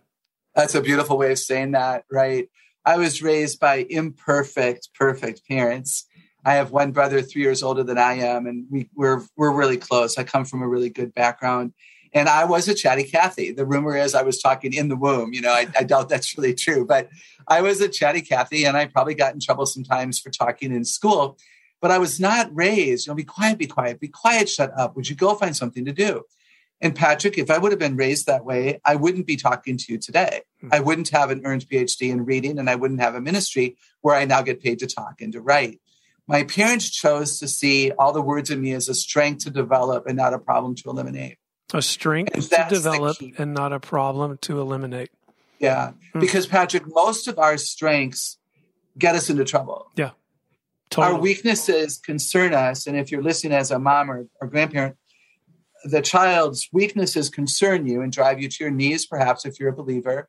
That's 0.54 0.76
a 0.76 0.82
beautiful 0.82 1.18
way 1.18 1.32
of 1.32 1.40
saying 1.40 1.72
that, 1.72 2.06
right? 2.12 2.50
I 2.86 2.98
was 2.98 3.22
raised 3.22 3.60
by 3.60 3.86
imperfect, 3.90 4.90
perfect 4.94 5.42
parents. 5.48 6.08
I 6.46 6.54
have 6.54 6.72
one 6.72 6.92
brother 6.92 7.24
three 7.24 7.42
years 7.42 7.64
older 7.64 7.84
than 7.84 7.98
I 7.98 8.14
am, 8.14 8.46
and 8.46 8.68
we, 8.70 8.88
we're 8.96 9.24
we're 9.36 9.52
really 9.52 9.78
close. 9.78 10.18
I 10.18 10.24
come 10.24 10.46
from 10.46 10.62
a 10.62 10.68
really 10.68 10.92
good 10.92 11.14
background, 11.16 11.74
and 12.14 12.30
I 12.30 12.46
was 12.46 12.68
a 12.68 12.76
chatty 12.76 13.04
Cathy. 13.04 13.52
The 13.52 13.66
rumor 13.66 13.98
is 13.98 14.14
I 14.14 14.22
was 14.22 14.40
talking 14.40 14.72
in 14.72 14.88
the 14.88 14.96
womb. 14.96 15.34
You 15.34 15.42
know, 15.42 15.52
I, 15.52 15.68
I 15.76 15.84
doubt 15.84 16.08
that's 16.08 16.38
really 16.38 16.54
true, 16.54 16.86
but 16.86 17.10
I 17.48 17.62
was 17.62 17.82
a 17.82 17.90
chatty 17.90 18.22
Cathy, 18.22 18.64
and 18.64 18.78
I 18.78 18.86
probably 18.86 19.16
got 19.16 19.34
in 19.34 19.40
trouble 19.40 19.66
sometimes 19.66 20.20
for 20.20 20.30
talking 20.30 20.72
in 20.72 20.86
school. 20.86 21.38
But 21.82 21.92
I 21.92 21.98
was 21.98 22.20
not 22.20 22.56
raised. 22.56 23.08
You 23.08 23.12
know, 23.12 23.16
be 23.16 23.24
quiet, 23.24 23.58
be 23.58 23.68
quiet, 23.68 24.00
be 24.00 24.08
quiet, 24.08 24.48
shut 24.48 24.72
up. 24.78 24.96
Would 24.96 25.10
you 25.10 25.16
go 25.16 25.34
find 25.36 25.56
something 25.56 25.84
to 25.86 25.92
do? 25.92 26.24
And 26.82 26.96
Patrick, 26.96 27.38
if 27.38 27.50
I 27.50 27.58
would 27.58 27.72
have 27.72 27.80
been 27.80 27.96
raised 27.96 28.28
that 28.28 28.46
way, 28.46 28.80
I 28.86 28.96
wouldn't 28.96 29.26
be 29.26 29.38
talking 29.38 29.78
to 29.78 29.92
you 29.92 29.98
today. 29.98 30.42
Hmm. 30.62 30.70
I 30.72 30.80
wouldn't 30.80 31.10
have 31.10 31.32
an 31.32 31.42
earned 31.44 31.66
PhD 31.68 32.12
in 32.12 32.26
reading, 32.26 32.60
and 32.60 32.70
I 32.70 32.76
wouldn't 32.76 33.02
have 33.02 33.16
a 33.16 33.22
ministry 33.22 33.78
where 34.02 34.16
I 34.16 34.26
now 34.26 34.42
get 34.42 34.62
paid 34.62 34.80
to 34.80 34.88
talk 34.88 35.22
and 35.22 35.34
to 35.34 35.42
write. 35.42 35.80
My 36.28 36.44
parents 36.44 36.90
chose 36.90 37.40
to 37.40 37.48
see 37.48 37.92
all 37.92 38.12
the 38.12 38.22
words 38.22 38.50
in 38.50 38.62
me 38.62 38.74
as 38.74 38.90
a 38.90 38.96
strength 38.96 39.44
to 39.44 39.52
develop 39.52 40.08
and 40.08 40.18
not 40.18 40.34
a 40.34 40.40
problem 40.40 40.76
to 40.76 40.90
eliminate. 40.90 41.38
A 41.74 41.82
strength 41.82 42.34
to 42.34 42.66
develop 42.70 43.18
and 43.38 43.54
not 43.54 43.74
a 43.74 43.80
problem 43.80 44.38
to 44.42 44.60
eliminate. 44.60 45.10
Yeah. 45.60 45.92
Hmm. 46.14 46.20
Because, 46.20 46.48
Patrick, 46.48 46.84
most 46.88 47.28
of 47.28 47.38
our 47.38 47.58
strengths 47.58 48.38
get 48.98 49.16
us 49.16 49.30
into 49.30 49.44
trouble. 49.44 49.92
Yeah. 49.96 50.12
Totally. 50.90 51.16
Our 51.16 51.20
weaknesses 51.20 51.98
concern 51.98 52.54
us. 52.54 52.88
And 52.88 52.98
if 52.98 53.12
you're 53.12 53.24
listening 53.24 53.54
as 53.54 53.72
a 53.72 53.80
mom 53.80 54.10
or, 54.10 54.28
or 54.40 54.48
grandparent, 54.48 54.96
the 55.84 56.02
child's 56.02 56.70
weaknesses 56.72 57.30
concern 57.30 57.86
you 57.86 58.02
and 58.02 58.12
drive 58.12 58.40
you 58.40 58.50
to 58.50 58.64
your 58.64 58.72
knees, 58.72 59.06
perhaps 59.06 59.46
if 59.46 59.60
you're 59.60 59.70
a 59.70 59.76
believer. 59.76 60.28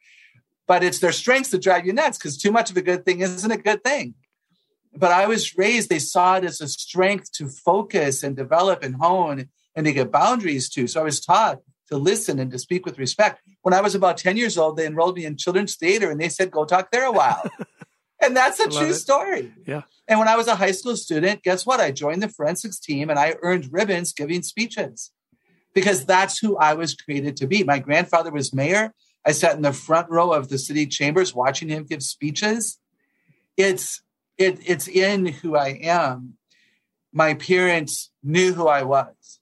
But 0.66 0.82
it's 0.82 0.99
their 0.99 1.12
strengths 1.12 1.51
that 1.51 1.62
drive 1.62 1.86
you 1.86 1.92
nuts 1.92 2.18
because 2.18 2.36
too 2.36 2.51
much 2.51 2.70
of 2.70 2.76
a 2.76 2.82
good 2.82 3.05
thing 3.05 3.20
isn't 3.20 3.51
a 3.51 3.57
good 3.57 3.84
thing. 3.84 4.14
But 4.97 5.12
I 5.12 5.26
was 5.26 5.57
raised, 5.57 5.88
they 5.88 5.99
saw 5.99 6.36
it 6.36 6.44
as 6.44 6.61
a 6.61 6.68
strength 6.68 7.32
to 7.32 7.49
focus 7.49 8.22
and 8.22 8.36
develop 8.36 8.82
and 8.82 8.97
hone 8.97 9.49
and 9.74 9.86
to 9.86 9.92
get 9.92 10.11
boundaries 10.11 10.68
to. 10.70 10.86
So 10.86 11.01
I 11.01 11.05
was 11.05 11.20
taught 11.20 11.61
to 11.88 11.97
listen 11.97 12.38
and 12.38 12.51
to 12.51 12.59
speak 12.59 12.86
with 12.86 12.99
respect. 12.99 13.42
When 13.62 13.74
I 13.74 13.80
was 13.80 13.94
about 13.94 14.16
10 14.16 14.36
years 14.36 14.57
old, 14.57 14.76
they 14.76 14.86
enrolled 14.86 15.16
me 15.16 15.24
in 15.24 15.36
children's 15.36 15.76
theater 15.76 16.11
and 16.11 16.20
they 16.20 16.28
said, 16.28 16.51
go 16.51 16.64
talk 16.64 16.90
there 16.90 17.05
a 17.05 17.12
while. 17.12 17.49
and 18.22 18.36
that's 18.36 18.59
a 18.59 18.68
true 18.68 18.88
it. 18.88 18.94
story. 18.94 19.53
Yeah. 19.66 19.82
And 20.09 20.18
when 20.18 20.28
I 20.28 20.36
was 20.36 20.49
a 20.49 20.57
high 20.57 20.72
school 20.72 20.97
student, 20.97 21.42
guess 21.42 21.66
what? 21.66 21.80
I 21.80 21.90
joined 21.90 22.22
the 22.22 22.28
forensics 22.28 22.78
team 22.78 23.11
and 23.11 23.18
I 23.18 23.36
earned 23.42 23.72
ribbons 23.72 24.12
giving 24.12 24.42
speeches 24.42 25.12
because 25.74 26.07
that's 26.07 26.38
who 26.38 26.57
I 26.57 26.74
was 26.74 26.94
created 26.94 27.36
to 27.36 27.47
be. 27.47 27.62
My 27.62 27.78
grandfather 27.78 28.32
was 28.32 28.55
mayor. 28.55 28.94
I 29.26 29.32
sat 29.32 29.57
in 29.57 29.62
the 29.62 29.72
front 29.72 30.09
row 30.09 30.32
of 30.32 30.49
the 30.49 30.59
city 30.59 30.86
chambers 30.86 31.34
watching 31.34 31.68
him 31.68 31.84
give 31.84 32.03
speeches. 32.03 32.78
It's 33.57 34.01
it, 34.39 34.59
it's 34.64 34.89
in 34.89 35.26
who 35.26 35.57
I 35.57 35.78
am. 35.82 36.34
My 37.12 37.34
parents 37.34 38.11
knew 38.22 38.53
who 38.53 38.68
I 38.68 38.82
was 38.82 39.41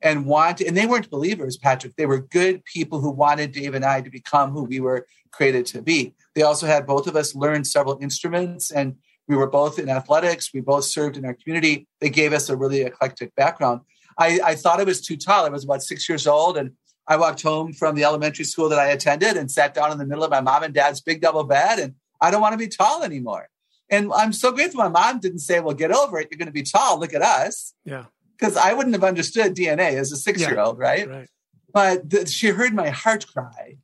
and 0.00 0.26
wanted, 0.26 0.68
and 0.68 0.76
they 0.76 0.86
weren't 0.86 1.10
believers, 1.10 1.56
Patrick. 1.56 1.96
They 1.96 2.06
were 2.06 2.20
good 2.20 2.64
people 2.64 3.00
who 3.00 3.10
wanted 3.10 3.52
Dave 3.52 3.74
and 3.74 3.84
I 3.84 4.00
to 4.00 4.10
become 4.10 4.52
who 4.52 4.64
we 4.64 4.78
were 4.78 5.06
created 5.32 5.66
to 5.66 5.82
be. 5.82 6.14
They 6.34 6.42
also 6.42 6.66
had 6.66 6.86
both 6.86 7.06
of 7.06 7.16
us 7.16 7.34
learn 7.34 7.64
several 7.64 7.98
instruments 8.00 8.70
and 8.70 8.96
we 9.26 9.36
were 9.36 9.46
both 9.46 9.78
in 9.78 9.88
athletics. 9.88 10.52
We 10.54 10.60
both 10.60 10.84
served 10.84 11.16
in 11.16 11.24
our 11.24 11.34
community. 11.34 11.86
They 12.00 12.08
gave 12.08 12.32
us 12.32 12.48
a 12.48 12.56
really 12.56 12.80
eclectic 12.80 13.34
background. 13.34 13.82
I, 14.16 14.40
I 14.42 14.54
thought 14.54 14.80
I 14.80 14.84
was 14.84 15.00
too 15.00 15.16
tall. 15.16 15.44
I 15.44 15.50
was 15.50 15.64
about 15.64 15.82
six 15.82 16.08
years 16.08 16.26
old, 16.26 16.56
and 16.56 16.72
I 17.06 17.16
walked 17.16 17.42
home 17.42 17.72
from 17.72 17.94
the 17.94 18.04
elementary 18.04 18.44
school 18.44 18.68
that 18.70 18.78
I 18.78 18.88
attended 18.88 19.36
and 19.36 19.50
sat 19.50 19.74
down 19.74 19.92
in 19.92 19.98
the 19.98 20.06
middle 20.06 20.24
of 20.24 20.30
my 20.30 20.40
mom 20.40 20.62
and 20.62 20.74
dad's 20.74 21.00
big 21.00 21.20
double 21.20 21.44
bed. 21.44 21.78
And 21.78 21.94
I 22.20 22.30
don't 22.30 22.40
want 22.40 22.54
to 22.54 22.58
be 22.58 22.68
tall 22.68 23.04
anymore. 23.04 23.48
And 23.90 24.12
I'm 24.12 24.32
so 24.32 24.52
grateful 24.52 24.78
my 24.78 24.88
mom 24.88 25.20
didn't 25.20 25.40
say, 25.40 25.60
Well, 25.60 25.74
get 25.74 25.90
over 25.90 26.18
it. 26.18 26.28
You're 26.30 26.38
going 26.38 26.46
to 26.46 26.52
be 26.52 26.62
tall. 26.62 26.98
Look 26.98 27.14
at 27.14 27.22
us. 27.22 27.74
Yeah. 27.84 28.04
Because 28.38 28.56
I 28.56 28.72
wouldn't 28.72 28.94
have 28.94 29.04
understood 29.04 29.56
DNA 29.56 29.94
as 29.94 30.12
a 30.12 30.16
six 30.16 30.40
year 30.40 30.60
old, 30.60 30.78
right? 30.78 31.08
right? 31.08 31.28
But 31.72 32.08
the, 32.08 32.26
she 32.26 32.48
heard 32.48 32.72
my 32.72 32.90
heart 32.90 33.26
cry. 33.26 33.76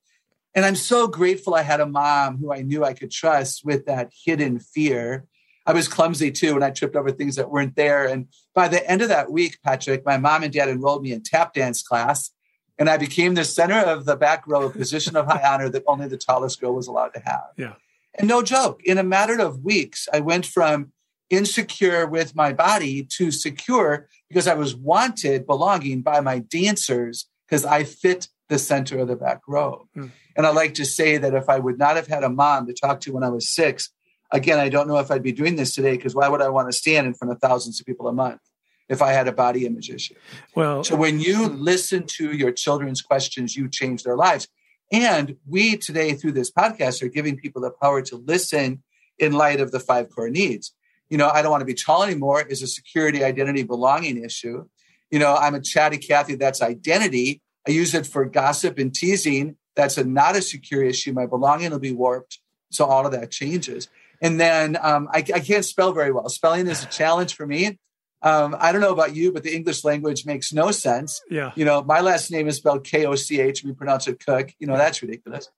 And 0.55 0.65
I'm 0.65 0.77
so 0.77 1.09
grateful 1.09 1.55
I 1.55 1.63
had 1.63 1.81
a 1.81 1.87
mom 1.87 2.39
who 2.39 2.53
I 2.53 2.63
knew 2.63 2.85
I 2.85 2.93
could 2.93 3.11
trust 3.11 3.65
with 3.65 3.87
that 3.87 4.13
hidden 4.25 4.61
fear 4.61 5.27
I 5.67 5.73
was 5.73 5.89
clumsy 5.89 6.31
too, 6.31 6.55
and 6.55 6.65
I 6.65 6.71
tripped 6.71 6.97
over 6.97 7.11
things 7.11 7.37
that 7.37 7.51
weren't 7.51 7.77
there. 7.77 8.07
And 8.07 8.29
by 8.55 8.69
the 8.69 8.89
end 8.89 9.03
of 9.03 9.09
that 9.09 9.33
week, 9.33 9.59
Patrick, 9.63 10.05
my 10.05 10.19
mom 10.19 10.43
and 10.43 10.53
dad 10.53 10.69
enrolled 10.69 11.03
me 11.03 11.13
in 11.13 11.23
tap 11.23 11.55
dance 11.55 11.83
class, 11.83 12.31
and 12.79 12.91
I 12.91 12.97
became 12.97 13.35
the 13.35 13.45
center 13.45 13.79
of 13.79 14.05
the 14.05 14.17
back 14.17 14.47
row, 14.47 14.67
a 14.67 14.71
position 14.71 15.17
of 15.17 15.27
high 15.27 15.43
honor 15.43 15.69
that 15.71 15.85
only 15.87 16.09
the 16.09 16.19
tallest 16.19 16.61
girl 16.61 16.75
was 16.75 16.87
allowed 16.87 17.15
to 17.15 17.21
have. 17.21 17.47
Yeah. 17.57 17.75
And 18.17 18.29
no 18.29 18.43
joke, 18.43 18.81
in 18.85 18.99
a 18.99 19.03
matter 19.03 19.41
of 19.41 19.65
weeks, 19.65 20.09
I 20.13 20.21
went 20.21 20.47
from 20.47 20.93
insecure 21.31 22.07
with 22.07 22.37
my 22.37 22.53
body 22.53 23.05
to 23.17 23.31
secure 23.31 24.09
because 24.29 24.47
I 24.47 24.55
was 24.55 24.75
wanted, 24.75 25.47
belonging 25.47 26.03
by 26.03 26.21
my 26.21 26.39
dancers 26.39 27.27
because 27.47 27.65
I 27.65 27.85
fit 27.85 28.29
the 28.49 28.59
center 28.59 28.99
of 28.99 29.09
the 29.09 29.17
back 29.17 29.41
row. 29.49 29.89
Mm. 29.97 30.11
And 30.37 30.47
I 30.47 30.51
like 30.51 30.75
to 30.75 30.85
say 30.85 31.17
that 31.17 31.35
if 31.35 31.49
I 31.49 31.59
would 31.59 31.79
not 31.79 31.97
have 31.97 32.07
had 32.07 32.25
a 32.25 32.29
mom 32.29 32.67
to 32.67 32.75
talk 32.75 33.01
to 33.01 33.13
when 33.13 33.23
I 33.23 33.31
was 33.31 33.49
six, 33.49 33.91
again, 34.31 34.59
I 34.59 34.69
don't 34.69 34.89
know 34.89 34.99
if 34.99 35.11
I'd 35.11 35.23
be 35.23 35.33
doing 35.33 35.57
this 35.57 35.75
today 35.75 35.97
because 35.97 36.15
why 36.15 36.29
would 36.29 36.43
I 36.43 36.49
want 36.49 36.71
to 36.71 36.77
stand 36.77 37.07
in 37.07 37.15
front 37.15 37.33
of 37.33 37.41
thousands 37.41 37.81
of 37.81 37.87
people 37.87 38.09
a 38.09 38.13
month 38.13 38.41
if 38.89 39.01
I 39.01 39.13
had 39.13 39.29
a 39.29 39.33
body 39.33 39.65
image 39.67 39.91
issue? 39.91 40.15
Well, 40.55 40.85
so 40.85 40.97
when 40.97 41.21
you 41.21 41.49
listen 41.49 42.07
to 42.19 42.33
your 42.33 42.53
children's 42.53 43.01
questions, 43.01 43.57
you 43.57 43.69
change 43.69 44.03
their 44.03 44.17
lives. 44.17 44.49
And 44.95 45.39
we 45.45 45.77
today, 45.77 46.13
through 46.13 46.35
this 46.35 46.53
podcast, 46.53 47.03
are 47.03 47.09
giving 47.09 47.37
people 47.37 47.61
the 47.61 47.73
power 47.73 48.01
to 48.03 48.17
listen 48.17 48.85
in 49.19 49.33
light 49.33 49.59
of 49.59 49.73
the 49.73 49.81
five 49.81 50.09
core 50.09 50.31
needs. 50.31 50.73
You 51.11 51.19
know, 51.19 51.29
I 51.29 51.43
don't 51.43 51.51
want 51.51 51.63
to 51.63 51.67
be 51.67 51.75
tall 51.75 52.05
anymore 52.05 52.43
is 52.43 52.63
a 52.63 52.69
security, 52.69 53.25
identity, 53.25 53.65
belonging 53.65 54.23
issue. 54.25 54.69
You 55.11 55.19
know, 55.19 55.35
I'm 55.35 55.57
a 55.57 55.61
chatty 55.61 55.99
Cathy, 55.99 56.37
that's 56.37 56.63
identity. 56.63 57.43
I 57.67 57.73
use 57.73 57.93
it 57.93 58.07
for 58.07 58.25
gossip 58.25 58.79
and 58.79 58.95
teasing. 58.95 59.57
That's 59.75 59.99
a 59.99 60.05
not 60.05 60.37
a 60.37 60.43
secure 60.43 60.85
issue. 60.85 61.13
My 61.13 61.27
belonging 61.27 61.73
will 61.73 61.81
be 61.81 61.91
warped. 61.91 62.39
So 62.71 62.85
all 62.85 63.05
of 63.05 63.11
that 63.11 63.33
changes. 63.33 63.89
And 64.23 64.39
then 64.39 64.79
um, 64.81 65.09
I, 65.13 65.19
I, 65.19 65.41
can't 65.41 65.65
spell 65.65 65.93
very 65.93 66.13
well. 66.13 66.29
Spelling 66.29 66.69
is 66.69 66.85
a 66.85 66.87
challenge 66.87 67.35
for 67.35 67.49
me. 67.49 67.81
Um, 68.25 68.57
I 68.59 68.73
don't 68.73 68.81
know 68.81 68.93
about 68.93 69.15
you, 69.15 69.31
but 69.33 69.43
the 69.43 69.55
English 69.55 69.85
language 69.85 70.25
makes 70.25 70.53
no 70.53 70.71
sense. 70.71 71.23
Yeah. 71.31 71.53
You 71.55 71.65
know, 71.65 71.83
my 71.83 72.01
last 72.01 72.31
name 72.31 72.49
is 72.49 72.57
spelled 72.57 72.83
K 72.85 73.05
O 73.05 73.15
C 73.15 73.41
H. 73.41 73.63
We 73.63 73.73
pronounce 73.73 74.09
it 74.09 74.25
Cook. 74.25 74.53
You 74.59 74.67
know, 74.67 74.77
that's 74.77 75.03
ridiculous. 75.03 75.51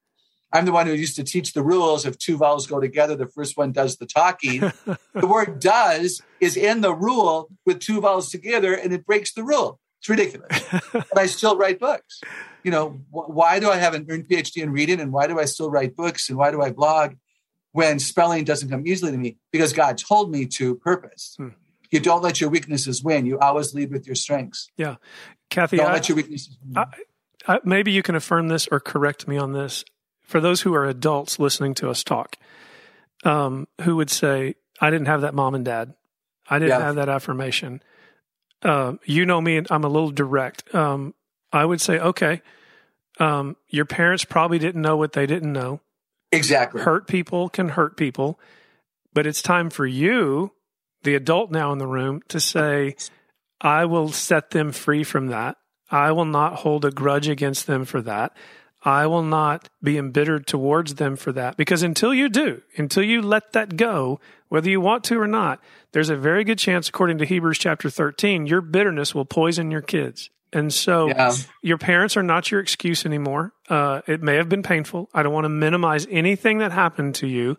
I'm 0.52 0.64
the 0.64 0.72
one 0.72 0.86
who 0.86 0.92
used 0.92 1.16
to 1.16 1.24
teach 1.24 1.52
the 1.52 1.62
rules. 1.62 2.06
If 2.06 2.18
two 2.18 2.36
vowels 2.36 2.66
go 2.66 2.80
together, 2.80 3.16
the 3.16 3.26
first 3.26 3.56
one 3.56 3.72
does 3.72 3.96
the 3.96 4.06
talking. 4.06 4.60
the 5.14 5.26
word 5.26 5.60
does 5.60 6.22
is 6.40 6.56
in 6.56 6.80
the 6.80 6.94
rule 6.94 7.50
with 7.64 7.80
two 7.80 8.00
vowels 8.00 8.30
together 8.30 8.74
and 8.74 8.92
it 8.92 9.06
breaks 9.06 9.32
the 9.32 9.44
rule. 9.44 9.80
It's 10.00 10.08
ridiculous. 10.08 10.64
but 10.92 11.18
I 11.18 11.26
still 11.26 11.56
write 11.56 11.78
books. 11.78 12.20
You 12.62 12.70
know, 12.70 12.90
wh- 13.10 13.30
why 13.30 13.60
do 13.60 13.70
I 13.70 13.76
have 13.76 13.94
an 13.94 14.06
earned 14.08 14.28
PhD 14.28 14.62
in 14.62 14.70
reading 14.70 15.00
and 15.00 15.12
why 15.12 15.26
do 15.26 15.38
I 15.38 15.44
still 15.44 15.70
write 15.70 15.96
books 15.96 16.28
and 16.28 16.38
why 16.38 16.50
do 16.50 16.62
I 16.62 16.70
blog? 16.70 17.14
when 17.76 17.98
spelling 17.98 18.42
doesn't 18.42 18.70
come 18.70 18.86
easily 18.86 19.12
to 19.12 19.18
me 19.18 19.36
because 19.52 19.74
God 19.74 19.98
told 19.98 20.30
me 20.30 20.46
to 20.46 20.76
purpose. 20.76 21.34
Hmm. 21.36 21.48
You 21.90 22.00
don't 22.00 22.22
let 22.22 22.40
your 22.40 22.50
weaknesses 22.50 23.02
win. 23.02 23.26
You 23.26 23.38
always 23.38 23.74
lead 23.74 23.90
with 23.90 24.06
your 24.06 24.14
strengths. 24.14 24.68
Yeah. 24.76 24.96
Kathy, 25.50 25.76
don't 25.76 25.90
I, 25.90 25.92
let 25.94 26.08
your 26.08 26.16
weaknesses 26.16 26.58
I, 26.74 26.86
I, 27.46 27.60
maybe 27.64 27.92
you 27.92 28.02
can 28.02 28.14
affirm 28.14 28.48
this 28.48 28.68
or 28.70 28.80
correct 28.80 29.28
me 29.28 29.36
on 29.36 29.52
this. 29.52 29.84
For 30.22 30.40
those 30.40 30.62
who 30.62 30.74
are 30.74 30.86
adults 30.86 31.38
listening 31.38 31.74
to 31.74 31.88
us 31.88 32.02
talk, 32.02 32.36
um, 33.24 33.68
who 33.82 33.96
would 33.96 34.10
say, 34.10 34.56
I 34.80 34.90
didn't 34.90 35.06
have 35.06 35.20
that 35.20 35.34
mom 35.34 35.54
and 35.54 35.64
dad. 35.64 35.94
I 36.48 36.58
didn't 36.58 36.80
yeah. 36.80 36.86
have 36.86 36.96
that 36.96 37.08
affirmation. 37.08 37.82
Uh, 38.62 38.94
you 39.04 39.24
know 39.24 39.40
me, 39.40 39.56
and 39.56 39.66
I'm 39.70 39.84
a 39.84 39.88
little 39.88 40.10
direct. 40.10 40.74
Um, 40.74 41.14
I 41.52 41.64
would 41.64 41.80
say, 41.80 41.98
okay, 41.98 42.42
um, 43.18 43.56
your 43.68 43.84
parents 43.84 44.24
probably 44.24 44.58
didn't 44.58 44.82
know 44.82 44.96
what 44.96 45.12
they 45.12 45.26
didn't 45.26 45.52
know. 45.52 45.80
Exactly. 46.32 46.82
Hurt 46.82 47.06
people 47.06 47.48
can 47.48 47.70
hurt 47.70 47.96
people, 47.96 48.38
but 49.14 49.26
it's 49.26 49.42
time 49.42 49.70
for 49.70 49.86
you, 49.86 50.52
the 51.02 51.14
adult 51.14 51.50
now 51.50 51.72
in 51.72 51.78
the 51.78 51.86
room, 51.86 52.22
to 52.28 52.40
say, 52.40 52.96
I 53.60 53.84
will 53.84 54.10
set 54.10 54.50
them 54.50 54.72
free 54.72 55.04
from 55.04 55.28
that. 55.28 55.56
I 55.90 56.12
will 56.12 56.24
not 56.24 56.56
hold 56.56 56.84
a 56.84 56.90
grudge 56.90 57.28
against 57.28 57.66
them 57.66 57.84
for 57.84 58.02
that. 58.02 58.36
I 58.82 59.06
will 59.06 59.22
not 59.22 59.68
be 59.82 59.98
embittered 59.98 60.46
towards 60.46 60.94
them 60.94 61.16
for 61.16 61.32
that. 61.32 61.56
Because 61.56 61.82
until 61.82 62.14
you 62.14 62.28
do, 62.28 62.62
until 62.76 63.02
you 63.02 63.20
let 63.20 63.52
that 63.52 63.76
go, 63.76 64.20
whether 64.48 64.70
you 64.70 64.80
want 64.80 65.02
to 65.04 65.20
or 65.20 65.26
not, 65.26 65.60
there's 65.92 66.10
a 66.10 66.16
very 66.16 66.44
good 66.44 66.58
chance, 66.58 66.88
according 66.88 67.18
to 67.18 67.24
Hebrews 67.24 67.58
chapter 67.58 67.90
13, 67.90 68.46
your 68.46 68.60
bitterness 68.60 69.14
will 69.14 69.24
poison 69.24 69.70
your 69.70 69.82
kids. 69.82 70.30
And 70.52 70.72
so 70.72 71.08
yeah. 71.08 71.34
your 71.62 71.78
parents 71.78 72.16
are 72.16 72.22
not 72.22 72.50
your 72.50 72.60
excuse 72.60 73.04
anymore. 73.04 73.52
Uh, 73.68 74.02
it 74.06 74.22
may 74.22 74.36
have 74.36 74.48
been 74.48 74.62
painful. 74.62 75.10
I 75.12 75.24
don't 75.24 75.32
want 75.32 75.44
to 75.44 75.50
minimize 75.50 76.06
anything 76.08 76.58
that 76.58 76.70
happened 76.70 77.16
to 77.16 77.26
you. 77.26 77.58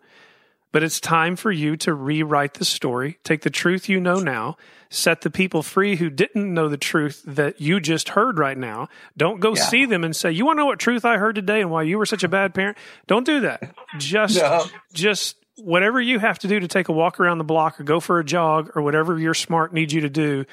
But 0.72 0.84
it's 0.84 0.99
time 0.99 1.35
for 1.35 1.52
you 1.52 1.77
to 1.77 1.94
rewrite 1.94 2.56
the 2.56 2.65
story, 2.65 3.19
take 3.23 3.41
the 3.41 3.49
truth 3.49 3.88
you 3.88 3.99
know 3.99 4.19
now, 4.19 4.57
set 4.89 5.22
the 5.22 5.30
people 5.30 5.64
free 5.64 5.95
who 5.95 6.10
didn't 6.10 6.53
know 6.53 6.68
the 6.68 6.77
truth 6.77 7.23
that 7.26 7.61
you 7.61 7.80
just 7.80 8.10
heard 8.10 8.38
right 8.38 8.57
now. 8.57 8.89
Don't 9.15 9.39
go 9.39 9.56
yeah. 9.56 9.64
see 9.64 9.85
them 9.85 10.03
and 10.03 10.15
say, 10.15 10.31
"You 10.31 10.45
want 10.45 10.57
to 10.57 10.61
know 10.61 10.65
what 10.65 10.80
truth 10.80 11.06
I 11.06 11.18
heard 11.18 11.35
today 11.35 11.61
and 11.61 11.72
why 11.72 11.84
you 11.84 11.98
were 11.98 12.06
such 12.06 12.23
a 12.23 12.27
bad 12.27 12.53
parent?" 12.53 12.77
Don't 13.07 13.26
do 13.26 13.41
that. 13.41 13.73
Just 13.98 14.38
no. 14.38 14.65
just 14.94 15.38
whatever 15.56 15.99
you 15.99 16.19
have 16.19 16.38
to 16.39 16.48
do 16.48 16.60
to 16.60 16.68
take 16.68 16.89
a 16.89 16.94
walk 16.94 17.19
around 17.19 17.38
the 17.38 17.44
block 17.44 17.80
or 17.80 17.84
go 17.84 17.99
for 17.99 18.19
a 18.19 18.26
jog 18.26 18.72
or 18.76 18.81
whatever 18.81 19.18
your 19.18 19.34
smart 19.34 19.73
needs 19.73 19.94
you 19.94 20.02
to 20.02 20.10
do, 20.10 20.45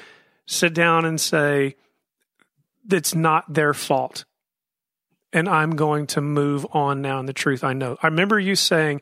sit 0.47 0.75
down 0.75 1.05
and 1.05 1.21
say, 1.21 1.77
"It's 2.91 3.15
not 3.15 3.53
their 3.53 3.75
fault." 3.75 4.25
And 5.33 5.49
I'm 5.49 5.75
going 5.75 6.07
to 6.09 6.21
move 6.21 6.65
on 6.71 7.03
now 7.03 7.19
in 7.19 7.27
the 7.27 7.33
truth 7.33 7.65
I 7.65 7.73
know. 7.73 7.97
I 8.01 8.07
remember 8.07 8.39
you 8.39 8.55
saying, 8.55 9.01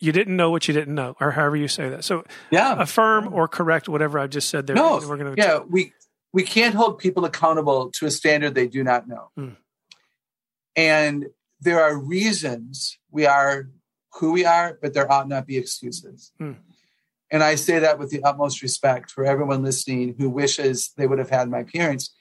you 0.00 0.12
didn't 0.12 0.34
know 0.34 0.50
what 0.50 0.66
you 0.66 0.74
didn't 0.74 0.94
know, 0.94 1.14
or 1.20 1.30
however 1.32 1.56
you 1.56 1.68
say 1.68 1.88
that. 1.90 2.04
So, 2.04 2.24
yeah, 2.50 2.80
affirm 2.80 3.32
or 3.32 3.46
correct 3.46 3.88
whatever 3.88 4.18
I've 4.18 4.30
just 4.30 4.48
said 4.48 4.66
there. 4.66 4.74
No, 4.74 5.00
we're 5.06 5.16
going 5.16 5.36
to 5.36 5.40
yeah, 5.40 5.58
we 5.58 5.92
we 6.32 6.42
can't 6.42 6.74
hold 6.74 6.98
people 6.98 7.24
accountable 7.24 7.90
to 7.92 8.06
a 8.06 8.10
standard 8.10 8.54
they 8.54 8.66
do 8.66 8.82
not 8.82 9.06
know, 9.06 9.30
mm. 9.38 9.56
and 10.74 11.26
there 11.60 11.82
are 11.82 11.96
reasons 11.96 12.98
we 13.10 13.26
are 13.26 13.68
who 14.14 14.32
we 14.32 14.44
are, 14.44 14.78
but 14.80 14.94
there 14.94 15.10
ought 15.12 15.28
not 15.28 15.46
be 15.46 15.56
excuses. 15.56 16.32
Mm. 16.40 16.56
And 17.30 17.44
I 17.44 17.54
say 17.54 17.78
that 17.78 17.98
with 17.98 18.10
the 18.10 18.24
utmost 18.24 18.60
respect 18.60 19.10
for 19.10 19.24
everyone 19.24 19.62
listening 19.62 20.16
who 20.18 20.28
wishes 20.28 20.92
they 20.96 21.06
would 21.06 21.20
have 21.20 21.30
had 21.30 21.48
my 21.48 21.62
parents. 21.62 22.12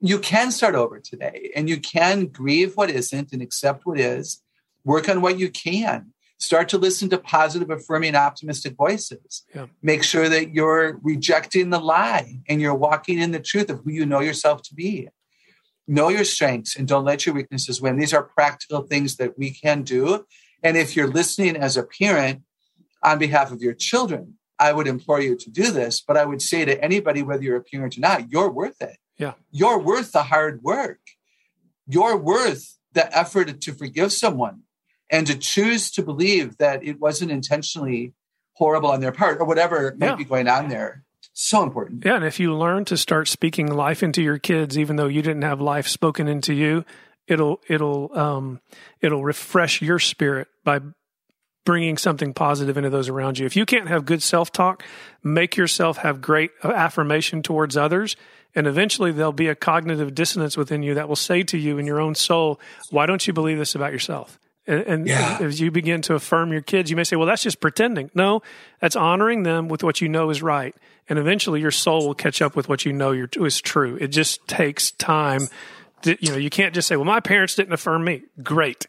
You 0.00 0.18
can 0.18 0.50
start 0.50 0.74
over 0.74 0.98
today, 0.98 1.52
and 1.54 1.68
you 1.68 1.78
can 1.78 2.26
grieve 2.26 2.76
what 2.76 2.90
isn't 2.90 3.32
and 3.32 3.42
accept 3.42 3.84
what 3.84 4.00
is. 4.00 4.42
Work 4.84 5.08
on 5.08 5.20
what 5.20 5.38
you 5.38 5.50
can 5.50 6.12
start 6.38 6.68
to 6.70 6.78
listen 6.78 7.08
to 7.10 7.18
positive, 7.18 7.70
affirming, 7.70 8.14
optimistic 8.14 8.76
voices. 8.76 9.44
Yeah. 9.54 9.66
Make 9.82 10.04
sure 10.04 10.28
that 10.28 10.54
you're 10.54 10.98
rejecting 11.02 11.70
the 11.70 11.80
lie 11.80 12.40
and 12.48 12.60
you're 12.60 12.74
walking 12.74 13.18
in 13.18 13.32
the 13.32 13.40
truth 13.40 13.68
of 13.70 13.80
who 13.84 13.90
you 13.90 14.06
know 14.06 14.20
yourself 14.20 14.62
to 14.62 14.74
be. 14.74 15.08
Know 15.86 16.08
your 16.08 16.24
strengths 16.24 16.76
and 16.76 16.86
don't 16.86 17.04
let 17.04 17.26
your 17.26 17.34
weaknesses 17.34 17.80
win. 17.80 17.98
These 17.98 18.14
are 18.14 18.22
practical 18.22 18.82
things 18.82 19.16
that 19.16 19.38
we 19.38 19.50
can 19.50 19.82
do. 19.82 20.26
And 20.62 20.76
if 20.76 20.94
you're 20.94 21.08
listening 21.08 21.56
as 21.56 21.76
a 21.76 21.82
parent 21.82 22.42
on 23.02 23.18
behalf 23.18 23.50
of 23.50 23.60
your 23.60 23.74
children, 23.74 24.34
I 24.60 24.72
would 24.72 24.86
implore 24.86 25.20
you 25.20 25.36
to 25.36 25.50
do 25.50 25.70
this. 25.70 26.00
But 26.00 26.16
I 26.16 26.24
would 26.24 26.42
say 26.42 26.64
to 26.64 26.82
anybody, 26.82 27.22
whether 27.22 27.42
you're 27.42 27.56
a 27.56 27.62
parent 27.62 27.96
or 27.96 28.00
not, 28.00 28.30
you're 28.30 28.50
worth 28.50 28.80
it. 28.80 28.98
Yeah. 29.16 29.34
You're 29.50 29.78
worth 29.78 30.12
the 30.12 30.24
hard 30.24 30.62
work. 30.62 31.00
You're 31.86 32.16
worth 32.16 32.76
the 32.92 33.16
effort 33.16 33.60
to 33.60 33.72
forgive 33.72 34.12
someone 34.12 34.62
and 35.10 35.26
to 35.26 35.36
choose 35.38 35.90
to 35.92 36.02
believe 36.02 36.56
that 36.58 36.84
it 36.84 37.00
wasn't 37.00 37.30
intentionally 37.30 38.12
horrible 38.54 38.90
on 38.90 39.00
their 39.00 39.12
part 39.12 39.40
or 39.40 39.46
whatever 39.46 39.94
might 39.98 40.18
be 40.18 40.24
going 40.24 40.48
on 40.48 40.68
there. 40.68 41.04
So 41.32 41.62
important. 41.62 42.04
Yeah 42.04 42.16
and 42.16 42.24
if 42.24 42.40
you 42.40 42.54
learn 42.54 42.84
to 42.86 42.96
start 42.96 43.28
speaking 43.28 43.72
life 43.72 44.02
into 44.02 44.22
your 44.22 44.38
kids 44.38 44.76
even 44.76 44.96
though 44.96 45.06
you 45.06 45.22
didn't 45.22 45.42
have 45.42 45.60
life 45.60 45.86
spoken 45.86 46.26
into 46.26 46.52
you 46.52 46.84
it'll 47.28 47.60
it'll 47.68 48.16
um 48.18 48.60
it'll 49.00 49.22
refresh 49.22 49.80
your 49.80 50.00
spirit 50.00 50.48
by 50.64 50.80
bringing 51.64 51.96
something 51.96 52.32
positive 52.32 52.76
into 52.78 52.88
those 52.90 53.08
around 53.08 53.38
you. 53.38 53.44
If 53.44 53.54
you 53.54 53.66
can't 53.66 53.88
have 53.88 54.04
good 54.04 54.22
self-talk 54.22 54.82
make 55.22 55.56
yourself 55.56 55.98
have 55.98 56.20
great 56.20 56.50
affirmation 56.64 57.42
towards 57.42 57.76
others 57.76 58.16
and 58.56 58.66
eventually 58.66 59.12
there'll 59.12 59.32
be 59.32 59.48
a 59.48 59.54
cognitive 59.54 60.16
dissonance 60.16 60.56
within 60.56 60.82
you 60.82 60.94
that 60.94 61.08
will 61.08 61.16
say 61.16 61.44
to 61.44 61.56
you 61.58 61.78
in 61.78 61.86
your 61.86 62.00
own 62.00 62.16
soul 62.16 62.58
why 62.90 63.06
don't 63.06 63.28
you 63.28 63.32
believe 63.32 63.58
this 63.58 63.76
about 63.76 63.92
yourself 63.92 64.40
and, 64.68 64.82
and 64.82 65.08
yeah. 65.08 65.38
as 65.40 65.60
you 65.60 65.70
begin 65.70 66.02
to 66.02 66.14
affirm 66.14 66.52
your 66.52 66.60
kids, 66.60 66.90
you 66.90 66.96
may 66.96 67.04
say, 67.04 67.16
well, 67.16 67.26
that's 67.26 67.42
just 67.42 67.58
pretending. 67.58 68.10
No, 68.14 68.42
that's 68.80 68.94
honoring 68.94 69.42
them 69.42 69.68
with 69.68 69.82
what 69.82 70.00
you 70.00 70.08
know 70.08 70.28
is 70.30 70.42
right. 70.42 70.76
And 71.08 71.18
eventually 71.18 71.60
your 71.60 71.70
soul 71.70 72.06
will 72.06 72.14
catch 72.14 72.42
up 72.42 72.54
with 72.54 72.68
what 72.68 72.84
you 72.84 72.92
know 72.92 73.26
is 73.40 73.60
true. 73.60 73.96
It 73.98 74.08
just 74.08 74.46
takes 74.46 74.90
time. 74.92 75.48
To, 76.02 76.16
you 76.24 76.30
know, 76.30 76.36
you 76.36 76.50
can't 76.50 76.74
just 76.74 76.86
say, 76.86 76.96
well, 76.96 77.06
my 77.06 77.20
parents 77.20 77.54
didn't 77.54 77.72
affirm 77.72 78.04
me. 78.04 78.24
Great. 78.42 78.86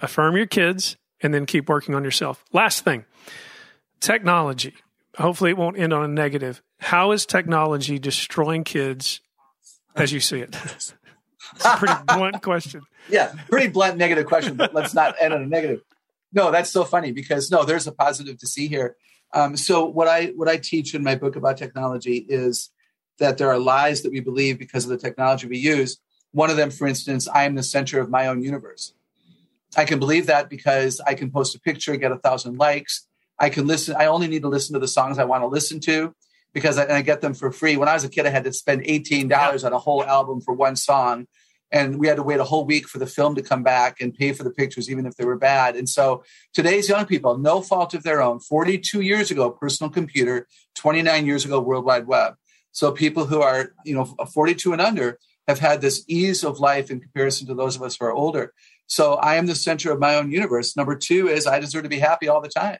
Affirm 0.00 0.36
your 0.36 0.46
kids 0.46 0.96
and 1.20 1.34
then 1.34 1.46
keep 1.46 1.68
working 1.68 1.96
on 1.96 2.04
yourself. 2.04 2.44
Last 2.52 2.84
thing 2.84 3.04
technology. 4.00 4.74
Hopefully, 5.16 5.50
it 5.50 5.56
won't 5.56 5.76
end 5.76 5.92
on 5.92 6.04
a 6.04 6.08
negative. 6.08 6.62
How 6.78 7.10
is 7.10 7.26
technology 7.26 7.98
destroying 7.98 8.62
kids 8.62 9.20
as 9.96 10.12
you 10.12 10.20
see 10.20 10.38
it? 10.38 10.54
It's 11.54 11.64
a 11.64 11.76
pretty 11.76 11.94
blunt 12.06 12.42
question. 12.42 12.82
Yeah, 13.10 13.32
pretty 13.48 13.68
blunt 13.68 13.96
negative 13.96 14.26
question, 14.26 14.56
but 14.56 14.74
let's 14.74 14.92
not 14.92 15.14
end 15.18 15.32
on 15.32 15.40
a 15.40 15.46
negative. 15.46 15.80
No, 16.30 16.50
that's 16.50 16.68
so 16.68 16.84
funny 16.84 17.10
because 17.10 17.50
no, 17.50 17.64
there's 17.64 17.86
a 17.86 17.92
positive 17.92 18.36
to 18.40 18.46
see 18.46 18.68
here. 18.68 18.96
Um, 19.32 19.56
so 19.56 19.86
what 19.86 20.08
I 20.08 20.26
what 20.36 20.46
I 20.46 20.58
teach 20.58 20.94
in 20.94 21.02
my 21.02 21.14
book 21.14 21.34
about 21.34 21.56
technology 21.56 22.26
is 22.28 22.70
that 23.18 23.38
there 23.38 23.50
are 23.50 23.58
lies 23.58 24.02
that 24.02 24.12
we 24.12 24.20
believe 24.20 24.58
because 24.58 24.84
of 24.84 24.90
the 24.90 24.98
technology 24.98 25.46
we 25.46 25.56
use. 25.56 25.98
One 26.32 26.50
of 26.50 26.58
them, 26.58 26.70
for 26.70 26.86
instance, 26.86 27.26
I 27.26 27.44
am 27.44 27.54
the 27.54 27.62
center 27.62 27.98
of 27.98 28.10
my 28.10 28.26
own 28.26 28.42
universe. 28.42 28.92
I 29.74 29.86
can 29.86 29.98
believe 29.98 30.26
that 30.26 30.50
because 30.50 31.00
I 31.00 31.14
can 31.14 31.30
post 31.30 31.54
a 31.54 31.60
picture, 31.60 31.96
get 31.96 32.12
a 32.12 32.18
thousand 32.18 32.58
likes. 32.58 33.06
I 33.38 33.48
can 33.48 33.66
listen. 33.66 33.96
I 33.96 34.06
only 34.06 34.26
need 34.26 34.42
to 34.42 34.48
listen 34.48 34.74
to 34.74 34.80
the 34.80 34.88
songs 34.88 35.18
I 35.18 35.24
want 35.24 35.42
to 35.42 35.46
listen 35.46 35.80
to 35.80 36.14
because 36.58 36.76
I, 36.78 36.96
I, 36.96 37.02
get 37.02 37.20
them 37.20 37.34
for 37.34 37.52
free. 37.52 37.76
When 37.76 37.88
I 37.88 37.94
was 37.94 38.02
a 38.02 38.08
kid, 38.08 38.26
I 38.26 38.30
had 38.30 38.44
to 38.44 38.52
spend 38.52 38.82
$18 38.82 39.30
yeah. 39.30 39.66
on 39.66 39.72
a 39.72 39.78
whole 39.78 40.04
album 40.04 40.40
for 40.40 40.52
one 40.52 40.74
song. 40.74 41.26
And 41.70 41.98
we 41.98 42.08
had 42.08 42.16
to 42.16 42.22
wait 42.22 42.40
a 42.40 42.44
whole 42.44 42.64
week 42.64 42.88
for 42.88 42.98
the 42.98 43.06
film 43.06 43.34
to 43.34 43.42
come 43.42 43.62
back 43.62 44.00
and 44.00 44.14
pay 44.14 44.32
for 44.32 44.42
the 44.42 44.50
pictures, 44.50 44.90
even 44.90 45.06
if 45.06 45.14
they 45.16 45.24
were 45.24 45.36
bad. 45.36 45.76
And 45.76 45.88
so 45.88 46.24
today's 46.54 46.88
young 46.88 47.06
people, 47.06 47.38
no 47.38 47.60
fault 47.60 47.94
of 47.94 48.02
their 48.02 48.22
own, 48.22 48.40
42 48.40 49.02
years 49.02 49.30
ago, 49.30 49.50
personal 49.50 49.90
computer, 49.90 50.48
29 50.76 51.26
years 51.26 51.44
ago, 51.44 51.60
World 51.60 51.84
Wide 51.84 52.06
Web. 52.06 52.34
So 52.72 52.90
people 52.90 53.26
who 53.26 53.42
are, 53.42 53.72
you 53.84 53.94
know, 53.94 54.04
42 54.32 54.72
and 54.72 54.80
under 54.80 55.18
have 55.46 55.58
had 55.58 55.80
this 55.80 56.04
ease 56.08 56.42
of 56.42 56.58
life 56.58 56.90
in 56.90 57.00
comparison 57.00 57.46
to 57.48 57.54
those 57.54 57.76
of 57.76 57.82
us 57.82 57.96
who 57.98 58.06
are 58.06 58.12
older. 58.12 58.52
So 58.86 59.14
I 59.14 59.36
am 59.36 59.46
the 59.46 59.54
center 59.54 59.92
of 59.92 60.00
my 60.00 60.14
own 60.16 60.32
universe. 60.32 60.76
Number 60.76 60.96
two 60.96 61.28
is 61.28 61.46
I 61.46 61.60
deserve 61.60 61.84
to 61.84 61.88
be 61.88 61.98
happy 61.98 62.28
all 62.28 62.40
the 62.40 62.48
time. 62.48 62.78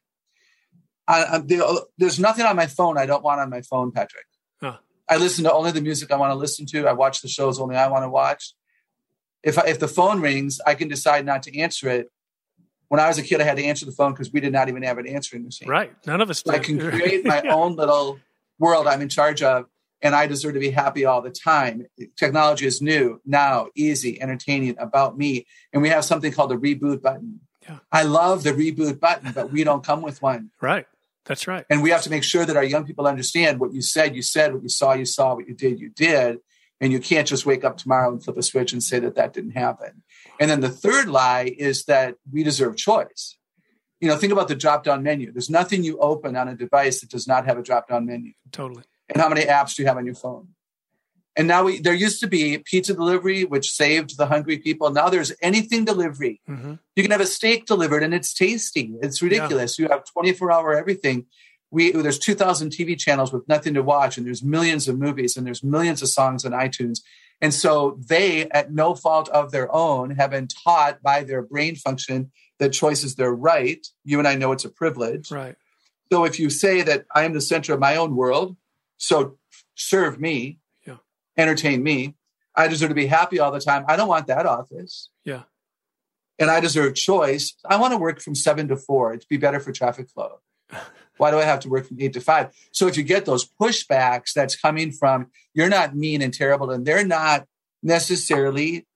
I, 1.08 1.38
the, 1.38 1.86
there's 1.96 2.20
nothing 2.20 2.44
on 2.44 2.54
my 2.54 2.66
phone 2.66 2.98
I 2.98 3.06
don't 3.06 3.24
want 3.24 3.40
on 3.40 3.48
my 3.48 3.62
phone, 3.62 3.90
Patrick. 3.90 4.26
Huh. 4.60 4.76
I 5.08 5.16
listen 5.16 5.44
to 5.44 5.52
only 5.52 5.70
the 5.70 5.80
music 5.80 6.12
I 6.12 6.16
want 6.16 6.32
to 6.32 6.34
listen 6.34 6.66
to. 6.66 6.86
I 6.86 6.92
watch 6.92 7.22
the 7.22 7.28
shows 7.28 7.58
only 7.58 7.76
I 7.76 7.88
want 7.88 8.04
to 8.04 8.10
watch. 8.10 8.52
If 9.42 9.58
I, 9.58 9.66
if 9.68 9.78
the 9.78 9.88
phone 9.88 10.20
rings, 10.20 10.60
I 10.66 10.74
can 10.74 10.88
decide 10.88 11.24
not 11.24 11.42
to 11.44 11.58
answer 11.58 11.88
it. 11.88 12.10
When 12.88 13.00
I 13.00 13.08
was 13.08 13.16
a 13.18 13.22
kid, 13.22 13.40
I 13.40 13.44
had 13.44 13.56
to 13.56 13.64
answer 13.64 13.86
the 13.86 13.92
phone 13.92 14.12
because 14.12 14.32
we 14.32 14.40
did 14.40 14.52
not 14.52 14.68
even 14.68 14.82
have 14.82 14.98
an 14.98 15.06
answering 15.06 15.44
machine. 15.44 15.68
Right, 15.68 15.92
none 16.06 16.20
of 16.20 16.28
us. 16.28 16.42
So 16.44 16.52
I 16.52 16.58
can 16.58 16.78
create 16.90 17.24
my 17.24 17.40
own 17.42 17.76
little 17.76 18.18
world 18.58 18.86
I'm 18.86 19.00
in 19.00 19.08
charge 19.08 19.42
of, 19.42 19.66
and 20.02 20.14
I 20.14 20.26
deserve 20.26 20.54
to 20.54 20.60
be 20.60 20.70
happy 20.70 21.04
all 21.04 21.22
the 21.22 21.30
time. 21.30 21.86
Technology 22.16 22.66
is 22.66 22.82
new, 22.82 23.20
now, 23.24 23.68
easy, 23.74 24.20
entertaining, 24.20 24.76
about 24.78 25.16
me, 25.16 25.46
and 25.72 25.80
we 25.80 25.88
have 25.88 26.04
something 26.04 26.32
called 26.32 26.50
the 26.50 26.56
reboot 26.56 27.00
button. 27.00 27.40
Yeah. 27.62 27.78
I 27.92 28.02
love 28.02 28.42
the 28.42 28.52
reboot 28.52 29.00
button, 29.00 29.32
but 29.32 29.52
we 29.52 29.64
don't 29.64 29.84
come 29.84 30.02
with 30.02 30.22
one. 30.22 30.50
Right. 30.60 30.86
That's 31.28 31.46
right. 31.46 31.66
And 31.68 31.82
we 31.82 31.90
have 31.90 32.02
to 32.02 32.10
make 32.10 32.24
sure 32.24 32.46
that 32.46 32.56
our 32.56 32.64
young 32.64 32.84
people 32.84 33.06
understand 33.06 33.60
what 33.60 33.74
you 33.74 33.82
said, 33.82 34.16
you 34.16 34.22
said, 34.22 34.54
what 34.54 34.62
you 34.62 34.70
saw, 34.70 34.94
you 34.94 35.04
saw, 35.04 35.34
what 35.34 35.46
you 35.46 35.54
did, 35.54 35.78
you 35.78 35.90
did. 35.90 36.38
And 36.80 36.90
you 36.90 37.00
can't 37.00 37.28
just 37.28 37.44
wake 37.44 37.64
up 37.64 37.76
tomorrow 37.76 38.10
and 38.10 38.24
flip 38.24 38.38
a 38.38 38.42
switch 38.42 38.72
and 38.72 38.82
say 38.82 38.98
that 39.00 39.16
that 39.16 39.34
didn't 39.34 39.50
happen. 39.50 40.02
And 40.40 40.50
then 40.50 40.60
the 40.60 40.70
third 40.70 41.08
lie 41.08 41.52
is 41.58 41.84
that 41.84 42.14
we 42.32 42.42
deserve 42.42 42.76
choice. 42.76 43.36
You 44.00 44.08
know, 44.08 44.16
think 44.16 44.32
about 44.32 44.48
the 44.48 44.54
drop 44.54 44.84
down 44.84 45.02
menu. 45.02 45.32
There's 45.32 45.50
nothing 45.50 45.82
you 45.82 45.98
open 45.98 46.36
on 46.36 46.48
a 46.48 46.54
device 46.54 47.00
that 47.00 47.10
does 47.10 47.26
not 47.26 47.46
have 47.46 47.58
a 47.58 47.62
drop 47.62 47.88
down 47.88 48.06
menu. 48.06 48.32
Totally. 48.52 48.84
And 49.08 49.20
how 49.20 49.28
many 49.28 49.42
apps 49.42 49.74
do 49.74 49.82
you 49.82 49.88
have 49.88 49.96
on 49.96 50.06
your 50.06 50.14
phone? 50.14 50.48
And 51.38 51.46
now 51.46 51.62
we, 51.62 51.78
there 51.78 51.94
used 51.94 52.18
to 52.20 52.26
be 52.26 52.58
pizza 52.58 52.94
delivery, 52.94 53.44
which 53.44 53.70
saved 53.70 54.18
the 54.18 54.26
hungry 54.26 54.58
people. 54.58 54.90
Now 54.90 55.08
there's 55.08 55.32
anything 55.40 55.84
delivery. 55.84 56.40
Mm-hmm. 56.50 56.74
You 56.96 57.02
can 57.02 57.12
have 57.12 57.20
a 57.20 57.26
steak 57.26 57.64
delivered 57.64 58.02
and 58.02 58.12
it's 58.12 58.34
tasty. 58.34 58.96
It's 59.00 59.22
ridiculous. 59.22 59.78
Yeah. 59.78 59.84
You 59.84 59.90
have 59.92 60.04
24 60.04 60.50
hour 60.50 60.74
everything. 60.74 61.26
We, 61.70 61.92
there's 61.92 62.18
2000 62.18 62.70
TV 62.70 62.98
channels 62.98 63.32
with 63.32 63.48
nothing 63.48 63.74
to 63.74 63.84
watch 63.84 64.18
and 64.18 64.26
there's 64.26 64.42
millions 64.42 64.88
of 64.88 64.98
movies 64.98 65.36
and 65.36 65.46
there's 65.46 65.62
millions 65.62 66.02
of 66.02 66.08
songs 66.08 66.44
on 66.44 66.50
iTunes. 66.50 67.02
And 67.40 67.54
so 67.54 68.00
they, 68.04 68.50
at 68.50 68.72
no 68.72 68.96
fault 68.96 69.28
of 69.28 69.52
their 69.52 69.72
own, 69.72 70.10
have 70.10 70.32
been 70.32 70.48
taught 70.48 71.00
by 71.02 71.22
their 71.22 71.42
brain 71.42 71.76
function 71.76 72.32
that 72.58 72.72
choice 72.72 73.04
is 73.04 73.14
their 73.14 73.32
right. 73.32 73.86
You 74.04 74.18
and 74.18 74.26
I 74.26 74.34
know 74.34 74.50
it's 74.50 74.64
a 74.64 74.70
privilege. 74.70 75.30
Right. 75.30 75.54
So 76.10 76.24
if 76.24 76.40
you 76.40 76.50
say 76.50 76.82
that 76.82 77.06
I 77.14 77.22
am 77.22 77.32
the 77.32 77.40
center 77.40 77.74
of 77.74 77.78
my 77.78 77.94
own 77.94 78.16
world, 78.16 78.56
so 78.96 79.38
serve 79.76 80.18
me, 80.18 80.58
entertain 81.38 81.82
me. 81.82 82.16
I 82.54 82.68
deserve 82.68 82.88
to 82.88 82.94
be 82.94 83.06
happy 83.06 83.38
all 83.38 83.52
the 83.52 83.60
time. 83.60 83.84
I 83.88 83.96
don't 83.96 84.08
want 84.08 84.26
that 84.26 84.44
office. 84.44 85.10
Yeah. 85.24 85.42
And 86.38 86.50
I 86.50 86.60
deserve 86.60 86.94
choice. 86.94 87.54
I 87.64 87.76
want 87.76 87.92
to 87.92 87.98
work 87.98 88.20
from 88.20 88.34
seven 88.34 88.68
to 88.68 88.76
four. 88.76 89.14
It'd 89.14 89.28
be 89.28 89.36
better 89.36 89.60
for 89.60 89.72
traffic 89.72 90.10
flow. 90.10 90.40
Why 91.16 91.30
do 91.30 91.38
I 91.38 91.44
have 91.44 91.60
to 91.60 91.68
work 91.68 91.86
from 91.86 92.00
eight 92.00 92.12
to 92.12 92.20
five? 92.20 92.50
So 92.72 92.86
if 92.86 92.96
you 92.96 93.02
get 93.02 93.24
those 93.24 93.48
pushbacks 93.60 94.32
that's 94.34 94.56
coming 94.56 94.92
from 94.92 95.28
you're 95.54 95.68
not 95.68 95.96
mean 95.96 96.22
and 96.22 96.34
terrible, 96.34 96.70
and 96.70 96.86
they're 96.86 97.06
not 97.06 97.46
necessarily 97.82 98.86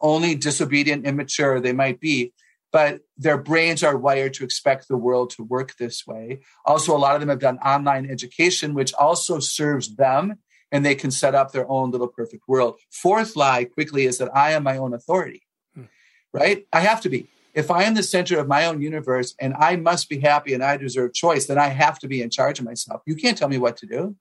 only 0.00 0.34
disobedient, 0.34 1.06
immature, 1.06 1.60
they 1.60 1.72
might 1.72 1.98
be, 1.98 2.32
but 2.72 3.00
their 3.16 3.38
brains 3.38 3.82
are 3.82 3.96
wired 3.96 4.34
to 4.34 4.44
expect 4.44 4.88
the 4.88 4.96
world 4.96 5.30
to 5.30 5.42
work 5.42 5.76
this 5.76 6.06
way. 6.06 6.40
Also, 6.64 6.96
a 6.96 6.98
lot 6.98 7.14
of 7.14 7.20
them 7.20 7.30
have 7.30 7.38
done 7.38 7.58
online 7.58 8.08
education, 8.08 8.74
which 8.74 8.92
also 8.94 9.38
serves 9.38 9.96
them 9.96 10.38
and 10.74 10.84
they 10.84 10.96
can 10.96 11.12
set 11.12 11.36
up 11.36 11.52
their 11.52 11.70
own 11.70 11.92
little 11.92 12.08
perfect 12.08 12.48
world. 12.48 12.80
Fourth 12.90 13.36
lie 13.36 13.64
quickly 13.64 14.06
is 14.06 14.18
that 14.18 14.36
I 14.36 14.50
am 14.50 14.64
my 14.64 14.76
own 14.76 14.92
authority, 14.92 15.46
hmm. 15.72 15.84
right? 16.32 16.66
I 16.72 16.80
have 16.80 17.00
to 17.02 17.08
be. 17.08 17.30
If 17.54 17.70
I 17.70 17.84
am 17.84 17.94
the 17.94 18.02
center 18.02 18.40
of 18.40 18.48
my 18.48 18.66
own 18.66 18.82
universe 18.82 19.36
and 19.40 19.54
I 19.54 19.76
must 19.76 20.08
be 20.08 20.18
happy 20.18 20.52
and 20.52 20.64
I 20.64 20.76
deserve 20.76 21.14
choice, 21.14 21.46
then 21.46 21.58
I 21.58 21.68
have 21.68 22.00
to 22.00 22.08
be 22.08 22.20
in 22.20 22.28
charge 22.28 22.58
of 22.58 22.64
myself. 22.64 23.02
You 23.06 23.14
can't 23.14 23.38
tell 23.38 23.48
me 23.48 23.56
what 23.56 23.76
to 23.78 23.86
do. 23.86 24.16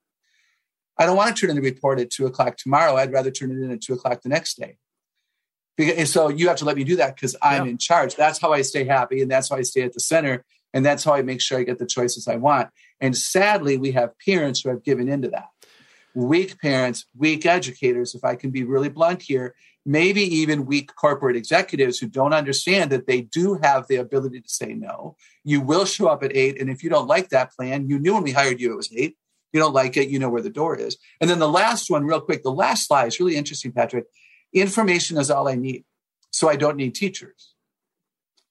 I 0.95 1.07
don't 1.07 1.17
want 1.17 1.35
to 1.35 1.41
turn 1.41 1.49
in 1.49 1.55
the 1.55 1.63
report 1.63 1.99
at 1.99 2.11
two 2.11 2.27
o'clock 2.27 2.57
tomorrow. 2.57 2.97
I'd 2.97 3.11
rather 3.11 3.31
turn 3.31 3.49
it 3.49 3.55
in 3.55 3.71
at 3.71 3.81
two 3.81 3.95
o'clock 3.95 4.21
the 4.21 4.29
next 4.29 4.59
day. 4.59 4.77
Because, 5.75 6.13
so 6.13 6.29
you 6.29 6.49
have 6.49 6.57
to 6.57 6.65
let 6.65 6.77
me 6.77 6.83
do 6.83 6.97
that 6.97 7.15
because 7.15 7.35
I'm 7.41 7.65
yeah. 7.65 7.71
in 7.71 7.77
charge. 7.79 8.15
That's 8.15 8.37
how 8.37 8.53
I 8.53 8.61
stay 8.61 8.85
happy, 8.85 9.23
and 9.23 9.31
that's 9.31 9.49
how 9.49 9.55
I 9.55 9.63
stay 9.63 9.81
at 9.81 9.93
the 9.93 9.99
center, 9.99 10.45
and 10.71 10.85
that's 10.85 11.03
how 11.03 11.15
I 11.15 11.23
make 11.23 11.41
sure 11.41 11.57
I 11.57 11.63
get 11.63 11.79
the 11.79 11.87
choices 11.87 12.27
I 12.27 12.35
want. 12.35 12.69
And 13.01 13.17
sadly, 13.17 13.79
we 13.79 13.93
have 13.93 14.11
parents 14.23 14.61
who 14.61 14.69
have 14.69 14.83
given 14.83 15.09
into 15.09 15.29
that. 15.29 15.47
Weak 16.15 16.59
parents, 16.59 17.05
weak 17.17 17.45
educators, 17.45 18.13
if 18.13 18.23
I 18.23 18.35
can 18.35 18.51
be 18.51 18.63
really 18.63 18.89
blunt 18.89 19.23
here, 19.23 19.55
maybe 19.85 20.21
even 20.21 20.65
weak 20.65 20.95
corporate 20.95 21.35
executives 21.35 21.99
who 21.99 22.07
don't 22.07 22.33
understand 22.33 22.91
that 22.91 23.07
they 23.07 23.21
do 23.21 23.55
have 23.61 23.87
the 23.87 23.97
ability 23.97 24.41
to 24.41 24.49
say 24.49 24.73
no. 24.73 25.15
You 25.43 25.61
will 25.61 25.85
show 25.85 26.07
up 26.07 26.23
at 26.23 26.35
eight, 26.35 26.59
and 26.59 26.69
if 26.69 26.83
you 26.83 26.89
don't 26.89 27.07
like 27.07 27.29
that 27.29 27.51
plan, 27.53 27.89
you 27.89 27.99
knew 27.99 28.13
when 28.13 28.23
we 28.23 28.31
hired 28.31 28.61
you 28.61 28.71
it 28.71 28.77
was 28.77 28.91
eight. 28.95 29.17
You 29.51 29.59
don't 29.59 29.73
like 29.73 29.97
it, 29.97 30.09
you 30.09 30.17
know 30.17 30.29
where 30.29 30.41
the 30.41 30.49
door 30.49 30.75
is. 30.75 30.97
And 31.21 31.29
then 31.29 31.39
the 31.39 31.49
last 31.49 31.89
one, 31.89 32.05
real 32.05 32.21
quick, 32.21 32.43
the 32.43 32.51
last 32.51 32.87
slide 32.87 33.07
is 33.07 33.19
really 33.19 33.35
interesting, 33.35 33.71
Patrick. 33.71 34.05
Information 34.51 35.17
is 35.17 35.29
all 35.29 35.47
I 35.47 35.55
need. 35.55 35.83
So 36.31 36.49
I 36.49 36.55
don't 36.55 36.77
need 36.77 36.95
teachers. 36.95 37.53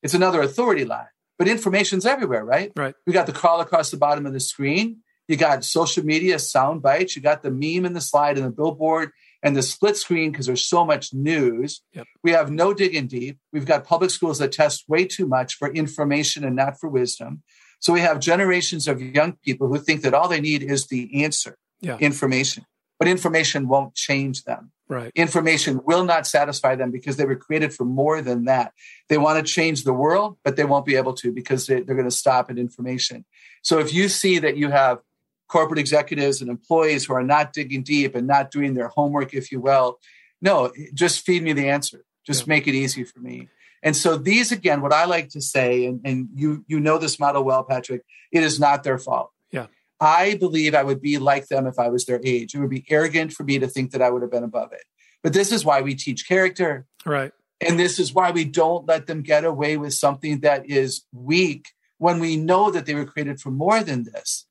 It's 0.02 0.14
another 0.14 0.42
authority 0.42 0.84
lie. 0.84 1.08
But 1.38 1.48
information's 1.48 2.06
everywhere, 2.06 2.44
right? 2.44 2.72
Right. 2.76 2.94
We 3.04 3.12
got 3.12 3.26
the 3.26 3.32
crawl 3.32 3.60
across 3.60 3.90
the 3.90 3.96
bottom 3.96 4.26
of 4.26 4.32
the 4.32 4.38
screen. 4.38 4.98
You 5.32 5.38
got 5.38 5.64
social 5.64 6.04
media 6.04 6.38
sound 6.38 6.82
bites. 6.82 7.16
You 7.16 7.22
got 7.22 7.42
the 7.42 7.50
meme 7.50 7.86
and 7.86 7.96
the 7.96 8.02
slide 8.02 8.36
and 8.36 8.44
the 8.44 8.50
billboard 8.50 9.12
and 9.42 9.56
the 9.56 9.62
split 9.62 9.96
screen 9.96 10.30
because 10.30 10.44
there's 10.44 10.66
so 10.66 10.84
much 10.84 11.14
news. 11.14 11.80
Yep. 11.94 12.06
We 12.22 12.32
have 12.32 12.50
no 12.50 12.74
digging 12.74 13.06
deep. 13.06 13.38
We've 13.50 13.64
got 13.64 13.84
public 13.84 14.10
schools 14.10 14.40
that 14.40 14.52
test 14.52 14.84
way 14.90 15.06
too 15.06 15.26
much 15.26 15.54
for 15.54 15.72
information 15.72 16.44
and 16.44 16.54
not 16.54 16.78
for 16.78 16.90
wisdom. 16.90 17.42
So 17.80 17.94
we 17.94 18.00
have 18.00 18.20
generations 18.20 18.86
of 18.86 19.00
young 19.00 19.38
people 19.42 19.68
who 19.68 19.78
think 19.78 20.02
that 20.02 20.12
all 20.12 20.28
they 20.28 20.42
need 20.42 20.62
is 20.62 20.88
the 20.88 21.24
answer, 21.24 21.56
yeah. 21.80 21.96
information. 21.96 22.66
But 22.98 23.08
information 23.08 23.68
won't 23.68 23.94
change 23.94 24.44
them. 24.44 24.70
Right. 24.86 25.12
Information 25.14 25.80
will 25.82 26.04
not 26.04 26.26
satisfy 26.26 26.76
them 26.76 26.90
because 26.90 27.16
they 27.16 27.24
were 27.24 27.36
created 27.36 27.72
for 27.72 27.86
more 27.86 28.20
than 28.20 28.44
that. 28.44 28.74
They 29.08 29.16
want 29.16 29.38
to 29.38 29.50
change 29.50 29.84
the 29.84 29.94
world, 29.94 30.36
but 30.44 30.56
they 30.56 30.66
won't 30.66 30.84
be 30.84 30.96
able 30.96 31.14
to 31.14 31.32
because 31.32 31.66
they, 31.66 31.80
they're 31.80 31.96
going 31.96 32.04
to 32.04 32.14
stop 32.14 32.50
at 32.50 32.58
information. 32.58 33.24
So 33.62 33.78
if 33.78 33.94
you 33.94 34.10
see 34.10 34.38
that 34.38 34.58
you 34.58 34.68
have 34.68 34.98
corporate 35.52 35.78
executives 35.78 36.40
and 36.40 36.50
employees 36.50 37.04
who 37.04 37.12
are 37.12 37.22
not 37.22 37.52
digging 37.52 37.82
deep 37.82 38.14
and 38.14 38.26
not 38.26 38.50
doing 38.50 38.72
their 38.72 38.88
homework, 38.88 39.34
if 39.34 39.52
you 39.52 39.60
will, 39.60 39.98
no, 40.40 40.72
just 40.94 41.26
feed 41.26 41.42
me 41.42 41.52
the 41.52 41.68
answer. 41.68 42.04
Just 42.26 42.42
yeah. 42.46 42.54
make 42.54 42.66
it 42.66 42.74
easy 42.74 43.04
for 43.04 43.20
me. 43.20 43.48
And 43.82 43.94
so 43.94 44.16
these 44.16 44.50
again, 44.50 44.80
what 44.80 44.94
I 44.94 45.04
like 45.04 45.28
to 45.30 45.42
say, 45.42 45.84
and, 45.84 46.00
and 46.04 46.28
you 46.34 46.64
you 46.66 46.80
know 46.80 46.96
this 46.96 47.20
model 47.20 47.44
well, 47.44 47.64
Patrick, 47.64 48.02
it 48.32 48.42
is 48.42 48.58
not 48.58 48.82
their 48.82 48.98
fault. 48.98 49.30
Yeah. 49.50 49.66
I 50.00 50.36
believe 50.36 50.74
I 50.74 50.84
would 50.84 51.02
be 51.02 51.18
like 51.18 51.48
them 51.48 51.66
if 51.66 51.78
I 51.78 51.88
was 51.88 52.06
their 52.06 52.20
age. 52.24 52.54
It 52.54 52.60
would 52.60 52.70
be 52.70 52.86
arrogant 52.88 53.32
for 53.32 53.44
me 53.44 53.58
to 53.58 53.68
think 53.68 53.90
that 53.90 54.00
I 54.00 54.08
would 54.08 54.22
have 54.22 54.30
been 54.30 54.44
above 54.44 54.72
it. 54.72 54.84
But 55.22 55.34
this 55.34 55.52
is 55.52 55.64
why 55.64 55.82
we 55.82 55.94
teach 55.94 56.26
character. 56.26 56.86
Right. 57.04 57.32
And 57.60 57.78
this 57.78 57.98
is 57.98 58.14
why 58.14 58.30
we 58.30 58.44
don't 58.44 58.88
let 58.88 59.06
them 59.06 59.22
get 59.22 59.44
away 59.44 59.76
with 59.76 59.92
something 59.94 60.40
that 60.40 60.68
is 60.68 61.04
weak 61.12 61.68
when 61.98 62.18
we 62.18 62.36
know 62.36 62.70
that 62.70 62.86
they 62.86 62.94
were 62.94 63.04
created 63.04 63.40
for 63.40 63.50
more 63.50 63.82
than 63.84 64.04
this. 64.04 64.46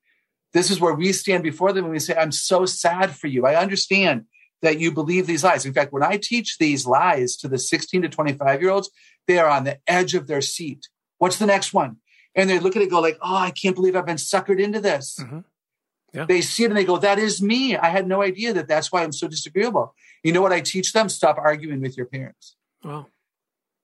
This 0.53 0.69
is 0.69 0.79
where 0.79 0.93
we 0.93 1.13
stand 1.13 1.43
before 1.43 1.73
them 1.73 1.85
and 1.85 1.93
we 1.93 1.99
say, 1.99 2.15
I'm 2.15 2.31
so 2.31 2.65
sad 2.65 3.15
for 3.15 3.27
you. 3.27 3.45
I 3.45 3.55
understand 3.55 4.25
that 4.61 4.79
you 4.79 4.91
believe 4.91 5.25
these 5.25 5.43
lies. 5.43 5.65
In 5.65 5.73
fact, 5.73 5.93
when 5.93 6.03
I 6.03 6.17
teach 6.17 6.57
these 6.57 6.85
lies 6.85 7.35
to 7.37 7.47
the 7.47 7.57
16 7.57 8.03
to 8.03 8.09
25 8.09 8.61
year 8.61 8.71
olds, 8.71 8.89
they 9.27 9.39
are 9.39 9.49
on 9.49 9.63
the 9.63 9.79
edge 9.87 10.13
of 10.13 10.27
their 10.27 10.41
seat. 10.41 10.87
What's 11.17 11.37
the 11.37 11.45
next 11.45 11.73
one? 11.73 11.97
and 12.35 12.49
they 12.49 12.59
look 12.59 12.75
at 12.75 12.81
it 12.81 12.89
go 12.89 12.99
like, 12.99 13.17
oh, 13.21 13.35
I 13.35 13.51
can't 13.51 13.75
believe 13.75 13.95
I've 13.95 14.05
been 14.05 14.17
suckered 14.17 14.59
into 14.59 14.79
this. 14.79 15.17
Mm-hmm. 15.19 15.39
Yeah. 16.13 16.25
They 16.25 16.41
see 16.41 16.63
it 16.63 16.67
and 16.67 16.77
they 16.77 16.83
go, 16.83 16.97
that 16.97 17.19
is 17.19 17.41
me. 17.41 17.77
I 17.77 17.89
had 17.89 18.07
no 18.07 18.21
idea 18.21 18.53
that 18.53 18.67
that's 18.67 18.91
why 18.91 19.03
I'm 19.03 19.13
so 19.13 19.27
disagreeable. 19.27 19.95
You 20.23 20.33
know 20.33 20.41
what 20.41 20.51
I 20.51 20.59
teach 20.61 20.91
them? 20.93 21.09
Stop 21.09 21.37
arguing 21.37 21.81
with 21.81 21.95
your 21.95 22.05
parents. 22.05 22.55
Wow. 22.83 23.07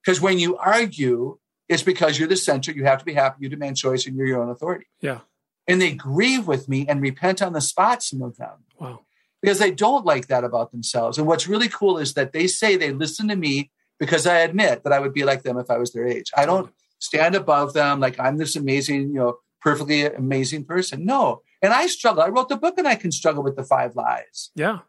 Because 0.03 0.21
when 0.21 0.37
you 0.37 0.57
argue, 0.57 1.37
it's 1.69 1.83
because 1.83 2.19
you're 2.19 2.27
the 2.27 2.35
center. 2.35 2.71
You 2.71 2.85
have 2.85 2.99
to 2.99 3.05
be 3.05 3.13
happy. 3.13 3.37
You 3.39 3.49
demand 3.49 3.77
choice 3.77 4.05
and 4.05 4.15
you're 4.15 4.27
your 4.27 4.41
own 4.41 4.49
authority. 4.49 4.87
Yeah. 5.01 5.19
And 5.67 5.81
they 5.81 5.93
grieve 5.93 6.47
with 6.47 6.69
me 6.69 6.85
and 6.87 7.01
repent 7.01 7.41
on 7.41 7.53
the 7.53 7.61
spot, 7.61 8.01
some 8.01 8.21
of 8.21 8.37
them. 8.37 8.63
Wow. 8.79 9.01
Because 9.41 9.59
they 9.59 9.71
don't 9.71 10.05
like 10.05 10.27
that 10.27 10.43
about 10.43 10.71
themselves. 10.71 11.17
And 11.17 11.27
what's 11.27 11.47
really 11.47 11.67
cool 11.67 11.97
is 11.97 12.13
that 12.13 12.33
they 12.33 12.47
say 12.47 12.75
they 12.75 12.91
listen 12.91 13.27
to 13.27 13.35
me 13.35 13.71
because 13.99 14.25
I 14.25 14.39
admit 14.39 14.83
that 14.83 14.93
I 14.93 14.99
would 14.99 15.13
be 15.13 15.23
like 15.23 15.43
them 15.43 15.57
if 15.57 15.69
I 15.69 15.77
was 15.77 15.91
their 15.91 16.07
age. 16.07 16.31
I 16.35 16.45
don't 16.45 16.71
stand 16.99 17.35
above 17.35 17.73
them 17.73 17.99
like 17.99 18.19
I'm 18.19 18.37
this 18.37 18.55
amazing, 18.55 19.09
you 19.09 19.15
know, 19.15 19.37
perfectly 19.61 20.05
amazing 20.05 20.65
person. 20.65 21.05
No. 21.05 21.41
And 21.61 21.73
I 21.73 21.87
struggle. 21.87 22.23
I 22.23 22.29
wrote 22.29 22.49
the 22.49 22.57
book 22.57 22.77
and 22.77 22.87
I 22.87 22.95
can 22.95 23.11
struggle 23.11 23.43
with 23.43 23.55
the 23.55 23.63
five 23.63 23.95
lies. 23.95 24.51
Yeah. 24.55 24.79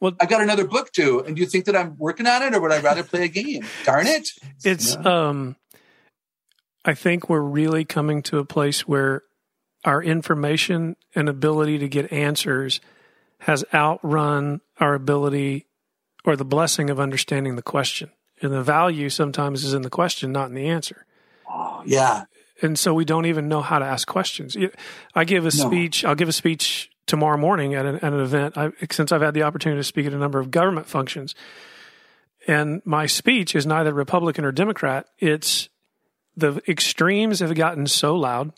Well, 0.00 0.12
I 0.20 0.26
got 0.26 0.42
another 0.42 0.66
book 0.66 0.92
too. 0.92 1.22
And 1.26 1.36
do 1.36 1.40
you 1.40 1.46
think 1.46 1.64
that 1.64 1.76
I'm 1.76 1.96
working 1.98 2.26
on 2.26 2.42
it 2.42 2.54
or 2.54 2.60
would 2.60 2.72
I 2.72 2.80
rather 2.80 3.02
play 3.02 3.24
a 3.24 3.28
game? 3.28 3.64
Darn 3.84 4.06
it. 4.06 4.28
It's, 4.64 4.94
yeah. 4.94 5.28
um, 5.28 5.56
I 6.84 6.94
think 6.94 7.28
we're 7.28 7.40
really 7.40 7.84
coming 7.84 8.22
to 8.24 8.38
a 8.38 8.44
place 8.44 8.86
where 8.86 9.22
our 9.84 10.02
information 10.02 10.96
and 11.14 11.28
ability 11.28 11.78
to 11.78 11.88
get 11.88 12.12
answers 12.12 12.80
has 13.40 13.64
outrun 13.72 14.60
our 14.78 14.94
ability 14.94 15.66
or 16.24 16.36
the 16.36 16.44
blessing 16.44 16.90
of 16.90 17.00
understanding 17.00 17.56
the 17.56 17.62
question. 17.62 18.10
And 18.42 18.52
the 18.52 18.62
value 18.62 19.08
sometimes 19.08 19.64
is 19.64 19.74
in 19.74 19.82
the 19.82 19.90
question, 19.90 20.32
not 20.32 20.48
in 20.48 20.54
the 20.54 20.68
answer. 20.68 21.06
Oh, 21.48 21.82
yeah. 21.84 22.24
And 22.62 22.78
so 22.78 22.92
we 22.92 23.04
don't 23.04 23.26
even 23.26 23.48
know 23.48 23.62
how 23.62 23.78
to 23.78 23.84
ask 23.84 24.06
questions. 24.06 24.56
I 25.14 25.24
give 25.24 25.44
a 25.44 25.56
no. 25.56 25.66
speech. 25.66 26.04
I'll 26.04 26.14
give 26.14 26.28
a 26.28 26.32
speech 26.32 26.90
tomorrow 27.06 27.38
morning 27.38 27.74
at 27.74 27.86
an, 27.86 27.96
at 27.96 28.12
an 28.12 28.20
event. 28.20 28.58
I, 28.58 28.70
since 28.90 29.12
I've 29.12 29.22
had 29.22 29.34
the 29.34 29.42
opportunity 29.42 29.80
to 29.80 29.84
speak 29.84 30.06
at 30.06 30.12
a 30.12 30.18
number 30.18 30.38
of 30.38 30.50
government 30.50 30.86
functions, 30.86 31.34
and 32.46 32.82
my 32.84 33.06
speech 33.06 33.54
is 33.54 33.66
neither 33.66 33.92
Republican 33.92 34.44
or 34.44 34.52
Democrat. 34.52 35.06
It's 35.18 35.68
the 36.36 36.62
extremes 36.68 37.40
have 37.40 37.54
gotten 37.54 37.86
so 37.86 38.16
loud 38.16 38.52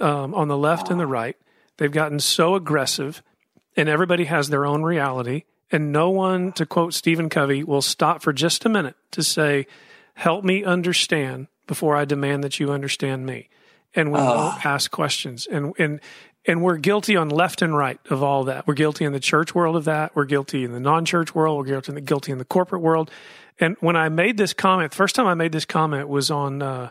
um, 0.00 0.34
on 0.34 0.48
the 0.48 0.56
left 0.56 0.90
and 0.90 0.98
the 0.98 1.06
right. 1.06 1.36
They've 1.76 1.92
gotten 1.92 2.20
so 2.20 2.54
aggressive, 2.54 3.22
and 3.76 3.88
everybody 3.88 4.24
has 4.24 4.48
their 4.48 4.66
own 4.66 4.82
reality. 4.82 5.44
And 5.70 5.90
no 5.90 6.10
one, 6.10 6.52
to 6.52 6.66
quote 6.66 6.92
Stephen 6.92 7.28
Covey, 7.28 7.64
will 7.64 7.82
stop 7.82 8.22
for 8.22 8.32
just 8.32 8.64
a 8.64 8.68
minute 8.68 8.96
to 9.12 9.22
say, 9.22 9.66
"Help 10.14 10.44
me 10.44 10.64
understand 10.64 11.48
before 11.66 11.96
I 11.96 12.04
demand 12.04 12.44
that 12.44 12.60
you 12.60 12.70
understand 12.70 13.26
me. 13.26 13.48
And 13.94 14.12
we 14.12 14.18
won't 14.18 14.64
ask 14.64 14.90
questions. 14.90 15.46
And 15.46 15.72
and 15.78 16.00
and 16.44 16.62
we're 16.62 16.76
guilty 16.76 17.16
on 17.16 17.28
left 17.28 17.62
and 17.62 17.76
right 17.76 18.00
of 18.10 18.22
all 18.22 18.44
that. 18.44 18.66
We're 18.66 18.74
guilty 18.74 19.04
in 19.04 19.12
the 19.12 19.20
church 19.20 19.54
world 19.54 19.76
of 19.76 19.84
that. 19.84 20.16
We're 20.16 20.24
guilty 20.24 20.64
in 20.64 20.72
the 20.72 20.80
non-church 20.80 21.34
world. 21.34 21.58
We're 21.58 21.72
guilty 21.72 21.92
in 21.92 21.94
the, 21.94 22.00
guilty 22.00 22.32
in 22.32 22.38
the 22.38 22.44
corporate 22.44 22.82
world. 22.82 23.10
And 23.60 23.76
when 23.80 23.96
I 23.96 24.08
made 24.08 24.38
this 24.38 24.52
comment, 24.52 24.90
the 24.90 24.96
first 24.96 25.14
time 25.14 25.26
I 25.26 25.34
made 25.34 25.52
this 25.52 25.64
comment 25.64 26.08
was 26.08 26.30
on 26.30 26.62
uh, 26.62 26.90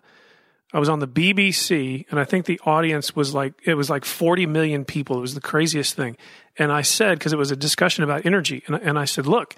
I 0.74 0.80
was 0.80 0.90
on 0.90 1.00
the 1.00 1.08
BBC, 1.08 2.06
and 2.10 2.20
I 2.20 2.24
think 2.24 2.46
the 2.46 2.60
audience 2.66 3.16
was 3.16 3.34
like 3.34 3.54
it 3.66 3.76
was 3.76 3.90
like 3.90 4.06
40 4.06 4.46
million 4.46 4.86
people. 4.86 5.18
It 5.18 5.22
was 5.22 5.36
the 5.36 5.42
craziest 5.42 5.96
thing. 5.96 6.18
And 6.58 6.72
I 6.72 6.82
said 6.82 7.20
because 7.20 7.34
it 7.34 7.40
was 7.40 7.52
a 7.52 7.56
discussion 7.56 8.04
about 8.04 8.26
energy, 8.26 8.64
and, 8.68 8.76
and 8.78 8.98
I 8.98 9.06
said, 9.06 9.26
look, 9.26 9.56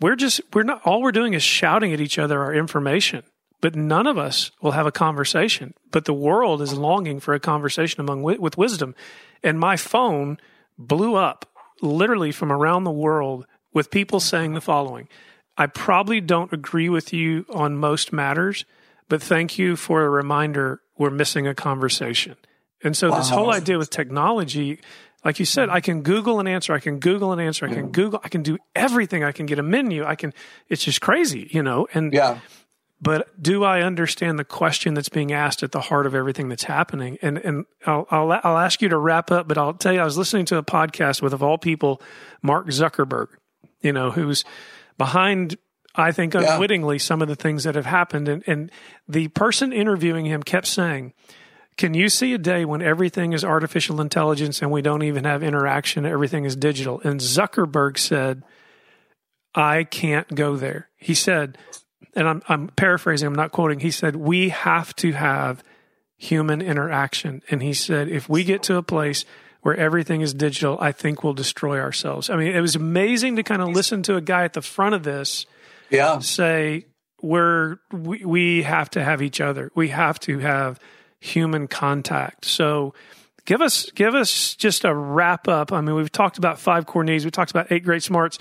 we're 0.00 0.16
just 0.16 0.40
we're 0.52 0.62
not 0.62 0.82
all 0.84 1.02
we're 1.02 1.12
doing 1.12 1.34
is 1.34 1.42
shouting 1.42 1.92
at 1.92 2.00
each 2.00 2.18
other 2.18 2.42
our 2.42 2.54
information 2.54 3.22
but 3.60 3.74
none 3.74 4.06
of 4.06 4.18
us 4.18 4.50
will 4.60 4.72
have 4.72 4.86
a 4.86 4.92
conversation. 4.92 5.74
But 5.90 6.04
the 6.04 6.14
world 6.14 6.60
is 6.62 6.74
longing 6.74 7.20
for 7.20 7.34
a 7.34 7.40
conversation 7.40 8.00
among 8.00 8.22
with 8.22 8.58
wisdom, 8.58 8.94
and 9.42 9.58
my 9.58 9.76
phone 9.76 10.38
blew 10.78 11.14
up 11.14 11.50
literally 11.82 12.32
from 12.32 12.52
around 12.52 12.84
the 12.84 12.90
world 12.90 13.46
with 13.72 13.90
people 13.90 14.20
saying 14.20 14.54
the 14.54 14.60
following: 14.60 15.08
"I 15.56 15.66
probably 15.66 16.20
don't 16.20 16.52
agree 16.52 16.88
with 16.88 17.12
you 17.12 17.46
on 17.50 17.76
most 17.76 18.12
matters, 18.12 18.64
but 19.08 19.22
thank 19.22 19.58
you 19.58 19.76
for 19.76 20.04
a 20.04 20.08
reminder. 20.08 20.80
We're 20.98 21.10
missing 21.10 21.46
a 21.46 21.54
conversation." 21.54 22.36
And 22.82 22.96
so 22.96 23.10
wow. 23.10 23.18
this 23.18 23.30
whole 23.30 23.50
idea 23.52 23.78
with 23.78 23.90
technology 23.90 24.80
like 25.24 25.40
you 25.40 25.44
said, 25.44 25.70
I 25.70 25.80
can 25.80 26.02
Google 26.02 26.38
an 26.38 26.46
answer. 26.46 26.72
I 26.72 26.78
can 26.78 27.00
Google 27.00 27.32
an 27.32 27.40
answer. 27.40 27.66
I 27.66 27.74
can 27.74 27.88
Google. 27.90 28.20
I 28.22 28.28
can 28.28 28.44
do 28.44 28.58
everything. 28.76 29.24
I 29.24 29.32
can 29.32 29.46
get 29.46 29.58
a 29.58 29.62
menu. 29.62 30.04
I 30.04 30.14
can. 30.14 30.32
It's 30.68 30.84
just 30.84 31.00
crazy, 31.00 31.48
you 31.50 31.64
know. 31.64 31.88
And 31.92 32.12
yeah 32.12 32.38
but 33.00 33.40
do 33.40 33.62
I 33.62 33.82
understand 33.82 34.38
the 34.38 34.44
question 34.44 34.94
that's 34.94 35.08
being 35.08 35.32
asked 35.32 35.62
at 35.62 35.72
the 35.72 35.80
heart 35.80 36.06
of 36.06 36.14
everything 36.14 36.48
that's 36.48 36.64
happening? 36.64 37.18
And 37.20 37.38
and 37.38 37.66
I'll, 37.84 38.06
I'll, 38.10 38.32
I'll 38.42 38.58
ask 38.58 38.80
you 38.80 38.88
to 38.88 38.96
wrap 38.96 39.30
up, 39.30 39.46
but 39.46 39.58
I'll 39.58 39.74
tell 39.74 39.92
you, 39.92 40.00
I 40.00 40.04
was 40.04 40.16
listening 40.16 40.46
to 40.46 40.56
a 40.56 40.62
podcast 40.62 41.20
with, 41.20 41.32
of 41.32 41.42
all 41.42 41.58
people, 41.58 42.00
Mark 42.42 42.68
Zuckerberg, 42.68 43.28
you 43.80 43.92
know, 43.92 44.10
who's 44.10 44.44
behind 44.96 45.58
I 45.96 46.12
think 46.12 46.34
unwittingly, 46.34 46.96
yeah. 46.96 47.02
some 47.02 47.22
of 47.22 47.28
the 47.28 47.36
things 47.36 47.64
that 47.64 47.74
have 47.74 47.86
happened. 47.86 48.28
And, 48.28 48.44
and 48.46 48.70
the 49.08 49.28
person 49.28 49.72
interviewing 49.72 50.26
him 50.26 50.42
kept 50.42 50.66
saying, 50.66 51.14
Can 51.76 51.94
you 51.94 52.08
see 52.08 52.34
a 52.34 52.38
day 52.38 52.64
when 52.64 52.82
everything 52.82 53.32
is 53.32 53.44
artificial 53.44 54.00
intelligence 54.00 54.60
and 54.60 54.70
we 54.70 54.82
don't 54.82 55.02
even 55.02 55.24
have 55.24 55.42
interaction? 55.42 56.04
Everything 56.04 56.44
is 56.44 56.54
digital. 56.54 57.00
And 57.02 57.20
Zuckerberg 57.20 57.98
said, 57.98 58.42
I 59.54 59.84
can't 59.84 60.34
go 60.34 60.56
there. 60.56 60.90
He 60.96 61.14
said, 61.14 61.56
and 62.14 62.28
I'm, 62.28 62.42
I'm 62.48 62.68
paraphrasing, 62.68 63.26
I'm 63.26 63.34
not 63.34 63.52
quoting, 63.52 63.80
he 63.80 63.90
said, 63.90 64.16
We 64.16 64.50
have 64.50 64.94
to 64.96 65.12
have 65.12 65.62
human 66.16 66.62
interaction. 66.62 67.42
And 67.50 67.62
he 67.62 67.72
said, 67.72 68.08
If 68.08 68.28
we 68.28 68.44
get 68.44 68.62
to 68.64 68.76
a 68.76 68.82
place 68.82 69.24
where 69.62 69.76
everything 69.76 70.20
is 70.20 70.32
digital, 70.34 70.78
I 70.80 70.92
think 70.92 71.24
we'll 71.24 71.34
destroy 71.34 71.80
ourselves. 71.80 72.30
I 72.30 72.36
mean, 72.36 72.54
it 72.54 72.60
was 72.60 72.76
amazing 72.76 73.36
to 73.36 73.42
kind 73.42 73.62
of 73.62 73.68
listen 73.68 74.02
to 74.04 74.16
a 74.16 74.20
guy 74.20 74.44
at 74.44 74.52
the 74.52 74.62
front 74.62 74.94
of 74.94 75.02
this 75.02 75.46
yeah. 75.90 76.18
say, 76.18 76.86
we're, 77.22 77.78
we, 77.92 78.24
we 78.24 78.62
have 78.62 78.90
to 78.90 79.02
have 79.02 79.22
each 79.22 79.40
other. 79.40 79.70
We 79.74 79.88
have 79.88 80.18
to 80.20 80.38
have 80.38 80.78
human 81.20 81.66
contact. 81.66 82.44
So 82.44 82.94
give 83.44 83.62
us, 83.62 83.90
give 83.92 84.14
us 84.14 84.54
just 84.54 84.84
a 84.84 84.94
wrap 84.94 85.48
up. 85.48 85.72
I 85.72 85.80
mean, 85.80 85.94
we've 85.94 86.12
talked 86.12 86.38
about 86.38 86.58
five 86.58 86.86
core 86.86 87.04
needs. 87.04 87.24
We 87.24 87.30
talked 87.30 87.50
about 87.50 87.72
eight 87.72 87.84
great 87.84 88.02
smarts. 88.02 88.38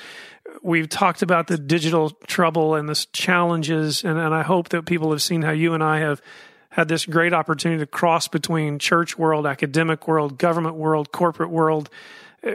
We've 0.61 0.89
talked 0.89 1.21
about 1.21 1.47
the 1.47 1.57
digital 1.57 2.11
trouble 2.27 2.75
and 2.75 2.89
the 2.89 3.05
challenges. 3.13 4.03
And, 4.03 4.19
and 4.19 4.33
I 4.33 4.43
hope 4.43 4.69
that 4.69 4.85
people 4.85 5.11
have 5.11 5.21
seen 5.21 5.41
how 5.41 5.51
you 5.51 5.73
and 5.73 5.83
I 5.83 5.99
have 5.99 6.21
had 6.69 6.89
this 6.89 7.05
great 7.05 7.33
opportunity 7.33 7.79
to 7.79 7.87
cross 7.87 8.27
between 8.27 8.79
church 8.79 9.17
world, 9.17 9.45
academic 9.45 10.07
world, 10.07 10.37
government 10.37 10.75
world, 10.75 11.11
corporate 11.11 11.49
world. 11.49 11.89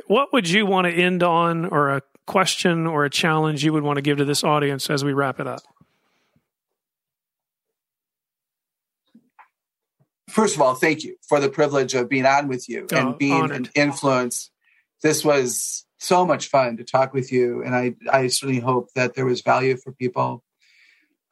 What 0.06 0.32
would 0.32 0.48
you 0.48 0.66
want 0.66 0.86
to 0.86 0.92
end 0.92 1.22
on 1.22 1.64
or 1.64 1.88
a 1.88 2.02
question 2.26 2.86
or 2.86 3.04
a 3.04 3.10
challenge 3.10 3.64
you 3.64 3.72
would 3.72 3.82
want 3.82 3.96
to 3.96 4.02
give 4.02 4.18
to 4.18 4.24
this 4.24 4.44
audience 4.44 4.88
as 4.90 5.04
we 5.04 5.12
wrap 5.12 5.40
it 5.40 5.46
up? 5.46 5.62
First 10.28 10.54
of 10.54 10.62
all, 10.62 10.74
thank 10.74 11.02
you 11.02 11.16
for 11.28 11.40
the 11.40 11.48
privilege 11.48 11.94
of 11.94 12.08
being 12.08 12.24
on 12.24 12.46
with 12.46 12.68
you 12.68 12.86
and 12.92 13.08
oh, 13.08 13.12
being 13.12 13.32
honored. 13.32 13.56
an 13.56 13.68
influence. 13.74 14.50
This 15.02 15.24
was 15.24 15.84
so 15.98 16.24
much 16.24 16.48
fun 16.48 16.76
to 16.76 16.84
talk 16.84 17.12
with 17.12 17.32
you, 17.32 17.62
and 17.62 17.74
I, 17.74 17.94
I 18.10 18.28
certainly 18.28 18.60
hope 18.60 18.90
that 18.94 19.14
there 19.14 19.26
was 19.26 19.42
value 19.42 19.76
for 19.76 19.92
people. 19.92 20.44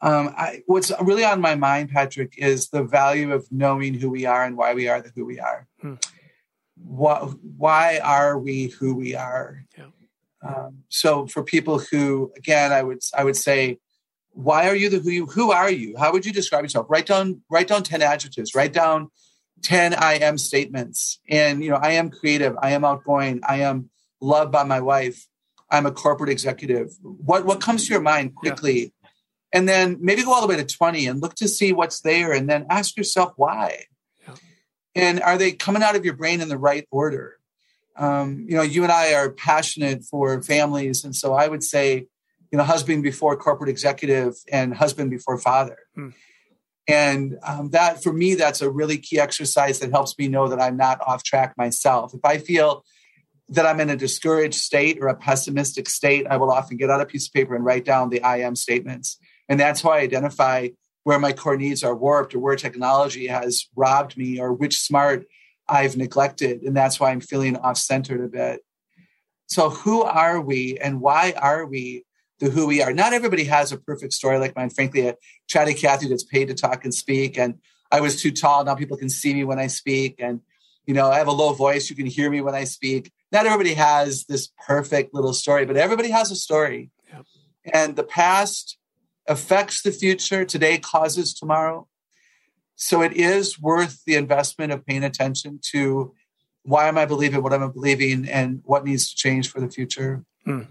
Um, 0.01 0.35
I, 0.37 0.63
what's 0.67 0.93
really 1.03 1.25
on 1.25 1.41
my 1.41 1.55
mind, 1.55 1.91
Patrick, 1.91 2.35
is 2.39 2.69
the 2.69 2.83
value 2.83 3.33
of 3.33 3.51
knowing 3.51 3.95
who 3.95 4.11
we 4.11 4.27
are 4.27 4.45
and 4.45 4.57
why 4.57 4.75
we 4.75 4.89
are 4.89 5.01
the 5.01 5.11
who 5.15 5.25
we 5.25 5.41
are. 5.41 5.67
Hmm. 5.81 5.95
Why, 6.77 7.17
why 7.57 7.99
are 7.99 8.39
we 8.39 8.69
who 8.69 8.95
we 8.95 9.15
are? 9.15 9.65
Yeah. 9.77 9.87
Um, 10.47 10.85
so 10.89 11.27
for 11.27 11.43
people 11.43 11.79
who, 11.79 12.33
again, 12.37 12.73
I 12.73 12.83
would 12.83 13.01
I 13.17 13.25
would 13.25 13.37
say, 13.37 13.79
why 14.31 14.69
are 14.69 14.75
you 14.75 14.89
the 14.89 15.01
who 15.01 15.11
you 15.11 15.27
who 15.27 15.51
are 15.51 15.71
you? 15.71 15.97
How 15.99 16.13
would 16.13 16.25
you 16.25 16.33
describe 16.33 16.65
yourself? 16.65 16.87
Write 16.89 17.07
down 17.07 17.43
write 17.51 17.69
down 17.69 17.83
ten 17.83 18.03
adjectives. 18.03 18.55
Write 18.55 18.73
down 18.73 19.11
ten 19.63 19.95
I 19.95 20.15
am 20.15 20.39
statements. 20.39 21.21
And 21.29 21.63
you 21.63 21.71
know, 21.71 21.77
I 21.77 21.93
am 21.93 22.11
creative. 22.11 22.57
I 22.63 22.71
am 22.71 22.85
outgoing. 22.85 23.41
I 23.47 23.61
am 23.61 23.91
loved 24.21 24.53
by 24.53 24.65
my 24.65 24.81
wife. 24.81 25.27
I'm 25.71 25.87
a 25.87 25.93
corporate 25.93 26.31
executive. 26.31 26.91
What 27.03 27.45
what 27.45 27.61
comes 27.61 27.87
to 27.87 27.93
your 27.93 28.03
mind 28.03 28.35
quickly? 28.35 28.81
Yeah. 28.81 29.09
And 29.53 29.69
then 29.69 29.97
maybe 30.01 30.23
go 30.23 30.33
all 30.33 30.43
the 30.43 30.47
way 30.47 30.57
to 30.57 30.65
20 30.65 31.07
and 31.07 31.23
look 31.23 31.35
to 31.37 31.49
see 31.49 31.73
what's 31.73 32.01
there 32.03 32.33
and 32.33 32.51
then 32.51 32.67
ask 32.69 32.97
yourself 32.99 33.33
why. 33.37 33.87
Yeah. 34.27 34.35
And 34.95 35.23
are 35.23 35.39
they 35.39 35.53
coming 35.53 35.83
out 35.83 35.97
of 35.97 36.05
your 36.05 36.15
brain 36.15 36.43
in 36.43 36.49
the 36.49 36.59
right 36.59 36.87
order? 36.91 37.38
Um, 37.99 38.47
you 38.49 38.57
know, 38.57 38.63
you 38.63 38.83
and 38.83 38.93
I 38.93 39.15
are 39.15 39.31
passionate 39.31 40.05
for 40.05 40.41
families, 40.43 41.05
and 41.05 41.15
so 41.15 41.35
I 41.35 41.49
would 41.49 41.63
say, 41.63 42.07
you 42.51 42.59
know, 42.59 42.65
husband 42.65 43.03
before 43.03 43.37
corporate 43.37 43.69
executive 43.69 44.35
and 44.51 44.75
husband 44.75 45.11
before 45.11 45.39
father. 45.39 45.79
Hmm. 45.95 46.11
And 46.89 47.37
um, 47.47 47.71
that, 47.71 48.03
for 48.03 48.13
me, 48.13 48.35
that's 48.35 48.63
a 48.63 48.71
really 48.71 48.97
key 48.97 49.21
exercise 49.21 49.81
that 49.81 49.91
helps 49.91 50.19
me 50.19 50.29
know 50.29 50.49
that 50.49 50.61
I'm 50.61 50.79
not 50.79 51.01
off 51.07 51.23
track 51.23 51.55
myself. 51.59 52.15
If 52.15 52.25
I 52.25 52.39
feel 52.39 52.83
that 53.51 53.67
I'm 53.67 53.81
in 53.81 53.91
a 53.91 53.97
discouraged 53.97 54.55
state 54.55 54.99
or 55.01 55.09
a 55.09 55.15
pessimistic 55.15 55.89
state, 55.89 56.27
I 56.31 56.39
will 56.39 56.51
often 56.51 56.79
get 56.79 56.89
out 56.89 57.03
a 57.03 57.07
piece 57.07 57.27
of 57.27 57.35
paper 57.35 57.55
and 57.55 57.65
write 57.65 57.85
down 57.85 58.09
the 58.09 58.23
I 58.23 58.39
am 58.39 58.57
statements. 58.57 59.19
And 59.51 59.61
that's 59.61 59.83
how 59.83 59.91
I 59.91 59.99
identify 59.99 60.69
where 61.05 61.19
my 61.19 61.33
core 61.33 61.57
needs 61.57 61.83
are 61.83 61.95
warped 61.95 62.35
or 62.35 62.39
where 62.39 62.57
technology 62.57 63.27
has 63.27 63.67
robbed 63.77 64.17
me 64.17 64.41
or 64.41 64.53
which 64.53 64.79
smart 64.79 65.27
I've 65.69 65.97
neglected. 65.97 66.63
And 66.63 66.77
that's 66.77 66.99
why 66.99 67.11
I'm 67.11 67.21
feeling 67.21 67.57
off 67.57 67.77
centered 67.77 68.25
a 68.25 68.29
bit. 68.29 68.61
So, 69.47 69.71
who 69.71 70.03
are 70.03 70.41
we 70.41 70.79
and 70.79 71.01
why 71.01 71.33
are 71.37 71.65
we 71.67 72.05
the 72.39 72.51
who 72.51 72.67
we 72.67 72.83
are? 72.83 72.93
Not 72.93 73.13
everybody 73.13 73.45
has 73.45 73.73
a 73.73 73.79
perfect 73.79 74.13
story 74.13 74.39
like 74.39 74.55
mine. 74.55 74.71
Frankly, 74.71 75.09
a 75.09 75.17
chatty 75.49 75.75
Cathy 75.75 76.09
that's 76.09 76.25
paid 76.25 76.49
to 76.49 76.55
talk 76.55 76.85
and 76.85 76.93
speak. 76.93 77.39
And 77.39 77.55
I 77.91 78.01
was 78.01 78.21
too 78.21 78.31
tall. 78.31 78.65
Now 78.65 78.75
people 78.75 78.97
can 78.97 79.09
see 79.09 79.33
me 79.33 79.45
when 79.45 79.59
I 79.59 79.67
speak. 79.67 80.17
And, 80.19 80.41
you 80.87 80.95
know, 80.95 81.11
I 81.11 81.19
have 81.19 81.29
a 81.29 81.33
low 81.33 81.55
voice. 81.55 81.89
You 81.89 81.97
can 81.97 82.07
hear 82.07 82.31
me 82.31 82.41
when 82.41 82.55
I 82.55 82.65
speak. 82.65 83.11
Not 83.33 83.47
everybody 83.47 83.75
has 83.75 84.25
this 84.25 84.51
perfect 84.67 85.15
little 85.15 85.33
story, 85.33 85.65
but 85.65 85.77
everybody 85.77 86.11
has 86.11 86.31
a 86.31 86.37
story. 86.37 86.91
And 87.73 87.97
the 87.97 88.05
past 88.05 88.79
affects 89.27 89.83
the 89.83 89.93
future. 89.93 90.45
Today 90.45 90.79
causes 90.79 91.35
tomorrow. 91.35 91.89
So 92.81 93.03
it 93.03 93.13
is 93.13 93.61
worth 93.61 94.05
the 94.07 94.15
investment 94.15 94.73
of 94.73 94.87
paying 94.87 95.03
attention 95.03 95.59
to 95.73 96.15
why 96.63 96.87
am 96.87 96.97
I 96.97 97.07
believing 97.07 97.43
what 97.43 97.53
I'm 97.53 97.73
believing 97.73 98.29
and 98.29 98.61
what 98.65 98.85
needs 98.85 99.11
to 99.11 99.17
change 99.17 99.51
for 99.51 99.61
the 99.61 99.69
future. 99.69 100.25
Hmm. 100.45 100.63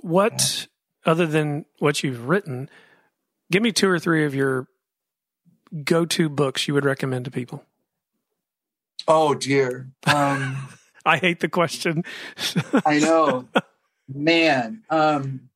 What, 0.00 0.68
yeah. 1.04 1.10
other 1.10 1.26
than 1.26 1.64
what 1.80 2.04
you've 2.04 2.28
written, 2.28 2.70
give 3.50 3.62
me 3.62 3.72
two 3.72 3.88
or 3.88 3.98
three 3.98 4.24
of 4.24 4.34
your 4.34 4.68
go 5.82 6.04
to 6.06 6.28
books 6.28 6.68
you 6.68 6.74
would 6.74 6.84
recommend 6.84 7.24
to 7.24 7.32
people. 7.32 7.64
Oh, 9.08 9.34
dear. 9.34 9.90
Um, 10.06 10.68
I 11.04 11.16
hate 11.16 11.40
the 11.40 11.48
question. 11.48 12.04
I 12.86 13.00
know. 13.00 13.48
Man. 14.08 14.82
Um, 14.88 15.50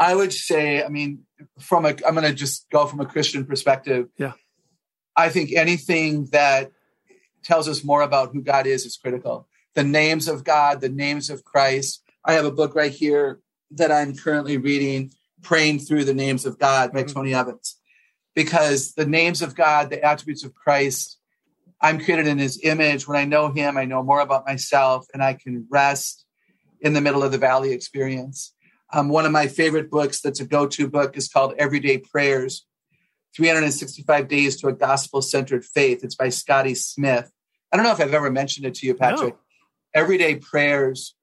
I 0.00 0.14
would 0.14 0.32
say, 0.32 0.82
I 0.82 0.88
mean, 0.88 1.24
from 1.58 1.84
a, 1.84 1.90
I'm 1.90 2.14
going 2.14 2.24
to 2.24 2.34
just 2.34 2.68
go 2.70 2.86
from 2.86 3.00
a 3.00 3.06
Christian 3.06 3.44
perspective. 3.44 4.08
Yeah. 4.16 4.32
I 5.16 5.28
think 5.28 5.52
anything 5.52 6.26
that 6.26 6.70
tells 7.42 7.68
us 7.68 7.84
more 7.84 8.02
about 8.02 8.32
who 8.32 8.42
God 8.42 8.66
is 8.66 8.84
is 8.84 8.96
critical. 8.96 9.48
The 9.74 9.84
names 9.84 10.28
of 10.28 10.44
God, 10.44 10.80
the 10.80 10.88
names 10.88 11.30
of 11.30 11.44
Christ. 11.44 12.02
I 12.24 12.34
have 12.34 12.44
a 12.44 12.50
book 12.50 12.74
right 12.74 12.92
here 12.92 13.40
that 13.72 13.92
I'm 13.92 14.16
currently 14.16 14.56
reading, 14.56 15.12
Praying 15.42 15.80
Through 15.80 16.04
the 16.04 16.14
Names 16.14 16.44
of 16.44 16.58
God 16.58 16.92
by 16.92 17.02
mm-hmm. 17.02 17.12
Tony 17.12 17.34
Evans. 17.34 17.76
Because 18.34 18.92
the 18.94 19.06
names 19.06 19.42
of 19.42 19.54
God, 19.54 19.90
the 19.90 20.02
attributes 20.02 20.44
of 20.44 20.54
Christ, 20.54 21.18
I'm 21.80 21.98
created 21.98 22.26
in 22.26 22.38
his 22.38 22.60
image. 22.62 23.08
When 23.08 23.18
I 23.18 23.24
know 23.24 23.50
him, 23.50 23.76
I 23.76 23.84
know 23.84 24.02
more 24.02 24.20
about 24.20 24.46
myself 24.46 25.06
and 25.14 25.22
I 25.22 25.34
can 25.34 25.66
rest 25.70 26.24
in 26.80 26.92
the 26.92 27.00
middle 27.00 27.22
of 27.22 27.32
the 27.32 27.38
valley 27.38 27.72
experience. 27.72 28.54
Um, 28.92 29.08
one 29.08 29.24
of 29.24 29.32
my 29.32 29.46
favorite 29.46 29.90
books 29.90 30.20
that's 30.20 30.40
a 30.40 30.46
go 30.46 30.66
to 30.66 30.88
book 30.88 31.16
is 31.16 31.28
called 31.28 31.54
Everyday 31.58 31.98
Prayers 31.98 32.66
365 33.36 34.28
Days 34.28 34.56
to 34.60 34.68
a 34.68 34.72
Gospel 34.72 35.22
Centered 35.22 35.64
Faith. 35.64 36.02
It's 36.02 36.14
by 36.14 36.28
Scotty 36.28 36.74
Smith. 36.74 37.30
I 37.72 37.76
don't 37.76 37.84
know 37.84 37.92
if 37.92 38.00
I've 38.00 38.14
ever 38.14 38.30
mentioned 38.30 38.66
it 38.66 38.74
to 38.76 38.86
you, 38.86 38.94
Patrick. 38.94 39.34
No. 39.34 39.40
Everyday 39.94 40.36
Prayers 40.36 41.14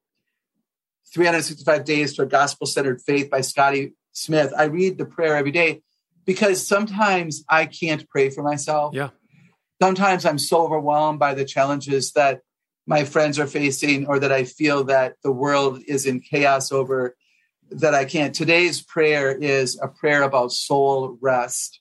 365 1.12 1.84
Days 1.84 2.14
to 2.16 2.22
a 2.22 2.26
Gospel 2.26 2.66
Centered 2.66 3.00
Faith 3.00 3.30
by 3.30 3.40
Scotty 3.40 3.94
Smith. 4.12 4.52
I 4.56 4.64
read 4.64 4.98
the 4.98 5.06
prayer 5.06 5.36
every 5.36 5.52
day 5.52 5.82
because 6.24 6.66
sometimes 6.66 7.44
I 7.48 7.66
can't 7.66 8.08
pray 8.08 8.30
for 8.30 8.42
myself. 8.42 8.94
Yeah. 8.94 9.10
Sometimes 9.80 10.26
I'm 10.26 10.38
so 10.38 10.62
overwhelmed 10.62 11.18
by 11.18 11.34
the 11.34 11.44
challenges 11.44 12.12
that 12.12 12.40
my 12.86 13.04
friends 13.04 13.38
are 13.38 13.46
facing 13.46 14.06
or 14.06 14.18
that 14.18 14.32
I 14.32 14.44
feel 14.44 14.84
that 14.84 15.14
the 15.22 15.30
world 15.30 15.80
is 15.86 16.06
in 16.06 16.20
chaos 16.20 16.72
over 16.72 17.16
that 17.70 17.94
I 17.94 18.04
can't. 18.04 18.34
Today's 18.34 18.82
prayer 18.82 19.30
is 19.30 19.78
a 19.80 19.88
prayer 19.88 20.22
about 20.22 20.52
soul 20.52 21.18
rest. 21.20 21.80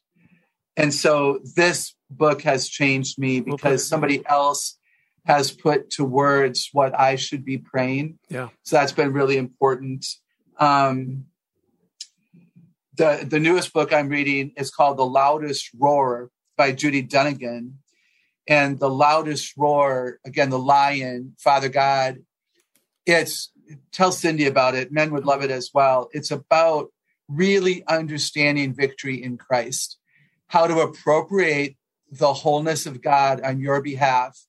And 0.77 0.93
so 0.93 1.39
this 1.55 1.95
book 2.09 2.43
has 2.43 2.69
changed 2.69 3.19
me 3.19 3.41
because 3.41 3.85
somebody 3.85 4.25
else 4.25 4.77
has 5.25 5.51
put 5.51 5.89
to 5.89 6.05
words 6.05 6.69
what 6.71 6.97
I 6.97 7.15
should 7.15 7.43
be 7.43 7.57
praying. 7.57 8.19
Yeah. 8.29 8.49
So 8.63 8.77
that's 8.77 8.93
been 8.93 9.11
really 9.11 9.37
important. 9.37 10.05
Um, 10.57 11.25
the 12.95 13.27
the 13.29 13.39
newest 13.39 13.73
book 13.73 13.91
I'm 13.91 14.07
reading 14.07 14.53
is 14.55 14.71
called 14.71 14.97
The 14.97 15.05
Loudest 15.05 15.69
Roar 15.77 16.29
by 16.57 16.71
Judy 16.71 17.03
Dunagan. 17.03 17.73
And 18.49 18.79
the 18.79 18.89
loudest 18.89 19.53
roar, 19.57 20.19
again, 20.25 20.49
the 20.49 20.59
lion, 20.59 21.35
Father 21.37 21.67
God, 21.67 22.19
it's 23.05 23.51
tell 23.91 24.11
Cindy 24.11 24.45
about 24.45 24.73
it. 24.73 24.91
Men 24.91 25.11
would 25.11 25.25
love 25.25 25.43
it 25.43 25.51
as 25.51 25.71
well. 25.73 26.09
It's 26.13 26.31
about 26.31 26.91
really 27.27 27.85
understanding 27.87 28.73
victory 28.73 29.21
in 29.21 29.37
Christ, 29.37 29.97
how 30.47 30.67
to 30.67 30.79
appropriate 30.79 31.75
the 32.11 32.33
wholeness 32.33 32.85
of 32.85 33.01
God 33.01 33.41
on 33.41 33.59
your 33.59 33.81
behalf, 33.81 34.39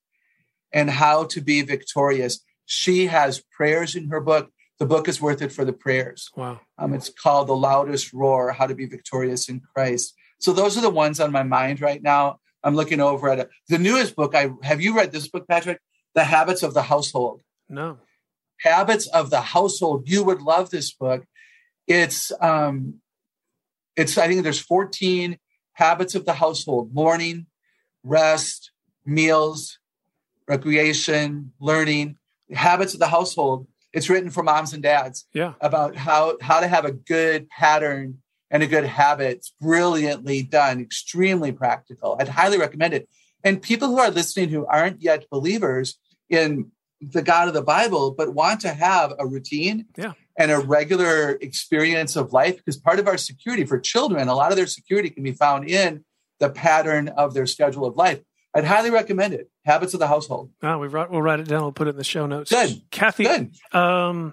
and 0.72 0.90
how 0.90 1.24
to 1.24 1.40
be 1.40 1.62
victorious. 1.62 2.40
She 2.66 3.06
has 3.06 3.42
prayers 3.56 3.94
in 3.94 4.08
her 4.08 4.20
book 4.20 4.50
the 4.78 4.86
book 4.86 5.08
is 5.08 5.20
worth 5.20 5.42
it 5.42 5.52
for 5.52 5.64
the 5.64 5.72
prayers. 5.72 6.30
Wow. 6.36 6.60
Um, 6.78 6.94
it's 6.94 7.10
called 7.10 7.48
The 7.48 7.56
Loudest 7.56 8.12
Roar 8.12 8.52
How 8.52 8.66
to 8.66 8.74
Be 8.74 8.86
Victorious 8.86 9.48
in 9.48 9.60
Christ. 9.60 10.14
So 10.38 10.52
those 10.52 10.78
are 10.78 10.80
the 10.80 10.90
ones 10.90 11.18
on 11.18 11.32
my 11.32 11.42
mind 11.42 11.80
right 11.80 12.00
now. 12.00 12.38
I'm 12.62 12.76
looking 12.76 13.00
over 13.00 13.28
at 13.28 13.40
it. 13.40 13.50
The 13.68 13.78
newest 13.78 14.14
book, 14.14 14.34
I 14.34 14.50
have 14.62 14.80
you 14.80 14.96
read 14.96 15.12
this 15.12 15.28
book, 15.28 15.48
Patrick? 15.48 15.80
The 16.14 16.24
Habits 16.24 16.62
of 16.62 16.74
the 16.74 16.82
Household. 16.82 17.42
No. 17.68 17.98
Habits 18.60 19.08
of 19.08 19.30
the 19.30 19.40
Household. 19.40 20.08
You 20.08 20.24
would 20.24 20.42
love 20.42 20.70
this 20.70 20.92
book. 20.92 21.24
It's 21.86 22.32
um 22.40 22.94
it's 23.96 24.16
I 24.16 24.28
think 24.28 24.42
there's 24.42 24.60
14 24.60 25.38
habits 25.78 26.14
of 26.14 26.24
the 26.26 26.34
household: 26.44 26.92
morning, 26.92 27.46
rest, 28.02 28.70
meals, 29.06 29.78
recreation, 30.46 31.52
learning, 31.60 32.16
habits 32.52 32.94
of 32.94 33.00
the 33.00 33.08
household. 33.08 33.66
It's 33.92 34.10
written 34.10 34.30
for 34.30 34.42
moms 34.42 34.72
and 34.74 34.82
dads 34.82 35.26
Yeah. 35.32 35.54
about 35.60 35.96
how 35.96 36.36
how 36.40 36.60
to 36.60 36.68
have 36.68 36.84
a 36.84 36.92
good 36.92 37.48
pattern 37.48 38.18
and 38.50 38.62
a 38.62 38.66
good 38.66 38.84
habit. 38.84 39.36
It's 39.38 39.52
brilliantly 39.60 40.42
done, 40.42 40.80
extremely 40.80 41.52
practical. 41.52 42.16
I'd 42.20 42.28
highly 42.28 42.58
recommend 42.58 42.94
it. 42.94 43.08
And 43.44 43.62
people 43.62 43.88
who 43.88 43.98
are 43.98 44.10
listening 44.10 44.48
who 44.50 44.66
aren't 44.66 45.00
yet 45.00 45.26
believers 45.30 45.98
in 46.28 46.70
the 47.00 47.22
God 47.22 47.46
of 47.48 47.54
the 47.54 47.62
Bible, 47.62 48.10
but 48.10 48.34
want 48.34 48.60
to 48.62 48.72
have 48.72 49.12
a 49.18 49.26
routine 49.26 49.86
Yeah. 49.96 50.14
And 50.38 50.50
a 50.52 50.58
regular 50.58 51.32
experience 51.40 52.16
of 52.16 52.32
life, 52.32 52.56
because 52.56 52.76
part 52.76 52.98
of 53.00 53.08
our 53.08 53.18
security 53.18 53.66
for 53.66 53.78
children, 53.78 54.28
a 54.28 54.34
lot 54.34 54.52
of 54.52 54.56
their 54.56 54.68
security 54.68 55.10
can 55.10 55.24
be 55.24 55.32
found 55.32 55.68
in 55.68 56.04
the 56.38 56.48
pattern 56.48 57.08
of 57.08 57.34
their 57.34 57.44
schedule 57.44 57.84
of 57.84 57.96
life. 57.96 58.20
I'd 58.54 58.64
highly 58.64 58.90
recommend 58.90 59.34
it. 59.34 59.50
Habits 59.66 59.92
of 59.94 60.00
the 60.00 60.06
household. 60.06 60.50
Ah, 60.62 60.78
we 60.78 60.88
we'll 60.88 61.20
write 61.20 61.40
it 61.40 61.48
down. 61.48 61.62
We'll 61.62 61.72
put 61.72 61.88
it 61.88 61.90
in 61.90 61.96
the 61.96 62.04
show 62.04 62.26
notes. 62.26 62.50
Good. 62.50 62.80
Kathy, 62.90 63.24
Good. 63.24 63.50
um, 63.72 64.32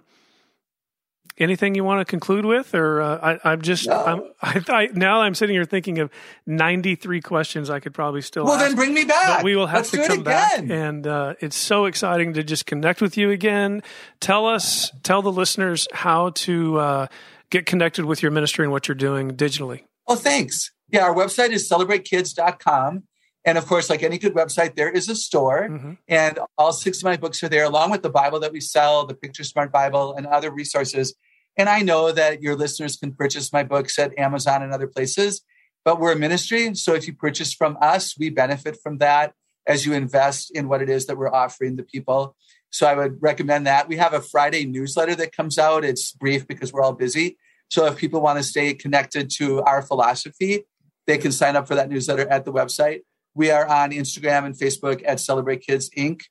anything 1.38 1.76
you 1.76 1.84
want 1.84 2.00
to 2.00 2.06
conclude 2.06 2.46
with, 2.46 2.74
or 2.74 3.02
uh, 3.02 3.38
I, 3.44 3.52
I'm 3.52 3.62
just, 3.62 3.88
No. 3.88 4.04
I'm, 4.42 4.64
I, 4.70 4.74
I, 4.84 4.88
now 4.94 5.22
I'm 5.22 5.36
sitting 5.36 5.56
here 5.56 5.66
thinking 5.66 6.00
of 6.00 6.10
93 6.48 7.22
questions 7.22 7.70
I 7.70 7.80
could 7.80 7.94
probably 7.94 8.22
still 8.22 8.46
Well, 8.46 8.54
ask. 8.54 8.66
then 8.66 8.76
bring 8.76 8.94
me 8.94 9.04
back. 9.04 9.40
but 9.40 9.44
we 9.44 9.56
will 9.56 9.68
have 9.68 9.80
Let's 9.80 9.92
to 9.92 10.08
come 10.08 10.24
back 10.24 10.60
and 10.70 11.06
uh, 11.06 11.36
it's 11.42 11.56
so 11.58 11.86
exciting 11.86 12.34
to 12.34 12.44
just 12.44 12.66
connect 12.66 13.02
with 13.02 13.18
you 13.18 13.32
again 13.32 13.82
tell 14.20 14.46
us 14.48 14.92
tell 15.04 15.22
the 15.22 15.32
listeners 15.32 15.88
how 15.92 16.30
to 16.32 16.78
uh, 16.80 17.08
get 17.50 17.66
connected 17.66 18.06
with 18.06 18.22
your 18.22 18.32
ministry 18.32 18.64
and 18.64 18.72
what 18.72 18.88
you're 18.88 18.96
doing 18.96 19.32
digitally 19.32 19.84
Oh, 20.08 20.16
thanks. 20.16 20.72
Yeah, 20.92 21.04
our 21.04 21.16
website 21.16 21.50
is 21.50 21.68
celebratekids.com. 21.68 23.04
And 23.44 23.58
of 23.58 23.66
course, 23.68 23.90
like 23.90 24.02
any 24.04 24.18
good 24.18 24.34
website, 24.34 24.76
there 24.76 24.90
is 24.90 25.08
a 25.10 25.16
store. 25.16 25.68
Mhm. 25.70 25.98
And 26.08 26.40
all 26.58 26.74
six 26.74 27.00
of 27.00 27.04
my 27.06 27.18
books 27.18 27.44
are 27.44 27.50
there, 27.50 27.64
along 27.64 27.92
with 27.92 28.02
the 28.02 28.10
Bible 28.10 28.40
that 28.42 28.52
we 28.52 28.60
sell, 28.60 29.06
the 29.06 29.14
Picture 29.16 29.44
Smart 29.44 29.72
Bible, 29.72 30.16
and 30.16 30.26
other 30.26 30.50
resources. 30.52 31.14
And 31.58 31.70
I 31.70 31.82
know 31.82 32.12
that 32.12 32.42
your 32.42 32.56
listeners 32.56 32.98
can 32.98 33.14
purchase 33.14 33.54
my 33.54 33.64
books 33.64 33.98
at 33.98 34.18
Amazon 34.18 34.62
and 34.62 34.74
other 34.74 34.88
places, 34.88 35.42
but 35.84 36.00
we're 36.00 36.14
a 36.14 36.18
ministry. 36.18 36.76
So 36.76 36.94
if 36.94 37.08
you 37.08 37.14
purchase 37.14 37.54
from 37.54 37.78
us, 37.82 38.18
we 38.18 38.30
benefit 38.30 38.78
from 38.82 38.98
that 38.98 39.34
as 39.68 39.86
you 39.86 39.94
invest 39.94 40.52
in 40.52 40.68
what 40.68 40.82
it 40.82 40.90
is 40.90 41.06
that 41.08 41.18
we're 41.18 41.34
offering 41.34 41.76
the 41.76 41.84
people. 41.84 42.36
So 42.70 42.88
I 42.88 42.94
would 42.94 43.22
recommend 43.22 43.66
that. 43.68 43.88
We 43.88 43.96
have 43.98 44.14
a 44.14 44.22
Friday 44.22 44.66
newsletter 44.66 45.16
that 45.16 45.36
comes 45.36 45.58
out. 45.58 45.86
It's 45.86 46.12
brief 46.12 46.48
because 46.48 46.74
we're 46.74 46.82
all 46.82 46.94
busy. 46.94 47.38
So 47.70 47.86
if 47.86 47.98
people 47.98 48.22
want 48.22 48.38
to 48.38 48.44
stay 48.44 48.74
connected 48.74 49.30
to 49.38 49.62
our 49.62 49.82
philosophy, 49.82 50.66
they 51.08 51.18
can 51.18 51.32
sign 51.32 51.56
up 51.56 51.68
for 51.68 51.76
that 51.76 51.90
newsletter 51.90 52.28
at 52.28 52.46
the 52.46 52.54
website. 52.54 53.02
We 53.34 53.50
are 53.50 53.68
on 53.68 53.92
Instagram 53.92 54.46
and 54.46 54.56
Facebook 54.56 55.02
at 55.06 55.20
Celebrate 55.20 55.62
Kids 55.66 55.90
Inc. 55.98 56.22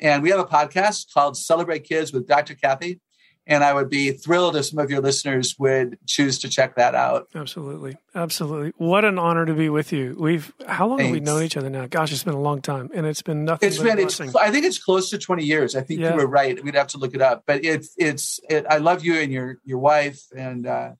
And 0.00 0.22
we 0.22 0.30
have 0.30 0.40
a 0.40 0.44
podcast 0.44 1.12
called 1.12 1.36
Celebrate 1.36 1.84
Kids 1.84 2.12
with 2.12 2.26
Dr. 2.26 2.54
Kathy. 2.54 3.00
And 3.46 3.62
I 3.62 3.74
would 3.74 3.90
be 3.90 4.10
thrilled 4.12 4.56
if 4.56 4.64
some 4.66 4.78
of 4.78 4.90
your 4.90 5.02
listeners 5.02 5.54
would 5.58 5.98
choose 6.06 6.38
to 6.40 6.48
check 6.48 6.76
that 6.76 6.94
out. 6.94 7.28
absolutely 7.34 7.96
absolutely 8.14 8.72
what 8.76 9.04
an 9.04 9.18
honor 9.18 9.44
to 9.44 9.52
be 9.54 9.68
with 9.68 9.92
you 9.92 10.14
we've 10.18 10.52
how 10.68 10.86
long 10.86 10.98
have 11.00 11.10
we 11.10 11.18
Thanks. 11.18 11.26
known 11.26 11.42
each 11.42 11.56
other 11.56 11.68
now 11.68 11.86
gosh 11.86 12.12
it's 12.12 12.22
been 12.24 12.34
a 12.34 12.40
long 12.40 12.62
time 12.62 12.88
and 12.94 13.06
it's 13.06 13.22
been 13.22 13.44
nothing 13.44 13.66
It's 13.68 13.78
been, 13.78 13.98
it's, 13.98 14.20
I 14.36 14.50
think 14.52 14.64
it's 14.64 14.78
close 14.82 15.10
to 15.10 15.18
20 15.18 15.44
years. 15.44 15.74
I 15.74 15.80
think 15.82 16.00
Yeah. 16.00 16.10
you 16.12 16.16
were 16.16 16.26
right. 16.26 16.62
We'd 16.62 16.74
have 16.76 16.86
to 16.88 16.98
look 16.98 17.14
it 17.14 17.20
up, 17.20 17.42
but 17.46 17.64
it's, 17.64 17.92
it's, 17.98 18.38
it, 18.48 18.64
I 18.70 18.78
love 18.78 19.04
you 19.04 19.16
and 19.18 19.32
your, 19.32 19.58
your 19.64 19.78
wife. 19.78 20.22
And, 20.36 20.66
uh, 20.66 20.90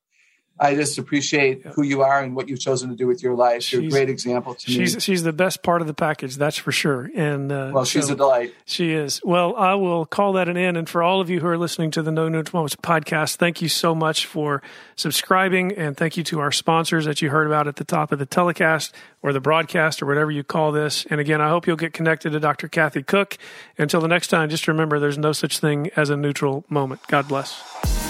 I 0.59 0.77
just 0.77 0.99
appreciate 0.99 1.65
who 1.65 1.83
you 1.83 2.03
are 2.03 2.23
and 2.23 2.37
what 2.37 2.49
you've 2.49 2.61
chosen 2.61 2.89
to 2.91 2.97
do 2.97 3.07
with 3.09 3.23
your 3.23 3.35
life. 3.35 3.73
You're 3.73 3.83
a 3.83 3.89
great 3.89 4.09
example 4.09 4.55
to 4.55 4.71
me. 4.71 4.87
she's 4.87 5.03
she's 5.03 5.23
the 5.25 5.33
best 5.33 5.63
part 5.65 5.81
of 5.81 5.89
the 5.89 5.95
package 5.95 6.37
that's 6.37 6.57
for 6.57 6.71
sure 6.71 7.11
and 7.15 7.51
uh, 7.51 7.73
well, 7.75 7.85
she's 7.85 8.07
so- 8.07 8.13
a 8.13 8.17
delight. 8.17 8.55
She 8.65 8.93
is. 8.93 9.21
Well, 9.25 9.57
I 9.57 9.75
will 9.75 10.07
call 10.07 10.35
that 10.35 10.49
an 10.49 10.57
end. 10.57 10.77
And 10.77 10.89
for 10.89 11.03
all 11.03 11.21
of 11.21 11.29
you 11.29 11.41
who 11.41 11.47
are 11.49 11.59
listening 11.59 11.91
to 11.93 12.03
the 12.03 12.13
No 12.13 12.29
Neutral 12.29 12.59
Moments 12.61 12.77
podcast, 12.77 13.37
thank 13.37 13.61
you 13.61 13.69
so 13.69 13.95
much 13.95 14.27
for 14.27 14.63
subscribing. 14.97 15.73
And 15.73 15.97
thank 15.97 16.17
you 16.17 16.25
to 16.25 16.41
our 16.41 16.53
sponsors 16.53 17.05
that 17.05 17.21
you 17.21 17.31
heard 17.31 17.47
about 17.47 17.67
at 17.67 17.77
the 17.77 17.85
top 17.85 18.13
of 18.13 18.19
the 18.19 18.27
telecast 18.27 18.95
or 19.23 19.33
the 19.33 19.41
broadcast 19.41 20.03
or 20.03 20.07
whatever 20.07 20.31
you 20.31 20.45
call 20.45 20.71
this. 20.73 21.05
And 21.11 21.21
again, 21.21 21.41
I 21.41 21.49
hope 21.49 21.67
you'll 21.67 21.77
get 21.77 21.93
connected 21.93 22.31
to 22.31 22.41
Dr. 22.41 22.69
Kathy 22.69 23.03
Koch. 23.03 23.37
Until 23.77 24.01
the 24.01 24.09
next 24.09 24.29
time, 24.29 24.49
just 24.49 24.69
remember 24.69 24.99
there's 25.01 25.19
no 25.19 25.33
such 25.33 25.59
thing 25.59 25.91
as 25.97 26.11
a 26.11 26.17
neutral 26.17 26.65
moment. 26.69 27.01
God 27.09 27.27
bless. 27.29 28.04